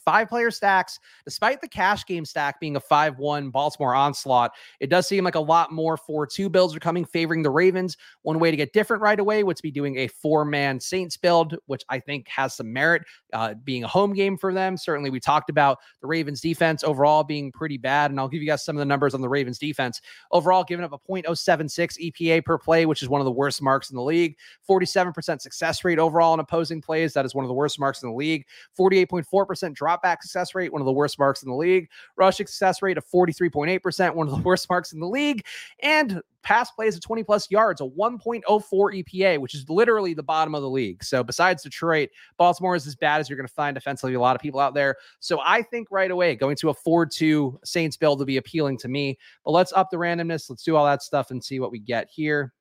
five 0.06 0.28
player 0.28 0.50
stacks, 0.50 0.98
despite 1.24 1.60
the 1.60 1.68
cash 1.68 2.06
game 2.06 2.24
stack 2.24 2.60
being 2.60 2.76
a 2.76 2.80
5 2.80 3.18
1 3.18 3.50
Baltimore 3.50 3.94
onslaught, 3.94 4.52
it 4.80 4.88
does 4.88 5.06
seem 5.06 5.24
like 5.24 5.34
a 5.34 5.40
lot 5.40 5.72
more 5.72 5.98
4 5.98 6.26
2 6.26 6.48
builds 6.48 6.74
are 6.74 6.80
coming, 6.80 7.04
favoring 7.04 7.42
the 7.42 7.50
Ravens. 7.50 7.98
One 8.22 8.38
way 8.38 8.50
to 8.50 8.56
get 8.56 8.72
different 8.72 9.02
right 9.02 9.18
away 9.18 9.42
would 9.42 9.60
be 9.62 9.70
doing 9.70 9.98
a 9.98 10.08
four 10.08 10.44
man 10.44 10.78
Saints 10.78 11.16
build, 11.16 11.56
which 11.66 11.82
I 11.88 11.98
think 11.98 12.28
has 12.28 12.54
some 12.54 12.72
merit 12.72 13.02
uh, 13.32 13.54
being 13.64 13.84
a 13.84 13.88
home 13.88 14.12
game 14.12 14.36
for 14.36 14.52
them. 14.52 14.76
Certainly, 14.76 15.10
we 15.10 15.20
talked 15.20 15.50
about 15.50 15.78
the 16.00 16.06
Ravens 16.06 16.40
defense 16.40 16.84
overall 16.84 17.24
being 17.24 17.50
pretty 17.50 17.78
bad. 17.78 18.10
And 18.10 18.20
I'll 18.20 18.28
give 18.28 18.42
you 18.42 18.48
guys 18.48 18.64
some 18.64 18.76
of 18.76 18.80
the 18.80 18.86
numbers 18.86 19.14
on 19.14 19.20
the 19.20 19.28
Ravens 19.28 19.58
defense. 19.58 20.00
Overall, 20.30 20.62
giving 20.62 20.84
up 20.84 20.92
a 20.92 20.98
0.076 20.98 22.12
EPA 22.12 22.44
per 22.44 22.58
play, 22.58 22.86
which 22.86 23.02
is 23.02 23.08
one 23.08 23.20
of 23.20 23.24
the 23.24 23.32
worst 23.32 23.60
marks 23.60 23.90
in 23.90 23.96
the 23.96 24.02
league. 24.02 24.36
47% 24.68 25.40
success 25.40 25.84
rate 25.84 25.98
overall 25.98 26.34
in 26.34 26.40
opposing 26.40 26.80
plays. 26.80 27.12
That 27.12 27.24
is 27.24 27.34
one 27.34 27.44
of 27.44 27.48
the 27.48 27.54
worst 27.54 27.80
marks 27.80 28.02
in 28.02 28.08
the 28.10 28.14
league. 28.14 28.46
48.4% 28.78 29.74
drop 29.74 29.95
dropback 29.96 30.22
success 30.22 30.54
rate, 30.54 30.72
one 30.72 30.82
of 30.82 30.86
the 30.86 30.92
worst 30.92 31.18
marks 31.18 31.42
in 31.42 31.48
the 31.48 31.54
league. 31.54 31.88
Rushing 32.16 32.46
success 32.46 32.82
rate 32.82 32.98
of 32.98 33.06
43.8%, 33.06 34.14
one 34.14 34.28
of 34.28 34.34
the 34.34 34.42
worst 34.44 34.68
marks 34.68 34.92
in 34.92 35.00
the 35.00 35.08
league. 35.08 35.44
And 35.80 36.20
pass 36.42 36.70
plays 36.70 36.94
of 36.94 37.00
20 37.00 37.24
plus 37.24 37.50
yards, 37.50 37.80
a 37.80 37.84
1.04 37.84 38.42
EPA, 38.44 39.38
which 39.38 39.54
is 39.54 39.68
literally 39.68 40.14
the 40.14 40.22
bottom 40.22 40.54
of 40.54 40.62
the 40.62 40.70
league. 40.70 41.02
So 41.02 41.24
besides 41.24 41.62
Detroit, 41.62 42.10
Baltimore 42.36 42.76
is 42.76 42.86
as 42.86 42.94
bad 42.94 43.20
as 43.20 43.28
you're 43.28 43.36
going 43.36 43.48
to 43.48 43.52
find 43.52 43.74
defensively. 43.74 44.14
A 44.14 44.20
lot 44.20 44.36
of 44.36 44.42
people 44.42 44.60
out 44.60 44.72
there. 44.72 44.96
So 45.18 45.40
I 45.44 45.62
think 45.62 45.88
right 45.90 46.10
away 46.10 46.36
going 46.36 46.56
to 46.56 46.70
a 46.70 46.74
4-2 46.74 47.58
Saints 47.64 47.96
build 47.96 48.20
will 48.20 48.26
be 48.26 48.36
appealing 48.36 48.78
to 48.78 48.88
me. 48.88 49.18
But 49.44 49.50
let's 49.52 49.72
up 49.72 49.90
the 49.90 49.96
randomness. 49.96 50.48
Let's 50.48 50.62
do 50.62 50.76
all 50.76 50.86
that 50.86 51.02
stuff 51.02 51.30
and 51.30 51.42
see 51.42 51.58
what 51.58 51.72
we 51.72 51.80
get 51.80 52.08
here. 52.12 52.52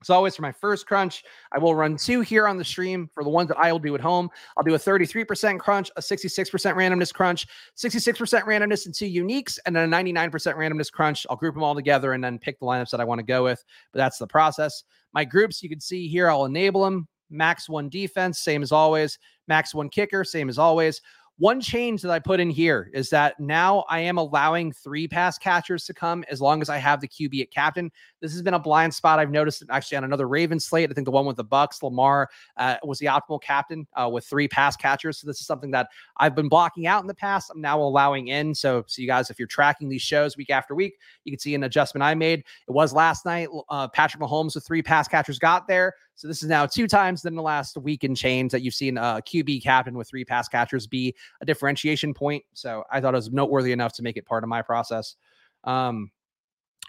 As 0.00 0.10
always, 0.10 0.36
for 0.36 0.42
my 0.42 0.52
first 0.52 0.86
crunch, 0.86 1.24
I 1.52 1.58
will 1.58 1.74
run 1.74 1.96
two 1.96 2.20
here 2.20 2.46
on 2.46 2.56
the 2.56 2.64
stream. 2.64 3.10
For 3.12 3.24
the 3.24 3.30
ones 3.30 3.48
that 3.48 3.58
I 3.58 3.72
will 3.72 3.80
do 3.80 3.96
at 3.96 4.00
home, 4.00 4.30
I'll 4.56 4.62
do 4.62 4.74
a 4.74 4.78
33% 4.78 5.58
crunch, 5.58 5.90
a 5.96 6.00
66% 6.00 6.50
randomness 6.74 7.12
crunch, 7.12 7.46
66% 7.76 8.42
randomness 8.44 8.86
and 8.86 8.94
two 8.94 9.06
uniques, 9.06 9.58
and 9.66 9.74
then 9.74 9.92
a 9.92 9.96
99% 9.96 10.30
randomness 10.30 10.92
crunch. 10.92 11.26
I'll 11.28 11.36
group 11.36 11.54
them 11.54 11.64
all 11.64 11.74
together 11.74 12.12
and 12.12 12.22
then 12.22 12.38
pick 12.38 12.60
the 12.60 12.66
lineups 12.66 12.90
that 12.90 13.00
I 13.00 13.04
want 13.04 13.18
to 13.18 13.24
go 13.24 13.42
with. 13.42 13.64
But 13.92 13.98
that's 13.98 14.18
the 14.18 14.26
process. 14.26 14.84
My 15.12 15.24
groups, 15.24 15.62
you 15.62 15.68
can 15.68 15.80
see 15.80 16.06
here, 16.06 16.30
I'll 16.30 16.44
enable 16.44 16.84
them. 16.84 17.08
Max 17.30 17.68
one 17.68 17.88
defense, 17.88 18.38
same 18.38 18.62
as 18.62 18.72
always. 18.72 19.18
Max 19.48 19.74
one 19.74 19.88
kicker, 19.88 20.22
same 20.24 20.48
as 20.48 20.58
always. 20.58 21.02
One 21.38 21.60
change 21.60 22.02
that 22.02 22.10
I 22.10 22.18
put 22.18 22.40
in 22.40 22.50
here 22.50 22.90
is 22.92 23.10
that 23.10 23.38
now 23.38 23.84
I 23.88 24.00
am 24.00 24.18
allowing 24.18 24.72
three 24.72 25.06
pass 25.06 25.38
catchers 25.38 25.84
to 25.84 25.94
come 25.94 26.24
as 26.28 26.40
long 26.40 26.60
as 26.60 26.68
I 26.68 26.78
have 26.78 27.00
the 27.00 27.06
QB 27.06 27.42
at 27.42 27.52
captain. 27.52 27.92
This 28.20 28.32
has 28.32 28.42
been 28.42 28.54
a 28.54 28.58
blind 28.58 28.92
spot. 28.92 29.20
I've 29.20 29.30
noticed 29.30 29.62
actually 29.70 29.98
on 29.98 30.04
another 30.04 30.26
Ravens 30.26 30.64
slate. 30.64 30.90
I 30.90 30.94
think 30.94 31.04
the 31.04 31.12
one 31.12 31.26
with 31.26 31.36
the 31.36 31.44
Bucs, 31.44 31.80
Lamar 31.80 32.28
uh, 32.56 32.78
was 32.82 32.98
the 32.98 33.06
optimal 33.06 33.40
captain 33.40 33.86
uh, 33.94 34.10
with 34.12 34.26
three 34.26 34.48
pass 34.48 34.74
catchers. 34.74 35.18
So 35.18 35.28
this 35.28 35.40
is 35.40 35.46
something 35.46 35.70
that 35.70 35.88
I've 36.16 36.34
been 36.34 36.48
blocking 36.48 36.88
out 36.88 37.02
in 37.02 37.06
the 37.06 37.14
past. 37.14 37.52
I'm 37.54 37.60
now 37.60 37.80
allowing 37.80 38.28
in. 38.28 38.52
So, 38.52 38.82
so 38.88 39.00
you 39.00 39.06
guys, 39.06 39.30
if 39.30 39.38
you're 39.38 39.46
tracking 39.46 39.88
these 39.88 40.02
shows 40.02 40.36
week 40.36 40.50
after 40.50 40.74
week, 40.74 40.94
you 41.22 41.30
can 41.30 41.38
see 41.38 41.54
an 41.54 41.62
adjustment 41.62 42.02
I 42.02 42.16
made. 42.16 42.40
It 42.40 42.72
was 42.72 42.92
last 42.92 43.24
night. 43.24 43.48
Uh, 43.68 43.86
Patrick 43.86 44.20
Mahomes 44.20 44.56
with 44.56 44.66
three 44.66 44.82
pass 44.82 45.06
catchers 45.06 45.38
got 45.38 45.68
there. 45.68 45.94
So 46.18 46.26
this 46.26 46.42
is 46.42 46.48
now 46.48 46.66
two 46.66 46.88
times 46.88 47.24
in 47.24 47.36
the 47.36 47.42
last 47.42 47.76
week 47.76 48.02
and 48.02 48.16
change 48.16 48.50
that 48.50 48.60
you've 48.62 48.74
seen 48.74 48.98
a 48.98 49.22
QB 49.24 49.62
captain 49.62 49.96
with 49.96 50.08
three 50.08 50.24
pass 50.24 50.48
catchers 50.48 50.84
be 50.84 51.14
a 51.40 51.46
differentiation 51.46 52.12
point. 52.12 52.42
So 52.54 52.82
I 52.90 53.00
thought 53.00 53.14
it 53.14 53.18
was 53.18 53.30
noteworthy 53.30 53.70
enough 53.70 53.92
to 53.94 54.02
make 54.02 54.16
it 54.16 54.26
part 54.26 54.42
of 54.42 54.48
my 54.48 54.60
process. 54.60 55.14
Um, 55.62 56.10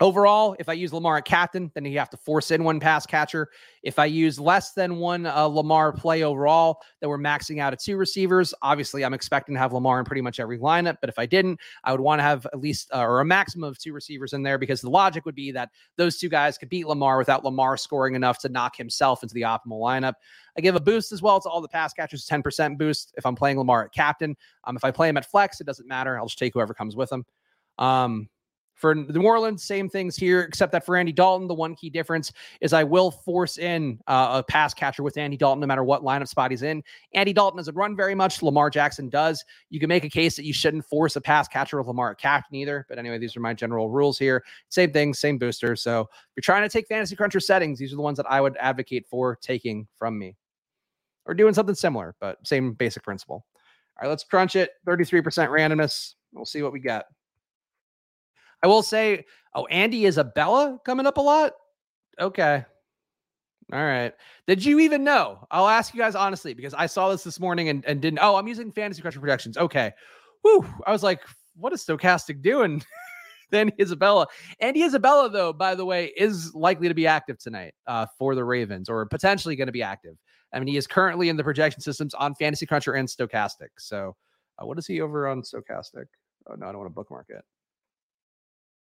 Overall, 0.01 0.55
if 0.59 0.69
I 0.69 0.73
use 0.73 0.93
Lamar 0.93 1.17
at 1.17 1.25
captain, 1.25 1.69
then 1.75 1.83
you 1.83 1.99
have 1.99 2.09
to 2.11 2.17
force 2.17 2.51
in 2.51 2.63
one 2.63 2.79
pass 2.79 3.05
catcher. 3.05 3.49
If 3.83 3.99
I 3.99 4.05
use 4.05 4.39
less 4.39 4.71
than 4.71 4.95
one 4.95 5.25
uh, 5.25 5.43
Lamar 5.43 5.91
play 5.91 6.23
overall, 6.23 6.81
then 7.01 7.09
we're 7.09 7.17
maxing 7.17 7.59
out 7.59 7.73
at 7.73 7.79
two 7.79 7.97
receivers. 7.97 8.53
Obviously, 8.61 9.03
I'm 9.03 9.13
expecting 9.13 9.55
to 9.55 9.59
have 9.59 9.73
Lamar 9.73 9.99
in 9.99 10.05
pretty 10.05 10.21
much 10.21 10.39
every 10.39 10.57
lineup, 10.57 10.97
but 11.01 11.09
if 11.09 11.19
I 11.19 11.25
didn't, 11.25 11.59
I 11.83 11.91
would 11.91 11.99
want 11.99 12.19
to 12.19 12.23
have 12.23 12.45
at 12.45 12.59
least 12.59 12.89
uh, 12.93 13.01
or 13.01 13.19
a 13.19 13.25
maximum 13.25 13.67
of 13.67 13.77
two 13.77 13.91
receivers 13.91 14.31
in 14.31 14.41
there 14.41 14.57
because 14.57 14.79
the 14.79 14.89
logic 14.89 15.25
would 15.25 15.35
be 15.35 15.51
that 15.51 15.69
those 15.97 16.17
two 16.17 16.29
guys 16.29 16.57
could 16.57 16.69
beat 16.69 16.87
Lamar 16.87 17.17
without 17.17 17.43
Lamar 17.43 17.75
scoring 17.75 18.15
enough 18.15 18.39
to 18.39 18.49
knock 18.49 18.77
himself 18.77 19.21
into 19.21 19.35
the 19.35 19.41
optimal 19.41 19.81
lineup. 19.81 20.13
I 20.57 20.61
give 20.61 20.75
a 20.75 20.79
boost 20.79 21.11
as 21.11 21.21
well 21.21 21.41
to 21.41 21.49
all 21.49 21.61
the 21.61 21.67
pass 21.67 21.93
catchers, 21.93 22.25
10% 22.25 22.77
boost 22.77 23.13
if 23.17 23.25
I'm 23.25 23.35
playing 23.35 23.57
Lamar 23.57 23.85
at 23.85 23.93
captain. 23.93 24.35
Um, 24.63 24.77
if 24.77 24.85
I 24.85 24.91
play 24.91 25.09
him 25.09 25.17
at 25.17 25.29
flex, 25.29 25.59
it 25.59 25.67
doesn't 25.67 25.87
matter. 25.87 26.17
I'll 26.17 26.27
just 26.27 26.39
take 26.39 26.53
whoever 26.53 26.73
comes 26.73 26.95
with 26.95 27.11
him. 27.11 27.25
Um, 27.77 28.29
for 28.79 28.95
New 28.95 29.21
Orleans, 29.23 29.63
same 29.63 29.89
things 29.89 30.15
here, 30.15 30.41
except 30.41 30.71
that 30.71 30.85
for 30.85 30.95
Andy 30.95 31.11
Dalton, 31.11 31.47
the 31.47 31.53
one 31.53 31.75
key 31.75 31.89
difference 31.89 32.31
is 32.61 32.71
I 32.71 32.83
will 32.83 33.11
force 33.11 33.57
in 33.57 33.99
uh, 34.07 34.39
a 34.39 34.43
pass 34.43 34.73
catcher 34.73 35.03
with 35.03 35.17
Andy 35.17 35.35
Dalton 35.35 35.59
no 35.59 35.67
matter 35.67 35.83
what 35.83 36.01
lineup 36.01 36.29
spot 36.29 36.51
he's 36.51 36.63
in. 36.63 36.81
Andy 37.13 37.33
Dalton 37.33 37.57
doesn't 37.57 37.75
run 37.75 37.95
very 37.95 38.15
much. 38.15 38.41
Lamar 38.41 38.69
Jackson 38.69 39.09
does. 39.09 39.43
You 39.69 39.81
can 39.81 39.89
make 39.89 40.05
a 40.05 40.09
case 40.09 40.37
that 40.37 40.45
you 40.45 40.53
shouldn't 40.53 40.85
force 40.85 41.17
a 41.17 41.21
pass 41.21 41.47
catcher 41.47 41.77
with 41.77 41.87
Lamar 41.87 42.11
at 42.11 42.17
captain 42.19 42.55
either. 42.55 42.85
But 42.87 42.97
anyway, 42.99 43.17
these 43.17 43.35
are 43.35 43.41
my 43.41 43.53
general 43.53 43.89
rules 43.89 44.17
here. 44.17 44.43
Same 44.69 44.93
thing, 44.93 45.13
same 45.13 45.37
booster. 45.37 45.75
So 45.75 46.01
if 46.01 46.07
you're 46.37 46.41
trying 46.41 46.63
to 46.63 46.69
take 46.69 46.87
fantasy 46.87 47.17
cruncher 47.17 47.41
settings, 47.41 47.79
these 47.79 47.91
are 47.91 47.97
the 47.97 48.01
ones 48.01 48.17
that 48.17 48.31
I 48.31 48.39
would 48.39 48.55
advocate 48.57 49.07
for 49.07 49.35
taking 49.35 49.87
from 49.97 50.17
me 50.17 50.37
or 51.25 51.33
doing 51.33 51.53
something 51.53 51.75
similar, 51.75 52.15
but 52.19 52.37
same 52.47 52.73
basic 52.73 53.03
principle. 53.03 53.45
All 53.97 54.03
right, 54.03 54.09
let's 54.09 54.23
crunch 54.23 54.55
it. 54.55 54.71
33% 54.87 55.21
randomness. 55.49 56.15
We'll 56.31 56.45
see 56.45 56.61
what 56.61 56.71
we 56.71 56.79
got. 56.79 57.05
I 58.63 58.67
will 58.67 58.83
say, 58.83 59.25
oh, 59.55 59.65
Andy 59.67 60.05
Isabella 60.05 60.79
coming 60.85 61.05
up 61.05 61.17
a 61.17 61.21
lot. 61.21 61.53
Okay. 62.19 62.65
All 63.71 63.83
right. 63.83 64.13
Did 64.47 64.65
you 64.65 64.79
even 64.79 65.03
know? 65.03 65.45
I'll 65.51 65.67
ask 65.67 65.93
you 65.93 65.99
guys 65.99 66.15
honestly 66.15 66.53
because 66.53 66.73
I 66.73 66.87
saw 66.87 67.09
this 67.09 67.23
this 67.23 67.39
morning 67.39 67.69
and, 67.69 67.85
and 67.85 68.01
didn't. 68.01 68.19
Oh, 68.21 68.35
I'm 68.35 68.47
using 68.47 68.71
Fantasy 68.71 69.01
Cruncher 69.01 69.19
projections. 69.19 69.57
Okay. 69.57 69.91
Whew. 70.41 70.65
I 70.87 70.91
was 70.91 71.03
like, 71.03 71.21
what 71.55 71.71
is 71.73 71.85
Stochastic 71.85 72.41
doing? 72.41 72.83
then 73.51 73.71
Isabella. 73.79 74.27
Andy 74.59 74.83
Isabella, 74.83 75.29
though, 75.29 75.53
by 75.53 75.75
the 75.75 75.85
way, 75.85 76.11
is 76.17 76.53
likely 76.55 76.87
to 76.87 76.93
be 76.93 77.05
active 77.05 77.37
tonight 77.37 77.73
uh, 77.87 78.07
for 78.17 78.33
the 78.33 78.43
Ravens 78.43 78.89
or 78.89 79.05
potentially 79.05 79.55
going 79.55 79.67
to 79.67 79.73
be 79.73 79.83
active. 79.83 80.15
I 80.51 80.59
mean, 80.59 80.67
he 80.67 80.77
is 80.77 80.87
currently 80.87 81.29
in 81.29 81.37
the 81.37 81.43
projection 81.43 81.81
systems 81.81 82.13
on 82.15 82.33
Fantasy 82.35 82.65
Cruncher 82.65 82.93
and 82.93 83.07
Stochastic. 83.07 83.69
So, 83.77 84.15
uh, 84.57 84.65
what 84.65 84.79
is 84.79 84.87
he 84.87 85.01
over 85.01 85.27
on 85.27 85.41
Stochastic? 85.43 86.05
Oh, 86.47 86.55
no, 86.55 86.67
I 86.67 86.71
don't 86.71 86.79
want 86.79 86.89
to 86.89 86.95
bookmark 86.95 87.27
it. 87.29 87.43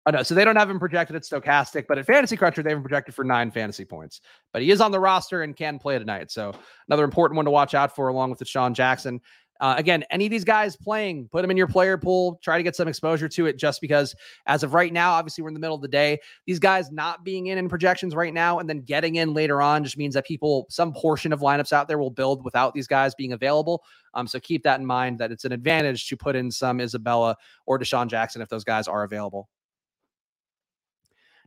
Oh, 0.08 0.12
no. 0.12 0.24
So 0.24 0.34
they 0.34 0.44
don't 0.44 0.56
have 0.56 0.70
him 0.70 0.80
projected 0.80 1.16
at 1.16 1.22
Stochastic, 1.22 1.86
but 1.88 2.00
at 2.00 2.08
Fantasy 2.08 2.36
Cruncher, 2.36 2.64
they 2.64 2.72
have 2.72 2.78
him 2.78 2.84
projected 2.84 3.14
for 3.14 3.24
nine 3.24 3.52
fantasy 3.52 3.86
points. 3.86 4.22
But 4.52 4.64
he 4.64 4.72
is 4.72 4.82
on 4.82 4.92
the 4.92 5.00
roster 5.00 5.44
and 5.44 5.56
can 5.56 5.78
play 5.78 6.00
tonight. 6.00 6.32
So 6.32 6.54
another 6.88 7.04
important 7.04 7.36
one 7.36 7.46
to 7.46 7.52
watch 7.52 7.76
out 7.76 7.96
for, 7.96 8.08
along 8.08 8.32
with 8.32 8.40
DeSean 8.40 8.74
Jackson. 8.74 9.22
Uh, 9.60 9.76
again, 9.78 10.04
any 10.10 10.26
of 10.26 10.32
these 10.32 10.44
guys 10.44 10.76
playing, 10.76 11.30
put 11.32 11.44
them 11.44 11.52
in 11.52 11.56
your 11.56 11.68
player 11.68 11.96
pool, 11.96 12.40
try 12.42 12.58
to 12.58 12.64
get 12.64 12.76
some 12.76 12.88
exposure 12.88 13.30
to 13.30 13.46
it 13.46 13.60
just 13.60 13.80
because 13.80 14.16
as 14.48 14.64
of 14.64 14.74
right 14.74 14.92
now, 14.92 15.12
obviously 15.12 15.44
we're 15.44 15.50
in 15.50 15.54
the 15.54 15.60
middle 15.60 15.76
of 15.76 15.84
the 15.84 15.88
day. 15.88 16.20
These 16.48 16.58
guys 16.58 16.92
not 16.92 17.24
being 17.24 17.46
in 17.46 17.60
in 17.60 17.70
projections 17.70 18.16
right 18.16 18.34
now 18.34 18.58
and 18.58 18.68
then 18.68 18.80
getting 18.80 19.18
in 19.18 19.36
later 19.36 19.62
on 19.62 19.84
just 19.84 20.00
means 20.00 20.16
that 20.16 20.26
people, 20.26 20.66
some 20.72 20.92
portion 20.94 21.32
of 21.32 21.42
lineups 21.42 21.74
out 21.74 21.88
there 21.88 22.00
will 22.00 22.10
build 22.10 22.44
without 22.44 22.74
these 22.74 22.88
guys 22.88 23.14
being 23.14 23.34
available. 23.34 23.84
Um, 24.16 24.26
so 24.26 24.40
keep 24.40 24.64
that 24.64 24.80
in 24.80 24.86
mind 24.86 25.20
that 25.20 25.32
it's 25.32 25.46
an 25.46 25.52
advantage 25.52 26.08
to 26.08 26.18
put 26.18 26.36
in 26.36 26.50
some 26.50 26.82
Isabella 26.82 27.38
or 27.68 27.78
DeSean 27.78 28.08
Jackson 28.08 28.42
if 28.42 28.50
those 28.50 28.64
guys 28.64 28.88
are 28.88 29.04
available 29.04 29.48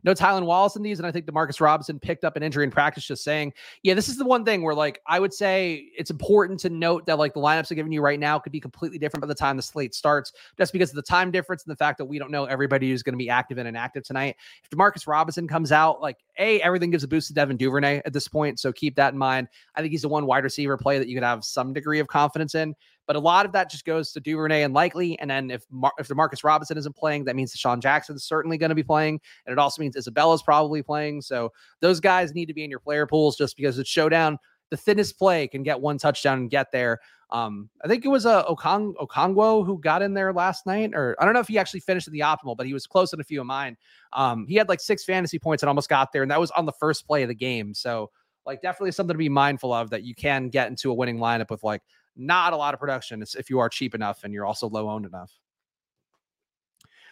no 0.05 0.13
Tylan 0.13 0.45
Wallace 0.45 0.75
in 0.75 0.83
these. 0.83 0.99
And 0.99 1.07
I 1.07 1.11
think 1.11 1.25
Demarcus 1.25 1.59
Robinson 1.59 1.99
picked 1.99 2.23
up 2.23 2.37
an 2.37 2.43
injury 2.43 2.63
in 2.63 2.69
practice, 2.69 3.05
just 3.05 3.23
saying, 3.23 3.51
yeah, 3.81 3.95
this 3.95 4.07
is 4.07 4.17
the 4.17 4.23
one 4.23 4.45
thing 4.45 4.61
where 4.61 4.75
like 4.75 5.01
I 5.07 5.19
would 5.19 5.33
say 5.33 5.89
it's 5.97 6.11
important 6.11 6.59
to 6.61 6.69
note 6.69 7.07
that 7.07 7.17
like 7.17 7.33
the 7.33 7.39
lineups 7.39 7.71
are 7.71 7.75
giving 7.75 7.91
you 7.91 8.01
right 8.01 8.19
now 8.19 8.37
could 8.37 8.51
be 8.51 8.59
completely 8.59 8.99
different 8.99 9.21
by 9.21 9.27
the 9.27 9.35
time 9.35 9.57
the 9.57 9.63
slate 9.63 9.95
starts, 9.95 10.31
just 10.57 10.71
because 10.71 10.91
of 10.91 10.95
the 10.95 11.01
time 11.01 11.31
difference 11.31 11.63
and 11.63 11.71
the 11.71 11.75
fact 11.75 11.97
that 11.97 12.05
we 12.05 12.19
don't 12.19 12.31
know 12.31 12.45
everybody 12.45 12.91
who's 12.91 13.01
going 13.01 13.13
to 13.13 13.17
be 13.17 13.29
active 13.29 13.57
and 13.57 13.67
inactive 13.67 14.03
tonight. 14.03 14.35
If 14.63 14.69
Demarcus 14.69 15.07
Robinson 15.07 15.47
comes 15.47 15.71
out, 15.71 16.01
like 16.01 16.17
A, 16.37 16.61
everything 16.61 16.91
gives 16.91 17.03
a 17.03 17.07
boost 17.07 17.27
to 17.29 17.33
Devin 17.33 17.57
Duvernay 17.57 18.03
at 18.05 18.13
this 18.13 18.27
point. 18.27 18.59
So 18.59 18.71
keep 18.71 18.95
that 18.97 19.13
in 19.13 19.17
mind. 19.17 19.47
I 19.73 19.81
think 19.81 19.91
he's 19.91 20.03
the 20.03 20.09
one 20.09 20.27
wide 20.27 20.43
receiver 20.43 20.77
play 20.77 20.99
that 20.99 21.07
you 21.07 21.15
could 21.15 21.23
have 21.23 21.43
some 21.43 21.73
degree 21.73 21.99
of 21.99 22.07
confidence 22.07 22.53
in. 22.53 22.75
But 23.07 23.15
a 23.15 23.19
lot 23.19 23.45
of 23.45 23.51
that 23.51 23.69
just 23.69 23.85
goes 23.85 24.11
to 24.13 24.19
Duvernay 24.19 24.63
and 24.63 24.73
Likely. 24.73 25.17
And 25.19 25.29
then 25.29 25.51
if 25.51 25.63
Mar- 25.69 25.93
if 25.99 26.07
Demarcus 26.07 26.43
Robinson 26.43 26.77
isn't 26.77 26.95
playing, 26.95 27.25
that 27.25 27.35
means 27.35 27.55
DeSean 27.55 27.79
Jackson's 27.81 28.23
certainly 28.23 28.57
going 28.57 28.69
to 28.69 28.75
be 28.75 28.83
playing. 28.83 29.19
And 29.45 29.53
it 29.53 29.59
also 29.59 29.81
means 29.81 29.95
Isabella's 29.95 30.41
probably 30.41 30.81
playing. 30.81 31.21
So 31.21 31.51
those 31.81 31.99
guys 31.99 32.33
need 32.33 32.47
to 32.47 32.53
be 32.53 32.63
in 32.63 32.69
your 32.69 32.79
player 32.79 33.05
pools 33.05 33.37
just 33.37 33.55
because 33.55 33.77
it's 33.79 33.89
showdown. 33.89 34.39
The 34.71 34.77
thinnest 34.77 35.19
play 35.19 35.47
can 35.47 35.61
get 35.61 35.79
one 35.79 35.97
touchdown 35.97 36.39
and 36.39 36.49
get 36.49 36.71
there. 36.71 36.99
Um, 37.31 37.69
I 37.83 37.87
think 37.87 38.05
it 38.05 38.09
was 38.09 38.25
a 38.25 38.47
uh, 38.47 38.53
Okong 38.53 38.93
Okonkwo 38.95 39.65
who 39.65 39.79
got 39.79 40.01
in 40.01 40.13
there 40.13 40.31
last 40.31 40.65
night, 40.65 40.91
or 40.93 41.15
I 41.19 41.25
don't 41.25 41.33
know 41.33 41.39
if 41.39 41.47
he 41.47 41.57
actually 41.57 41.79
finished 41.79 42.07
in 42.07 42.13
the 42.13 42.19
optimal, 42.19 42.55
but 42.55 42.67
he 42.67 42.73
was 42.73 42.85
close 42.85 43.13
in 43.13 43.19
a 43.19 43.23
few 43.23 43.41
of 43.41 43.47
mine. 43.47 43.77
Um, 44.13 44.45
he 44.47 44.55
had 44.55 44.69
like 44.69 44.79
six 44.79 45.03
fantasy 45.03 45.39
points 45.39 45.63
and 45.63 45.67
almost 45.67 45.89
got 45.89 46.11
there, 46.11 46.21
and 46.21 46.29
that 46.31 46.39
was 46.39 46.51
on 46.51 46.65
the 46.65 46.71
first 46.73 47.07
play 47.07 47.23
of 47.23 47.29
the 47.29 47.35
game. 47.35 47.73
So, 47.73 48.11
like, 48.45 48.61
definitely 48.61 48.91
something 48.91 49.15
to 49.15 49.17
be 49.17 49.29
mindful 49.29 49.73
of 49.73 49.89
that 49.89 50.03
you 50.03 50.13
can 50.13 50.49
get 50.49 50.67
into 50.67 50.91
a 50.91 50.93
winning 50.93 51.17
lineup 51.17 51.49
with 51.49 51.63
like 51.63 51.81
not 52.15 52.53
a 52.53 52.57
lot 52.57 52.73
of 52.73 52.79
production 52.79 53.23
if 53.37 53.49
you 53.49 53.59
are 53.59 53.69
cheap 53.69 53.95
enough 53.95 54.23
and 54.23 54.33
you're 54.33 54.45
also 54.45 54.69
low 54.69 54.89
owned 54.89 55.05
enough. 55.05 55.31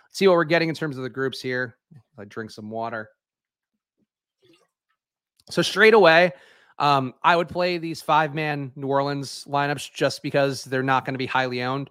Let's 0.08 0.20
see 0.20 0.28
what 0.28 0.36
we're 0.36 0.44
getting 0.44 0.70
in 0.70 0.76
terms 0.76 0.98
of 0.98 1.04
the 1.04 1.10
groups 1.10 1.42
here. 1.42 1.78
I 2.18 2.26
drink 2.26 2.52
some 2.52 2.70
water. 2.70 3.10
So 5.50 5.62
straight 5.62 5.94
away, 5.94 6.32
um, 6.80 7.14
I 7.24 7.36
would 7.36 7.50
play 7.50 7.78
these 7.78 8.02
five 8.02 8.34
man 8.34 8.72
New 8.76 8.88
Orleans 8.88 9.46
lineups 9.50 9.92
just 9.94 10.24
because 10.24 10.64
they're 10.64 10.84
not 10.84 11.06
going 11.06 11.14
to 11.14 11.20
be 11.20 11.26
highly 11.26 11.64
owned. 11.64 11.90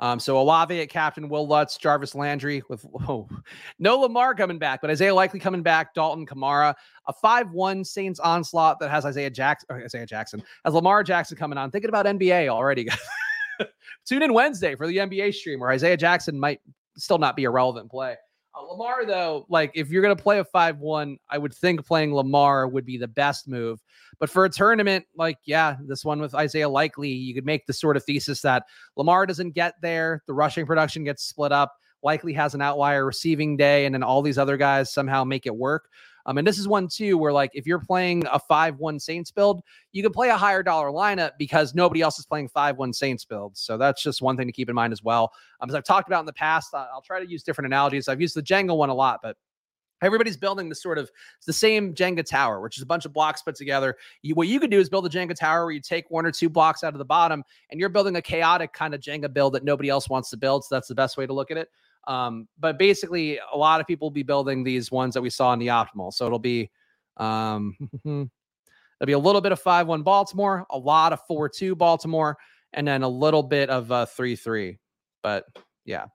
Um, 0.00 0.18
so 0.18 0.38
Olave 0.38 0.80
at 0.80 0.88
captain, 0.88 1.28
Wil 1.28 1.46
Lutz, 1.46 1.76
Jarvis 1.76 2.14
Landry 2.14 2.62
with 2.68 2.86
no 3.78 3.98
Lamar 3.98 4.34
coming 4.34 4.58
back, 4.58 4.80
but 4.80 4.90
Isaiah 4.90 5.14
Likely 5.14 5.38
coming 5.38 5.62
back, 5.62 5.94
Dalton 5.94 6.26
Kamara, 6.26 6.74
a 7.06 7.12
5-1 7.12 7.86
Saints 7.86 8.18
onslaught 8.18 8.80
that 8.80 8.90
has 8.90 9.04
Isaiah 9.04 9.30
Jackson, 9.30 9.68
Isaiah 9.70 10.06
Jackson, 10.06 10.42
has 10.64 10.72
Lamar 10.72 11.04
Jackson 11.04 11.36
coming 11.36 11.58
on. 11.58 11.70
Thinking 11.70 11.90
about 11.90 12.06
NBA 12.06 12.48
already. 12.48 12.88
Tune 14.06 14.22
in 14.22 14.32
Wednesday 14.32 14.74
for 14.74 14.86
the 14.86 14.96
NBA 14.96 15.34
stream 15.34 15.60
where 15.60 15.70
Isaiah 15.70 15.98
Jackson 15.98 16.40
might 16.40 16.60
still 16.96 17.18
not 17.18 17.36
be 17.36 17.44
a 17.44 17.50
relevant 17.50 17.90
play. 17.90 18.16
Uh, 18.54 18.62
Lamar, 18.62 19.06
though, 19.06 19.46
like 19.48 19.70
if 19.74 19.90
you're 19.90 20.02
going 20.02 20.16
to 20.16 20.22
play 20.22 20.40
a 20.40 20.44
5 20.44 20.78
1, 20.78 21.18
I 21.28 21.38
would 21.38 21.54
think 21.54 21.86
playing 21.86 22.14
Lamar 22.14 22.66
would 22.66 22.84
be 22.84 22.98
the 22.98 23.08
best 23.08 23.46
move. 23.46 23.80
But 24.18 24.28
for 24.28 24.44
a 24.44 24.50
tournament, 24.50 25.06
like, 25.16 25.38
yeah, 25.44 25.76
this 25.86 26.04
one 26.04 26.20
with 26.20 26.34
Isaiah 26.34 26.68
Likely, 26.68 27.10
you 27.10 27.34
could 27.34 27.46
make 27.46 27.66
the 27.66 27.72
sort 27.72 27.96
of 27.96 28.04
thesis 28.04 28.40
that 28.42 28.64
Lamar 28.96 29.26
doesn't 29.26 29.52
get 29.52 29.74
there. 29.82 30.22
The 30.26 30.34
rushing 30.34 30.66
production 30.66 31.04
gets 31.04 31.22
split 31.22 31.52
up. 31.52 31.74
Likely 32.02 32.32
has 32.32 32.54
an 32.54 32.62
outlier 32.62 33.04
receiving 33.04 33.56
day, 33.56 33.84
and 33.84 33.94
then 33.94 34.02
all 34.02 34.22
these 34.22 34.38
other 34.38 34.56
guys 34.56 34.92
somehow 34.92 35.22
make 35.22 35.46
it 35.46 35.54
work. 35.54 35.88
Um, 36.30 36.38
and 36.38 36.46
this 36.46 36.60
is 36.60 36.68
one 36.68 36.86
too 36.86 37.18
where 37.18 37.32
like 37.32 37.50
if 37.54 37.66
you're 37.66 37.80
playing 37.80 38.22
a 38.30 38.38
five 38.38 38.78
one 38.78 39.00
Saints 39.00 39.32
build, 39.32 39.62
you 39.90 40.00
can 40.00 40.12
play 40.12 40.28
a 40.28 40.36
higher 40.36 40.62
dollar 40.62 40.92
lineup 40.92 41.32
because 41.40 41.74
nobody 41.74 42.02
else 42.02 42.20
is 42.20 42.24
playing 42.24 42.48
five 42.50 42.76
one 42.76 42.92
Saints 42.92 43.24
builds. 43.24 43.60
So 43.60 43.76
that's 43.76 44.00
just 44.00 44.22
one 44.22 44.36
thing 44.36 44.46
to 44.46 44.52
keep 44.52 44.68
in 44.68 44.76
mind 44.76 44.92
as 44.92 45.02
well. 45.02 45.32
Um, 45.60 45.68
as 45.68 45.74
I've 45.74 45.82
talked 45.82 46.08
about 46.08 46.20
in 46.20 46.26
the 46.26 46.32
past, 46.32 46.72
I'll 46.72 47.02
try 47.04 47.18
to 47.18 47.28
use 47.28 47.42
different 47.42 47.66
analogies. 47.66 48.06
I've 48.06 48.20
used 48.20 48.36
the 48.36 48.44
Jenga 48.44 48.76
one 48.76 48.90
a 48.90 48.94
lot, 48.94 49.18
but 49.24 49.36
everybody's 50.02 50.36
building 50.36 50.68
this 50.68 50.80
sort 50.80 50.98
of 50.98 51.10
the 51.48 51.52
same 51.52 51.94
Jenga 51.94 52.24
tower, 52.24 52.60
which 52.60 52.76
is 52.76 52.82
a 52.84 52.86
bunch 52.86 53.06
of 53.06 53.12
blocks 53.12 53.42
put 53.42 53.56
together. 53.56 53.96
You, 54.22 54.36
what 54.36 54.46
you 54.46 54.60
could 54.60 54.70
do 54.70 54.78
is 54.78 54.88
build 54.88 55.06
a 55.06 55.10
Jenga 55.10 55.34
tower 55.34 55.64
where 55.64 55.72
you 55.72 55.80
take 55.80 56.12
one 56.12 56.24
or 56.24 56.30
two 56.30 56.48
blocks 56.48 56.84
out 56.84 56.94
of 56.94 56.98
the 56.98 57.04
bottom 57.04 57.42
and 57.72 57.80
you're 57.80 57.88
building 57.88 58.14
a 58.14 58.22
chaotic 58.22 58.72
kind 58.72 58.94
of 58.94 59.00
Jenga 59.00 59.32
build 59.32 59.54
that 59.54 59.64
nobody 59.64 59.88
else 59.88 60.08
wants 60.08 60.30
to 60.30 60.36
build. 60.36 60.64
So 60.64 60.76
that's 60.76 60.86
the 60.86 60.94
best 60.94 61.16
way 61.16 61.26
to 61.26 61.32
look 61.32 61.50
at 61.50 61.56
it. 61.56 61.70
Um, 62.06 62.48
but 62.58 62.78
basically, 62.78 63.38
a 63.52 63.56
lot 63.56 63.80
of 63.80 63.86
people 63.86 64.06
will 64.06 64.12
be 64.12 64.22
building 64.22 64.64
these 64.64 64.90
ones 64.90 65.14
that 65.14 65.22
we 65.22 65.30
saw 65.30 65.52
in 65.52 65.58
the 65.58 65.68
optimal. 65.68 66.12
So 66.12 66.26
it'll 66.26 66.38
be 66.38 66.70
um, 67.16 67.76
it'll 68.04 69.06
be 69.06 69.12
a 69.12 69.18
little 69.18 69.40
bit 69.40 69.52
of 69.52 69.60
five 69.60 69.86
one 69.86 70.02
Baltimore, 70.02 70.66
a 70.70 70.78
lot 70.78 71.12
of 71.12 71.20
four 71.26 71.48
two 71.48 71.74
Baltimore, 71.74 72.36
and 72.72 72.86
then 72.86 73.02
a 73.02 73.08
little 73.08 73.42
bit 73.42 73.70
of 73.70 73.90
uh, 73.92 74.06
three 74.06 74.36
three. 74.36 74.78
But 75.22 75.44
yeah. 75.84 76.06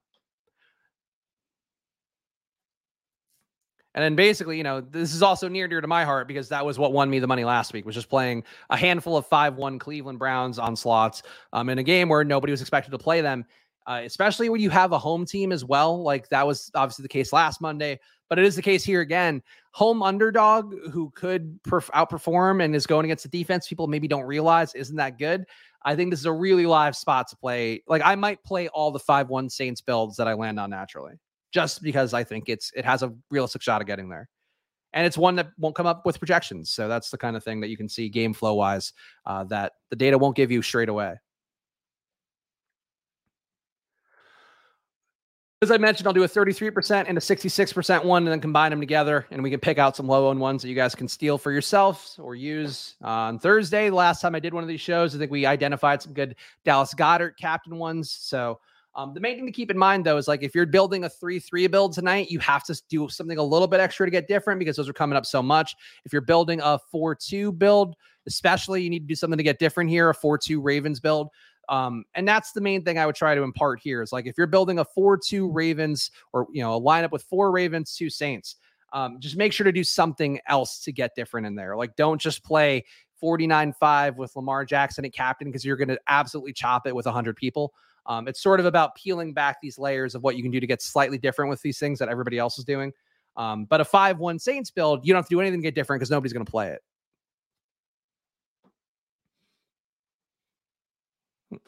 And 3.96 4.04
then 4.04 4.18
basically, 4.18 4.58
you 4.58 4.64
know, 4.64 4.82
this 4.82 5.14
is 5.14 5.24
also 5.24 5.48
near 5.48 5.70
dear 5.70 5.80
to 5.80 5.88
my 5.88 6.04
heart 6.04 6.28
because 6.28 6.50
that 6.50 6.66
was 6.66 6.78
what 6.78 6.92
won 6.92 7.10
me 7.10 7.20
the 7.20 7.28
money 7.28 7.46
last 7.46 7.72
week, 7.72 7.86
was 7.86 7.96
just 7.96 8.10
playing 8.10 8.44
a 8.70 8.76
handful 8.76 9.16
of 9.16 9.26
5 9.26 9.56
1 9.56 9.80
Cleveland 9.80 10.20
Browns 10.20 10.60
on 10.60 10.76
slots 10.76 11.24
um, 11.54 11.70
in 11.70 11.80
a 11.80 11.84
game 11.84 12.10
where 12.10 12.26
nobody 12.26 12.52
was 12.52 12.60
expected 12.60 12.92
to 12.92 12.98
play 12.98 13.22
them 13.22 13.46
uh, 13.88 14.02
especially 14.04 14.50
when 14.50 14.62
you 14.62 14.70
have 14.70 14.92
a 14.92 15.00
home 15.00 15.26
team 15.26 15.52
as 15.52 15.64
well. 15.64 16.02
Like 16.02 16.30
that 16.30 16.46
was 16.46 16.72
obviously 16.76 17.04
the 17.04 17.10
case 17.10 17.32
last 17.32 17.62
Monday, 17.62 18.00
but 18.30 18.40
it 18.40 18.46
is 18.46 18.56
the 18.56 18.62
case 18.62 18.84
here 18.84 19.02
again. 19.02 19.42
Home 19.74 20.02
underdog 20.02 20.74
who 20.92 21.12
could 21.12 21.62
perf- 21.64 21.92
outperform 21.92 22.64
and 22.64 22.76
is 22.76 22.88
going 22.88 23.06
against 23.06 23.24
the 23.24 23.38
defense 23.38 23.68
people 23.68 23.88
maybe 23.88 24.08
don't 24.08 24.24
realize 24.24 24.74
isn't 24.74 24.96
that 24.96 25.20
good. 25.20 25.46
I 25.84 25.96
think 25.96 26.10
this 26.10 26.20
is 26.20 26.26
a 26.26 26.34
really 26.34 26.66
live 26.66 26.96
spot 26.96 27.28
to 27.30 27.36
play. 27.38 27.84
Like 27.88 28.02
I 28.04 28.16
might 28.16 28.44
play 28.44 28.68
all 28.70 28.92
the 28.92 29.00
5 29.00 29.30
1 29.30 29.50
Saints 29.50 29.82
builds 29.82 30.18
that 30.18 30.28
I 30.28 30.34
land 30.34 30.60
on 30.60 30.72
naturally, 30.72 31.14
just 31.54 31.84
because 31.84 32.14
I 32.14 32.24
think 32.24 32.50
it's 32.50 32.72
it 32.76 32.86
has 32.86 33.04
a 33.04 33.14
realistic 33.30 33.62
shot 33.62 33.82
of 33.82 33.88
getting 33.88 34.10
there. 34.10 34.28
And 34.94 35.06
it's 35.06 35.18
one 35.18 35.36
that 35.36 35.50
won't 35.58 35.76
come 35.76 35.86
up 35.86 36.06
with 36.06 36.18
projections. 36.20 36.72
So 36.72 36.88
that's 36.88 37.10
the 37.10 37.18
kind 37.18 37.36
of 37.36 37.44
thing 37.44 37.60
that 37.60 37.68
you 37.68 37.76
can 37.76 37.90
see 37.90 38.08
game 38.08 38.34
flow 38.34 38.54
wise 38.54 38.94
uh, 39.26 39.44
that 39.46 39.74
the 39.90 39.96
data 39.98 40.18
won't 40.18 40.38
give 40.38 40.52
you 40.52 40.62
straight 40.62 40.88
away. 40.88 41.16
As 45.66 45.72
I 45.72 45.78
mentioned, 45.78 46.06
I'll 46.06 46.14
do 46.14 46.22
a 46.22 46.28
33% 46.28 47.06
and 47.08 47.18
a 47.18 47.22
66% 47.22 48.06
one 48.06 48.22
and 48.22 48.32
then 48.32 48.40
combine 48.40 48.70
them 48.70 48.80
together. 48.80 49.26
And 49.32 49.42
we 49.42 49.50
can 49.50 49.60
pick 49.60 49.80
out 49.80 49.96
some 49.96 50.08
low 50.08 50.30
owned 50.30 50.40
ones 50.40 50.62
that 50.62 50.70
you 50.70 50.76
guys 50.76 50.94
can 50.94 51.08
steal 51.08 51.40
for 51.40 51.52
yourselves 51.52 52.20
or 52.22 52.36
use. 52.36 52.94
Uh, 53.04 53.08
on 53.08 53.40
Thursday, 53.40 53.90
the 53.90 53.96
last 53.96 54.22
time 54.22 54.36
I 54.36 54.40
did 54.40 54.54
one 54.54 54.62
of 54.62 54.68
these 54.68 54.80
shows, 54.80 55.16
I 55.16 55.18
think 55.18 55.32
we 55.32 55.44
identified 55.48 56.04
some 56.04 56.14
good 56.14 56.36
Dallas 56.66 56.94
Goedert 56.94 57.36
captain 57.40 57.80
ones. 57.80 58.12
So 58.12 58.60
um, 58.94 59.16
the 59.16 59.20
main 59.20 59.38
thing 59.38 59.48
to 59.48 59.52
keep 59.52 59.72
in 59.72 59.78
mind, 59.78 60.06
though, 60.06 60.18
is 60.18 60.28
like 60.28 60.44
if 60.44 60.54
you're 60.54 60.68
building 60.68 61.06
a 61.06 61.10
3 61.10 61.40
3 61.40 61.66
build 61.66 61.94
tonight, 61.94 62.30
you 62.30 62.38
have 62.42 62.64
to 62.66 62.80
do 62.88 63.10
something 63.10 63.40
a 63.40 63.44
little 63.44 63.68
bit 63.68 63.80
extra 63.80 64.06
to 64.06 64.12
get 64.12 64.28
different 64.28 64.60
because 64.60 64.76
those 64.76 64.88
are 64.88 64.94
coming 64.94 65.18
up 65.18 65.26
so 65.26 65.42
much. 65.42 65.76
If 66.06 66.14
you're 66.14 66.22
building 66.22 66.62
a 66.64 66.78
4 66.92 67.16
2 67.16 67.54
build, 67.54 67.96
especially, 68.28 68.84
you 68.84 68.92
need 68.92 69.00
to 69.00 69.08
do 69.08 69.16
something 69.16 69.38
to 69.38 69.44
get 69.44 69.58
different 69.58 69.90
here, 69.90 70.12
a 70.12 70.14
4 70.14 70.38
2 70.38 70.62
Ravens 70.62 71.00
build. 71.00 71.30
Um, 71.70 72.06
and 72.14 72.28
that's 72.28 72.52
the 72.52 72.62
main 72.62 72.84
thing 72.84 72.98
I 72.98 73.06
would 73.06 73.16
try 73.16 73.36
to 73.36 73.42
impart 73.42 73.80
here 73.80 74.02
is 74.02 74.12
like 74.12 74.26
if 74.26 74.38
you're 74.38 74.48
building 74.48 74.80
a 74.80 74.86
4-2 74.86 75.50
Ravens 75.52 76.12
or 76.34 76.48
you 76.52 76.62
know 76.62 76.76
a 76.76 76.82
lineup 76.82 77.12
with 77.12 77.24
four 77.24 77.52
Ravens, 77.52 77.96
two 77.96 78.10
Saints, 78.10 78.58
um, 78.94 79.20
just 79.20 79.38
make 79.38 79.52
sure 79.52 79.66
to 79.66 79.72
do 79.72 79.84
something 79.84 80.40
else 80.48 80.80
to 80.84 80.92
get 80.92 81.16
different 81.16 81.48
in 81.48 81.56
there. 81.56 81.76
Like 81.76 81.96
don't 81.96 82.20
just 82.20 82.44
play 82.44 82.86
49-5 83.22 84.18
with 84.18 84.36
Lamar 84.36 84.66
Jackson 84.66 85.06
at 85.06 85.14
captain 85.14 85.48
because 85.48 85.66
you're 85.66 85.78
going 85.78 85.88
to 85.88 86.00
absolutely 86.08 86.54
chop 86.54 86.86
it 86.88 86.96
with 86.96 87.06
100 87.06 87.36
people. 87.36 87.74
Um, 88.06 88.28
it's 88.28 88.42
sort 88.42 88.60
of 88.60 88.66
about 88.66 88.96
peeling 88.96 89.34
back 89.34 89.58
these 89.62 89.80
layers 89.80 90.16
of 90.16 90.22
what 90.22 90.36
you 90.36 90.44
can 90.44 90.52
do 90.52 90.60
to 90.60 90.68
get 90.68 90.82
slightly 90.82 91.18
different 91.18 91.50
with 91.50 91.62
these 91.62 91.80
things 91.80 91.98
that 92.00 92.10
everybody 92.10 92.38
else 92.38 92.60
is 92.60 92.66
doing. 92.66 92.94
Um, 93.36 93.66
but 93.66 93.82
a 93.82 93.86
5 93.86 94.20
1 94.20 94.40
Saints 94.40 94.70
build, 94.70 95.06
you 95.06 95.14
don't 95.14 95.20
have 95.20 95.28
to 95.28 95.36
do 95.36 95.42
anything 95.42 95.60
to 95.60 95.64
get 95.64 95.76
different 95.76 96.00
because 96.00 96.12
nobody's 96.12 96.34
going 96.34 96.46
to 96.46 96.52
play 96.52 96.70
it. 96.70 96.82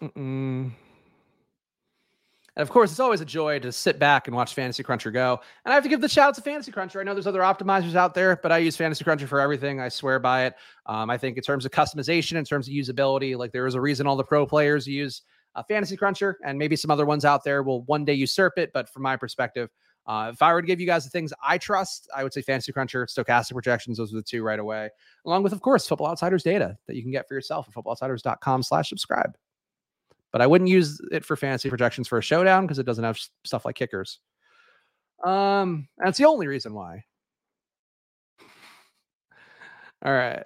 Mm-mm. 0.01 0.71
And 2.57 2.63
of 2.63 2.71
course, 2.71 2.89
it's 2.89 2.99
always 2.99 3.21
a 3.21 3.25
joy 3.25 3.59
to 3.59 3.71
sit 3.71 3.99
back 3.99 4.27
and 4.27 4.35
watch 4.35 4.55
Fantasy 4.55 4.81
Cruncher 4.81 5.11
go. 5.11 5.39
And 5.63 5.71
I 5.71 5.75
have 5.75 5.83
to 5.83 5.89
give 5.89 6.01
the 6.01 6.09
shout 6.09 6.29
out 6.29 6.35
to 6.35 6.41
Fantasy 6.41 6.71
Cruncher. 6.71 6.99
I 6.99 7.03
know 7.03 7.13
there's 7.13 7.27
other 7.27 7.41
optimizers 7.41 7.93
out 7.93 8.15
there, 8.15 8.39
but 8.41 8.51
I 8.51 8.57
use 8.57 8.75
Fantasy 8.75 9.03
Cruncher 9.03 9.27
for 9.27 9.39
everything. 9.39 9.79
I 9.79 9.89
swear 9.89 10.17
by 10.17 10.45
it. 10.45 10.55
Um, 10.87 11.11
I 11.11 11.19
think 11.19 11.37
in 11.37 11.43
terms 11.43 11.65
of 11.65 11.71
customization, 11.71 12.35
in 12.35 12.45
terms 12.45 12.67
of 12.67 12.73
usability, 12.73 13.37
like 13.37 13.51
there 13.51 13.67
is 13.67 13.75
a 13.75 13.81
reason 13.81 14.07
all 14.07 14.15
the 14.15 14.23
pro 14.23 14.47
players 14.47 14.87
use 14.87 15.21
uh, 15.53 15.61
Fantasy 15.67 15.95
Cruncher, 15.95 16.39
and 16.43 16.57
maybe 16.57 16.75
some 16.75 16.89
other 16.89 17.05
ones 17.05 17.25
out 17.25 17.43
there 17.43 17.61
will 17.61 17.83
one 17.83 18.03
day 18.03 18.15
usurp 18.15 18.53
it. 18.57 18.71
But 18.73 18.89
from 18.89 19.03
my 19.03 19.17
perspective, 19.17 19.69
uh, 20.07 20.31
if 20.33 20.41
I 20.41 20.51
were 20.51 20.61
to 20.61 20.67
give 20.67 20.79
you 20.79 20.87
guys 20.87 21.03
the 21.03 21.11
things 21.11 21.31
I 21.43 21.59
trust, 21.59 22.09
I 22.15 22.23
would 22.23 22.33
say 22.33 22.41
Fantasy 22.41 22.71
Cruncher, 22.71 23.05
Stochastic 23.05 23.51
Projections. 23.51 23.99
Those 23.99 24.11
are 24.11 24.15
the 24.15 24.23
two 24.23 24.41
right 24.41 24.57
away, 24.57 24.89
along 25.27 25.43
with, 25.43 25.53
of 25.53 25.61
course, 25.61 25.85
Football 25.85 26.07
Outsiders 26.07 26.41
data 26.41 26.75
that 26.87 26.95
you 26.95 27.03
can 27.03 27.11
get 27.11 27.27
for 27.27 27.35
yourself 27.35 27.67
at 27.67 27.75
footballoutsiders.com/slash/subscribe 27.75 29.37
but 30.31 30.41
I 30.41 30.47
wouldn't 30.47 30.69
use 30.69 31.01
it 31.11 31.25
for 31.25 31.35
fantasy 31.35 31.69
projections 31.69 32.07
for 32.07 32.17
a 32.17 32.21
showdown 32.21 32.65
because 32.65 32.79
it 32.79 32.85
doesn't 32.85 33.03
have 33.03 33.19
stuff 33.43 33.65
like 33.65 33.75
kickers. 33.75 34.19
Um, 35.25 35.87
that's 35.97 36.17
the 36.17 36.25
only 36.25 36.47
reason 36.47 36.73
why. 36.73 37.03
All 40.05 40.13
right. 40.13 40.43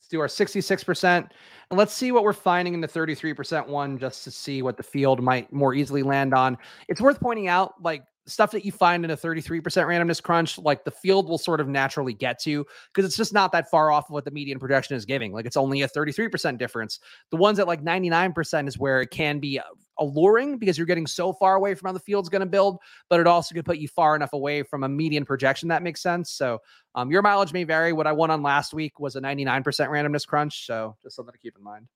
Let's 0.00 0.08
do 0.10 0.20
our 0.20 0.26
66%. 0.26 1.28
And 1.70 1.78
let's 1.78 1.94
see 1.94 2.12
what 2.12 2.24
we're 2.24 2.32
finding 2.32 2.74
in 2.74 2.80
the 2.80 2.88
33% 2.88 3.66
one 3.68 3.98
just 3.98 4.24
to 4.24 4.30
see 4.30 4.62
what 4.62 4.76
the 4.76 4.82
field 4.82 5.22
might 5.22 5.52
more 5.52 5.74
easily 5.74 6.02
land 6.02 6.34
on. 6.34 6.58
It's 6.88 7.00
worth 7.00 7.20
pointing 7.20 7.48
out, 7.48 7.74
like 7.82 8.04
stuff 8.26 8.50
that 8.52 8.64
you 8.64 8.72
find 8.72 9.04
in 9.04 9.10
a 9.10 9.16
33% 9.16 9.60
randomness 9.62 10.22
crunch, 10.22 10.58
like 10.58 10.84
the 10.84 10.90
field 10.90 11.28
will 11.28 11.38
sort 11.38 11.60
of 11.60 11.68
naturally 11.68 12.14
get 12.14 12.40
to 12.40 12.64
because 12.92 13.06
it's 13.06 13.16
just 13.16 13.32
not 13.32 13.52
that 13.52 13.70
far 13.70 13.90
off 13.90 14.08
of 14.08 14.12
what 14.12 14.24
the 14.24 14.30
median 14.30 14.58
projection 14.58 14.96
is 14.96 15.04
giving. 15.04 15.32
Like 15.32 15.46
it's 15.46 15.56
only 15.56 15.82
a 15.82 15.88
33% 15.88 16.58
difference. 16.58 17.00
The 17.30 17.36
ones 17.36 17.58
at 17.58 17.66
like 17.66 17.82
99% 17.82 18.68
is 18.68 18.78
where 18.78 19.00
it 19.00 19.10
can 19.10 19.40
be 19.40 19.60
alluring 19.98 20.58
because 20.58 20.76
you're 20.76 20.86
getting 20.86 21.06
so 21.06 21.32
far 21.32 21.56
away 21.56 21.74
from 21.74 21.88
how 21.88 21.92
the 21.92 22.00
field's 22.00 22.28
going 22.28 22.40
to 22.40 22.46
build, 22.46 22.78
but 23.08 23.20
it 23.20 23.26
also 23.26 23.54
could 23.54 23.64
put 23.64 23.78
you 23.78 23.88
far 23.88 24.16
enough 24.16 24.32
away 24.32 24.62
from 24.62 24.84
a 24.84 24.88
median 24.88 25.24
projection 25.24 25.68
that 25.68 25.82
makes 25.82 26.02
sense. 26.02 26.30
So 26.30 26.60
um, 26.94 27.10
your 27.10 27.22
mileage 27.22 27.52
may 27.52 27.64
vary. 27.64 27.92
What 27.92 28.06
I 28.06 28.12
won 28.12 28.30
on 28.30 28.42
last 28.42 28.74
week 28.74 29.00
was 29.00 29.16
a 29.16 29.20
99% 29.20 29.62
randomness 29.62 30.26
crunch. 30.26 30.66
So 30.66 30.96
just 31.02 31.16
something 31.16 31.32
to 31.32 31.38
keep 31.38 31.56
in 31.56 31.62
mind. 31.62 31.86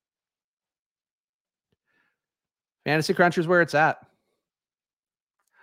Fantasy 2.85 3.13
Crunch 3.13 3.37
is 3.37 3.47
where 3.47 3.61
it's 3.61 3.75
at. 3.75 3.97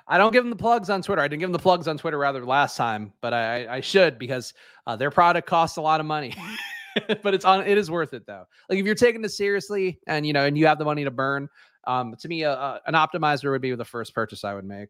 I 0.08 0.18
don't 0.18 0.32
give 0.32 0.44
them 0.44 0.50
the 0.50 0.56
plugs 0.56 0.90
on 0.90 1.02
Twitter. 1.02 1.20
I 1.20 1.26
didn't 1.26 1.40
give 1.40 1.48
them 1.48 1.52
the 1.52 1.58
plugs 1.58 1.88
on 1.88 1.98
Twitter 1.98 2.18
rather 2.18 2.44
last 2.44 2.76
time, 2.76 3.12
but 3.20 3.34
I, 3.34 3.76
I 3.76 3.80
should 3.80 4.18
because 4.18 4.54
uh, 4.86 4.94
their 4.94 5.10
product 5.10 5.48
costs 5.48 5.78
a 5.78 5.80
lot 5.80 5.98
of 5.98 6.06
money. 6.06 6.32
but 7.22 7.34
it's 7.34 7.44
on. 7.44 7.66
It 7.66 7.76
is 7.76 7.90
worth 7.90 8.14
it 8.14 8.26
though. 8.26 8.46
Like 8.68 8.78
if 8.78 8.86
you're 8.86 8.94
taking 8.94 9.22
this 9.22 9.36
seriously 9.36 9.98
and 10.06 10.24
you 10.24 10.32
know 10.32 10.44
and 10.46 10.56
you 10.56 10.66
have 10.66 10.78
the 10.78 10.84
money 10.84 11.02
to 11.02 11.10
burn, 11.10 11.48
um, 11.86 12.14
to 12.18 12.28
me, 12.28 12.44
uh, 12.44 12.78
an 12.86 12.94
optimizer 12.94 13.50
would 13.50 13.62
be 13.62 13.74
the 13.74 13.84
first 13.84 14.14
purchase 14.14 14.44
I 14.44 14.54
would 14.54 14.64
make. 14.64 14.88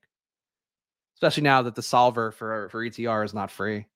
Especially 1.14 1.42
now 1.42 1.62
that 1.62 1.74
the 1.74 1.82
solver 1.82 2.30
for 2.30 2.68
for 2.68 2.84
ETR 2.84 3.24
is 3.24 3.32
not 3.32 3.51
free. 3.51 3.86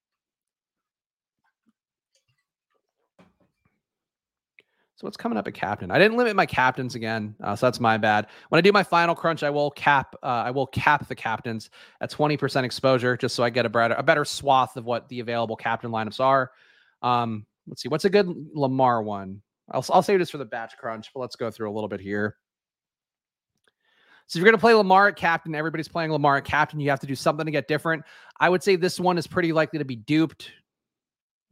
So 4.96 5.06
what's 5.06 5.16
coming 5.16 5.38
up 5.38 5.48
at 5.48 5.54
captain? 5.54 5.90
I 5.90 5.98
didn't 5.98 6.18
limit 6.18 6.36
my 6.36 6.44
captains 6.44 6.94
again, 6.94 7.34
uh, 7.42 7.56
so 7.56 7.66
that's 7.66 7.80
my 7.80 7.96
bad. 7.96 8.26
When 8.50 8.58
I 8.58 8.60
do 8.60 8.70
my 8.70 8.82
final 8.82 9.14
crunch, 9.14 9.42
I 9.42 9.48
will 9.48 9.70
cap. 9.70 10.14
Uh, 10.22 10.44
I 10.44 10.50
will 10.50 10.66
cap 10.66 11.08
the 11.08 11.14
captains 11.14 11.70
at 12.02 12.10
twenty 12.10 12.36
percent 12.36 12.66
exposure, 12.66 13.16
just 13.16 13.34
so 13.34 13.42
I 13.42 13.48
get 13.48 13.64
a 13.64 13.70
better 13.70 13.94
a 13.94 14.02
better 14.02 14.26
swath 14.26 14.76
of 14.76 14.84
what 14.84 15.08
the 15.08 15.20
available 15.20 15.56
captain 15.56 15.90
lineups 15.90 16.20
are. 16.20 16.50
Um, 17.00 17.46
let's 17.66 17.80
see, 17.82 17.88
what's 17.88 18.04
a 18.04 18.10
good 18.10 18.28
Lamar 18.54 19.02
one? 19.02 19.40
I'll 19.70 19.84
I'll 19.90 20.02
save 20.02 20.18
this 20.18 20.28
for 20.28 20.38
the 20.38 20.44
batch 20.44 20.76
crunch, 20.78 21.10
but 21.14 21.20
let's 21.20 21.36
go 21.36 21.50
through 21.50 21.70
a 21.70 21.72
little 21.72 21.88
bit 21.88 22.00
here. 22.00 22.36
So 24.30 24.38
if 24.38 24.42
you're 24.42 24.52
going 24.52 24.58
to 24.58 24.60
play 24.60 24.74
Lamar 24.74 25.08
at 25.08 25.16
captain, 25.16 25.56
everybody's 25.56 25.88
playing 25.88 26.12
Lamar 26.12 26.36
at 26.36 26.44
captain. 26.44 26.78
You 26.78 26.88
have 26.90 27.00
to 27.00 27.06
do 27.08 27.16
something 27.16 27.46
to 27.46 27.50
get 27.50 27.66
different. 27.66 28.04
I 28.38 28.48
would 28.48 28.62
say 28.62 28.76
this 28.76 29.00
one 29.00 29.18
is 29.18 29.26
pretty 29.26 29.52
likely 29.52 29.80
to 29.80 29.84
be 29.84 29.96
duped. 29.96 30.52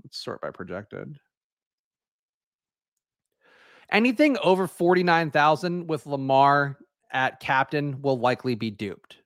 Let's 0.05 0.23
sort 0.23 0.41
by 0.41 0.53
projected. 0.53 1.19
Anything 3.91 4.39
over 4.45 4.69
49,000 4.69 5.89
with 5.89 6.07
Lamar 6.07 6.79
at 7.11 7.41
captain 7.41 8.01
will 8.01 8.21
likely 8.21 8.55
be 8.55 8.71
duped. 8.71 9.17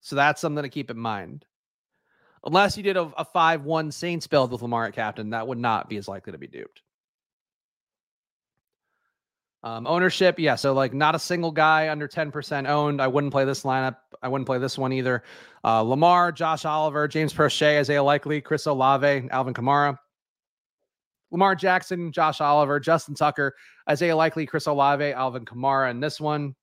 So 0.00 0.14
that's 0.14 0.40
something 0.40 0.62
to 0.62 0.68
keep 0.68 0.92
in 0.92 0.96
mind. 0.96 1.44
Unless 2.44 2.76
you 2.76 2.84
did 2.84 2.96
a, 2.96 3.10
a 3.16 3.24
5 3.24 3.64
1 3.64 3.90
Saints 3.90 4.28
build 4.28 4.52
with 4.52 4.62
Lamar 4.62 4.86
at 4.86 4.94
captain, 4.94 5.30
that 5.30 5.48
would 5.48 5.58
not 5.58 5.88
be 5.88 5.96
as 5.96 6.06
likely 6.06 6.30
to 6.30 6.38
be 6.38 6.46
duped. 6.46 6.82
Um, 9.62 9.86
ownership, 9.86 10.38
yeah. 10.38 10.54
So 10.54 10.72
like 10.72 10.94
not 10.94 11.14
a 11.14 11.18
single 11.18 11.50
guy 11.52 11.90
under 11.90 12.08
10% 12.08 12.68
owned. 12.68 13.00
I 13.02 13.06
wouldn't 13.06 13.32
play 13.32 13.44
this 13.44 13.62
lineup. 13.62 13.96
I 14.22 14.28
wouldn't 14.28 14.46
play 14.46 14.58
this 14.58 14.78
one 14.78 14.92
either. 14.92 15.22
Uh, 15.64 15.82
Lamar, 15.82 16.32
Josh 16.32 16.64
Oliver, 16.64 17.06
James 17.06 17.32
Proche, 17.34 17.78
Isaiah 17.78 18.02
Likely, 18.02 18.40
Chris 18.40 18.66
Olave, 18.66 19.28
Alvin 19.30 19.54
Kamara. 19.54 19.98
Lamar 21.30 21.54
Jackson, 21.54 22.10
Josh 22.10 22.40
Oliver, 22.40 22.80
Justin 22.80 23.14
Tucker, 23.14 23.54
Isaiah 23.88 24.16
Likely, 24.16 24.46
Chris 24.46 24.66
Olave, 24.66 25.12
Alvin 25.12 25.44
Kamara, 25.44 25.90
and 25.90 26.02
this 26.02 26.20
one. 26.20 26.54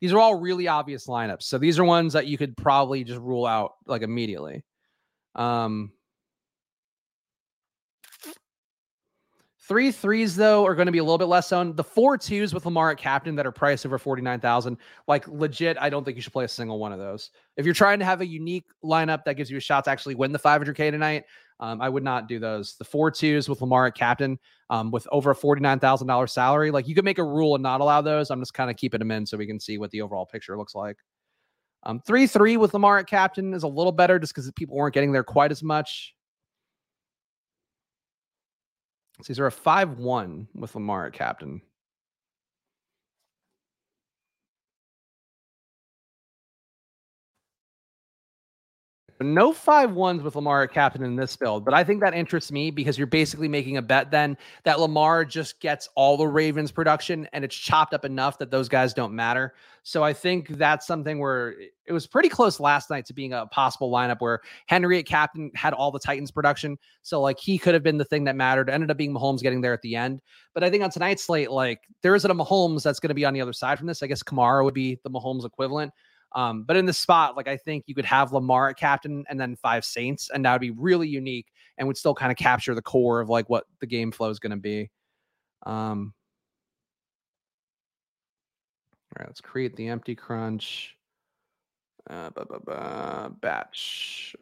These 0.00 0.12
are 0.12 0.18
all 0.18 0.36
really 0.36 0.68
obvious 0.68 1.06
lineups. 1.06 1.42
So 1.44 1.58
these 1.58 1.78
are 1.78 1.84
ones 1.84 2.12
that 2.12 2.26
you 2.26 2.38
could 2.38 2.56
probably 2.56 3.04
just 3.04 3.20
rule 3.20 3.46
out 3.46 3.72
like 3.86 4.02
immediately. 4.02 4.64
Um, 5.34 5.92
Three 9.68 9.92
threes, 9.92 10.34
though, 10.34 10.64
are 10.64 10.74
going 10.74 10.86
to 10.86 10.92
be 10.92 10.98
a 10.98 11.04
little 11.04 11.18
bit 11.18 11.26
less 11.26 11.52
owned. 11.52 11.76
The 11.76 11.84
four 11.84 12.16
twos 12.16 12.54
with 12.54 12.64
Lamar 12.64 12.90
at 12.90 12.96
captain 12.96 13.36
that 13.36 13.46
are 13.46 13.52
priced 13.52 13.84
over 13.84 13.98
49,000, 13.98 14.78
like 15.06 15.28
legit, 15.28 15.76
I 15.78 15.90
don't 15.90 16.04
think 16.04 16.16
you 16.16 16.22
should 16.22 16.32
play 16.32 16.46
a 16.46 16.48
single 16.48 16.78
one 16.78 16.90
of 16.90 16.98
those. 16.98 17.30
If 17.58 17.66
you're 17.66 17.74
trying 17.74 17.98
to 17.98 18.06
have 18.06 18.22
a 18.22 18.26
unique 18.26 18.64
lineup 18.82 19.24
that 19.24 19.34
gives 19.34 19.50
you 19.50 19.58
a 19.58 19.60
shot 19.60 19.84
to 19.84 19.90
actually 19.90 20.14
win 20.14 20.32
the 20.32 20.38
500K 20.38 20.90
tonight, 20.90 21.24
um, 21.60 21.82
I 21.82 21.90
would 21.90 22.02
not 22.02 22.28
do 22.28 22.38
those. 22.38 22.76
The 22.76 22.84
four 22.84 23.10
twos 23.10 23.46
with 23.46 23.60
Lamar 23.60 23.86
at 23.86 23.94
captain 23.94 24.38
um, 24.70 24.90
with 24.90 25.06
over 25.12 25.32
a 25.32 25.36
$49,000 25.36 26.30
salary, 26.30 26.70
like 26.70 26.88
you 26.88 26.94
could 26.94 27.04
make 27.04 27.18
a 27.18 27.24
rule 27.24 27.54
and 27.54 27.62
not 27.62 27.82
allow 27.82 28.00
those. 28.00 28.30
I'm 28.30 28.40
just 28.40 28.54
kind 28.54 28.70
of 28.70 28.76
keeping 28.76 29.00
them 29.00 29.10
in 29.10 29.26
so 29.26 29.36
we 29.36 29.46
can 29.46 29.60
see 29.60 29.76
what 29.76 29.90
the 29.90 30.00
overall 30.00 30.24
picture 30.24 30.56
looks 30.56 30.74
like. 30.74 30.96
Um, 31.82 32.00
3 32.06 32.26
3 32.26 32.56
with 32.56 32.72
Lamar 32.72 32.98
at 32.98 33.06
captain 33.06 33.52
is 33.52 33.64
a 33.64 33.68
little 33.68 33.92
better 33.92 34.18
just 34.18 34.34
because 34.34 34.50
people 34.52 34.76
weren't 34.76 34.94
getting 34.94 35.12
there 35.12 35.24
quite 35.24 35.50
as 35.50 35.62
much. 35.62 36.14
So 39.22 39.42
are 39.42 39.46
a 39.46 39.52
5 39.52 39.98
1 39.98 40.48
with 40.54 40.74
Lamar 40.74 41.06
at 41.06 41.12
captain. 41.12 41.60
No 49.20 49.52
five 49.52 49.92
ones 49.92 50.22
with 50.22 50.36
Lamar 50.36 50.62
at 50.62 50.72
captain 50.72 51.02
in 51.02 51.16
this 51.16 51.34
build, 51.34 51.64
but 51.64 51.74
I 51.74 51.82
think 51.82 52.00
that 52.02 52.14
interests 52.14 52.52
me 52.52 52.70
because 52.70 52.96
you're 52.96 53.08
basically 53.08 53.48
making 53.48 53.76
a 53.76 53.82
bet 53.82 54.12
then 54.12 54.38
that 54.62 54.78
Lamar 54.78 55.24
just 55.24 55.58
gets 55.58 55.88
all 55.96 56.16
the 56.16 56.26
Ravens 56.26 56.70
production 56.70 57.28
and 57.32 57.44
it's 57.44 57.56
chopped 57.56 57.94
up 57.94 58.04
enough 58.04 58.38
that 58.38 58.52
those 58.52 58.68
guys 58.68 58.94
don't 58.94 59.12
matter. 59.12 59.54
So 59.88 60.04
I 60.04 60.12
think 60.12 60.48
that's 60.48 60.86
something 60.86 61.18
where 61.18 61.54
it 61.86 61.94
was 61.94 62.06
pretty 62.06 62.28
close 62.28 62.60
last 62.60 62.90
night 62.90 63.06
to 63.06 63.14
being 63.14 63.32
a 63.32 63.46
possible 63.46 63.90
lineup 63.90 64.20
where 64.20 64.40
Henry 64.66 64.98
at 64.98 65.06
captain 65.06 65.50
had 65.54 65.72
all 65.72 65.90
the 65.90 65.98
Titans 65.98 66.30
production. 66.30 66.76
So 67.00 67.22
like 67.22 67.38
he 67.40 67.56
could 67.56 67.72
have 67.72 67.82
been 67.82 67.96
the 67.96 68.04
thing 68.04 68.24
that 68.24 68.36
mattered. 68.36 68.68
Ended 68.68 68.90
up 68.90 68.98
being 68.98 69.14
Mahomes 69.14 69.40
getting 69.40 69.62
there 69.62 69.72
at 69.72 69.80
the 69.80 69.96
end. 69.96 70.20
But 70.52 70.62
I 70.62 70.68
think 70.68 70.84
on 70.84 70.90
tonight's 70.90 71.24
slate, 71.24 71.50
like 71.50 71.80
there 72.02 72.14
isn't 72.14 72.30
a 72.30 72.34
Mahomes 72.34 72.82
that's 72.82 73.00
going 73.00 73.08
to 73.08 73.14
be 73.14 73.24
on 73.24 73.32
the 73.32 73.40
other 73.40 73.54
side 73.54 73.78
from 73.78 73.86
this. 73.86 74.02
I 74.02 74.08
guess 74.08 74.22
Kamara 74.22 74.62
would 74.62 74.74
be 74.74 74.98
the 75.04 75.10
Mahomes 75.10 75.46
equivalent. 75.46 75.94
Um, 76.32 76.64
but 76.64 76.76
in 76.76 76.84
the 76.84 76.92
spot, 76.92 77.34
like 77.34 77.48
I 77.48 77.56
think 77.56 77.84
you 77.86 77.94
could 77.94 78.04
have 78.04 78.30
Lamar 78.30 78.68
at 78.68 78.76
captain 78.76 79.24
and 79.30 79.40
then 79.40 79.56
five 79.56 79.86
Saints, 79.86 80.28
and 80.28 80.44
that 80.44 80.52
would 80.52 80.60
be 80.60 80.70
really 80.72 81.08
unique 81.08 81.46
and 81.78 81.88
would 81.88 81.96
still 81.96 82.14
kind 82.14 82.30
of 82.30 82.36
capture 82.36 82.74
the 82.74 82.82
core 82.82 83.22
of 83.22 83.30
like 83.30 83.48
what 83.48 83.64
the 83.80 83.86
game 83.86 84.12
flow 84.12 84.28
is 84.28 84.38
going 84.38 84.50
to 84.50 84.58
be. 84.58 84.90
Um, 85.64 86.12
all 89.16 89.20
right, 89.20 89.28
let's 89.28 89.40
create 89.40 89.74
the 89.76 89.88
empty 89.88 90.14
crunch. 90.14 90.96
Uh, 92.08 92.30
batch. 93.40 94.34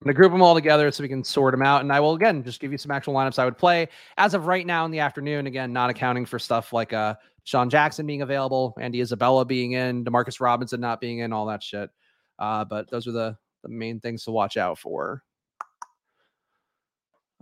I'm 0.00 0.06
going 0.06 0.14
to 0.14 0.16
group 0.16 0.32
them 0.32 0.42
all 0.42 0.54
together 0.54 0.90
so 0.90 1.04
we 1.04 1.08
can 1.08 1.22
sort 1.22 1.52
them 1.52 1.62
out. 1.62 1.80
And 1.82 1.92
I 1.92 2.00
will, 2.00 2.14
again, 2.14 2.42
just 2.42 2.60
give 2.60 2.72
you 2.72 2.78
some 2.78 2.90
actual 2.90 3.14
lineups 3.14 3.38
I 3.38 3.44
would 3.44 3.56
play 3.56 3.88
as 4.18 4.34
of 4.34 4.46
right 4.46 4.66
now 4.66 4.84
in 4.84 4.90
the 4.90 4.98
afternoon. 4.98 5.46
Again, 5.46 5.72
not 5.72 5.90
accounting 5.90 6.26
for 6.26 6.40
stuff 6.40 6.72
like 6.72 6.92
uh, 6.92 7.14
Sean 7.44 7.70
Jackson 7.70 8.04
being 8.04 8.22
available, 8.22 8.74
Andy 8.80 9.00
Isabella 9.00 9.44
being 9.44 9.72
in, 9.72 10.04
Demarcus 10.04 10.40
Robinson 10.40 10.80
not 10.80 11.00
being 11.00 11.20
in, 11.20 11.32
all 11.32 11.46
that 11.46 11.62
shit. 11.62 11.88
Uh, 12.38 12.64
but 12.64 12.90
those 12.90 13.06
are 13.06 13.12
the, 13.12 13.36
the 13.62 13.68
main 13.68 14.00
things 14.00 14.24
to 14.24 14.32
watch 14.32 14.56
out 14.56 14.76
for. 14.76 15.22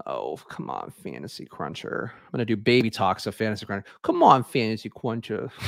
Oh, 0.07 0.39
come 0.49 0.69
on, 0.69 0.93
Fantasy 1.03 1.47
Cruncher. 1.47 2.13
I'm 2.15 2.31
going 2.33 2.39
to 2.41 2.45
do 2.45 2.57
baby 2.57 2.91
talks 2.91 3.27
of 3.27 3.35
Fantasy 3.35 3.65
Cruncher. 3.65 3.87
Come 4.03 4.23
on, 4.23 4.45
Fantasy 4.45 4.91
Cruncher. 4.91 5.51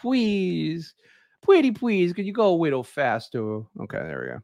please. 0.00 0.94
Pretty 1.42 1.70
please. 1.70 2.12
Could 2.12 2.26
you 2.26 2.32
go 2.32 2.54
a 2.54 2.56
little 2.56 2.82
faster? 2.82 3.62
Okay, 3.80 3.98
there 3.98 4.20
we 4.20 4.26
go. 4.34 4.42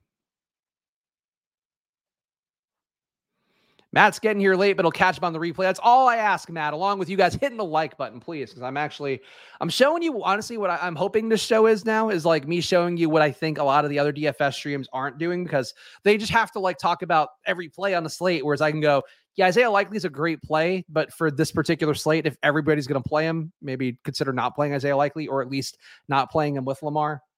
Matt's 3.93 4.21
getting 4.21 4.39
here 4.39 4.55
late, 4.55 4.75
but 4.75 4.85
he'll 4.85 4.93
catch 4.93 5.19
him 5.19 5.25
on 5.25 5.33
the 5.33 5.41
replay. 5.41 5.65
That's 5.65 5.81
all 5.83 6.07
I 6.07 6.17
ask, 6.17 6.49
Matt, 6.49 6.75
along 6.75 7.01
with 7.01 7.09
you 7.09 7.17
guys 7.17 7.35
hitting 7.35 7.57
the 7.57 7.65
like 7.65 7.97
button, 7.97 8.21
please. 8.21 8.51
Because 8.51 8.63
I'm 8.63 8.77
actually 8.77 9.21
I'm 9.61 9.69
showing 9.69 10.03
you 10.03 10.23
honestly 10.23 10.57
what 10.59 10.71
I, 10.71 10.87
am 10.87 10.95
hoping 10.95 11.29
this 11.29 11.43
show 11.43 11.67
is 11.67 11.85
now 11.85 12.09
is 12.09 12.25
like 12.25 12.47
me 12.47 12.61
showing 12.61 12.97
you 12.97 13.11
what 13.11 13.23
I 13.23 13.33
think 13.33 13.59
a 13.59 13.65
lot 13.65 13.85
of 13.85 13.91
the 13.91 13.99
other 13.99 14.13
DFS 14.13 14.55
streams 14.55 14.89
aren't 14.93 15.19
doing 15.19 15.43
because 15.43 15.75
they 16.05 16.17
just 16.17 16.31
have 16.31 16.53
to 16.53 16.61
like 16.61 16.79
talk 16.79 17.03
about 17.03 17.31
every 17.47 17.69
play 17.69 17.95
on 17.95 18.05
the 18.05 18.11
slate. 18.11 18.45
Whereas 18.45 18.61
I 18.61 18.71
can 18.71 18.81
go, 18.81 19.03
yeah, 19.37 19.47
Isaiah 19.47 19.71
Likely 19.71 19.97
is 19.97 20.05
a 20.05 20.11
great 20.11 20.43
play, 20.43 20.85
but 20.89 21.13
for 21.13 21.31
this 21.31 21.53
particular 21.53 21.95
slate, 21.95 22.27
if 22.27 22.37
everybody's 22.43 22.87
going 22.87 23.03
to 23.03 23.09
play 23.09 23.25
him, 23.25 23.53
maybe 23.63 23.99
consider 24.05 24.33
not 24.33 24.55
playing 24.55 24.75
Isaiah 24.75 24.97
Likely 24.97 25.29
or 25.29 25.41
at 25.41 25.49
least 25.49 25.79
not 26.09 26.31
playing 26.31 26.57
him 26.57 26.65
with 26.65 26.83
Lamar. 26.83 27.23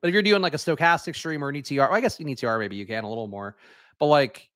But 0.00 0.08
if 0.08 0.12
you're 0.12 0.22
doing 0.22 0.42
like 0.42 0.54
a 0.54 0.58
stochastic 0.58 1.16
stream 1.16 1.42
or 1.42 1.48
an 1.48 1.56
ETR, 1.56 1.88
well, 1.88 1.94
I 1.94 2.00
guess 2.00 2.20
in 2.20 2.26
ETR 2.26 2.58
maybe 2.58 2.76
you 2.76 2.86
can 2.86 3.04
a 3.04 3.08
little 3.08 3.28
more. 3.28 3.56
But 3.98 4.06
like 4.06 4.48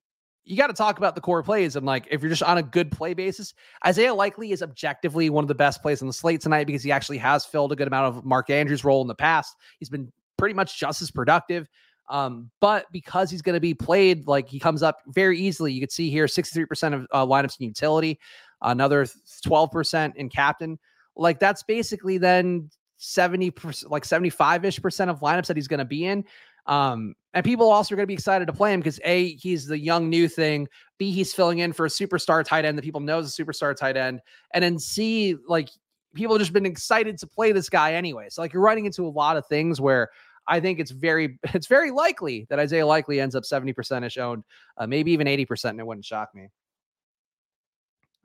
you 0.45 0.57
got 0.57 0.67
to 0.67 0.73
talk 0.73 0.99
about 0.99 1.15
the 1.15 1.21
core 1.21 1.43
plays. 1.43 1.77
And 1.77 1.87
like 1.87 2.07
if 2.11 2.23
you're 2.23 2.31
just 2.31 2.43
on 2.43 2.59
a 2.59 2.63
good 2.63 2.91
play 2.91 3.15
basis, 3.15 3.55
Isaiah 3.87 4.15
Likely 4.15 4.53
is 4.53 4.63
objectively 4.63 5.31
one 5.31 5.45
of 5.45 5.49
the 5.49 5.55
best 5.55 5.83
plays 5.83 6.03
on 6.03 6.09
the 6.09 6.13
slate 6.15 6.41
tonight 6.41 6.67
because 6.67 6.83
he 6.83 6.93
actually 6.93 7.19
has 7.19 7.45
filled 7.45 7.73
a 7.73 7.77
good 7.77 7.87
amount 7.87 8.15
of 8.15 8.25
Mark 8.25 8.51
Andrews' 8.51 8.85
role 8.85 9.03
in 9.03 9.09
the 9.09 9.15
past. 9.15 9.57
He's 9.79 9.89
been 9.89 10.13
pretty 10.37 10.55
much 10.55 10.79
just 10.79 11.03
as 11.03 11.11
productive. 11.11 11.69
Um, 12.11 12.51
but 12.61 12.87
because 12.93 13.31
he's 13.31 13.41
going 13.41 13.55
to 13.55 13.61
be 13.61 13.73
played, 13.73 14.27
like 14.27 14.49
he 14.49 14.59
comes 14.59 14.83
up 14.83 14.99
very 15.07 15.39
easily. 15.39 15.73
You 15.73 15.81
can 15.81 15.91
see 15.91 16.11
here 16.11 16.27
63% 16.27 16.93
of 16.93 17.07
uh, 17.13 17.25
lineups 17.25 17.61
in 17.61 17.67
utility, 17.67 18.19
another 18.61 19.07
12% 19.47 20.17
in 20.17 20.29
captain. 20.29 20.79
Like 21.17 21.39
that's 21.39 21.63
basically 21.63 22.19
then 22.19 22.69
70%, 22.99 23.91
like 23.91 24.05
75 24.05 24.65
ish 24.65 24.83
percent 24.83 25.11
of 25.11 25.21
lineups 25.21 25.47
that 25.47 25.57
he's 25.57 25.69
going 25.69 25.79
to 25.79 25.85
be 25.85 26.05
in. 26.05 26.25
Um, 26.67 27.15
and 27.33 27.45
people 27.45 27.71
also 27.71 27.95
are 27.95 27.97
going 27.97 28.05
to 28.05 28.09
be 28.09 28.15
excited 28.15 28.47
to 28.47 28.53
play 28.53 28.75
him 28.75 28.81
because 28.81 29.01
A, 29.05 29.35
he's 29.37 29.67
the 29.67 29.79
young 29.79 30.11
new 30.11 30.29
thing. 30.29 30.69
B, 30.99 31.13
he's 31.13 31.33
filling 31.33 31.61
in 31.61 31.73
for 31.73 31.87
a 31.87 31.89
superstar 31.89 32.45
tight 32.45 32.65
end 32.65 32.77
that 32.77 32.83
people 32.83 33.01
know 33.01 33.21
is 33.21 33.39
a 33.39 33.43
superstar 33.43 33.75
tight 33.75 33.97
end. 33.97 34.21
And 34.53 34.65
then 34.65 34.79
C, 34.79 35.37
like 35.47 35.69
people 36.15 36.35
have 36.35 36.41
just 36.41 36.53
been 36.53 36.67
excited 36.67 37.19
to 37.19 37.27
play 37.27 37.53
this 37.53 37.69
guy 37.69 37.95
anyway. 37.95 38.27
So 38.31 38.43
like 38.43 38.53
you're 38.53 38.63
running 38.63 38.87
into 38.87 39.07
a 39.07 39.09
lot 39.09 39.37
of 39.37 39.47
things 39.47 39.81
where 39.81 40.11
I 40.47 40.61
think 40.61 40.81
it's 40.81 40.91
very 40.91 41.39
it's 41.55 41.67
very 41.67 41.91
likely 41.91 42.47
that 42.51 42.59
Isaiah 42.59 42.87
Likely 42.87 43.21
ends 43.21 43.35
up 43.35 43.45
70% 43.45 44.05
ish 44.05 44.19
owned, 44.19 44.45
uh, 44.77 44.87
maybe 44.87 45.13
even 45.13 45.27
80%, 45.27 45.71
and 45.71 45.81
it 45.81 45.87
wouldn't 45.87 46.05
shock 46.05 46.35
me. 46.35 46.49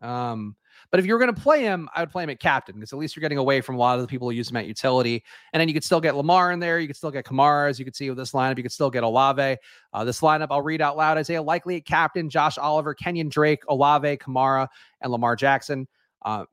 Um, 0.01 0.55
but 0.91 0.99
if 0.99 1.05
you're 1.05 1.20
going 1.20 1.34
to 1.34 1.41
play 1.41 1.61
him, 1.61 1.89
I 1.95 2.01
would 2.01 2.11
play 2.11 2.24
him 2.24 2.30
at 2.30 2.39
captain 2.39 2.76
because 2.76 2.93
at 2.93 2.99
least 2.99 3.16
you're 3.16 3.22
getting 3.22 3.38
away 3.38 3.61
from 3.61 3.76
a 3.76 3.78
lot 3.78 3.95
of 3.95 4.01
the 4.01 4.07
people 4.07 4.30
who 4.30 4.36
use 4.36 4.49
him 4.49 4.57
at 4.57 4.66
utility. 4.66 5.24
And 5.53 5.59
then 5.59 5.68
you 5.68 5.74
could 5.74 5.84
still 5.84 6.01
get 6.01 6.16
Lamar 6.16 6.51
in 6.51 6.59
there. 6.59 6.80
You 6.80 6.88
could 6.88 6.95
still 6.95 7.11
get 7.11 7.26
Kamara, 7.26 7.70
as 7.70 7.80
you 7.80 7.86
can 7.86 7.93
see 7.93 8.09
with 8.09 8.18
this 8.18 8.32
lineup. 8.32 8.57
You 8.57 8.63
could 8.63 8.72
still 8.72 8.89
get 8.89 9.03
Olave. 9.03 9.57
Uh, 9.93 10.03
this 10.03 10.22
lineup, 10.22 10.47
I'll 10.51 10.61
read 10.61 10.82
out 10.82 10.97
loud 10.97 11.18
Isaiah 11.18 11.41
Likely 11.41 11.78
at 11.78 11.86
captain, 11.86 12.30
Josh 12.30 12.57
Oliver, 12.57 12.93
Kenyon 12.93 13.30
Drake, 13.30 13.63
Olave, 13.68 14.18
Kamara, 14.18 14.68
and 15.01 15.11
Lamar 15.11 15.36
Jackson. 15.36 15.88
Uh, 16.24 16.45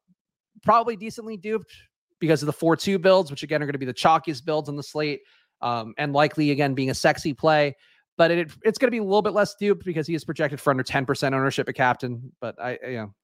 probably 0.63 0.97
decently 0.97 1.37
duped 1.37 1.75
because 2.19 2.43
of 2.43 2.47
the 2.47 2.53
4 2.53 2.77
2 2.77 2.99
builds, 2.99 3.31
which 3.31 3.43
again 3.43 3.63
are 3.63 3.67
going 3.67 3.73
to 3.73 3.79
be 3.79 3.87
the 3.87 3.95
chalkiest 3.95 4.45
builds 4.45 4.69
on 4.69 4.77
the 4.77 4.83
slate. 4.83 5.21
Um, 5.63 5.95
and 5.97 6.13
likely 6.13 6.51
again 6.51 6.75
being 6.75 6.91
a 6.91 6.95
sexy 6.95 7.33
play 7.33 7.77
but 8.19 8.31
it, 8.31 8.53
it's 8.63 8.79
going 8.79 8.89
to 8.89 8.91
be 8.91 8.99
a 8.99 9.03
little 9.03 9.23
bit 9.23 9.33
less 9.33 9.55
duped 9.55 9.85
because 9.85 10.07
he 10.07 10.15
is 10.15 10.25
projected 10.25 10.61
for 10.61 10.71
under 10.71 10.85
10% 10.85 11.25
ownership 11.27 11.69
at 11.69 11.75
captain. 11.75 12.33
But 12.41 12.61
I, 12.61 12.79
you 12.87 12.97
know, 12.97 13.15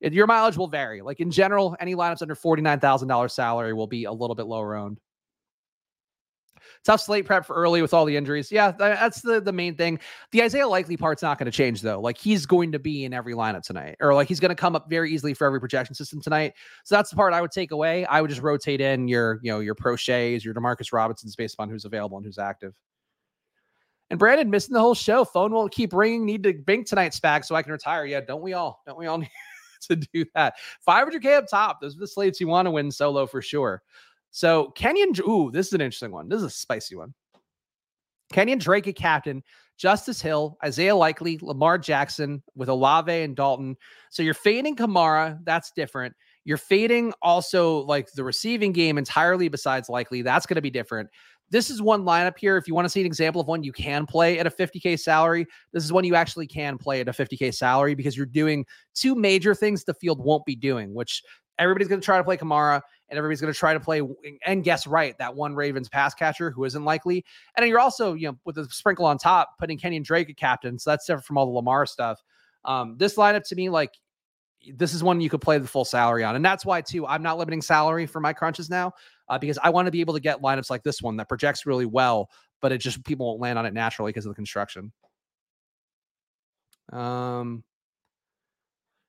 it, 0.00 0.12
your 0.12 0.26
mileage 0.26 0.56
will 0.56 0.68
vary. 0.68 1.02
Like 1.02 1.20
in 1.20 1.30
general, 1.30 1.76
any 1.80 1.94
lineups 1.94 2.22
under 2.22 2.34
$49,000 2.34 3.30
salary 3.30 3.72
will 3.74 3.86
be 3.86 4.04
a 4.04 4.12
little 4.12 4.34
bit 4.34 4.46
lower 4.46 4.76
owned. 4.76 5.00
Tough 6.84 7.00
slate 7.00 7.26
prep 7.26 7.44
for 7.44 7.54
early 7.54 7.82
with 7.82 7.94
all 7.94 8.04
the 8.04 8.16
injuries. 8.16 8.50
Yeah, 8.50 8.72
that's 8.72 9.22
the, 9.22 9.40
the 9.40 9.52
main 9.52 9.74
thing. 9.74 9.98
The 10.32 10.42
Isaiah 10.42 10.68
Likely 10.68 10.96
part's 10.96 11.22
not 11.22 11.38
going 11.38 11.46
to 11.46 11.52
change 11.52 11.82
though. 11.82 12.00
Like 12.00 12.18
he's 12.18 12.46
going 12.46 12.72
to 12.72 12.78
be 12.78 13.04
in 13.04 13.12
every 13.12 13.34
lineup 13.34 13.62
tonight, 13.62 13.96
or 14.00 14.14
like 14.14 14.28
he's 14.28 14.40
going 14.40 14.50
to 14.50 14.54
come 14.54 14.74
up 14.76 14.88
very 14.88 15.12
easily 15.12 15.34
for 15.34 15.46
every 15.46 15.60
projection 15.60 15.94
system 15.94 16.20
tonight. 16.20 16.54
So 16.84 16.94
that's 16.94 17.10
the 17.10 17.16
part 17.16 17.32
I 17.32 17.40
would 17.40 17.52
take 17.52 17.70
away. 17.70 18.04
I 18.06 18.20
would 18.20 18.30
just 18.30 18.42
rotate 18.42 18.80
in 18.80 19.08
your, 19.08 19.40
you 19.42 19.52
know, 19.52 19.60
your 19.60 19.74
Proches, 19.74 20.44
your 20.44 20.54
Demarcus 20.54 20.92
Robinsons 20.92 21.36
based 21.36 21.56
on 21.58 21.68
who's 21.68 21.84
available 21.84 22.16
and 22.16 22.26
who's 22.26 22.38
active. 22.38 22.74
And 24.10 24.18
Brandon 24.18 24.48
missing 24.48 24.72
the 24.72 24.80
whole 24.80 24.94
show. 24.94 25.24
Phone 25.24 25.52
won't 25.52 25.70
keep 25.70 25.92
ringing. 25.92 26.24
Need 26.24 26.42
to 26.44 26.54
bank 26.54 26.86
tonight, 26.86 27.12
Spag, 27.12 27.44
so 27.44 27.54
I 27.54 27.62
can 27.62 27.72
retire. 27.72 28.06
Yeah, 28.06 28.20
don't 28.20 28.40
we 28.40 28.54
all? 28.54 28.82
Don't 28.86 28.98
we 28.98 29.06
all 29.06 29.18
need? 29.18 29.30
to 29.86 29.96
do 29.96 30.24
that. 30.34 30.54
500K 30.86 31.38
up 31.38 31.46
top. 31.48 31.80
Those 31.80 31.96
are 31.96 32.00
the 32.00 32.06
slates 32.06 32.40
you 32.40 32.48
want 32.48 32.66
to 32.66 32.70
win 32.70 32.90
solo 32.90 33.26
for 33.26 33.42
sure. 33.42 33.82
So 34.38 34.72
Kenyan, 34.76 35.18
ooh, 35.26 35.50
this 35.50 35.66
is 35.66 35.72
an 35.72 35.80
interesting 35.80 36.12
one. 36.12 36.28
This 36.28 36.38
is 36.38 36.44
a 36.44 36.50
spicy 36.50 36.94
one. 36.94 37.12
Kenyan 38.32 38.60
Drake, 38.60 38.86
a 38.86 38.92
captain, 38.92 39.42
Justice 39.76 40.22
Hill, 40.22 40.56
Isaiah 40.64 40.94
Likely, 40.94 41.40
Lamar 41.42 41.76
Jackson 41.76 42.40
with 42.54 42.68
Olave 42.68 43.10
and 43.10 43.34
Dalton. 43.34 43.76
So 44.10 44.22
you're 44.22 44.34
fading 44.34 44.76
Kamara. 44.76 45.40
That's 45.42 45.72
different. 45.72 46.14
You're 46.44 46.56
fading 46.56 47.12
also 47.20 47.78
like 47.86 48.12
the 48.12 48.22
receiving 48.22 48.70
game 48.70 48.96
entirely 48.96 49.48
besides 49.48 49.88
Likely. 49.88 50.22
That's 50.22 50.46
going 50.46 50.54
to 50.54 50.62
be 50.62 50.70
different 50.70 51.10
this 51.50 51.70
is 51.70 51.80
one 51.80 52.04
lineup 52.04 52.38
here. 52.38 52.56
If 52.56 52.68
you 52.68 52.74
want 52.74 52.84
to 52.84 52.90
see 52.90 53.00
an 53.00 53.06
example 53.06 53.40
of 53.40 53.46
one 53.46 53.62
you 53.62 53.72
can 53.72 54.06
play 54.06 54.38
at 54.38 54.46
a 54.46 54.50
50K 54.50 54.98
salary, 54.98 55.46
this 55.72 55.84
is 55.84 55.92
one 55.92 56.04
you 56.04 56.14
actually 56.14 56.46
can 56.46 56.76
play 56.76 57.00
at 57.00 57.08
a 57.08 57.12
50K 57.12 57.54
salary 57.54 57.94
because 57.94 58.16
you're 58.16 58.26
doing 58.26 58.66
two 58.94 59.14
major 59.14 59.54
things 59.54 59.84
the 59.84 59.94
field 59.94 60.22
won't 60.22 60.44
be 60.44 60.56
doing, 60.56 60.92
which 60.94 61.22
everybody's 61.58 61.88
going 61.88 62.00
to 62.00 62.04
try 62.04 62.18
to 62.18 62.24
play 62.24 62.36
Kamara 62.36 62.80
and 63.08 63.18
everybody's 63.18 63.40
going 63.40 63.52
to 63.52 63.58
try 63.58 63.72
to 63.72 63.80
play 63.80 64.02
and 64.46 64.64
guess 64.64 64.86
right 64.86 65.16
that 65.18 65.34
one 65.34 65.54
Ravens 65.54 65.88
pass 65.88 66.14
catcher 66.14 66.50
who 66.50 66.64
isn't 66.64 66.84
likely. 66.84 67.24
And 67.56 67.66
you're 67.66 67.80
also, 67.80 68.14
you 68.14 68.28
know, 68.28 68.38
with 68.44 68.56
the 68.56 68.66
sprinkle 68.66 69.06
on 69.06 69.18
top, 69.18 69.58
putting 69.58 69.78
Kenyan 69.78 70.04
Drake 70.04 70.28
a 70.28 70.34
captain. 70.34 70.78
So 70.78 70.90
that's 70.90 71.06
different 71.06 71.24
from 71.24 71.38
all 71.38 71.46
the 71.46 71.52
Lamar 71.52 71.86
stuff. 71.86 72.22
Um, 72.64 72.96
this 72.98 73.16
lineup 73.16 73.46
to 73.48 73.54
me, 73.54 73.70
like, 73.70 73.92
this 74.74 74.92
is 74.92 75.02
one 75.02 75.20
you 75.20 75.30
could 75.30 75.40
play 75.40 75.56
the 75.58 75.68
full 75.68 75.84
salary 75.84 76.24
on. 76.24 76.36
And 76.36 76.44
that's 76.44 76.66
why, 76.66 76.80
too, 76.80 77.06
I'm 77.06 77.22
not 77.22 77.38
limiting 77.38 77.62
salary 77.62 78.06
for 78.06 78.20
my 78.20 78.32
crunches 78.32 78.68
now 78.68 78.92
uh, 79.28 79.38
because 79.38 79.58
I 79.62 79.70
want 79.70 79.86
to 79.86 79.92
be 79.92 80.00
able 80.00 80.14
to 80.14 80.20
get 80.20 80.42
lineups 80.42 80.68
like 80.68 80.82
this 80.82 81.00
one 81.00 81.16
that 81.16 81.28
projects 81.28 81.64
really 81.64 81.86
well, 81.86 82.28
but 82.60 82.72
it 82.72 82.78
just 82.78 83.04
people 83.04 83.26
won't 83.26 83.40
land 83.40 83.58
on 83.58 83.66
it 83.66 83.72
naturally 83.72 84.10
because 84.10 84.26
of 84.26 84.30
the 84.30 84.34
construction. 84.34 84.92
Um, 86.92 87.62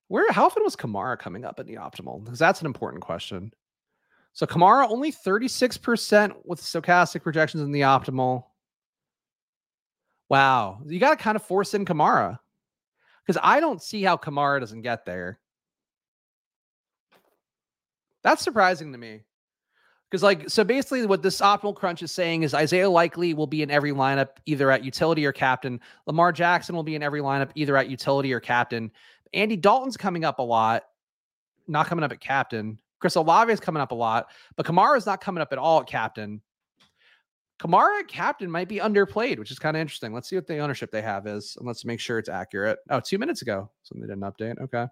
where 0.10 0.30
how 0.32 0.46
often 0.46 0.64
was 0.64 0.76
Kamara 0.76 1.18
coming 1.18 1.46
up 1.46 1.60
in 1.60 1.68
the 1.68 1.76
optimal? 1.76 2.24
Because 2.24 2.40
that's 2.40 2.60
an 2.60 2.66
important 2.66 3.02
question. 3.02 3.54
So 4.34 4.46
Kamara 4.46 4.90
only 4.90 5.12
36% 5.12 6.34
with 6.46 6.62
Stokastic 6.62 7.24
projections 7.24 7.64
in 7.64 7.72
the 7.72 7.82
optimal. 7.82 8.46
Wow. 10.28 10.80
You 10.86 11.00
got 11.00 11.12
to 11.12 11.24
kind 11.24 11.36
of 11.36 11.44
force 11.44 11.74
in 11.74 11.86
Kamara. 11.86 12.40
Because 13.26 13.40
I 13.44 13.60
don't 13.60 13.82
see 13.82 14.02
how 14.02 14.18
Kamara 14.18 14.60
doesn't 14.60 14.82
get 14.82 15.06
there. 15.06 15.40
That's 18.24 18.44
surprising 18.44 18.92
to 18.92 18.98
me. 18.98 19.22
Because, 20.10 20.24
like, 20.24 20.50
so 20.50 20.64
basically, 20.64 21.06
what 21.06 21.22
this 21.22 21.40
optimal 21.40 21.76
crunch 21.76 22.02
is 22.02 22.12
saying 22.12 22.42
is 22.42 22.56
Isaiah 22.56 22.90
Likely 22.90 23.36
will 23.36 23.46
be 23.46 23.62
in 23.62 23.70
every 23.70 23.92
lineup, 23.92 24.30
either 24.48 24.72
at 24.72 24.84
utility 24.84 25.24
or 25.24 25.32
captain. 25.32 25.80
Lamar 26.08 26.32
Jackson 26.32 26.76
will 26.76 26.84
be 26.84 26.96
in 26.96 27.04
every 27.04 27.22
lineup, 27.22 27.52
either 27.54 27.78
at 27.78 27.90
utility 27.90 28.34
or 28.34 28.40
captain. 28.40 28.92
Andy 29.34 29.56
Dalton's 29.56 29.98
coming 29.98 30.26
up 30.26 30.40
a 30.40 30.44
lot, 30.44 30.84
not 31.68 31.88
coming 31.88 32.04
up 32.04 32.12
at 32.12 32.20
captain. 32.20 32.80
Chris 33.00 33.16
Olave 33.16 33.52
is 33.52 33.60
coming 33.60 33.82
up 33.82 33.92
a 33.92 33.96
lot, 33.96 34.30
but 34.56 34.66
Kamara 34.66 34.98
is 34.98 35.06
not 35.06 35.22
coming 35.22 35.42
up 35.42 35.54
at 35.54 35.58
all 35.58 35.82
at 35.82 35.88
captain. 35.88 36.42
Kamara 37.60 38.08
captain 38.08 38.50
might 38.50 38.70
be 38.70 38.78
underplayed, 38.78 39.38
which 39.38 39.52
is 39.52 39.60
kind 39.60 39.76
of 39.76 39.82
interesting. 39.82 40.14
Let's 40.14 40.30
see 40.30 40.36
what 40.38 40.48
the 40.48 40.60
ownership 40.60 40.92
they 40.92 41.02
have 41.02 41.28
is, 41.28 41.56
and 41.58 41.68
let's 41.68 41.84
make 41.86 42.00
sure 42.00 42.18
it's 42.18 42.30
accurate. 42.30 42.80
Oh, 42.90 43.00
two 43.00 43.18
minutes 43.18 43.42
ago, 43.42 43.70
so 43.84 43.96
they 43.96 44.08
didn't 44.08 44.22
update. 44.22 44.60
Okay. 44.62 44.88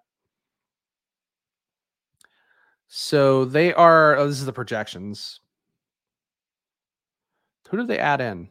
So 2.89 3.45
they 3.45 3.73
are, 3.73 4.17
oh, 4.17 4.27
this 4.27 4.39
is 4.39 4.45
the 4.45 4.53
projections. 4.53 5.41
Who 7.69 7.77
do 7.77 7.85
they 7.85 7.99
add 7.99 8.21
in? 8.21 8.49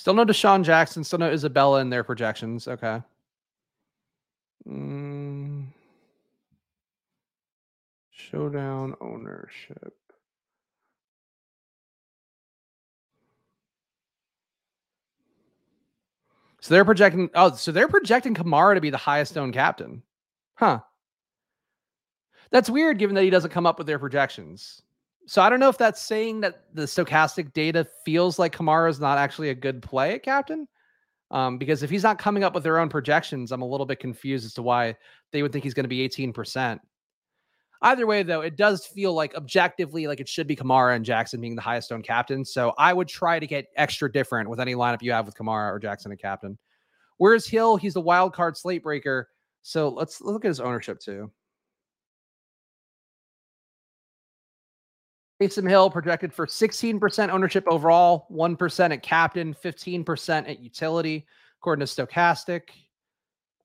Still 0.00 0.14
no 0.14 0.24
DeSean 0.24 0.64
Jackson, 0.64 1.04
still 1.04 1.18
no 1.18 1.30
Isabella 1.30 1.82
in 1.82 1.90
their 1.90 2.02
projections. 2.02 2.66
Okay. 2.66 3.02
Mm. 4.66 5.66
Showdown 8.10 8.94
ownership. 9.02 9.92
So 16.62 16.72
they're 16.72 16.86
projecting. 16.86 17.28
Oh, 17.34 17.52
so 17.52 17.70
they're 17.70 17.86
projecting 17.86 18.34
Kamara 18.34 18.76
to 18.76 18.80
be 18.80 18.88
the 18.88 18.96
highest 18.96 19.36
owned 19.36 19.52
captain. 19.52 20.02
Huh. 20.54 20.80
That's 22.50 22.70
weird 22.70 22.96
given 22.98 23.16
that 23.16 23.24
he 23.24 23.28
doesn't 23.28 23.50
come 23.50 23.66
up 23.66 23.76
with 23.76 23.86
their 23.86 23.98
projections. 23.98 24.80
So 25.30 25.40
I 25.40 25.48
don't 25.48 25.60
know 25.60 25.68
if 25.68 25.78
that's 25.78 26.02
saying 26.02 26.40
that 26.40 26.64
the 26.74 26.82
Stokastic 26.82 27.52
data 27.52 27.86
feels 28.04 28.36
like 28.40 28.52
Kamara 28.52 28.90
is 28.90 28.98
not 28.98 29.16
actually 29.16 29.50
a 29.50 29.54
good 29.54 29.80
play 29.80 30.14
at 30.14 30.24
captain. 30.24 30.66
Um, 31.30 31.56
because 31.56 31.84
if 31.84 31.90
he's 31.90 32.02
not 32.02 32.18
coming 32.18 32.42
up 32.42 32.52
with 32.52 32.64
their 32.64 32.80
own 32.80 32.88
projections, 32.88 33.52
I'm 33.52 33.62
a 33.62 33.68
little 33.68 33.86
bit 33.86 34.00
confused 34.00 34.44
as 34.44 34.54
to 34.54 34.62
why 34.62 34.96
they 35.30 35.42
would 35.42 35.52
think 35.52 35.62
he's 35.62 35.72
going 35.72 35.84
to 35.84 35.88
be 35.88 36.08
18%. 36.08 36.80
Either 37.80 38.08
way, 38.08 38.24
though, 38.24 38.40
it 38.40 38.56
does 38.56 38.84
feel 38.84 39.14
like 39.14 39.36
objectively 39.36 40.08
like 40.08 40.18
it 40.18 40.28
should 40.28 40.48
be 40.48 40.56
Kamara 40.56 40.96
and 40.96 41.04
Jackson 41.04 41.40
being 41.40 41.54
the 41.54 41.62
highest 41.62 41.92
owned 41.92 42.02
captain. 42.02 42.44
So 42.44 42.74
I 42.76 42.92
would 42.92 43.06
try 43.06 43.38
to 43.38 43.46
get 43.46 43.68
extra 43.76 44.10
different 44.10 44.50
with 44.50 44.58
any 44.58 44.74
lineup 44.74 45.00
you 45.00 45.12
have 45.12 45.26
with 45.26 45.36
Kamara 45.36 45.70
or 45.70 45.78
Jackson 45.78 46.10
and 46.10 46.20
captain. 46.20 46.58
Where's 47.18 47.46
Hill? 47.46 47.76
He's 47.76 47.94
the 47.94 48.00
wild 48.00 48.34
card 48.34 48.56
slate 48.56 48.82
breaker. 48.82 49.28
So 49.62 49.90
let's 49.90 50.20
look 50.20 50.44
at 50.44 50.48
his 50.48 50.58
ownership 50.58 50.98
too. 50.98 51.30
Taysom 55.40 55.68
Hill 55.68 55.88
projected 55.88 56.34
for 56.34 56.46
16% 56.46 57.30
ownership 57.30 57.64
overall, 57.66 58.26
1% 58.30 58.92
at 58.92 59.02
captain, 59.02 59.54
15% 59.54 60.50
at 60.50 60.60
utility, 60.60 61.26
according 61.58 61.86
to 61.86 62.06
Stokastic. 62.06 62.62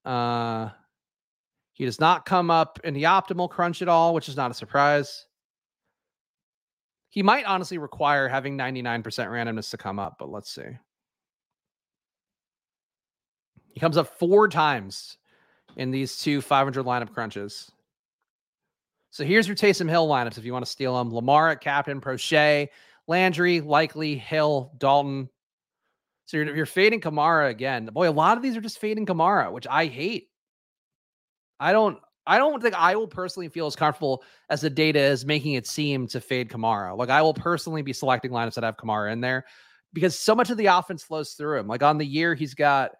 Uh, 0.05 0.69
he 1.73 1.83
does 1.83 1.99
not 1.99 2.25
come 2.25 2.49
up 2.49 2.79
in 2.85 2.93
the 2.93 3.03
optimal 3.03 3.49
crunch 3.49 3.81
at 3.81 3.89
all, 3.89 4.13
which 4.13 4.29
is 4.29 4.37
not 4.37 4.51
a 4.51 4.53
surprise. 4.53 5.25
He 7.09 7.21
might 7.21 7.45
honestly 7.45 7.77
require 7.77 8.29
having 8.29 8.57
99% 8.57 9.03
randomness 9.03 9.69
to 9.71 9.77
come 9.77 9.99
up, 9.99 10.15
but 10.17 10.29
let's 10.29 10.53
see. 10.53 10.77
He 13.73 13.81
comes 13.81 13.97
up 13.97 14.17
four 14.17 14.47
times 14.47 15.17
in 15.75 15.91
these 15.91 16.17
two 16.17 16.39
500 16.39 16.85
lineup 16.85 17.13
crunches. 17.13 17.69
So 19.15 19.23
here's 19.23 19.47
your 19.47 19.55
Taysom 19.55 19.89
Hill 19.89 20.09
lineups 20.09 20.37
if 20.37 20.43
you 20.43 20.51
want 20.51 20.65
to 20.65 20.69
steal 20.69 20.97
them. 20.97 21.13
Lamar 21.13 21.49
at 21.51 21.61
captain, 21.61 22.01
Proche, 22.01 22.67
Landry, 23.07 23.61
Likely, 23.61 24.17
Hill, 24.17 24.73
Dalton. 24.77 25.29
So 26.25 26.35
you're, 26.35 26.53
you're 26.53 26.65
fading 26.65 26.99
Kamara 26.99 27.49
again. 27.49 27.85
Boy, 27.85 28.09
a 28.09 28.11
lot 28.11 28.35
of 28.35 28.43
these 28.43 28.57
are 28.57 28.61
just 28.61 28.77
fading 28.77 29.05
Kamara, 29.05 29.53
which 29.53 29.67
I 29.69 29.85
hate. 29.85 30.27
I 31.61 31.71
don't 31.71 31.97
I 32.27 32.37
don't 32.37 32.61
think 32.61 32.75
I 32.75 32.97
will 32.97 33.07
personally 33.07 33.47
feel 33.47 33.67
as 33.67 33.75
comfortable 33.77 34.21
as 34.49 34.59
the 34.59 34.69
data 34.69 34.99
is 34.99 35.25
making 35.25 35.53
it 35.53 35.65
seem 35.65 36.07
to 36.07 36.19
fade 36.19 36.49
Kamara. 36.49 36.97
Like 36.97 37.09
I 37.09 37.21
will 37.21 37.33
personally 37.33 37.83
be 37.83 37.93
selecting 37.93 38.31
lineups 38.31 38.55
that 38.55 38.65
have 38.65 38.75
Kamara 38.75 39.13
in 39.13 39.21
there 39.21 39.45
because 39.93 40.19
so 40.19 40.35
much 40.35 40.49
of 40.49 40.57
the 40.57 40.65
offense 40.65 41.03
flows 41.03 41.35
through 41.35 41.59
him. 41.59 41.67
Like 41.67 41.83
on 41.83 41.97
the 41.97 42.05
year, 42.05 42.35
he's 42.35 42.53
got 42.53 42.91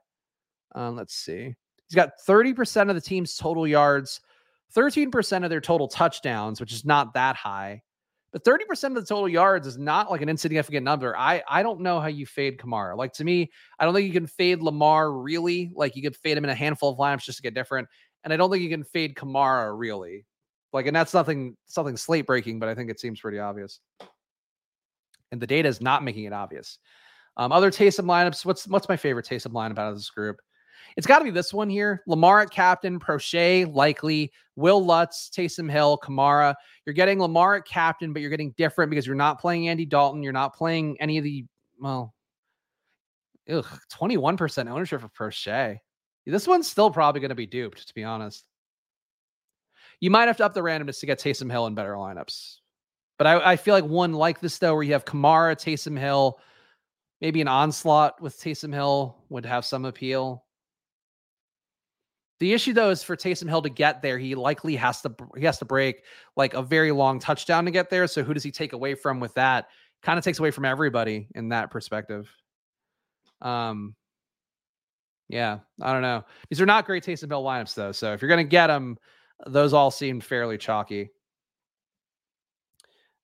um, 0.76 0.96
let's 0.96 1.14
see, 1.14 1.54
he's 1.90 1.96
got 1.96 2.12
30% 2.26 2.88
of 2.88 2.96
the 2.96 3.02
team's 3.02 3.36
total 3.36 3.68
yards, 3.68 4.22
13% 4.74 5.44
of 5.44 5.50
their 5.50 5.62
total 5.62 5.88
touchdowns, 5.88 6.60
which 6.60 6.74
is 6.74 6.86
not 6.86 7.14
that 7.14 7.36
high. 7.36 7.82
But 8.32 8.44
30% 8.44 8.84
of 8.88 8.96
the 8.96 9.06
total 9.06 9.30
yards 9.30 9.66
is 9.66 9.78
not 9.78 10.12
like 10.12 10.22
an 10.22 10.28
insignificant 10.28 10.84
number. 10.84 11.16
I 11.18 11.42
I 11.48 11.64
don't 11.64 11.80
know 11.80 12.02
how 12.02 12.08
you 12.08 12.26
fade 12.26 12.58
Kamara. 12.58 12.98
Like 12.98 13.14
to 13.14 13.24
me, 13.24 13.50
I 13.80 13.86
don't 13.86 13.94
think 13.94 14.08
you 14.08 14.14
can 14.14 14.28
fade 14.28 14.62
Lamar 14.62 15.14
really. 15.14 15.72
Like 15.74 15.96
you 15.96 16.02
could 16.02 16.18
fade 16.18 16.38
him 16.38 16.44
in 16.44 16.50
a 16.50 16.56
handful 16.56 16.90
of 16.90 16.98
lineups 16.98 17.24
just 17.24 17.38
to 17.38 17.44
get 17.44 17.54
different. 17.54 17.88
And 18.26 18.34
I 18.34 18.38
don't 18.38 18.52
think 18.52 18.62
you 18.62 18.70
can 18.70 18.84
fade 18.84 19.16
Kamara 19.16 19.74
really. 19.78 20.26
Like, 20.74 20.88
and 20.88 20.96
that's 20.96 21.14
nothing 21.14 21.56
something 21.68 21.96
slate 21.96 22.26
breaking, 22.26 22.60
but 22.60 22.68
I 22.68 22.76
think 22.76 22.92
it 22.92 23.00
seems 23.00 23.22
pretty 23.22 23.40
obvious. 23.40 23.80
And 25.32 25.42
the 25.42 25.48
data 25.48 25.70
is 25.70 25.80
not 25.80 26.04
making 26.04 26.26
it 26.26 26.34
obvious. 26.34 26.78
Um, 27.38 27.54
other 27.54 27.72
Taysom 27.72 28.04
lineups. 28.04 28.46
What's 28.46 28.68
what's 28.68 28.90
my 28.90 28.98
favorite 28.98 29.26
Taysom 29.26 29.54
lineup 29.54 29.80
out 29.80 29.92
of 29.92 29.96
this 29.96 30.10
group? 30.10 30.38
It's 30.98 31.08
got 31.08 31.20
to 31.20 31.26
be 31.26 31.32
this 31.32 31.54
one 31.54 31.70
here. 31.70 32.04
Lamar 32.08 32.42
at 32.42 32.52
captain, 32.52 33.00
Proche, 33.00 33.74
likely, 33.74 34.32
Wil 34.56 34.84
Lutz, 34.84 35.30
Taysom 35.30 35.70
Hill, 35.70 36.00
Kamara. 36.02 36.56
You're 36.86 36.94
getting 36.94 37.20
Lamar 37.20 37.56
at 37.56 37.66
captain, 37.66 38.14
but 38.14 38.22
you're 38.22 38.32
getting 38.32 38.54
different 38.58 38.90
because 38.90 39.06
you're 39.06 39.16
not 39.16 39.42
playing 39.42 39.68
Andy 39.68 39.86
Dalton. 39.86 40.24
You're 40.24 40.32
not 40.32 40.56
playing 40.56 40.96
any 41.02 41.18
of 41.18 41.26
the, 41.26 41.46
well, 41.80 42.14
ugh, 43.50 43.68
21% 43.94 44.70
ownership 44.70 45.02
for 45.02 45.10
Proche. 45.10 45.78
This 46.26 46.48
one's 46.48 46.70
still 46.70 46.90
probably 46.90 47.22
going 47.22 47.30
to 47.30 47.36
be 47.36 47.46
duped, 47.46 47.88
to 47.88 47.94
be 47.94 48.04
honest. 48.04 48.46
You 50.00 50.10
might 50.10 50.28
have 50.28 50.38
to 50.38 50.46
up 50.46 50.54
the 50.54 50.62
randomness 50.62 51.00
to 51.02 51.06
get 51.06 51.20
Taysom 51.20 51.52
Hill 51.52 51.68
in 51.68 51.76
better 51.76 51.94
lineups. 51.94 52.58
But 53.18 53.28
I, 53.28 53.52
I 53.52 53.56
feel 53.58 53.74
like 53.74 53.86
one 53.86 54.14
like 54.14 54.40
this, 54.40 54.58
though, 54.58 54.74
where 54.74 54.84
you 54.84 54.94
have 54.94 55.06
Kamara, 55.06 55.56
Taysom 55.56 55.98
Hill, 56.00 56.40
maybe 57.22 57.42
an 57.42 57.48
onslaught 57.48 58.22
with 58.22 58.38
Taysom 58.40 58.74
Hill 58.74 59.18
would 59.30 59.46
have 59.46 59.66
some 59.66 59.86
appeal. 59.86 60.45
The 62.40 62.54
issue 62.54 62.74
though 62.74 62.90
is 62.90 63.02
for 63.02 63.16
Taysom 63.16 63.48
Hill 63.48 63.62
to 63.62 63.70
get 63.70 64.02
there, 64.02 64.18
he 64.18 64.36
likely 64.36 64.76
has 64.76 65.02
to 65.02 65.16
he 65.38 65.46
has 65.46 65.58
to 65.60 65.66
break 65.66 66.04
like 66.36 66.54
a 66.54 66.62
very 66.62 66.92
long 66.92 67.20
touchdown 67.20 67.66
to 67.66 67.72
get 67.72 67.90
there. 67.90 68.08
So 68.08 68.24
who 68.24 68.34
does 68.34 68.44
he 68.44 68.52
take 68.52 68.74
away 68.74 68.96
from 68.96 69.20
with 69.20 69.34
that? 69.36 69.68
Kind 70.02 70.18
of 70.18 70.26
takes 70.26 70.40
away 70.40 70.52
from 70.52 70.66
everybody 70.66 71.28
in 71.36 71.50
that 71.50 71.72
perspective. 71.72 72.30
Um, 73.42 73.96
yeah, 75.30 75.60
I 75.82 75.94
don't 75.94 76.02
know. 76.02 76.26
These 76.50 76.62
are 76.62 76.66
not 76.66 76.86
great 76.86 77.04
Taysom 77.04 77.30
Hill 77.30 77.44
lineups 77.44 77.74
though. 77.74 77.92
So 77.94 78.14
if 78.14 78.22
you're 78.22 78.30
gonna 78.30 78.44
get 78.44 78.68
them, 78.68 78.98
those 79.48 79.74
all 79.74 79.92
seem 79.92 80.20
fairly 80.20 80.58
chalky. 80.58 81.12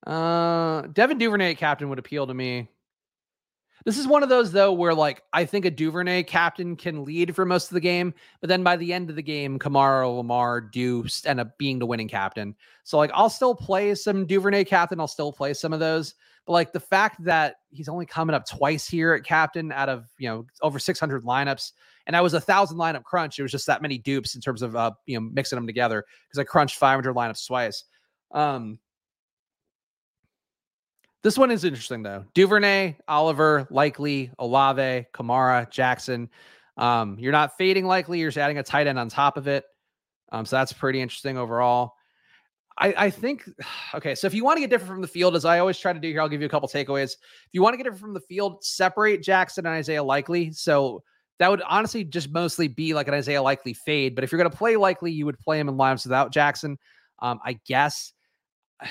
Uh, 0.07 0.83
Devin 0.93 1.17
Duvernay 1.17 1.55
captain 1.55 1.89
would 1.89 1.99
appeal 1.99 2.25
to 2.27 2.33
me. 2.33 2.69
This 3.85 3.97
is 3.97 4.07
one 4.07 4.23
of 4.23 4.29
those 4.29 4.51
though 4.51 4.71
where 4.71 4.93
like 4.93 5.23
I 5.33 5.45
think 5.45 5.65
a 5.65 5.71
Duvernay 5.71 6.23
captain 6.23 6.75
can 6.75 7.03
lead 7.03 7.35
for 7.35 7.45
most 7.45 7.69
of 7.69 7.73
the 7.73 7.79
game, 7.79 8.13
but 8.39 8.47
then 8.47 8.63
by 8.63 8.75
the 8.77 8.93
end 8.93 9.09
of 9.09 9.15
the 9.15 9.23
game, 9.23 9.57
Kamara 9.57 10.15
Lamar 10.15 10.61
do 10.61 11.05
end 11.25 11.39
up 11.39 11.57
being 11.57 11.79
the 11.79 11.85
winning 11.85 12.07
captain. 12.07 12.55
So 12.83 12.97
like 12.97 13.11
I'll 13.13 13.29
still 13.29 13.55
play 13.55 13.95
some 13.95 14.25
Duvernay 14.25 14.65
captain, 14.65 14.99
I'll 14.99 15.07
still 15.07 15.33
play 15.33 15.53
some 15.53 15.73
of 15.73 15.79
those. 15.79 16.13
But 16.45 16.53
like 16.53 16.73
the 16.73 16.79
fact 16.79 17.23
that 17.23 17.57
he's 17.69 17.89
only 17.89 18.05
coming 18.05 18.35
up 18.35 18.47
twice 18.47 18.87
here 18.87 19.13
at 19.13 19.23
captain 19.23 19.71
out 19.71 19.89
of 19.89 20.07
you 20.17 20.29
know 20.29 20.45
over 20.61 20.79
600 20.79 21.23
lineups, 21.23 21.71
and 22.07 22.15
I 22.15 22.21
was 22.21 22.33
a 22.33 22.41
thousand 22.41 22.77
lineup 22.77 23.03
crunch. 23.03 23.39
It 23.39 23.43
was 23.43 23.51
just 23.51 23.67
that 23.67 23.81
many 23.81 23.97
dupes 23.97 24.35
in 24.35 24.41
terms 24.41 24.61
of 24.61 24.75
uh 24.75 24.91
you 25.05 25.19
know 25.19 25.27
mixing 25.31 25.57
them 25.57 25.67
together 25.67 26.05
because 26.27 26.39
I 26.39 26.43
crunched 26.43 26.77
500 26.77 27.15
lineups 27.15 27.47
twice. 27.47 27.83
Um, 28.31 28.79
this 31.23 31.37
one 31.37 31.51
is 31.51 31.63
interesting 31.63 32.03
though. 32.03 32.25
Duvernay, 32.33 32.97
Oliver, 33.07 33.67
Likely, 33.69 34.31
Olave, 34.39 35.05
Kamara, 35.13 35.69
Jackson. 35.69 36.29
Um, 36.77 37.17
you're 37.19 37.31
not 37.31 37.57
fading 37.57 37.85
Likely. 37.85 38.19
You're 38.19 38.29
just 38.29 38.37
adding 38.37 38.57
a 38.57 38.63
tight 38.63 38.87
end 38.87 38.97
on 38.97 39.09
top 39.09 39.37
of 39.37 39.47
it. 39.47 39.65
Um, 40.31 40.45
so 40.45 40.55
that's 40.55 40.73
pretty 40.73 41.01
interesting 41.01 41.37
overall. 41.37 41.93
I, 42.77 42.93
I 42.97 43.09
think 43.09 43.47
okay. 43.95 44.15
So 44.15 44.27
if 44.27 44.33
you 44.33 44.43
want 44.43 44.57
to 44.57 44.61
get 44.61 44.69
different 44.69 44.91
from 44.91 45.01
the 45.01 45.07
field, 45.07 45.35
as 45.35 45.45
I 45.45 45.59
always 45.59 45.77
try 45.77 45.93
to 45.93 45.99
do 45.99 46.09
here, 46.09 46.21
I'll 46.21 46.29
give 46.29 46.41
you 46.41 46.47
a 46.47 46.49
couple 46.49 46.67
takeaways. 46.67 47.11
If 47.13 47.49
you 47.53 47.61
want 47.61 47.73
to 47.73 47.77
get 47.77 47.83
different 47.83 48.01
from 48.01 48.13
the 48.13 48.21
field, 48.21 48.63
separate 48.63 49.21
Jackson 49.21 49.65
and 49.65 49.75
Isaiah 49.75 50.03
Likely. 50.03 50.51
So 50.51 51.03
that 51.39 51.49
would 51.49 51.61
honestly 51.67 52.03
just 52.03 52.31
mostly 52.31 52.67
be 52.67 52.93
like 52.93 53.07
an 53.07 53.13
Isaiah 53.13 53.41
Likely 53.41 53.73
fade. 53.73 54.15
But 54.15 54.23
if 54.23 54.31
you're 54.31 54.39
going 54.39 54.51
to 54.51 54.57
play 54.57 54.75
Likely, 54.75 55.11
you 55.11 55.25
would 55.25 55.39
play 55.39 55.59
him 55.59 55.69
in 55.69 55.75
lineups 55.75 56.05
without 56.05 56.31
Jackson. 56.31 56.77
Um, 57.19 57.39
I 57.45 57.59
guess. 57.65 58.13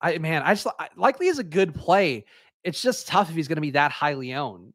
I 0.00 0.18
man, 0.18 0.42
I 0.42 0.54
just 0.54 0.66
I, 0.78 0.88
likely 0.96 1.28
is 1.28 1.38
a 1.38 1.44
good 1.44 1.74
play. 1.74 2.24
It's 2.64 2.80
just 2.82 3.08
tough 3.08 3.30
if 3.30 3.36
he's 3.36 3.48
going 3.48 3.56
to 3.56 3.62
be 3.62 3.72
that 3.72 3.92
highly 3.92 4.34
owned. 4.34 4.74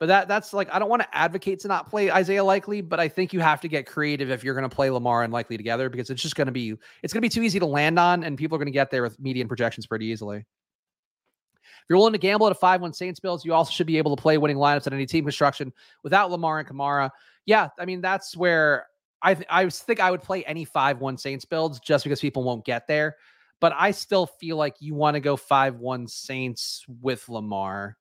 But 0.00 0.06
that 0.06 0.28
that's 0.28 0.52
like 0.52 0.68
I 0.72 0.78
don't 0.78 0.88
want 0.88 1.02
to 1.02 1.16
advocate 1.16 1.60
to 1.60 1.68
not 1.68 1.88
play 1.88 2.10
Isaiah 2.10 2.44
Likely, 2.44 2.80
but 2.80 3.00
I 3.00 3.08
think 3.08 3.32
you 3.32 3.40
have 3.40 3.60
to 3.60 3.68
get 3.68 3.86
creative 3.86 4.30
if 4.30 4.44
you're 4.44 4.54
going 4.54 4.68
to 4.68 4.74
play 4.74 4.90
Lamar 4.90 5.22
and 5.22 5.32
Likely 5.32 5.56
together 5.56 5.88
because 5.88 6.10
it's 6.10 6.22
just 6.22 6.36
going 6.36 6.46
to 6.46 6.52
be 6.52 6.76
it's 7.02 7.12
going 7.12 7.20
to 7.20 7.24
be 7.24 7.28
too 7.28 7.42
easy 7.42 7.58
to 7.60 7.66
land 7.66 7.98
on, 7.98 8.24
and 8.24 8.36
people 8.36 8.56
are 8.56 8.58
going 8.58 8.66
to 8.66 8.72
get 8.72 8.90
there 8.90 9.02
with 9.02 9.18
median 9.20 9.48
projections 9.48 9.86
pretty 9.86 10.06
easily. 10.06 10.38
If 10.38 11.88
you're 11.88 11.98
willing 11.98 12.12
to 12.12 12.18
gamble 12.18 12.46
at 12.46 12.52
a 12.52 12.56
5 12.56 12.80
1 12.80 12.92
Saints 12.92 13.20
Bills, 13.20 13.44
you 13.44 13.52
also 13.52 13.70
should 13.70 13.86
be 13.86 13.98
able 13.98 14.16
to 14.16 14.20
play 14.20 14.38
winning 14.38 14.56
lineups 14.56 14.86
at 14.86 14.92
any 14.92 15.06
team 15.06 15.24
construction 15.24 15.72
without 16.02 16.30
Lamar 16.30 16.58
and 16.58 16.68
Kamara. 16.68 17.10
Yeah, 17.46 17.68
I 17.78 17.84
mean, 17.84 18.00
that's 18.00 18.36
where 18.36 18.86
I, 19.20 19.34
th- 19.34 19.46
I 19.50 19.68
think 19.68 20.00
I 20.00 20.10
would 20.10 20.22
play 20.22 20.44
any 20.44 20.64
5 20.64 21.00
1 21.00 21.18
Saints 21.18 21.44
builds 21.44 21.80
just 21.80 22.04
because 22.04 22.20
people 22.20 22.42
won't 22.42 22.64
get 22.64 22.88
there 22.88 23.16
but 23.60 23.72
I 23.76 23.92
still 23.92 24.26
feel 24.26 24.56
like 24.56 24.76
you 24.80 24.94
want 24.94 25.14
to 25.14 25.20
go 25.20 25.36
5 25.36 25.76
1 25.76 26.06
Saints 26.08 26.84
with 27.00 27.28
Lamar. 27.28 27.96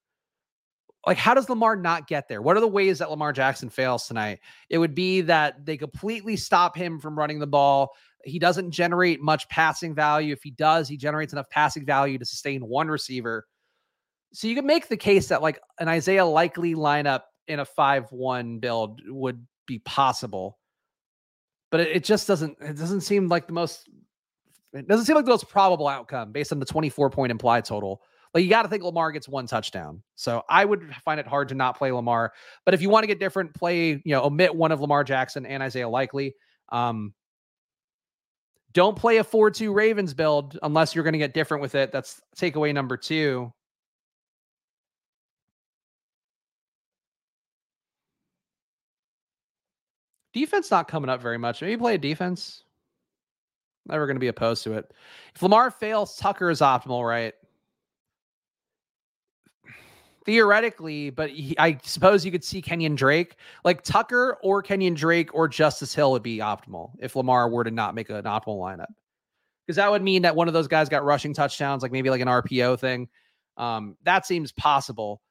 Like, 1.06 1.18
how 1.18 1.34
does 1.34 1.50
Lamar 1.50 1.76
not 1.76 2.08
get 2.08 2.30
there? 2.30 2.42
What 2.42 2.56
are 2.56 2.62
the 2.62 2.68
ways 2.68 3.00
that 3.00 3.10
Lamar 3.10 3.34
Jackson 3.34 3.70
fails 3.70 4.08
tonight? 4.08 4.40
It 4.70 4.78
would 4.78 4.96
be 4.96 5.22
that 5.22 5.66
they 5.66 5.76
completely 5.76 6.38
stop 6.38 6.78
him 6.78 7.00
from 7.00 7.18
running 7.18 7.40
the 7.40 7.48
ball. 7.48 7.92
He 8.24 8.40
doesn't 8.40 8.72
generate 8.72 9.22
much 9.22 9.48
passing 9.50 9.94
value. 9.94 10.32
If 10.32 10.44
he 10.44 10.52
does, 10.52 10.88
he 10.88 10.96
generates 10.96 11.34
enough 11.34 11.50
passing 11.50 11.86
value 11.86 12.18
to 12.18 12.26
sustain 12.26 12.66
one 12.66 12.88
receiver. 12.88 13.46
So 14.32 14.48
you 14.48 14.56
could 14.56 14.66
make 14.66 14.88
the 14.88 14.98
case 14.98 15.28
that 15.28 15.42
like 15.42 15.60
an 15.80 15.90
Isaiah 15.90 16.26
Likely 16.26 16.74
lineup 16.74 17.24
in 17.48 17.60
a 17.60 17.66
5 17.66 18.12
1 18.12 18.60
build 18.60 19.02
would 19.08 19.46
be 19.68 19.80
possible. 19.80 20.58
But 21.70 21.82
it, 21.82 21.98
it 21.98 22.04
just 22.06 22.28
doesn't, 22.28 22.58
it 22.62 22.78
doesn't 22.78 23.02
seem 23.02 23.28
like 23.28 23.48
the 23.48 23.54
most 23.54 23.90
it 24.74 24.88
doesn't 24.88 25.06
seem 25.06 25.16
like 25.16 25.26
the 25.26 25.32
most 25.32 25.48
probable 25.48 25.88
outcome 25.88 26.32
based 26.32 26.52
on 26.52 26.60
the 26.60 26.66
24 26.66 27.10
point 27.10 27.32
implied 27.32 27.66
total. 27.66 28.02
Like 28.34 28.44
you 28.44 28.50
got 28.50 28.64
to 28.64 28.68
think 28.68 28.84
Lamar 28.84 29.12
gets 29.12 29.30
one 29.30 29.46
touchdown. 29.46 30.02
So 30.16 30.44
I 30.50 30.66
would 30.66 30.94
find 31.06 31.20
it 31.20 31.28
hard 31.28 31.50
to 31.50 31.56
not 31.56 31.78
play 31.78 31.92
Lamar. 31.92 32.34
But 32.66 32.74
if 32.74 32.82
you 32.82 32.90
want 32.90 33.04
to 33.04 33.08
get 33.08 33.20
different, 33.20 33.54
play, 33.54 33.90
you 33.90 34.02
know, 34.06 34.24
omit 34.24 34.56
one 34.56 34.72
of 34.72 34.82
Lamar 34.82 35.04
Jackson 35.04 35.46
and 35.46 35.62
Isaiah 35.62 35.88
Likely. 35.88 36.36
Um, 36.70 37.14
don't 38.72 38.98
play 38.98 39.18
a 39.18 39.24
4 39.24 39.52
2 39.52 39.72
Ravens 39.72 40.16
build 40.16 40.58
unless 40.64 40.96
you're 40.96 41.04
going 41.04 41.14
to 41.14 41.20
get 41.20 41.36
different 41.36 41.62
with 41.62 41.76
it. 41.76 41.92
That's 41.92 42.20
takeaway 42.36 42.74
number 42.74 42.98
two. 42.98 43.54
Defense 50.34 50.72
not 50.72 50.88
coming 50.88 51.12
up 51.12 51.22
very 51.22 51.38
much. 51.38 51.62
Maybe 51.62 51.78
play 51.78 51.94
a 51.96 51.98
defense. 52.00 52.64
Never 53.86 54.06
going 54.06 54.16
to 54.16 54.22
be 54.22 54.28
opposed 54.28 54.64
to 54.64 54.74
it. 54.74 54.92
If 55.36 55.42
Lamar 55.42 55.70
fails, 55.70 56.16
Tucker 56.16 56.50
is 56.50 56.62
optimal, 56.62 57.06
right? 57.08 57.34
Theoretically, 60.26 61.10
but 61.10 61.30
he, 61.30 61.58
I 61.60 61.78
suppose 61.84 62.24
you 62.24 62.32
could 62.32 62.46
see 62.46 62.62
Kenyan 62.62 62.96
Drake, 62.96 63.36
like 63.66 63.84
Tucker 63.84 64.38
or 64.42 64.64
Kenyan 64.64 64.96
Drake 64.96 65.34
or 65.34 65.50
Justice 65.50 65.94
Hill 65.94 66.12
would 66.12 66.24
be 66.24 66.38
optimal 66.38 66.92
if 67.00 67.18
Lamar 67.18 67.50
were 67.50 67.66
to 67.66 67.72
not 67.72 67.94
make 67.94 68.10
an 68.10 68.24
optimal 68.24 68.58
lineup. 68.58 68.94
Because 69.66 69.76
that 69.76 69.92
would 69.92 70.02
mean 70.02 70.22
that 70.22 70.36
one 70.36 70.48
of 70.48 70.54
those 70.54 70.68
guys 70.68 70.88
got 70.88 71.04
rushing 71.04 71.34
touchdowns, 71.34 71.84
like 71.84 71.92
maybe 71.92 72.10
like 72.10 72.22
an 72.22 72.28
RPO 72.28 72.80
thing. 72.80 73.10
Um, 73.58 73.98
that 74.04 74.26
seems 74.26 74.54
possible. 74.54 75.22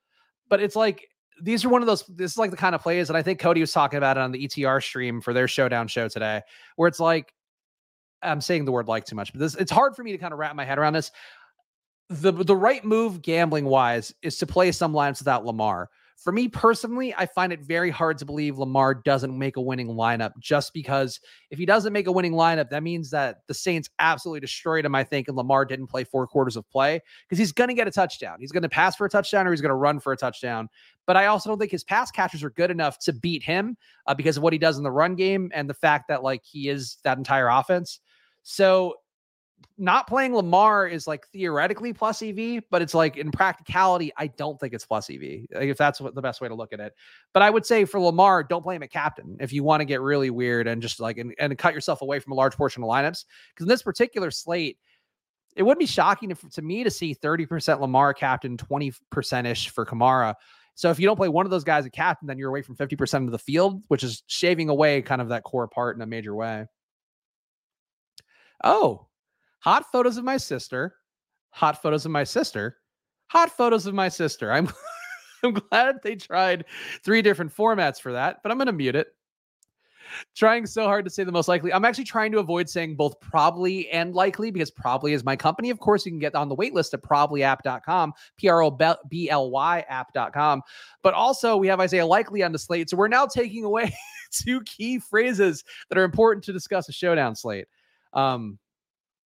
But 0.48 0.60
it's 0.60 0.76
like 0.76 1.08
these 1.40 1.64
are 1.64 1.68
one 1.70 1.82
of 1.82 1.86
those. 1.86 2.04
This 2.06 2.32
is 2.32 2.38
like 2.38 2.50
the 2.50 2.56
kind 2.56 2.74
of 2.74 2.82
plays 2.82 3.08
that 3.08 3.16
I 3.16 3.22
think 3.22 3.38
Cody 3.38 3.60
was 3.60 3.72
talking 3.72 3.96
about 3.96 4.16
it 4.16 4.20
on 4.20 4.32
the 4.32 4.46
ETR 4.46 4.82
stream 4.82 5.20
for 5.20 5.32
their 5.32 5.48
showdown 5.48 5.88
show 5.88 6.08
today, 6.08 6.42
where 6.76 6.88
it's 6.88 7.00
like 7.00 7.32
I'm 8.22 8.40
saying 8.40 8.64
the 8.64 8.72
word 8.72 8.88
like 8.88 9.04
too 9.04 9.16
much, 9.16 9.32
but 9.32 9.40
this 9.40 9.54
it's 9.54 9.72
hard 9.72 9.96
for 9.96 10.02
me 10.02 10.12
to 10.12 10.18
kind 10.18 10.32
of 10.32 10.38
wrap 10.38 10.54
my 10.54 10.64
head 10.64 10.78
around 10.78 10.94
this. 10.94 11.10
The 12.08 12.32
the 12.32 12.56
right 12.56 12.84
move 12.84 13.22
gambling 13.22 13.64
wise 13.64 14.12
is 14.22 14.36
to 14.38 14.46
play 14.46 14.72
some 14.72 14.92
lines 14.92 15.20
without 15.20 15.44
Lamar. 15.44 15.88
For 16.22 16.30
me 16.30 16.46
personally, 16.46 17.12
I 17.16 17.26
find 17.26 17.52
it 17.52 17.62
very 17.62 17.90
hard 17.90 18.16
to 18.18 18.24
believe 18.24 18.56
Lamar 18.56 18.94
doesn't 18.94 19.36
make 19.36 19.56
a 19.56 19.60
winning 19.60 19.88
lineup 19.88 20.30
just 20.38 20.72
because 20.72 21.18
if 21.50 21.58
he 21.58 21.66
doesn't 21.66 21.92
make 21.92 22.06
a 22.06 22.12
winning 22.12 22.34
lineup, 22.34 22.70
that 22.70 22.84
means 22.84 23.10
that 23.10 23.38
the 23.48 23.54
Saints 23.54 23.90
absolutely 23.98 24.38
destroyed 24.38 24.84
him, 24.84 24.94
I 24.94 25.02
think, 25.02 25.26
and 25.26 25.36
Lamar 25.36 25.64
didn't 25.64 25.88
play 25.88 26.04
four 26.04 26.28
quarters 26.28 26.56
of 26.56 26.68
play 26.70 27.00
because 27.26 27.38
he's 27.38 27.50
going 27.50 27.68
to 27.68 27.74
get 27.74 27.88
a 27.88 27.90
touchdown. 27.90 28.36
He's 28.38 28.52
going 28.52 28.62
to 28.62 28.68
pass 28.68 28.94
for 28.94 29.04
a 29.04 29.10
touchdown 29.10 29.48
or 29.48 29.50
he's 29.50 29.60
going 29.60 29.70
to 29.70 29.74
run 29.74 29.98
for 29.98 30.12
a 30.12 30.16
touchdown. 30.16 30.68
But 31.08 31.16
I 31.16 31.26
also 31.26 31.50
don't 31.50 31.58
think 31.58 31.72
his 31.72 31.82
pass 31.82 32.12
catchers 32.12 32.44
are 32.44 32.50
good 32.50 32.70
enough 32.70 33.00
to 33.00 33.12
beat 33.12 33.42
him 33.42 33.76
uh, 34.06 34.14
because 34.14 34.36
of 34.36 34.44
what 34.44 34.52
he 34.52 34.60
does 34.60 34.78
in 34.78 34.84
the 34.84 34.92
run 34.92 35.16
game 35.16 35.50
and 35.52 35.68
the 35.68 35.74
fact 35.74 36.06
that, 36.06 36.22
like, 36.22 36.44
he 36.44 36.68
is 36.68 36.98
that 37.02 37.18
entire 37.18 37.48
offense. 37.48 37.98
So 38.42 38.96
not 39.78 40.06
playing 40.06 40.34
Lamar 40.34 40.86
is 40.86 41.06
like 41.06 41.26
theoretically 41.28 41.92
plus 41.92 42.22
EV, 42.22 42.62
but 42.70 42.82
it's 42.82 42.94
like 42.94 43.16
in 43.16 43.30
practicality, 43.30 44.12
I 44.16 44.26
don't 44.28 44.58
think 44.60 44.74
it's 44.74 44.84
plus 44.84 45.08
EV. 45.10 45.46
If 45.50 45.78
that's 45.78 46.00
what 46.00 46.14
the 46.14 46.22
best 46.22 46.40
way 46.40 46.48
to 46.48 46.54
look 46.54 46.72
at 46.72 46.80
it. 46.80 46.94
But 47.32 47.42
I 47.42 47.50
would 47.50 47.64
say 47.64 47.84
for 47.84 48.00
Lamar, 48.00 48.42
don't 48.42 48.62
play 48.62 48.76
him 48.76 48.82
at 48.82 48.90
captain 48.90 49.36
if 49.40 49.52
you 49.52 49.64
want 49.64 49.80
to 49.80 49.84
get 49.84 50.00
really 50.00 50.30
weird 50.30 50.66
and 50.66 50.82
just 50.82 51.00
like 51.00 51.18
and, 51.18 51.34
and 51.38 51.56
cut 51.56 51.74
yourself 51.74 52.02
away 52.02 52.18
from 52.18 52.32
a 52.32 52.36
large 52.36 52.56
portion 52.56 52.82
of 52.82 52.88
lineups. 52.88 53.24
Because 53.54 53.64
in 53.64 53.68
this 53.68 53.82
particular 53.82 54.30
slate, 54.30 54.78
it 55.56 55.62
would 55.62 55.78
be 55.78 55.86
shocking 55.86 56.30
if, 56.30 56.48
to 56.50 56.62
me 56.62 56.84
to 56.84 56.90
see 56.90 57.14
30% 57.14 57.80
Lamar 57.80 58.14
captain, 58.14 58.56
20% 58.56 59.46
ish 59.46 59.68
for 59.68 59.84
Kamara. 59.84 60.34
So 60.74 60.90
if 60.90 60.98
you 60.98 61.06
don't 61.06 61.16
play 61.16 61.28
one 61.28 61.44
of 61.44 61.50
those 61.50 61.64
guys 61.64 61.84
at 61.84 61.92
captain, 61.92 62.26
then 62.26 62.38
you're 62.38 62.48
away 62.48 62.62
from 62.62 62.76
50% 62.76 63.26
of 63.26 63.30
the 63.30 63.38
field, 63.38 63.82
which 63.88 64.02
is 64.02 64.22
shaving 64.26 64.70
away 64.70 65.02
kind 65.02 65.20
of 65.20 65.28
that 65.28 65.44
core 65.44 65.68
part 65.68 65.96
in 65.96 66.02
a 66.02 66.06
major 66.06 66.34
way. 66.34 66.66
Oh, 68.64 69.06
hot 69.60 69.90
photos 69.90 70.16
of 70.16 70.24
my 70.24 70.36
sister, 70.36 70.96
hot 71.50 71.80
photos 71.82 72.04
of 72.04 72.12
my 72.12 72.24
sister, 72.24 72.78
hot 73.26 73.50
photos 73.50 73.86
of 73.86 73.94
my 73.94 74.08
sister. 74.08 74.52
I'm 74.52 74.68
I'm 75.44 75.54
glad 75.54 75.96
they 76.02 76.16
tried 76.16 76.66
three 77.04 77.22
different 77.22 77.54
formats 77.54 78.00
for 78.00 78.12
that, 78.12 78.38
but 78.42 78.52
I'm 78.52 78.58
going 78.58 78.66
to 78.66 78.72
mute 78.72 78.96
it. 78.96 79.08
Trying 80.34 80.66
so 80.66 80.84
hard 80.84 81.04
to 81.04 81.10
say 81.10 81.24
the 81.24 81.32
most 81.32 81.48
likely. 81.48 81.72
I'm 81.72 81.84
actually 81.84 82.04
trying 82.04 82.32
to 82.32 82.38
avoid 82.38 82.68
saying 82.68 82.96
both 82.96 83.18
probably 83.20 83.88
and 83.90 84.14
likely 84.14 84.50
because 84.50 84.70
probably 84.70 85.14
is 85.14 85.24
my 85.24 85.36
company. 85.36 85.70
Of 85.70 85.80
course, 85.80 86.04
you 86.04 86.12
can 86.12 86.18
get 86.18 86.34
on 86.34 86.48
the 86.48 86.56
waitlist 86.56 86.92
at 86.92 87.02
problyapp.com, 87.02 88.12
P 88.36 88.48
R 88.48 88.62
O 88.62 88.78
B 89.08 89.30
L 89.30 89.50
Y 89.50 89.84
app.com. 89.88 90.62
But 91.02 91.14
also, 91.14 91.56
we 91.56 91.66
have 91.68 91.80
Isaiah 91.80 92.06
Likely 92.06 92.42
on 92.42 92.52
the 92.52 92.58
slate. 92.58 92.90
So 92.90 92.96
we're 92.96 93.08
now 93.08 93.26
taking 93.26 93.64
away 93.64 93.94
two 94.30 94.60
key 94.62 94.98
phrases 94.98 95.64
that 95.88 95.98
are 95.98 96.04
important 96.04 96.44
to 96.44 96.52
discuss 96.52 96.88
a 96.88 96.92
showdown 96.92 97.34
slate. 97.34 97.66
Um, 98.12 98.58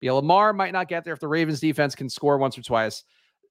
yeah, 0.02 0.12
Lamar 0.12 0.54
might 0.54 0.74
not 0.74 0.88
get 0.88 1.04
there 1.04 1.14
if 1.14 1.20
the 1.20 1.28
Ravens 1.28 1.60
defense 1.60 1.96
can 1.96 2.10
score 2.10 2.38
once 2.38 2.58
or 2.58 2.62
twice. 2.62 3.04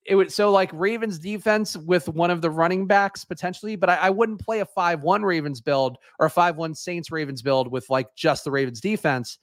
It 0.06 0.14
would 0.16 0.30
so 0.30 0.50
like 0.50 0.70
Ravens 0.72 1.18
defense 1.18 1.76
with 1.76 2.08
one 2.08 2.30
of 2.30 2.42
the 2.42 2.50
running 2.50 2.86
backs 2.86 3.24
potentially, 3.24 3.74
but 3.74 3.88
I, 3.88 3.96
I 3.96 4.10
wouldn't 4.10 4.40
play 4.40 4.60
a 4.60 4.66
5-1 4.66 5.24
Ravens 5.24 5.60
build 5.60 5.96
or 6.18 6.26
a 6.26 6.30
5-1 6.30 6.76
Saints 6.76 7.10
Ravens 7.10 7.40
build 7.40 7.72
with 7.72 7.88
like 7.88 8.14
just 8.14 8.44
the 8.44 8.50
Ravens 8.50 8.80
defense. 8.80 9.38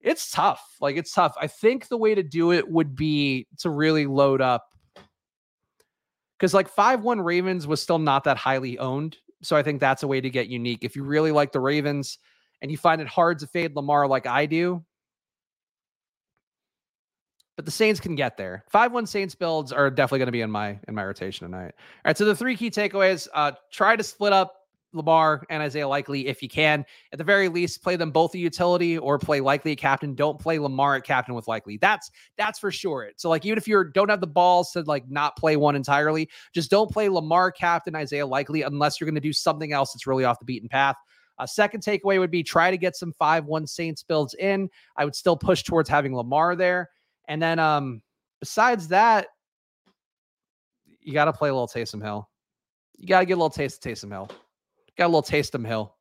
It's 0.00 0.30
tough. 0.30 0.76
Like 0.80 0.96
it's 0.96 1.14
tough. 1.14 1.34
I 1.40 1.46
think 1.46 1.86
the 1.86 1.96
way 1.96 2.14
to 2.14 2.22
do 2.22 2.52
it 2.52 2.68
would 2.68 2.96
be 2.96 3.46
to 3.58 3.70
really 3.70 4.06
load 4.06 4.40
up 4.40 4.66
because 6.38 6.52
like 6.52 6.74
5-1 6.74 7.24
Ravens 7.24 7.66
was 7.66 7.80
still 7.80 7.98
not 7.98 8.24
that 8.24 8.36
highly 8.36 8.78
owned. 8.78 9.18
So 9.42 9.56
I 9.56 9.62
think 9.62 9.80
that's 9.80 10.02
a 10.02 10.08
way 10.08 10.20
to 10.20 10.30
get 10.30 10.48
unique. 10.48 10.80
If 10.82 10.96
you 10.96 11.04
really 11.04 11.32
like 11.32 11.52
the 11.52 11.60
Ravens 11.60 12.18
and 12.60 12.70
you 12.70 12.76
find 12.76 13.00
it 13.00 13.06
hard 13.06 13.38
to 13.38 13.46
fade 13.46 13.76
Lamar 13.76 14.06
like 14.08 14.26
I 14.26 14.46
do, 14.46 14.84
but 17.56 17.64
the 17.64 17.70
Saints 17.70 18.00
can 18.00 18.14
get 18.14 18.36
there. 18.36 18.64
Five 18.68 18.92
one 18.92 19.06
Saints 19.06 19.34
builds 19.34 19.72
are 19.72 19.90
definitely 19.90 20.20
going 20.20 20.26
to 20.26 20.32
be 20.32 20.40
in 20.40 20.50
my 20.50 20.78
in 20.88 20.94
my 20.94 21.04
rotation 21.04 21.46
tonight. 21.46 21.74
All 21.76 22.02
right, 22.06 22.16
so 22.16 22.24
the 22.24 22.36
three 22.36 22.56
key 22.56 22.70
takeaways: 22.70 23.28
uh, 23.34 23.52
try 23.70 23.96
to 23.96 24.02
split 24.02 24.32
up 24.32 24.60
Lamar 24.92 25.44
and 25.50 25.62
Isaiah 25.62 25.86
Likely 25.86 26.26
if 26.26 26.42
you 26.42 26.48
can. 26.48 26.84
At 27.12 27.18
the 27.18 27.24
very 27.24 27.48
least, 27.48 27.82
play 27.82 27.96
them 27.96 28.10
both 28.10 28.34
a 28.34 28.38
utility 28.38 28.98
or 28.98 29.18
play 29.18 29.40
Likely 29.40 29.72
a 29.72 29.76
captain. 29.76 30.14
Don't 30.14 30.38
play 30.38 30.58
Lamar 30.58 30.96
at 30.96 31.04
captain 31.04 31.34
with 31.34 31.48
Likely. 31.48 31.76
That's 31.76 32.10
that's 32.36 32.58
for 32.58 32.70
sure. 32.70 33.10
So 33.16 33.28
like 33.28 33.44
even 33.44 33.58
if 33.58 33.68
you 33.68 33.84
don't 33.92 34.08
have 34.08 34.20
the 34.20 34.26
balls 34.26 34.72
to 34.72 34.82
like 34.82 35.08
not 35.08 35.36
play 35.36 35.56
one 35.56 35.76
entirely, 35.76 36.28
just 36.54 36.70
don't 36.70 36.90
play 36.90 37.08
Lamar 37.08 37.52
captain 37.52 37.94
Isaiah 37.94 38.26
Likely 38.26 38.62
unless 38.62 39.00
you're 39.00 39.06
going 39.06 39.14
to 39.14 39.20
do 39.20 39.32
something 39.32 39.72
else 39.72 39.92
that's 39.92 40.06
really 40.06 40.24
off 40.24 40.38
the 40.38 40.44
beaten 40.44 40.68
path. 40.68 40.96
A 41.38 41.48
second 41.48 41.82
takeaway 41.82 42.18
would 42.18 42.30
be 42.30 42.42
try 42.42 42.70
to 42.70 42.76
get 42.76 42.96
some 42.96 43.14
5 43.18 43.46
1 43.46 43.66
Saints 43.66 44.02
builds 44.02 44.34
in. 44.34 44.68
I 44.96 45.04
would 45.04 45.14
still 45.14 45.36
push 45.36 45.62
towards 45.62 45.88
having 45.88 46.14
Lamar 46.14 46.54
there. 46.54 46.90
And 47.30 47.40
then 47.40 47.58
um 47.58 48.02
besides 48.40 48.88
that, 48.88 49.28
you 51.00 51.14
got 51.14 51.26
to 51.26 51.32
play 51.32 51.48
a 51.48 51.52
little 51.52 51.68
Taysom 51.68 52.02
Hill. 52.02 52.28
You 52.98 53.06
got 53.06 53.20
to 53.20 53.26
get 53.26 53.34
a 53.34 53.36
little 53.36 53.48
taste 53.50 53.84
of 53.84 53.90
Taysom 53.90 54.10
Hill. 54.10 54.28
Got 54.98 55.06
a 55.06 55.08
little 55.08 55.22
taste 55.22 55.54
of 55.54 55.64
Hill. 55.64 55.96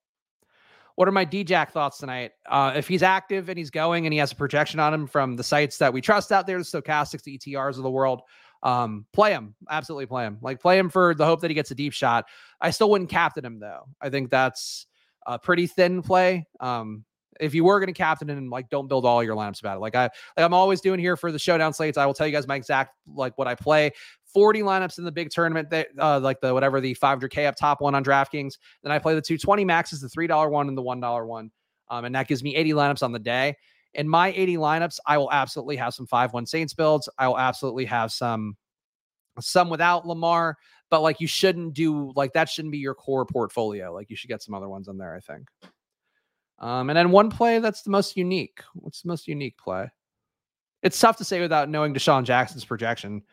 What 0.95 1.07
are 1.07 1.11
my 1.11 1.25
DJack 1.25 1.69
thoughts 1.69 1.99
tonight? 1.99 2.31
Uh, 2.49 2.73
if 2.75 2.87
he's 2.87 3.03
active 3.03 3.47
and 3.47 3.57
he's 3.57 3.69
going 3.69 4.05
and 4.05 4.11
he 4.11 4.19
has 4.19 4.33
a 4.33 4.35
projection 4.35 4.81
on 4.81 4.93
him 4.93 5.07
from 5.07 5.37
the 5.37 5.43
sites 5.43 5.77
that 5.77 5.93
we 5.93 6.01
trust 6.01 6.33
out 6.33 6.45
there, 6.45 6.57
the 6.57 6.65
Stokastics, 6.65 7.23
the 7.23 7.37
ETRs 7.37 7.77
of 7.77 7.83
the 7.83 7.89
world, 7.89 8.21
um, 8.63 9.05
play 9.13 9.31
him. 9.31 9.55
Absolutely 9.69 10.07
play 10.07 10.25
him. 10.25 10.39
Like 10.41 10.59
play 10.59 10.77
him 10.77 10.89
for 10.89 11.15
the 11.15 11.25
hope 11.25 11.39
that 11.41 11.49
he 11.49 11.55
gets 11.55 11.71
a 11.71 11.75
deep 11.75 11.93
shot. 11.93 12.25
I 12.59 12.71
still 12.71 12.89
wouldn't 12.89 13.09
captain 13.09 13.45
him 13.45 13.59
though. 13.59 13.85
I 14.01 14.09
think 14.09 14.29
that's 14.29 14.87
a 15.25 15.39
pretty 15.39 15.67
thin 15.67 16.01
play. 16.01 16.47
Um, 16.59 17.05
if 17.39 17.53
you 17.53 17.63
were 17.63 17.79
going 17.79 17.87
to 17.87 17.93
captain 17.93 18.29
him, 18.29 18.49
like 18.49 18.69
don't 18.69 18.87
build 18.87 19.05
all 19.05 19.23
your 19.23 19.35
lineups 19.35 19.59
about 19.59 19.77
it. 19.77 19.79
Like 19.79 19.95
I 19.95 20.03
like 20.03 20.45
I'm 20.45 20.53
always 20.53 20.81
doing 20.81 20.99
here 20.99 21.15
for 21.17 21.31
the 21.31 21.39
showdown 21.39 21.73
slates. 21.73 21.97
I 21.97 22.05
will 22.05 22.13
tell 22.13 22.27
you 22.27 22.33
guys 22.33 22.47
my 22.47 22.55
exact 22.55 22.95
like 23.07 23.37
what 23.37 23.47
I 23.47 23.55
play. 23.55 23.91
40 24.33 24.61
lineups 24.61 24.99
in 24.99 25.05
the 25.05 25.11
big 25.11 25.31
tournament 25.31 25.69
that 25.71 25.87
uh, 25.97 26.19
like 26.19 26.39
the 26.39 26.53
whatever 26.53 26.79
the 26.79 26.93
500k 26.95 27.47
up 27.47 27.55
top 27.55 27.81
one 27.81 27.95
on 27.95 28.03
DraftKings. 28.03 28.57
Then 28.83 28.91
I 28.91 28.99
play 28.99 29.15
the 29.15 29.21
220 29.21 29.65
maxes, 29.65 30.01
the 30.01 30.07
$3 30.07 30.51
one 30.51 30.67
and 30.67 30.77
the 30.77 30.83
$1 30.83 31.27
one. 31.27 31.51
Um, 31.89 32.05
and 32.05 32.13
that 32.13 32.27
gives 32.27 32.43
me 32.43 32.55
80 32.55 32.71
lineups 32.71 33.01
on 33.03 33.11
the 33.11 33.19
day. 33.19 33.55
In 33.95 34.07
my 34.07 34.31
80 34.33 34.57
lineups, 34.57 34.99
I 35.07 35.17
will 35.17 35.31
absolutely 35.31 35.77
have 35.77 35.95
some 35.95 36.05
5-1 36.05 36.47
Saints 36.47 36.75
builds. 36.75 37.09
I 37.17 37.27
will 37.27 37.39
absolutely 37.39 37.85
have 37.85 38.11
some 38.11 38.55
some 39.41 39.69
without 39.69 40.05
Lamar, 40.05 40.57
but 40.89 41.01
like 41.01 41.19
you 41.19 41.27
shouldn't 41.27 41.73
do 41.73 42.11
like 42.15 42.33
that 42.33 42.49
shouldn't 42.49 42.71
be 42.71 42.77
your 42.77 42.93
core 42.93 43.25
portfolio. 43.25 43.93
Like 43.93 44.09
you 44.09 44.15
should 44.15 44.27
get 44.27 44.43
some 44.43 44.53
other 44.53 44.69
ones 44.69 44.87
in 44.87 44.97
there, 44.97 45.15
I 45.15 45.19
think. 45.19 45.47
Um, 46.59 46.89
and 46.89 46.97
then 46.97 47.11
one 47.11 47.29
play 47.29 47.59
that's 47.59 47.83
the 47.83 47.89
most 47.89 48.17
unique. 48.17 48.61
What's 48.75 49.01
the 49.01 49.07
most 49.07 49.27
unique 49.27 49.57
play? 49.57 49.89
It's 50.83 50.99
tough 50.99 51.17
to 51.17 51.23
say 51.23 51.39
without 51.39 51.69
knowing 51.69 51.93
DeSean 51.93 52.23
Jackson's 52.23 52.65
projection. 52.65 53.23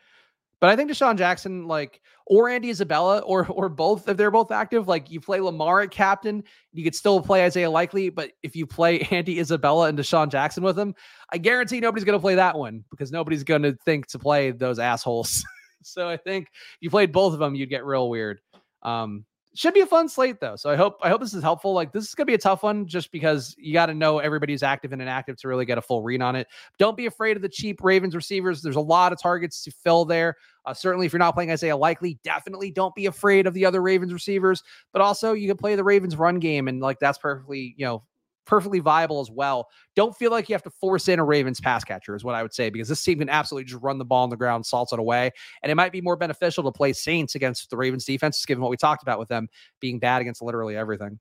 But 0.59 0.69
I 0.71 0.75
think 0.75 0.89
DeSean 0.89 1.17
Jackson, 1.17 1.67
like, 1.67 2.01
or 2.25 2.49
Andy 2.49 2.69
Isabella, 2.69 3.19
or 3.25 3.47
or 3.47 3.69
both, 3.69 4.07
if 4.09 4.17
they're 4.17 4.31
both 4.31 4.51
active, 4.51 4.87
like 4.87 5.11
you 5.11 5.21
play 5.21 5.39
Lamar 5.39 5.81
at 5.81 5.91
captain, 5.91 6.43
you 6.73 6.83
could 6.83 6.95
still 6.95 7.21
play 7.21 7.45
Isaiah 7.45 7.69
Likely. 7.69 8.09
But 8.09 8.31
if 8.43 8.55
you 8.55 8.65
play 8.65 8.99
Andy 9.11 9.39
Isabella 9.39 9.87
and 9.87 9.97
Deshaun 9.97 10.29
Jackson 10.29 10.63
with 10.63 10.77
him, 10.77 10.95
I 11.31 11.37
guarantee 11.37 11.79
nobody's 11.79 12.05
going 12.05 12.17
to 12.17 12.21
play 12.21 12.35
that 12.35 12.57
one 12.57 12.83
because 12.89 13.11
nobody's 13.11 13.43
going 13.43 13.63
to 13.63 13.77
think 13.85 14.07
to 14.07 14.19
play 14.19 14.51
those 14.51 14.79
assholes. 14.79 15.43
so 15.83 16.09
I 16.09 16.17
think 16.17 16.47
you 16.79 16.89
played 16.89 17.11
both 17.11 17.33
of 17.33 17.39
them, 17.39 17.55
you'd 17.55 17.69
get 17.69 17.85
real 17.85 18.09
weird. 18.09 18.41
Um, 18.81 19.25
should 19.57 19.73
be 19.73 19.79
a 19.81 19.87
fun 19.87 20.07
slate 20.07 20.39
though. 20.39 20.55
So 20.55 20.69
I 20.69 20.75
hope 20.75 20.99
I 21.01 21.09
hope 21.09 21.19
this 21.19 21.33
is 21.33 21.41
helpful. 21.41 21.73
Like 21.73 21.91
this 21.91 22.07
is 22.07 22.13
gonna 22.13 22.27
be 22.27 22.35
a 22.35 22.37
tough 22.37 22.61
one 22.61 22.85
just 22.85 23.11
because 23.11 23.55
you 23.57 23.73
got 23.73 23.87
to 23.87 23.93
know 23.95 24.19
everybody's 24.19 24.61
active 24.61 24.93
and 24.93 25.01
inactive 25.01 25.35
to 25.37 25.47
really 25.47 25.65
get 25.65 25.77
a 25.77 25.81
full 25.81 26.03
read 26.03 26.21
on 26.21 26.35
it. 26.35 26.47
Don't 26.77 26.95
be 26.95 27.07
afraid 27.07 27.35
of 27.35 27.41
the 27.41 27.49
cheap 27.49 27.83
Ravens 27.83 28.15
receivers. 28.15 28.61
There's 28.61 28.75
a 28.75 28.81
lot 28.81 29.11
of 29.11 29.21
targets 29.21 29.63
to 29.63 29.71
fill 29.71 30.05
there. 30.05 30.35
Uh, 30.65 30.73
certainly, 30.73 31.07
if 31.07 31.13
you're 31.13 31.19
not 31.19 31.33
playing 31.33 31.51
Isaiah 31.51 31.75
Likely, 31.75 32.19
definitely 32.23 32.69
don't 32.69 32.93
be 32.93 33.07
afraid 33.07 33.47
of 33.47 33.53
the 33.53 33.65
other 33.65 33.81
Ravens 33.81 34.13
receivers. 34.13 34.61
But 34.93 35.01
also, 35.01 35.33
you 35.33 35.47
can 35.47 35.57
play 35.57 35.75
the 35.75 35.83
Ravens 35.83 36.15
run 36.15 36.39
game, 36.39 36.67
and 36.67 36.79
like 36.79 36.99
that's 36.99 37.17
perfectly 37.17 37.73
you 37.77 37.85
know 37.85 38.03
perfectly 38.47 38.79
viable 38.79 39.19
as 39.19 39.29
well. 39.29 39.67
Don't 39.95 40.15
feel 40.15 40.31
like 40.31 40.49
you 40.49 40.55
have 40.55 40.63
to 40.63 40.71
force 40.71 41.07
in 41.07 41.19
a 41.19 41.23
Ravens 41.23 41.59
pass 41.59 41.83
catcher, 41.83 42.15
is 42.15 42.23
what 42.23 42.33
I 42.33 42.41
would 42.41 42.53
say, 42.53 42.69
because 42.69 42.87
this 42.87 43.03
team 43.03 43.19
can 43.19 43.29
absolutely 43.29 43.69
just 43.69 43.83
run 43.83 43.97
the 43.97 44.05
ball 44.05 44.23
on 44.23 44.29
the 44.29 44.37
ground, 44.37 44.65
salts 44.65 44.93
it 44.93 44.99
away. 44.99 45.31
And 45.61 45.71
it 45.71 45.75
might 45.75 45.91
be 45.91 46.01
more 46.01 46.15
beneficial 46.15 46.63
to 46.63 46.71
play 46.71 46.93
Saints 46.93 47.35
against 47.35 47.69
the 47.69 47.77
Ravens 47.77 48.05
defense, 48.05 48.43
given 48.45 48.61
what 48.61 48.71
we 48.71 48.77
talked 48.77 49.03
about 49.03 49.19
with 49.19 49.27
them 49.29 49.47
being 49.79 49.99
bad 49.99 50.21
against 50.21 50.41
literally 50.41 50.75
everything. 50.75 51.19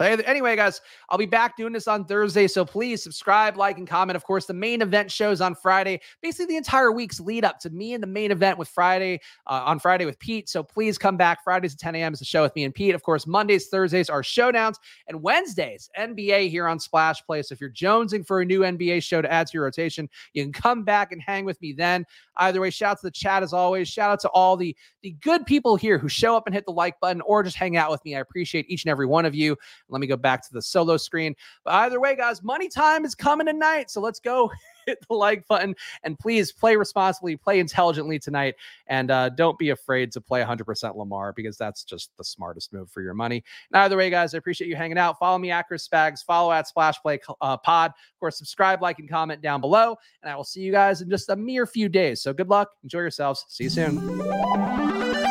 Anyway, 0.00 0.56
guys, 0.56 0.80
I'll 1.08 1.18
be 1.18 1.26
back 1.26 1.56
doing 1.56 1.72
this 1.72 1.86
on 1.86 2.04
Thursday. 2.04 2.48
So 2.48 2.64
please 2.64 3.02
subscribe, 3.02 3.56
like, 3.56 3.78
and 3.78 3.86
comment. 3.86 4.16
Of 4.16 4.24
course, 4.24 4.46
the 4.46 4.54
main 4.54 4.82
event 4.82 5.10
shows 5.10 5.40
on 5.40 5.54
Friday, 5.54 6.00
basically 6.20 6.46
the 6.46 6.56
entire 6.56 6.90
week's 6.90 7.20
lead 7.20 7.44
up 7.44 7.60
to 7.60 7.70
me 7.70 7.94
and 7.94 8.02
the 8.02 8.08
main 8.08 8.32
event 8.32 8.58
with 8.58 8.68
Friday 8.68 9.20
uh, 9.46 9.62
on 9.64 9.78
Friday 9.78 10.04
with 10.04 10.18
Pete. 10.18 10.48
So 10.48 10.64
please 10.64 10.98
come 10.98 11.16
back. 11.16 11.44
Fridays 11.44 11.74
at 11.74 11.78
10 11.78 11.94
a.m. 11.94 12.12
is 12.12 12.18
the 12.18 12.24
show 12.24 12.42
with 12.42 12.54
me 12.56 12.64
and 12.64 12.74
Pete. 12.74 12.94
Of 12.94 13.04
course, 13.04 13.24
Mondays, 13.24 13.68
Thursdays 13.68 14.10
are 14.10 14.22
showdowns, 14.22 14.76
and 15.06 15.22
Wednesdays, 15.22 15.88
NBA 15.96 16.50
here 16.50 16.66
on 16.66 16.80
Splash 16.80 17.24
Play. 17.24 17.42
So 17.42 17.52
if 17.52 17.60
you're 17.60 17.70
jonesing 17.70 18.26
for 18.26 18.40
a 18.40 18.44
new 18.44 18.60
NBA 18.60 19.02
show 19.02 19.22
to 19.22 19.32
add 19.32 19.46
to 19.46 19.54
your 19.54 19.62
rotation, 19.62 20.08
you 20.32 20.42
can 20.42 20.52
come 20.52 20.82
back 20.82 21.12
and 21.12 21.22
hang 21.22 21.44
with 21.44 21.60
me 21.62 21.72
then. 21.72 22.04
Either 22.36 22.60
way, 22.60 22.70
shout 22.70 22.92
out 22.92 23.00
to 23.00 23.06
the 23.06 23.10
chat 23.10 23.42
as 23.42 23.52
always. 23.52 23.88
Shout 23.88 24.10
out 24.10 24.20
to 24.20 24.28
all 24.30 24.56
the, 24.56 24.76
the 25.02 25.12
good 25.20 25.46
people 25.46 25.76
here 25.76 25.98
who 25.98 26.08
show 26.08 26.36
up 26.36 26.46
and 26.46 26.54
hit 26.54 26.64
the 26.66 26.72
like 26.72 26.98
button 27.00 27.20
or 27.22 27.42
just 27.42 27.56
hang 27.56 27.76
out 27.76 27.90
with 27.90 28.04
me. 28.04 28.16
I 28.16 28.20
appreciate 28.20 28.66
each 28.68 28.84
and 28.84 28.90
every 28.90 29.06
one 29.06 29.24
of 29.24 29.34
you. 29.34 29.56
Let 29.88 30.00
me 30.00 30.06
go 30.06 30.16
back 30.16 30.44
to 30.46 30.52
the 30.52 30.62
solo 30.62 30.96
screen. 30.96 31.34
But 31.64 31.74
either 31.74 32.00
way, 32.00 32.16
guys, 32.16 32.42
money 32.42 32.68
time 32.68 33.04
is 33.04 33.14
coming 33.14 33.46
tonight. 33.46 33.90
So 33.90 34.00
let's 34.00 34.20
go 34.20 34.50
hit 34.86 35.04
the 35.08 35.14
like 35.14 35.46
button 35.48 35.74
and 36.02 36.18
please 36.18 36.52
play 36.52 36.76
responsibly, 36.76 37.36
play 37.36 37.60
intelligently 37.60 38.18
tonight, 38.18 38.54
and 38.86 39.10
uh, 39.10 39.28
don't 39.30 39.58
be 39.58 39.70
afraid 39.70 40.12
to 40.12 40.20
play 40.20 40.42
100% 40.42 40.96
Lamar 40.96 41.32
because 41.32 41.56
that's 41.56 41.84
just 41.84 42.10
the 42.16 42.24
smartest 42.24 42.72
move 42.72 42.90
for 42.90 43.02
your 43.02 43.14
money. 43.14 43.42
And 43.72 43.80
either 43.82 43.96
way, 43.96 44.10
guys, 44.10 44.34
I 44.34 44.38
appreciate 44.38 44.68
you 44.68 44.76
hanging 44.76 44.98
out. 44.98 45.18
Follow 45.18 45.38
me 45.38 45.50
at 45.50 45.68
Chris 45.68 45.86
Spags, 45.86 46.24
follow 46.24 46.52
at 46.52 46.68
Splash 46.68 47.00
Play 47.00 47.20
uh, 47.40 47.56
Pod. 47.56 47.90
Of 47.90 48.20
course, 48.20 48.36
subscribe, 48.36 48.82
like, 48.82 48.98
and 48.98 49.08
comment 49.08 49.40
down 49.42 49.60
below. 49.60 49.96
And 50.22 50.30
I 50.30 50.36
will 50.36 50.44
see 50.44 50.60
you 50.60 50.72
guys 50.72 51.00
in 51.00 51.10
just 51.10 51.28
a 51.28 51.36
mere 51.36 51.66
few 51.66 51.88
days. 51.88 52.22
So 52.22 52.32
good 52.32 52.48
luck, 52.48 52.70
enjoy 52.82 53.00
yourselves. 53.00 53.44
See 53.48 53.64
you 53.64 53.70
soon. 53.70 55.23